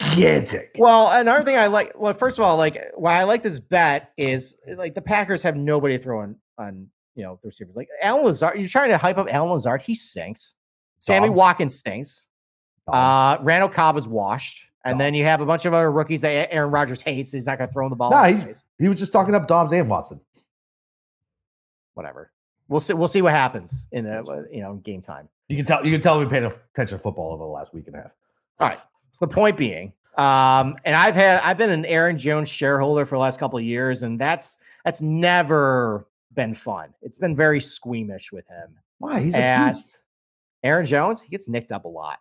gigantic. 0.00 0.76
well, 0.78 1.10
another 1.18 1.44
thing 1.44 1.56
I 1.56 1.66
like. 1.68 1.92
Well, 1.96 2.12
first 2.12 2.38
of 2.38 2.44
all, 2.44 2.56
like 2.56 2.78
why 2.94 3.14
I 3.20 3.24
like 3.24 3.42
this 3.42 3.58
bet 3.60 4.12
is 4.16 4.56
like 4.76 4.94
the 4.94 5.02
Packers 5.02 5.42
have 5.42 5.56
nobody 5.56 5.98
throwing 5.98 6.36
on 6.58 6.88
you 7.14 7.24
know 7.24 7.38
the 7.42 7.48
receivers. 7.48 7.76
Like 7.76 7.88
Allen 8.02 8.24
Lazard, 8.24 8.58
you're 8.58 8.68
trying 8.68 8.90
to 8.90 8.98
hype 8.98 9.18
up 9.18 9.26
Allen 9.30 9.50
Lazard. 9.50 9.82
He 9.82 9.94
stinks. 9.94 10.56
Sammy 10.98 11.30
Watkins 11.30 11.78
stinks. 11.78 12.28
Uh, 12.86 13.38
Randall 13.40 13.68
Cobb 13.68 13.96
is 13.96 14.08
washed. 14.08 14.66
And 14.84 14.98
then 14.98 15.12
you 15.12 15.24
have 15.24 15.40
a 15.40 15.46
bunch 15.46 15.66
of 15.66 15.74
other 15.74 15.90
rookies 15.92 16.22
that 16.22 16.52
Aaron 16.52 16.70
Rodgers 16.70 17.02
hates. 17.02 17.32
He's 17.32 17.46
not 17.46 17.58
going 17.58 17.68
to 17.68 17.72
throw 17.72 17.84
him 17.84 17.90
the 17.90 17.96
ball. 17.96 18.10
Nah, 18.10 18.24
anyways. 18.24 18.64
he 18.78 18.88
was 18.88 18.98
just 18.98 19.12
talking 19.12 19.34
up 19.34 19.46
Doubs 19.46 19.72
and 19.72 19.88
Watson. 19.88 20.20
whatever. 21.94 22.32
We'll 22.68 22.80
see. 22.80 22.94
We'll 22.94 23.08
see 23.08 23.20
what 23.20 23.32
happens 23.32 23.86
in 23.92 24.04
the 24.04 24.46
you 24.50 24.60
know 24.60 24.74
game 24.76 25.02
time. 25.02 25.28
You 25.48 25.56
can 25.56 25.66
tell. 25.66 25.84
You 25.84 25.92
can 25.92 26.00
tell 26.00 26.18
we 26.18 26.26
paid 26.26 26.44
attention 26.44 26.96
to 26.96 27.02
football 27.02 27.32
over 27.32 27.42
the 27.42 27.50
last 27.50 27.74
week 27.74 27.88
and 27.88 27.96
a 27.96 27.98
half. 27.98 28.12
All 28.60 28.68
right. 28.68 28.78
So 29.12 29.26
the 29.26 29.34
point 29.34 29.56
being, 29.56 29.92
um, 30.16 30.76
and 30.84 30.94
I've 30.94 31.16
had 31.16 31.40
I've 31.42 31.58
been 31.58 31.70
an 31.70 31.84
Aaron 31.84 32.16
Jones 32.16 32.48
shareholder 32.48 33.04
for 33.04 33.16
the 33.16 33.20
last 33.20 33.40
couple 33.40 33.58
of 33.58 33.64
years, 33.64 34.04
and 34.04 34.18
that's 34.18 34.58
that's 34.84 35.02
never 35.02 36.06
been 36.34 36.54
fun. 36.54 36.90
It's 37.02 37.18
been 37.18 37.34
very 37.36 37.60
squeamish 37.60 38.32
with 38.32 38.46
him. 38.48 38.76
Why? 38.98 39.20
He's 39.20 39.34
And- 39.34 39.64
a 39.64 39.72
beast. 39.72 39.98
Aaron 40.62 40.84
Jones, 40.84 41.22
he 41.22 41.30
gets 41.30 41.48
nicked 41.48 41.72
up 41.72 41.84
a 41.86 41.88
lot. 41.88 42.18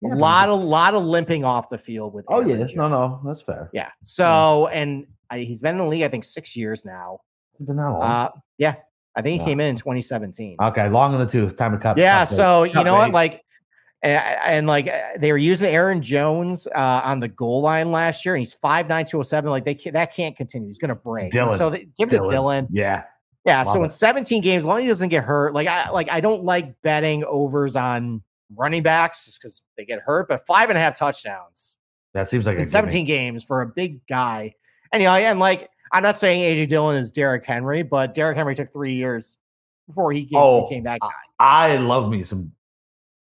Yeah, 0.00 0.14
a 0.14 0.16
lot 0.16 0.48
a 0.48 0.54
lot 0.54 0.94
of 0.94 1.04
limping 1.04 1.44
off 1.44 1.68
the 1.68 1.78
field 1.78 2.12
with. 2.14 2.24
Oh 2.28 2.38
Aaron 2.38 2.48
yes, 2.48 2.74
no, 2.74 2.88
Jones. 2.88 3.12
no, 3.12 3.20
that's 3.24 3.42
fair. 3.42 3.70
Yeah. 3.72 3.90
So 4.02 4.66
and 4.68 5.06
I, 5.30 5.40
he's 5.40 5.60
been 5.60 5.72
in 5.76 5.78
the 5.78 5.86
league, 5.86 6.02
I 6.02 6.08
think, 6.08 6.24
six 6.24 6.56
years 6.56 6.84
now. 6.84 7.20
It's 7.54 7.66
been 7.66 7.76
that 7.76 7.88
long. 7.90 8.02
Uh, 8.02 8.30
yeah, 8.58 8.74
I 9.14 9.22
think 9.22 9.40
he 9.42 9.46
came 9.46 9.60
in 9.60 9.68
in 9.68 9.76
2017. 9.76 10.56
okay, 10.60 10.88
long 10.88 11.12
in 11.12 11.20
the 11.20 11.26
tooth. 11.26 11.54
Time 11.56 11.70
to 11.72 11.78
cut. 11.78 11.96
Yeah. 11.98 12.20
cut 12.20 12.28
So 12.30 12.64
you 12.64 12.72
cut 12.72 12.82
know 12.84 12.94
what? 12.94 13.12
Like, 13.12 13.42
And, 14.02 14.20
and 14.44 14.66
like 14.66 14.88
uh, 14.88 14.98
they 15.18 15.30
were 15.30 15.38
using 15.38 15.68
Aaron 15.68 16.02
Jones 16.02 16.66
uh, 16.74 17.02
on 17.04 17.20
the 17.20 17.28
goal 17.28 17.60
line 17.60 17.92
last 17.92 18.24
year, 18.24 18.34
and 18.34 18.40
he's 18.40 18.54
five 18.54 18.88
nine 18.88 19.04
two 19.04 19.20
oh 19.20 19.22
seven. 19.22 19.50
Like 19.50 19.64
they 19.64 19.74
can't, 19.76 19.94
that 19.94 20.12
can't 20.16 20.36
continue. 20.36 20.66
He's 20.68 20.78
going 20.78 20.88
to 20.88 20.94
break. 20.96 21.30
Dillon. 21.30 21.56
So 21.56 21.70
they, 21.70 21.86
give 21.96 22.08
it 22.08 22.12
to 22.12 22.16
Dillon. 22.16 22.30
Dillon. 22.30 22.68
Yeah. 22.72 23.04
Yeah. 23.44 23.62
Love 23.62 23.74
so 23.74 23.84
in 23.84 23.90
17 23.90 24.42
games, 24.42 24.62
as 24.62 24.66
long 24.66 24.78
as 24.78 24.82
he 24.82 24.88
doesn't 24.88 25.08
get 25.08 25.24
hurt, 25.24 25.54
like 25.54 25.66
I 25.68 25.90
like 25.90 26.10
I 26.10 26.20
don't 26.20 26.44
like 26.44 26.80
betting 26.82 27.24
overs 27.24 27.76
on 27.76 28.22
running 28.54 28.82
backs 28.82 29.24
just 29.24 29.40
because 29.40 29.64
they 29.76 29.84
get 29.84 30.00
hurt. 30.04 30.28
But 30.28 30.46
five 30.46 30.68
and 30.68 30.78
a 30.78 30.80
half 30.80 30.96
touchdowns 30.98 31.78
That 32.14 32.28
seems 32.28 32.46
like 32.46 32.54
a 32.54 32.58
in 32.58 32.64
gimme. 32.64 32.70
17 32.70 33.06
games 33.06 33.44
for 33.44 33.62
a 33.62 33.66
big 33.66 34.06
guy. 34.06 34.54
And 34.92 35.02
you 35.02 35.08
know, 35.08 35.14
and 35.14 35.38
like 35.38 35.70
I'm 35.92 36.02
not 36.02 36.16
saying 36.16 36.42
AJ 36.42 36.68
Dillon 36.68 36.96
is 36.96 37.10
Derrick 37.10 37.44
Henry, 37.44 37.82
but 37.82 38.14
Derrick 38.14 38.36
Henry 38.36 38.54
took 38.54 38.72
three 38.72 38.94
years 38.94 39.36
before 39.86 40.12
he 40.12 40.24
came, 40.24 40.38
Oh, 40.38 40.68
became 40.68 40.84
that 40.84 41.00
guy. 41.00 41.08
I 41.38 41.76
love 41.76 42.08
me 42.08 42.24
some 42.24 42.52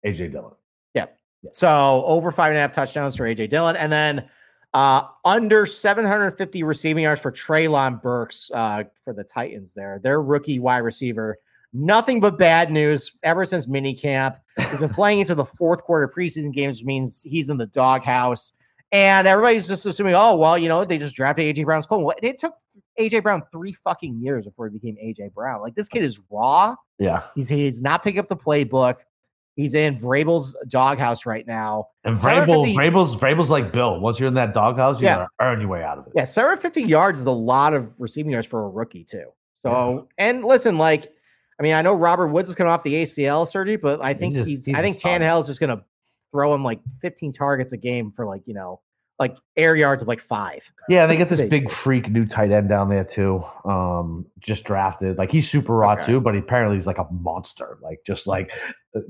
AJ 0.05 0.33
Dillon. 0.33 0.53
Yeah. 0.95 1.07
So 1.53 2.05
over 2.05 2.31
five 2.31 2.51
and 2.51 2.59
a 2.59 2.61
half 2.61 2.73
touchdowns 2.73 3.17
for 3.17 3.25
AJ 3.25 3.49
Dillon, 3.49 3.77
and 3.77 3.91
then 3.91 4.29
uh, 4.75 5.03
under 5.25 5.67
750 5.67 6.63
receiving 6.63 7.05
yards 7.05 7.21
for 7.21 7.33
Treylon 7.33 8.01
Burks 8.03 8.51
uh, 8.55 8.85
for 9.05 9.13
the 9.13 9.25
Titans. 9.25 9.73
There, 9.75 10.01
their 10.03 10.23
rookie 10.23 10.59
wide 10.61 10.79
receiver. 10.79 11.39
Nothing 11.73 12.19
but 12.21 12.37
bad 12.39 12.73
news 12.73 13.15
ever 13.23 13.45
since 13.45 13.67
minicamp. 13.67 14.37
He's 14.59 14.81
been 14.81 14.89
playing 14.89 15.21
into 15.21 15.35
the 15.37 15.45
fourth 15.45 15.83
quarter 15.85 16.09
preseason 16.09 16.53
games, 16.53 16.79
which 16.79 16.85
means 16.85 17.23
he's 17.23 17.49
in 17.49 17.59
the 17.59 17.67
doghouse. 17.67 18.53
And 18.93 19.29
everybody's 19.29 19.69
just 19.69 19.87
assuming, 19.87 20.15
oh 20.17 20.35
well, 20.35 20.59
you 20.59 20.69
know, 20.69 20.85
they 20.85 20.99
just 20.99 21.15
drafted 21.15 21.55
AJ 21.57 21.65
Brown's 21.65 21.87
clone. 21.87 22.03
What- 22.03 22.19
It 22.25 22.39
took 22.39 22.55
AJ 22.99 23.23
Brown 23.23 23.43
three 23.53 23.73
fucking 23.73 24.19
years 24.21 24.47
before 24.47 24.69
he 24.69 24.77
became 24.79 24.97
AJ 24.97 25.33
Brown. 25.33 25.61
Like 25.61 25.77
this 25.77 25.89
kid 25.89 26.03
is 26.03 26.21
raw. 26.29 26.75
Yeah. 26.99 27.23
He's 27.37 27.49
he's 27.49 27.83
not 27.83 28.03
picking 28.03 28.19
up 28.19 28.27
the 28.27 28.37
playbook. 28.37 28.97
He's 29.61 29.75
in 29.75 29.97
Vrabel's 29.97 30.57
doghouse 30.69 31.27
right 31.27 31.47
now. 31.47 31.89
And 32.05 32.17
Vrabel, 32.17 32.65
fifty- 32.65 32.77
Vrabel's, 32.77 33.17
Vrabel's 33.17 33.51
like 33.51 33.73
Bill. 33.73 34.01
Once 34.01 34.19
you're 34.19 34.29
in 34.29 34.35
that 34.35 34.55
doghouse, 34.55 35.01
you 35.01 35.07
Yeah. 35.07 35.17
gotta 35.17 35.29
earn 35.41 35.61
your 35.61 35.69
way 35.69 35.83
out 35.83 35.99
of 35.99 36.07
it. 36.07 36.13
Yeah, 36.17 36.25
750 36.25 36.83
yards 36.83 37.21
is 37.21 37.27
a 37.27 37.31
lot 37.31 37.75
of 37.75 37.99
receiving 38.01 38.33
yards 38.33 38.47
for 38.47 38.65
a 38.65 38.69
rookie, 38.69 39.05
too. 39.05 39.27
So, 39.65 40.09
and 40.17 40.45
listen, 40.45 40.79
like, 40.79 41.13
I 41.59 41.63
mean, 41.63 41.75
I 41.75 41.83
know 41.83 41.93
Robert 41.95 42.29
Woods 42.29 42.49
is 42.49 42.55
coming 42.55 42.73
off 42.73 42.83
the 42.83 42.95
ACL 42.95 43.47
surgery, 43.47 43.77
but 43.77 44.01
I 44.01 44.15
think 44.15 44.33
just- 44.35 44.49
he's, 44.49 44.65
he's 44.65 44.75
I 44.75 44.81
think 44.81 44.99
stud. 44.99 45.21
Tannehill's 45.21 45.47
just 45.47 45.61
going 45.61 45.77
to 45.77 45.85
throw 46.33 46.55
him 46.55 46.65
like 46.65 46.81
15 47.03 47.33
targets 47.33 47.73
a 47.73 47.77
game 47.77 48.11
for 48.11 48.25
like, 48.25 48.43
you 48.47 48.55
know, 48.55 48.81
like 49.21 49.37
air 49.57 49.77
yards 49.77 50.03
of 50.03 50.09
like 50.09 50.19
five. 50.21 50.73
Yeah, 50.89 51.07
they 51.07 51.17
get 51.17 51.29
this 51.29 51.43
big 51.49 51.71
freak 51.71 52.11
new 52.11 52.27
tight 52.27 52.51
end 52.51 52.69
down 52.69 52.89
there 52.89 53.05
too. 53.05 53.43
Um, 53.65 54.27
just 54.41 54.65
drafted. 54.65 55.19
Like 55.19 55.31
he's 55.31 55.49
super 55.49 55.77
raw 55.77 55.93
Okay. 55.93 56.07
too, 56.07 56.21
but 56.21 56.35
he 56.35 56.41
apparently 56.41 56.77
he's 56.77 56.87
like 56.89 56.99
a 56.99 57.07
monster. 57.13 57.79
Like 57.83 58.01
just 58.07 58.27
like 58.27 58.51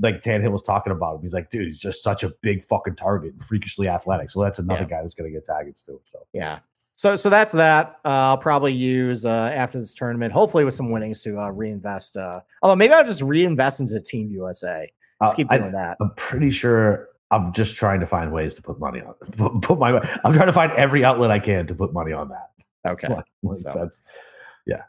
like 0.01 0.21
Tannehill 0.21 0.51
was 0.53 0.63
talking 0.63 0.93
about 0.93 1.17
him. 1.17 1.23
He's 1.23 1.33
like, 1.33 1.51
dude, 1.51 1.69
he's 1.69 1.81
just 1.81 2.03
such 2.03 2.23
a 2.25 2.31
big 2.43 2.63
fucking 2.67 2.97
target, 2.97 3.41
freakishly 3.43 3.89
athletic. 3.89 4.29
So 4.31 4.43
that's 4.43 4.59
another 4.59 4.85
guy 4.85 5.01
that's 5.01 5.15
gonna 5.15 5.31
get 5.31 5.47
targets 5.47 5.83
too. 5.83 6.01
So 6.05 6.27
Yeah. 6.35 6.59
So, 6.97 7.17
so 7.17 7.31
that's 7.31 7.53
that. 7.53 7.97
Uh, 8.05 8.09
I'll 8.35 8.37
probably 8.37 8.75
use 8.75 9.25
uh, 9.25 9.51
after 9.55 9.79
this 9.79 9.95
tournament, 9.95 10.35
hopefully 10.35 10.65
with 10.65 10.75
some 10.75 10.91
winnings 10.91 11.23
to 11.23 11.41
uh, 11.41 11.49
reinvest. 11.49 12.19
Uh, 12.19 12.41
although 12.63 12.77
maybe 12.77 12.93
I'll 12.93 13.07
just 13.07 13.23
reinvest 13.23 13.81
into 13.81 13.99
Team 14.03 14.29
USA. 14.33 14.91
Just 15.23 15.33
Uh, 15.33 15.37
keep 15.37 15.51
I- 15.51 15.57
doing 15.59 15.73
that. 15.73 15.97
I'm 16.03 16.11
pretty 16.17 16.51
sure 16.51 17.09
I'm 17.31 17.53
just 17.53 17.77
trying 17.77 18.01
to 18.01 18.07
find 18.07 18.33
ways 18.33 18.55
to 18.55 18.63
put 18.63 18.81
money 18.81 19.01
on 19.03 19.15
put, 19.61 19.79
my 19.79 19.91
I'm 20.25 20.33
trying 20.33 20.47
to 20.47 20.53
find 20.53 20.73
every 20.73 21.05
outlet 21.05 21.31
I 21.31 21.39
can 21.39 21.67
to 21.69 21.75
put 21.75 21.93
money 21.93 22.13
on 22.13 22.29
that. 22.31 22.51
Okay. 22.87 23.09
Like, 23.43 23.57
So- 23.57 23.71
that's 23.75 24.03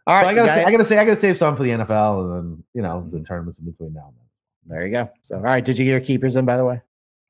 All 0.08 0.22
so. 0.22 0.28
I 0.28 0.34
gotta 0.36 0.48
got 0.48 0.54
say, 0.54 0.62
it? 0.62 0.68
I 0.68 0.72
gotta 0.72 0.86
say 0.86 0.98
I 0.98 1.06
gotta 1.06 1.16
save 1.16 1.38
some 1.38 1.56
for 1.56 1.64
the 1.64 1.70
NFL 1.70 2.24
and 2.26 2.34
then 2.36 2.64
you 2.74 2.82
know 2.82 3.08
the 3.12 3.18
Mhm. 3.20 3.28
tournaments 3.28 3.60
in 3.60 3.66
between 3.66 3.94
now 3.94 4.08
and 4.08 4.16
then. 4.18 4.78
There 4.78 4.86
you 4.86 4.92
go. 4.92 5.10
So, 5.24 5.36
all 5.36 5.42
right. 5.42 5.64
Did 5.64 5.78
you 5.78 5.86
get 5.86 5.92
your 5.92 6.00
keepers 6.02 6.36
in, 6.36 6.46
by 6.46 6.56
the 6.58 6.66
way? 6.66 6.82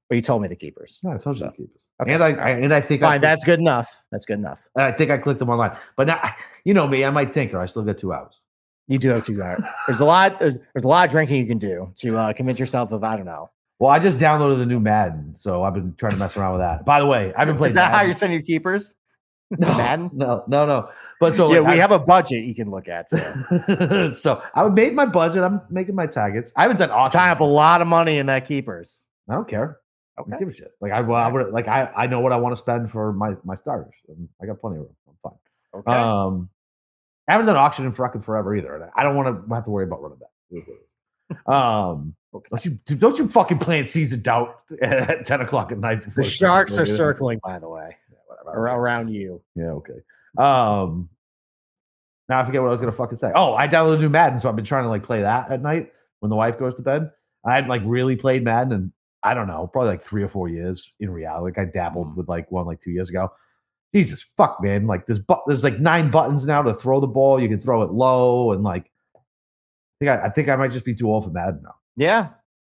Well, 0.09 0.15
you 0.15 0.21
told 0.21 0.41
me 0.41 0.49
the 0.49 0.55
keepers. 0.57 0.99
No, 1.03 1.11
I 1.11 1.17
told 1.17 1.35
you 1.37 1.39
So, 1.39 1.45
to 1.49 1.51
keep 1.55 1.69
it. 1.73 1.81
okay. 2.01 2.13
And 2.13 2.21
I, 2.23 2.27
I 2.33 2.49
and 2.49 2.73
I 2.73 2.81
think 2.81 3.01
I 3.01 3.05
Fine. 3.05 3.11
clicked- 3.11 3.21
That's 3.21 3.43
good 3.45 3.59
enough. 3.59 4.03
That's 4.11 4.25
good 4.25 4.39
enough. 4.39 4.67
and 4.75 4.83
I 4.85 4.91
think 4.91 5.11
I 5.11 5.17
clicked 5.17 5.39
them 5.39 5.49
online. 5.49 5.77
But 5.95 6.07
now 6.07 6.33
you 6.65 6.73
know 6.73 6.87
me, 6.87 7.05
I 7.05 7.09
might 7.09 7.31
tinker. 7.33 7.59
I 7.59 7.65
still 7.67 7.83
got 7.83 7.97
two 7.97 8.11
hours. 8.11 8.39
You 8.87 8.97
do 8.97 9.09
have 9.09 9.25
two 9.25 9.41
hours. 9.41 9.63
There's 9.87 10.01
a 10.01 10.05
lot. 10.05 10.39
There's, 10.39 10.57
there's 10.73 10.83
a 10.83 10.87
lot 10.87 11.05
of 11.05 11.11
drinking 11.11 11.37
you 11.37 11.45
can 11.45 11.57
do 11.59 11.93
to 11.99 12.17
uh, 12.17 12.33
convince 12.33 12.59
yourself 12.59 12.91
of 12.91 13.03
I 13.05 13.15
don't 13.15 13.25
know. 13.25 13.49
Well, 13.81 13.89
I 13.89 13.97
just 13.97 14.19
downloaded 14.19 14.59
the 14.59 14.67
new 14.67 14.79
Madden, 14.79 15.35
so 15.35 15.63
I've 15.63 15.73
been 15.73 15.95
trying 15.97 16.11
to 16.11 16.17
mess 16.17 16.37
around 16.37 16.51
with 16.53 16.61
that. 16.61 16.85
By 16.85 16.99
the 16.99 17.07
way, 17.07 17.33
I've 17.35 17.47
been 17.47 17.57
playing. 17.57 17.71
Is 17.71 17.75
that 17.77 17.85
how 17.89 17.93
Madden. 17.97 18.07
you're 18.09 18.13
sending 18.13 18.39
your 18.39 18.45
keepers? 18.45 18.93
no, 19.57 19.69
Madden? 19.69 20.11
No, 20.13 20.43
no, 20.47 20.67
no. 20.67 20.89
But 21.19 21.35
so 21.35 21.51
yeah, 21.51 21.61
like, 21.61 21.67
we 21.73 21.73
I- 21.79 21.81
have 21.81 21.91
a 21.91 21.97
budget 21.97 22.43
you 22.43 22.53
can 22.53 22.69
look 22.69 22.87
at. 22.87 23.09
So. 23.09 24.11
so 24.13 24.43
I 24.53 24.69
made 24.69 24.93
my 24.93 25.07
budget. 25.07 25.41
I'm 25.43 25.61
making 25.71 25.95
my 25.95 26.05
targets. 26.05 26.53
I 26.55 26.61
haven't 26.61 26.77
done 26.77 26.91
auctions. 26.91 27.19
Tying 27.19 27.31
up 27.31 27.39
a 27.39 27.43
lot 27.43 27.81
of 27.81 27.87
money 27.87 28.19
in 28.19 28.27
that 28.27 28.47
keepers. 28.47 29.03
I 29.27 29.33
don't 29.33 29.47
care. 29.47 29.79
I 30.15 30.21
Okay. 30.21 30.29
don't 30.29 30.39
give 30.41 30.49
a 30.49 30.53
shit. 30.53 30.73
Like 30.79 30.91
I, 30.91 31.01
well, 31.01 31.17
I 31.17 31.27
would 31.27 31.51
like 31.51 31.67
I, 31.67 31.91
I 31.97 32.05
know 32.05 32.19
what 32.19 32.33
I 32.33 32.37
want 32.37 32.53
to 32.53 32.57
spend 32.61 32.91
for 32.91 33.11
my 33.13 33.31
my 33.43 33.55
starters. 33.55 33.95
I 34.39 34.45
got 34.45 34.61
plenty 34.61 34.75
of 34.75 34.81
room. 34.83 34.95
I'm 35.07 35.15
fine. 35.23 35.39
Okay. 35.79 35.91
Um, 35.91 36.49
I 37.27 37.31
haven't 37.31 37.47
done 37.47 37.57
auction 37.57 37.87
in 37.87 37.93
fucking 37.93 38.21
forever 38.21 38.55
either. 38.55 38.75
and 38.75 38.91
I 38.95 39.01
don't 39.01 39.15
want 39.15 39.47
to 39.49 39.55
have 39.55 39.63
to 39.63 39.71
worry 39.71 39.85
about 39.85 40.03
running 40.03 40.19
back. 40.19 40.67
Um, 41.51 42.13
Okay. 42.33 42.47
don't 42.49 42.65
you 42.65 42.95
don't 42.95 43.19
you 43.19 43.27
fucking 43.27 43.59
plant 43.59 43.89
seeds 43.89 44.13
of 44.13 44.23
doubt 44.23 44.61
at 44.81 45.25
ten 45.25 45.41
o'clock 45.41 45.71
at 45.71 45.79
night? 45.79 46.03
the 46.15 46.23
sharks 46.23 46.77
are 46.77 46.85
circling, 46.85 47.39
by 47.43 47.59
the 47.59 47.67
way, 47.67 47.97
ar- 48.47 48.79
around 48.79 49.09
you. 49.09 49.41
Yeah, 49.55 49.71
okay. 49.71 49.99
Um, 50.37 51.09
now 52.29 52.39
I 52.39 52.45
forget 52.45 52.61
what 52.61 52.69
I 52.69 52.71
was 52.71 52.79
gonna 52.79 52.93
fucking 52.93 53.17
say. 53.17 53.31
Oh, 53.35 53.53
I 53.53 53.67
downloaded 53.67 53.99
new 53.99 54.09
Madden, 54.09 54.39
so 54.39 54.47
I've 54.47 54.55
been 54.55 54.65
trying 54.65 54.83
to 54.83 54.89
like 54.89 55.03
play 55.03 55.21
that 55.21 55.51
at 55.51 55.61
night 55.61 55.91
when 56.19 56.29
the 56.29 56.35
wife 56.35 56.57
goes 56.57 56.75
to 56.75 56.81
bed. 56.81 57.11
I 57.45 57.53
hadn't 57.53 57.69
like 57.69 57.81
really 57.85 58.15
played 58.15 58.43
Madden 58.43 58.71
and 58.71 58.91
I 59.23 59.33
don't 59.33 59.47
know, 59.47 59.67
probably 59.67 59.89
like 59.89 60.01
three 60.01 60.23
or 60.23 60.27
four 60.27 60.47
years 60.47 60.93
in 60.99 61.09
reality. 61.09 61.43
Like 61.43 61.57
I 61.57 61.69
dabbled 61.69 62.15
with 62.15 62.29
like 62.29 62.49
one 62.51 62.65
like 62.65 62.81
two 62.81 62.91
years 62.91 63.09
ago. 63.09 63.31
Jesus 63.93 64.25
fuck, 64.37 64.59
man! 64.63 64.87
Like 64.87 65.05
there's 65.05 65.19
but 65.19 65.41
there's 65.47 65.65
like 65.65 65.79
nine 65.79 66.09
buttons 66.11 66.45
now 66.45 66.61
to 66.63 66.73
throw 66.73 67.01
the 67.01 67.07
ball. 67.07 67.41
You 67.41 67.49
can 67.49 67.59
throw 67.59 67.81
it 67.81 67.91
low 67.91 68.53
and 68.53 68.63
like. 68.63 68.89
I 69.15 69.19
think 70.05 70.09
I, 70.09 70.25
I 70.25 70.29
think 70.29 70.49
I 70.49 70.55
might 70.55 70.71
just 70.71 70.85
be 70.85 70.95
too 70.95 71.11
old 71.11 71.25
for 71.25 71.29
Madden 71.29 71.61
now. 71.61 71.75
Yeah. 71.97 72.29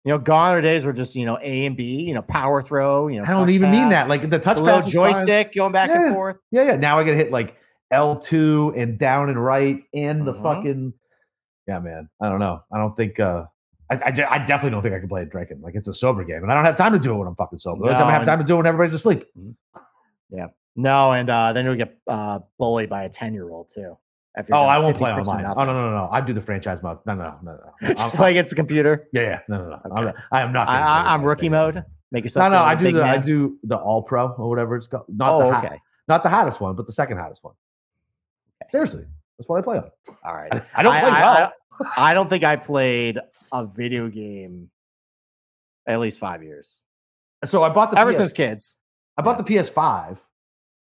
You 0.06 0.12
know, 0.12 0.18
gone 0.18 0.54
are 0.58 0.62
days 0.62 0.84
where 0.84 0.94
just 0.94 1.16
you 1.16 1.26
know 1.26 1.38
A 1.42 1.66
and 1.66 1.78
B, 1.78 2.02
you 2.02 2.14
know, 2.14 2.22
power 2.22 2.62
throw. 2.62 3.08
You 3.08 3.20
know, 3.22 3.26
I 3.28 3.32
don't 3.32 3.50
even 3.50 3.72
mean 3.72 3.90
that. 3.90 4.10
Like 4.10 4.30
the 4.30 4.38
touch 4.40 4.58
a 4.58 4.62
little 4.62 4.80
pass 4.82 4.88
is 4.90 4.94
fine. 4.94 5.14
joystick 5.14 5.54
going 5.54 5.72
back 5.72 5.90
Yeah. 5.90 6.08
and 6.08 6.16
forth. 6.16 6.38
Yeah, 6.52 6.64
yeah. 6.64 6.76
Now 6.76 7.00
I 7.00 7.04
gotta 7.06 7.16
hit 7.16 7.32
like 7.32 7.56
L 7.90 8.18
two 8.18 8.74
and 8.76 8.98
down 8.98 9.30
and 9.30 9.42
right 9.44 9.82
and 9.94 10.28
the 10.28 10.34
Mhm. 10.34 10.42
fucking. 10.44 10.94
Yeah, 11.68 11.80
man. 11.80 12.10
I 12.22 12.28
don't 12.28 12.40
know. 12.40 12.62
I 12.74 12.78
don't 12.80 12.98
think. 12.98 13.20
uh 13.20 13.46
I, 13.90 13.96
I, 13.96 14.08
I 14.08 14.38
definitely 14.40 14.72
don't 14.72 14.82
think 14.82 14.96
I 14.96 15.00
can 15.00 15.08
play 15.10 15.22
it 15.22 15.30
drinking. 15.30 15.62
Like 15.62 15.76
it's 15.76 15.88
a 15.88 15.94
sober 15.94 16.24
game, 16.26 16.42
and 16.44 16.52
I 16.52 16.56
don't 16.56 16.66
have 16.66 16.76
time 16.76 16.92
to 16.94 17.00
do 17.00 17.14
it 17.14 17.18
when 17.18 17.28
I'm 17.28 17.36
fucking 17.36 17.60
sober. 17.60 17.82
The 17.84 17.90
only 17.90 17.98
time 18.00 18.08
I 18.08 18.12
have 18.12 18.26
time 18.26 18.40
to 18.40 18.46
do 18.46 18.56
it 18.56 18.58
when 18.58 18.66
everybody's 18.66 18.94
asleep. 18.94 19.24
Yeah. 20.30 20.48
No, 20.76 21.12
and 21.14 21.30
uh, 21.30 21.54
then 21.54 21.64
you'll 21.66 21.76
get 21.76 21.96
uh, 22.08 22.40
bullied 22.58 22.90
by 22.90 23.04
a 23.04 23.10
ten 23.10 23.34
year 23.34 23.50
old 23.50 23.70
too. 23.74 23.98
After 24.36 24.56
Oh, 24.56 24.64
I 24.64 24.80
won't 24.80 24.98
play 24.98 25.12
online. 25.12 25.46
Oh 25.46 25.54
no, 25.54 25.66
no, 25.66 25.74
no, 25.74 25.92
no! 25.92 26.10
I 26.12 26.22
do 26.22 26.34
the 26.34 26.42
franchise 26.42 26.82
mode. 26.82 26.98
No, 27.06 27.14
no, 27.16 27.24
no, 27.44 27.52
no. 27.52 27.60
no. 27.82 27.88
Just 27.90 28.14
I'm- 28.14 28.18
play 28.18 28.32
against 28.32 28.50
the 28.50 28.56
computer. 28.56 29.08
yeah, 29.14 29.22
yeah. 29.22 29.40
No, 29.48 29.58
no, 29.58 29.70
no. 29.70 29.80
I'm 29.96 30.06
not- 30.06 30.16
I 30.32 30.42
am 30.42 30.54
not. 30.54 30.68
I, 30.70 30.80
I, 30.80 31.14
I'm 31.14 31.24
rookie 31.24 31.42
thing. 31.44 31.52
mode. 31.52 31.84
Make 32.12 32.24
yourself. 32.26 32.52
No, 32.52 32.58
no. 32.60 32.64
I 32.64 32.76
do 32.76 32.92
the 32.92 33.04
I 33.04 33.18
do 33.18 33.58
the 33.64 33.76
All 33.78 34.02
Pro 34.04 34.30
or 34.34 34.50
whatever 34.50 34.76
it's 34.76 34.88
called. 34.88 35.06
Not 35.10 35.30
Oh, 35.32 35.40
the 35.48 35.54
hot, 35.54 35.66
okay. 35.66 35.80
not 36.08 36.24
the 36.24 36.30
hottest 36.30 36.62
one, 36.62 36.76
but 36.76 36.86
the 36.86 36.92
second 36.94 37.18
hottest 37.18 37.44
one. 37.44 37.54
Seriously, 38.72 39.06
that's 39.38 39.48
what 39.50 39.60
I 39.60 39.62
play 39.62 39.78
on. 39.78 39.92
All 40.26 40.34
right. 40.34 40.52
I, 40.54 40.62
I 40.76 40.84
don't 40.84 40.94
play 41.00 41.10
I, 41.10 41.22
well. 41.22 41.54
I, 41.98 42.12
I 42.12 42.14
don't 42.14 42.30
think 42.30 42.44
I 42.44 42.56
played 42.56 43.20
a 43.52 43.66
video 43.66 44.10
game 44.10 44.70
at 45.88 46.00
least 46.00 46.18
five 46.20 46.44
years. 46.44 46.80
so 47.46 47.62
I 47.64 47.70
bought 47.70 47.92
the 47.92 48.00
Ever 48.00 48.12
PS 48.12 48.18
since 48.18 48.34
kids. 48.34 48.78
I 49.18 49.22
bought 49.22 49.38
the 49.38 49.44
PS5 49.44 50.18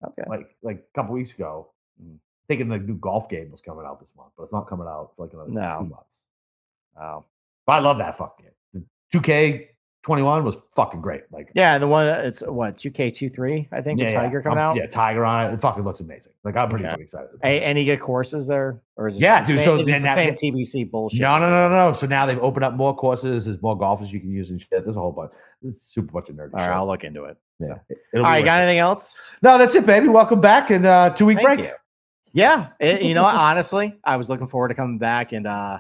Okay. 0.05 0.23
like 0.27 0.55
like 0.61 0.77
a 0.77 0.95
couple 0.95 1.13
weeks 1.15 1.31
ago, 1.31 1.71
mm. 2.01 2.17
Thinking 2.47 2.69
the 2.69 2.77
new 2.77 2.95
golf 2.97 3.27
game 3.29 3.51
was 3.51 3.59
coming 3.61 3.85
out 3.85 3.99
this 3.99 4.11
month, 4.15 4.29
but 4.37 4.43
it's 4.43 4.53
not 4.53 4.67
coming 4.69 4.87
out 4.87 5.11
for 5.15 5.25
like 5.25 5.33
another 5.33 5.49
No. 5.51 5.79
two 5.83 5.89
months. 5.89 6.15
Oh. 6.99 7.25
But 7.65 7.73
I 7.73 7.79
love 7.79 7.97
that 7.97 8.17
fucking 8.17 8.45
game. 9.11 9.65
Twenty 10.03 10.21
one 10.23 10.45
was 10.45 10.55
fucking 10.73 11.01
great. 11.01 11.23
Like 11.33 11.49
Yeah, 11.53 11.77
the 11.79 11.87
one 11.87 12.07
uh, 12.07 12.21
it's 12.23 12.39
what 12.41 12.75
2K23, 12.77 13.67
I 13.73 13.81
think, 13.81 13.99
with 13.99 14.13
Tiger 14.13 14.41
coming 14.41 14.57
I'm- 14.57 14.69
out. 14.69 14.75
Yeah, 14.77 14.85
Tiger 14.85 15.25
on 15.25 15.47
it. 15.47 15.53
It 15.55 15.59
fucking 15.59 15.83
looks 15.83 15.99
amazing. 15.99 16.31
Like 16.45 16.55
I'm 16.55 16.69
pretty 16.69 16.85
Okay. 16.85 16.91
fucking 16.91 17.03
excited. 17.03 17.29
A- 17.43 17.61
any 17.61 17.83
good 17.83 17.99
courses 17.99 18.47
there, 18.47 18.79
or 18.95 19.07
is 19.07 19.17
it 19.17 19.23
Yeah, 19.23 19.43
dude, 19.43 19.57
Same, 19.57 19.65
so 19.65 19.75
is 19.79 19.87
the 19.87 19.93
that- 19.99 20.15
same 20.15 20.33
TPC 20.35 20.89
bullshit? 20.89 21.19
No, 21.19 21.37
no, 21.39 21.49
no, 21.49 21.67
no. 21.69 21.91
So 21.91 22.07
now 22.07 22.25
they've 22.25 22.39
opened 22.39 22.63
up 22.63 22.73
more 22.75 22.95
courses. 22.95 23.45
There's 23.47 23.61
more 23.61 23.77
golfers 23.77 24.09
you 24.13 24.21
can 24.21 24.31
use 24.31 24.49
and 24.49 24.61
shit. 24.61 24.69
There's 24.85 24.95
a 24.95 24.99
whole 25.01 25.11
bunch. 25.11 25.31
There's 25.61 25.75
a 25.75 25.79
super 25.79 26.13
bunch 26.13 26.29
of 26.29 26.35
nerdy 26.37 26.53
All 26.53 26.59
right, 26.59 26.65
shit. 26.67 26.73
I'll 26.73 26.87
look 26.87 27.03
into 27.03 27.25
it. 27.25 27.35
Yeah. 27.59 27.67
So. 27.67 28.17
All 28.19 28.21
right, 28.23 28.45
got 28.45 28.59
it. 28.59 28.63
anything 28.63 28.79
else? 28.79 29.17
No, 29.41 29.57
that's 29.57 29.75
it, 29.75 29.85
baby. 29.85 30.07
Welcome 30.07 30.39
back 30.39 30.69
and 30.69 30.85
uh 30.85 31.09
two 31.09 31.25
week 31.25 31.41
break. 31.41 31.59
you. 31.59 31.71
Yeah, 32.37 32.67
it- 32.79 33.01
you 33.01 33.15
know, 33.15 33.25
honestly, 33.25 33.97
I 34.03 34.15
was 34.15 34.29
looking 34.29 34.47
forward 34.47 34.67
to 34.69 34.75
coming 34.75 34.99
back, 34.99 35.31
and 35.33 35.47
uh 35.47 35.79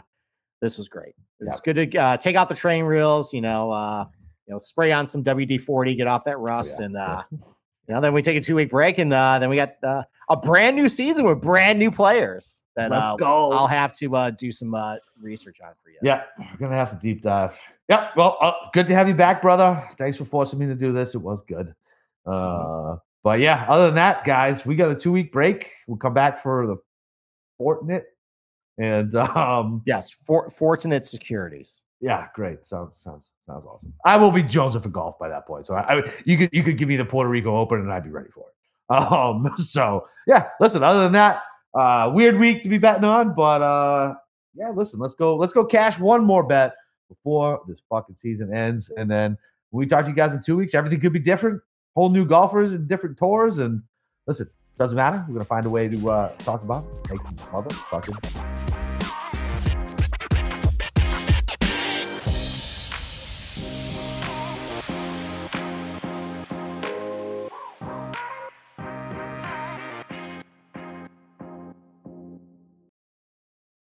this 0.59 0.77
was 0.79 0.89
great. 0.89 1.13
It 1.39 1.45
was 1.45 1.61
good 1.61 1.75
to 1.75 1.97
uh, 1.97 2.17
take 2.17 2.35
out 2.35 2.49
the 2.49 2.55
training 2.55 2.85
reels. 2.85 3.31
You 3.31 3.41
know, 3.41 3.69
uh, 3.71 4.05
you 4.47 4.53
know, 4.53 4.57
spray 4.59 4.91
on 4.91 5.05
some 5.05 5.23
WD 5.23 5.61
forty, 5.61 5.93
get 5.95 6.07
off 6.07 6.23
that 6.23 6.39
rust, 6.39 6.79
yeah, 6.79 6.85
and 6.85 6.97
uh, 6.97 7.23
You 7.31 7.93
know, 7.93 8.01
then 8.01 8.11
we 8.11 8.23
take 8.23 8.37
a 8.37 8.41
two 8.41 8.55
week 8.55 8.71
break, 8.71 8.97
and 8.97 9.13
uh, 9.13 9.37
then 9.37 9.49
we 9.51 9.55
got 9.55 9.75
uh, 9.83 10.01
a 10.29 10.35
brand 10.35 10.75
new 10.75 10.89
season 10.89 11.25
with 11.25 11.39
brand 11.41 11.77
new 11.77 11.91
players. 11.91 12.63
That 12.75 12.89
Let's 12.89 13.11
uh, 13.11 13.15
go. 13.17 13.51
I'll 13.51 13.67
have 13.67 13.95
to 13.97 14.15
uh, 14.15 14.31
do 14.31 14.51
some 14.51 14.73
uh, 14.73 14.95
research 15.21 15.61
on 15.63 15.73
for 15.83 15.91
you. 15.91 15.97
Yeah, 16.01 16.23
we're 16.39 16.57
gonna 16.57 16.75
have 16.75 16.89
to 16.89 16.97
deep 16.97 17.21
dive. 17.21 17.55
Yeah, 17.87 18.09
well, 18.17 18.35
uh, 18.41 18.53
good 18.73 18.87
to 18.87 18.95
have 18.95 19.07
you 19.07 19.13
back, 19.13 19.43
brother. 19.43 19.87
Thanks 19.95 20.17
for 20.17 20.25
forcing 20.25 20.57
me 20.57 20.65
to 20.65 20.75
do 20.75 20.91
this. 20.91 21.13
It 21.13 21.19
was 21.19 21.43
good. 21.47 21.75
Uh, 22.25 22.97
but 23.23 23.39
yeah, 23.39 23.65
other 23.67 23.87
than 23.87 23.95
that, 23.95 24.23
guys, 24.25 24.65
we 24.65 24.75
got 24.75 24.91
a 24.91 24.95
two 24.95 25.11
week 25.11 25.31
break. 25.31 25.71
We'll 25.87 25.97
come 25.97 26.13
back 26.13 26.41
for 26.41 26.67
the 26.67 26.77
Fortnite, 27.59 28.03
and 28.77 29.13
um, 29.15 29.81
Yes, 29.85 30.11
for, 30.11 30.49
Fortunate 30.49 31.05
Securities. 31.05 31.81
yeah, 32.01 32.27
great. 32.35 32.65
Sounds 32.65 32.97
sounds 33.01 33.29
sounds 33.45 33.65
awesome. 33.65 33.93
I 34.05 34.17
will 34.17 34.31
be 34.31 34.43
jonesing 34.43 34.83
for 34.83 34.89
golf 34.89 35.17
by 35.19 35.29
that 35.29 35.47
point. 35.47 35.65
So 35.65 35.73
I, 35.73 35.99
I 35.99 36.13
you 36.25 36.37
could 36.37 36.49
you 36.53 36.63
could 36.63 36.77
give 36.77 36.87
me 36.87 36.95
the 36.97 37.05
Puerto 37.05 37.29
Rico 37.29 37.55
Open, 37.57 37.79
and 37.79 37.91
I'd 37.91 38.03
be 38.03 38.09
ready 38.09 38.29
for 38.33 38.41
it. 38.47 38.53
Um, 38.89 39.51
so 39.57 40.07
yeah, 40.27 40.47
listen. 40.61 40.81
Other 40.81 41.03
than 41.03 41.11
that, 41.11 41.41
uh, 41.77 42.09
weird 42.13 42.39
week 42.39 42.63
to 42.63 42.69
be 42.69 42.77
betting 42.77 43.03
on, 43.03 43.33
but 43.33 43.61
uh, 43.61 44.13
yeah, 44.55 44.69
listen. 44.69 44.97
Let's 44.99 45.13
go. 45.13 45.35
Let's 45.35 45.51
go 45.51 45.65
cash 45.65 45.99
one 45.99 46.23
more 46.23 46.43
bet 46.43 46.73
before 47.09 47.61
this 47.67 47.81
fucking 47.89 48.15
season 48.15 48.53
ends, 48.55 48.89
and 48.95 49.11
then 49.11 49.37
when 49.71 49.79
we 49.79 49.87
talk 49.87 50.03
to 50.05 50.09
you 50.09 50.15
guys 50.15 50.33
in 50.33 50.41
two 50.41 50.55
weeks, 50.55 50.73
everything 50.73 51.01
could 51.01 51.11
be 51.11 51.19
different. 51.19 51.61
Whole 51.97 52.11
new 52.11 52.25
golfers 52.25 52.73
and 52.73 52.87
different 52.87 53.17
tours, 53.17 53.57
and 53.57 53.81
listen, 54.27 54.47
doesn't 54.77 54.95
matter. 54.95 55.25
We're 55.27 55.33
gonna 55.33 55.45
find 55.45 55.65
a 55.65 55.69
way 55.71 55.87
to 55.87 56.11
uh, 56.11 56.31
talk 56.43 56.61
about. 56.61 56.85
Make 57.09 57.23
some 57.23 57.35
motherfucking 57.37 58.46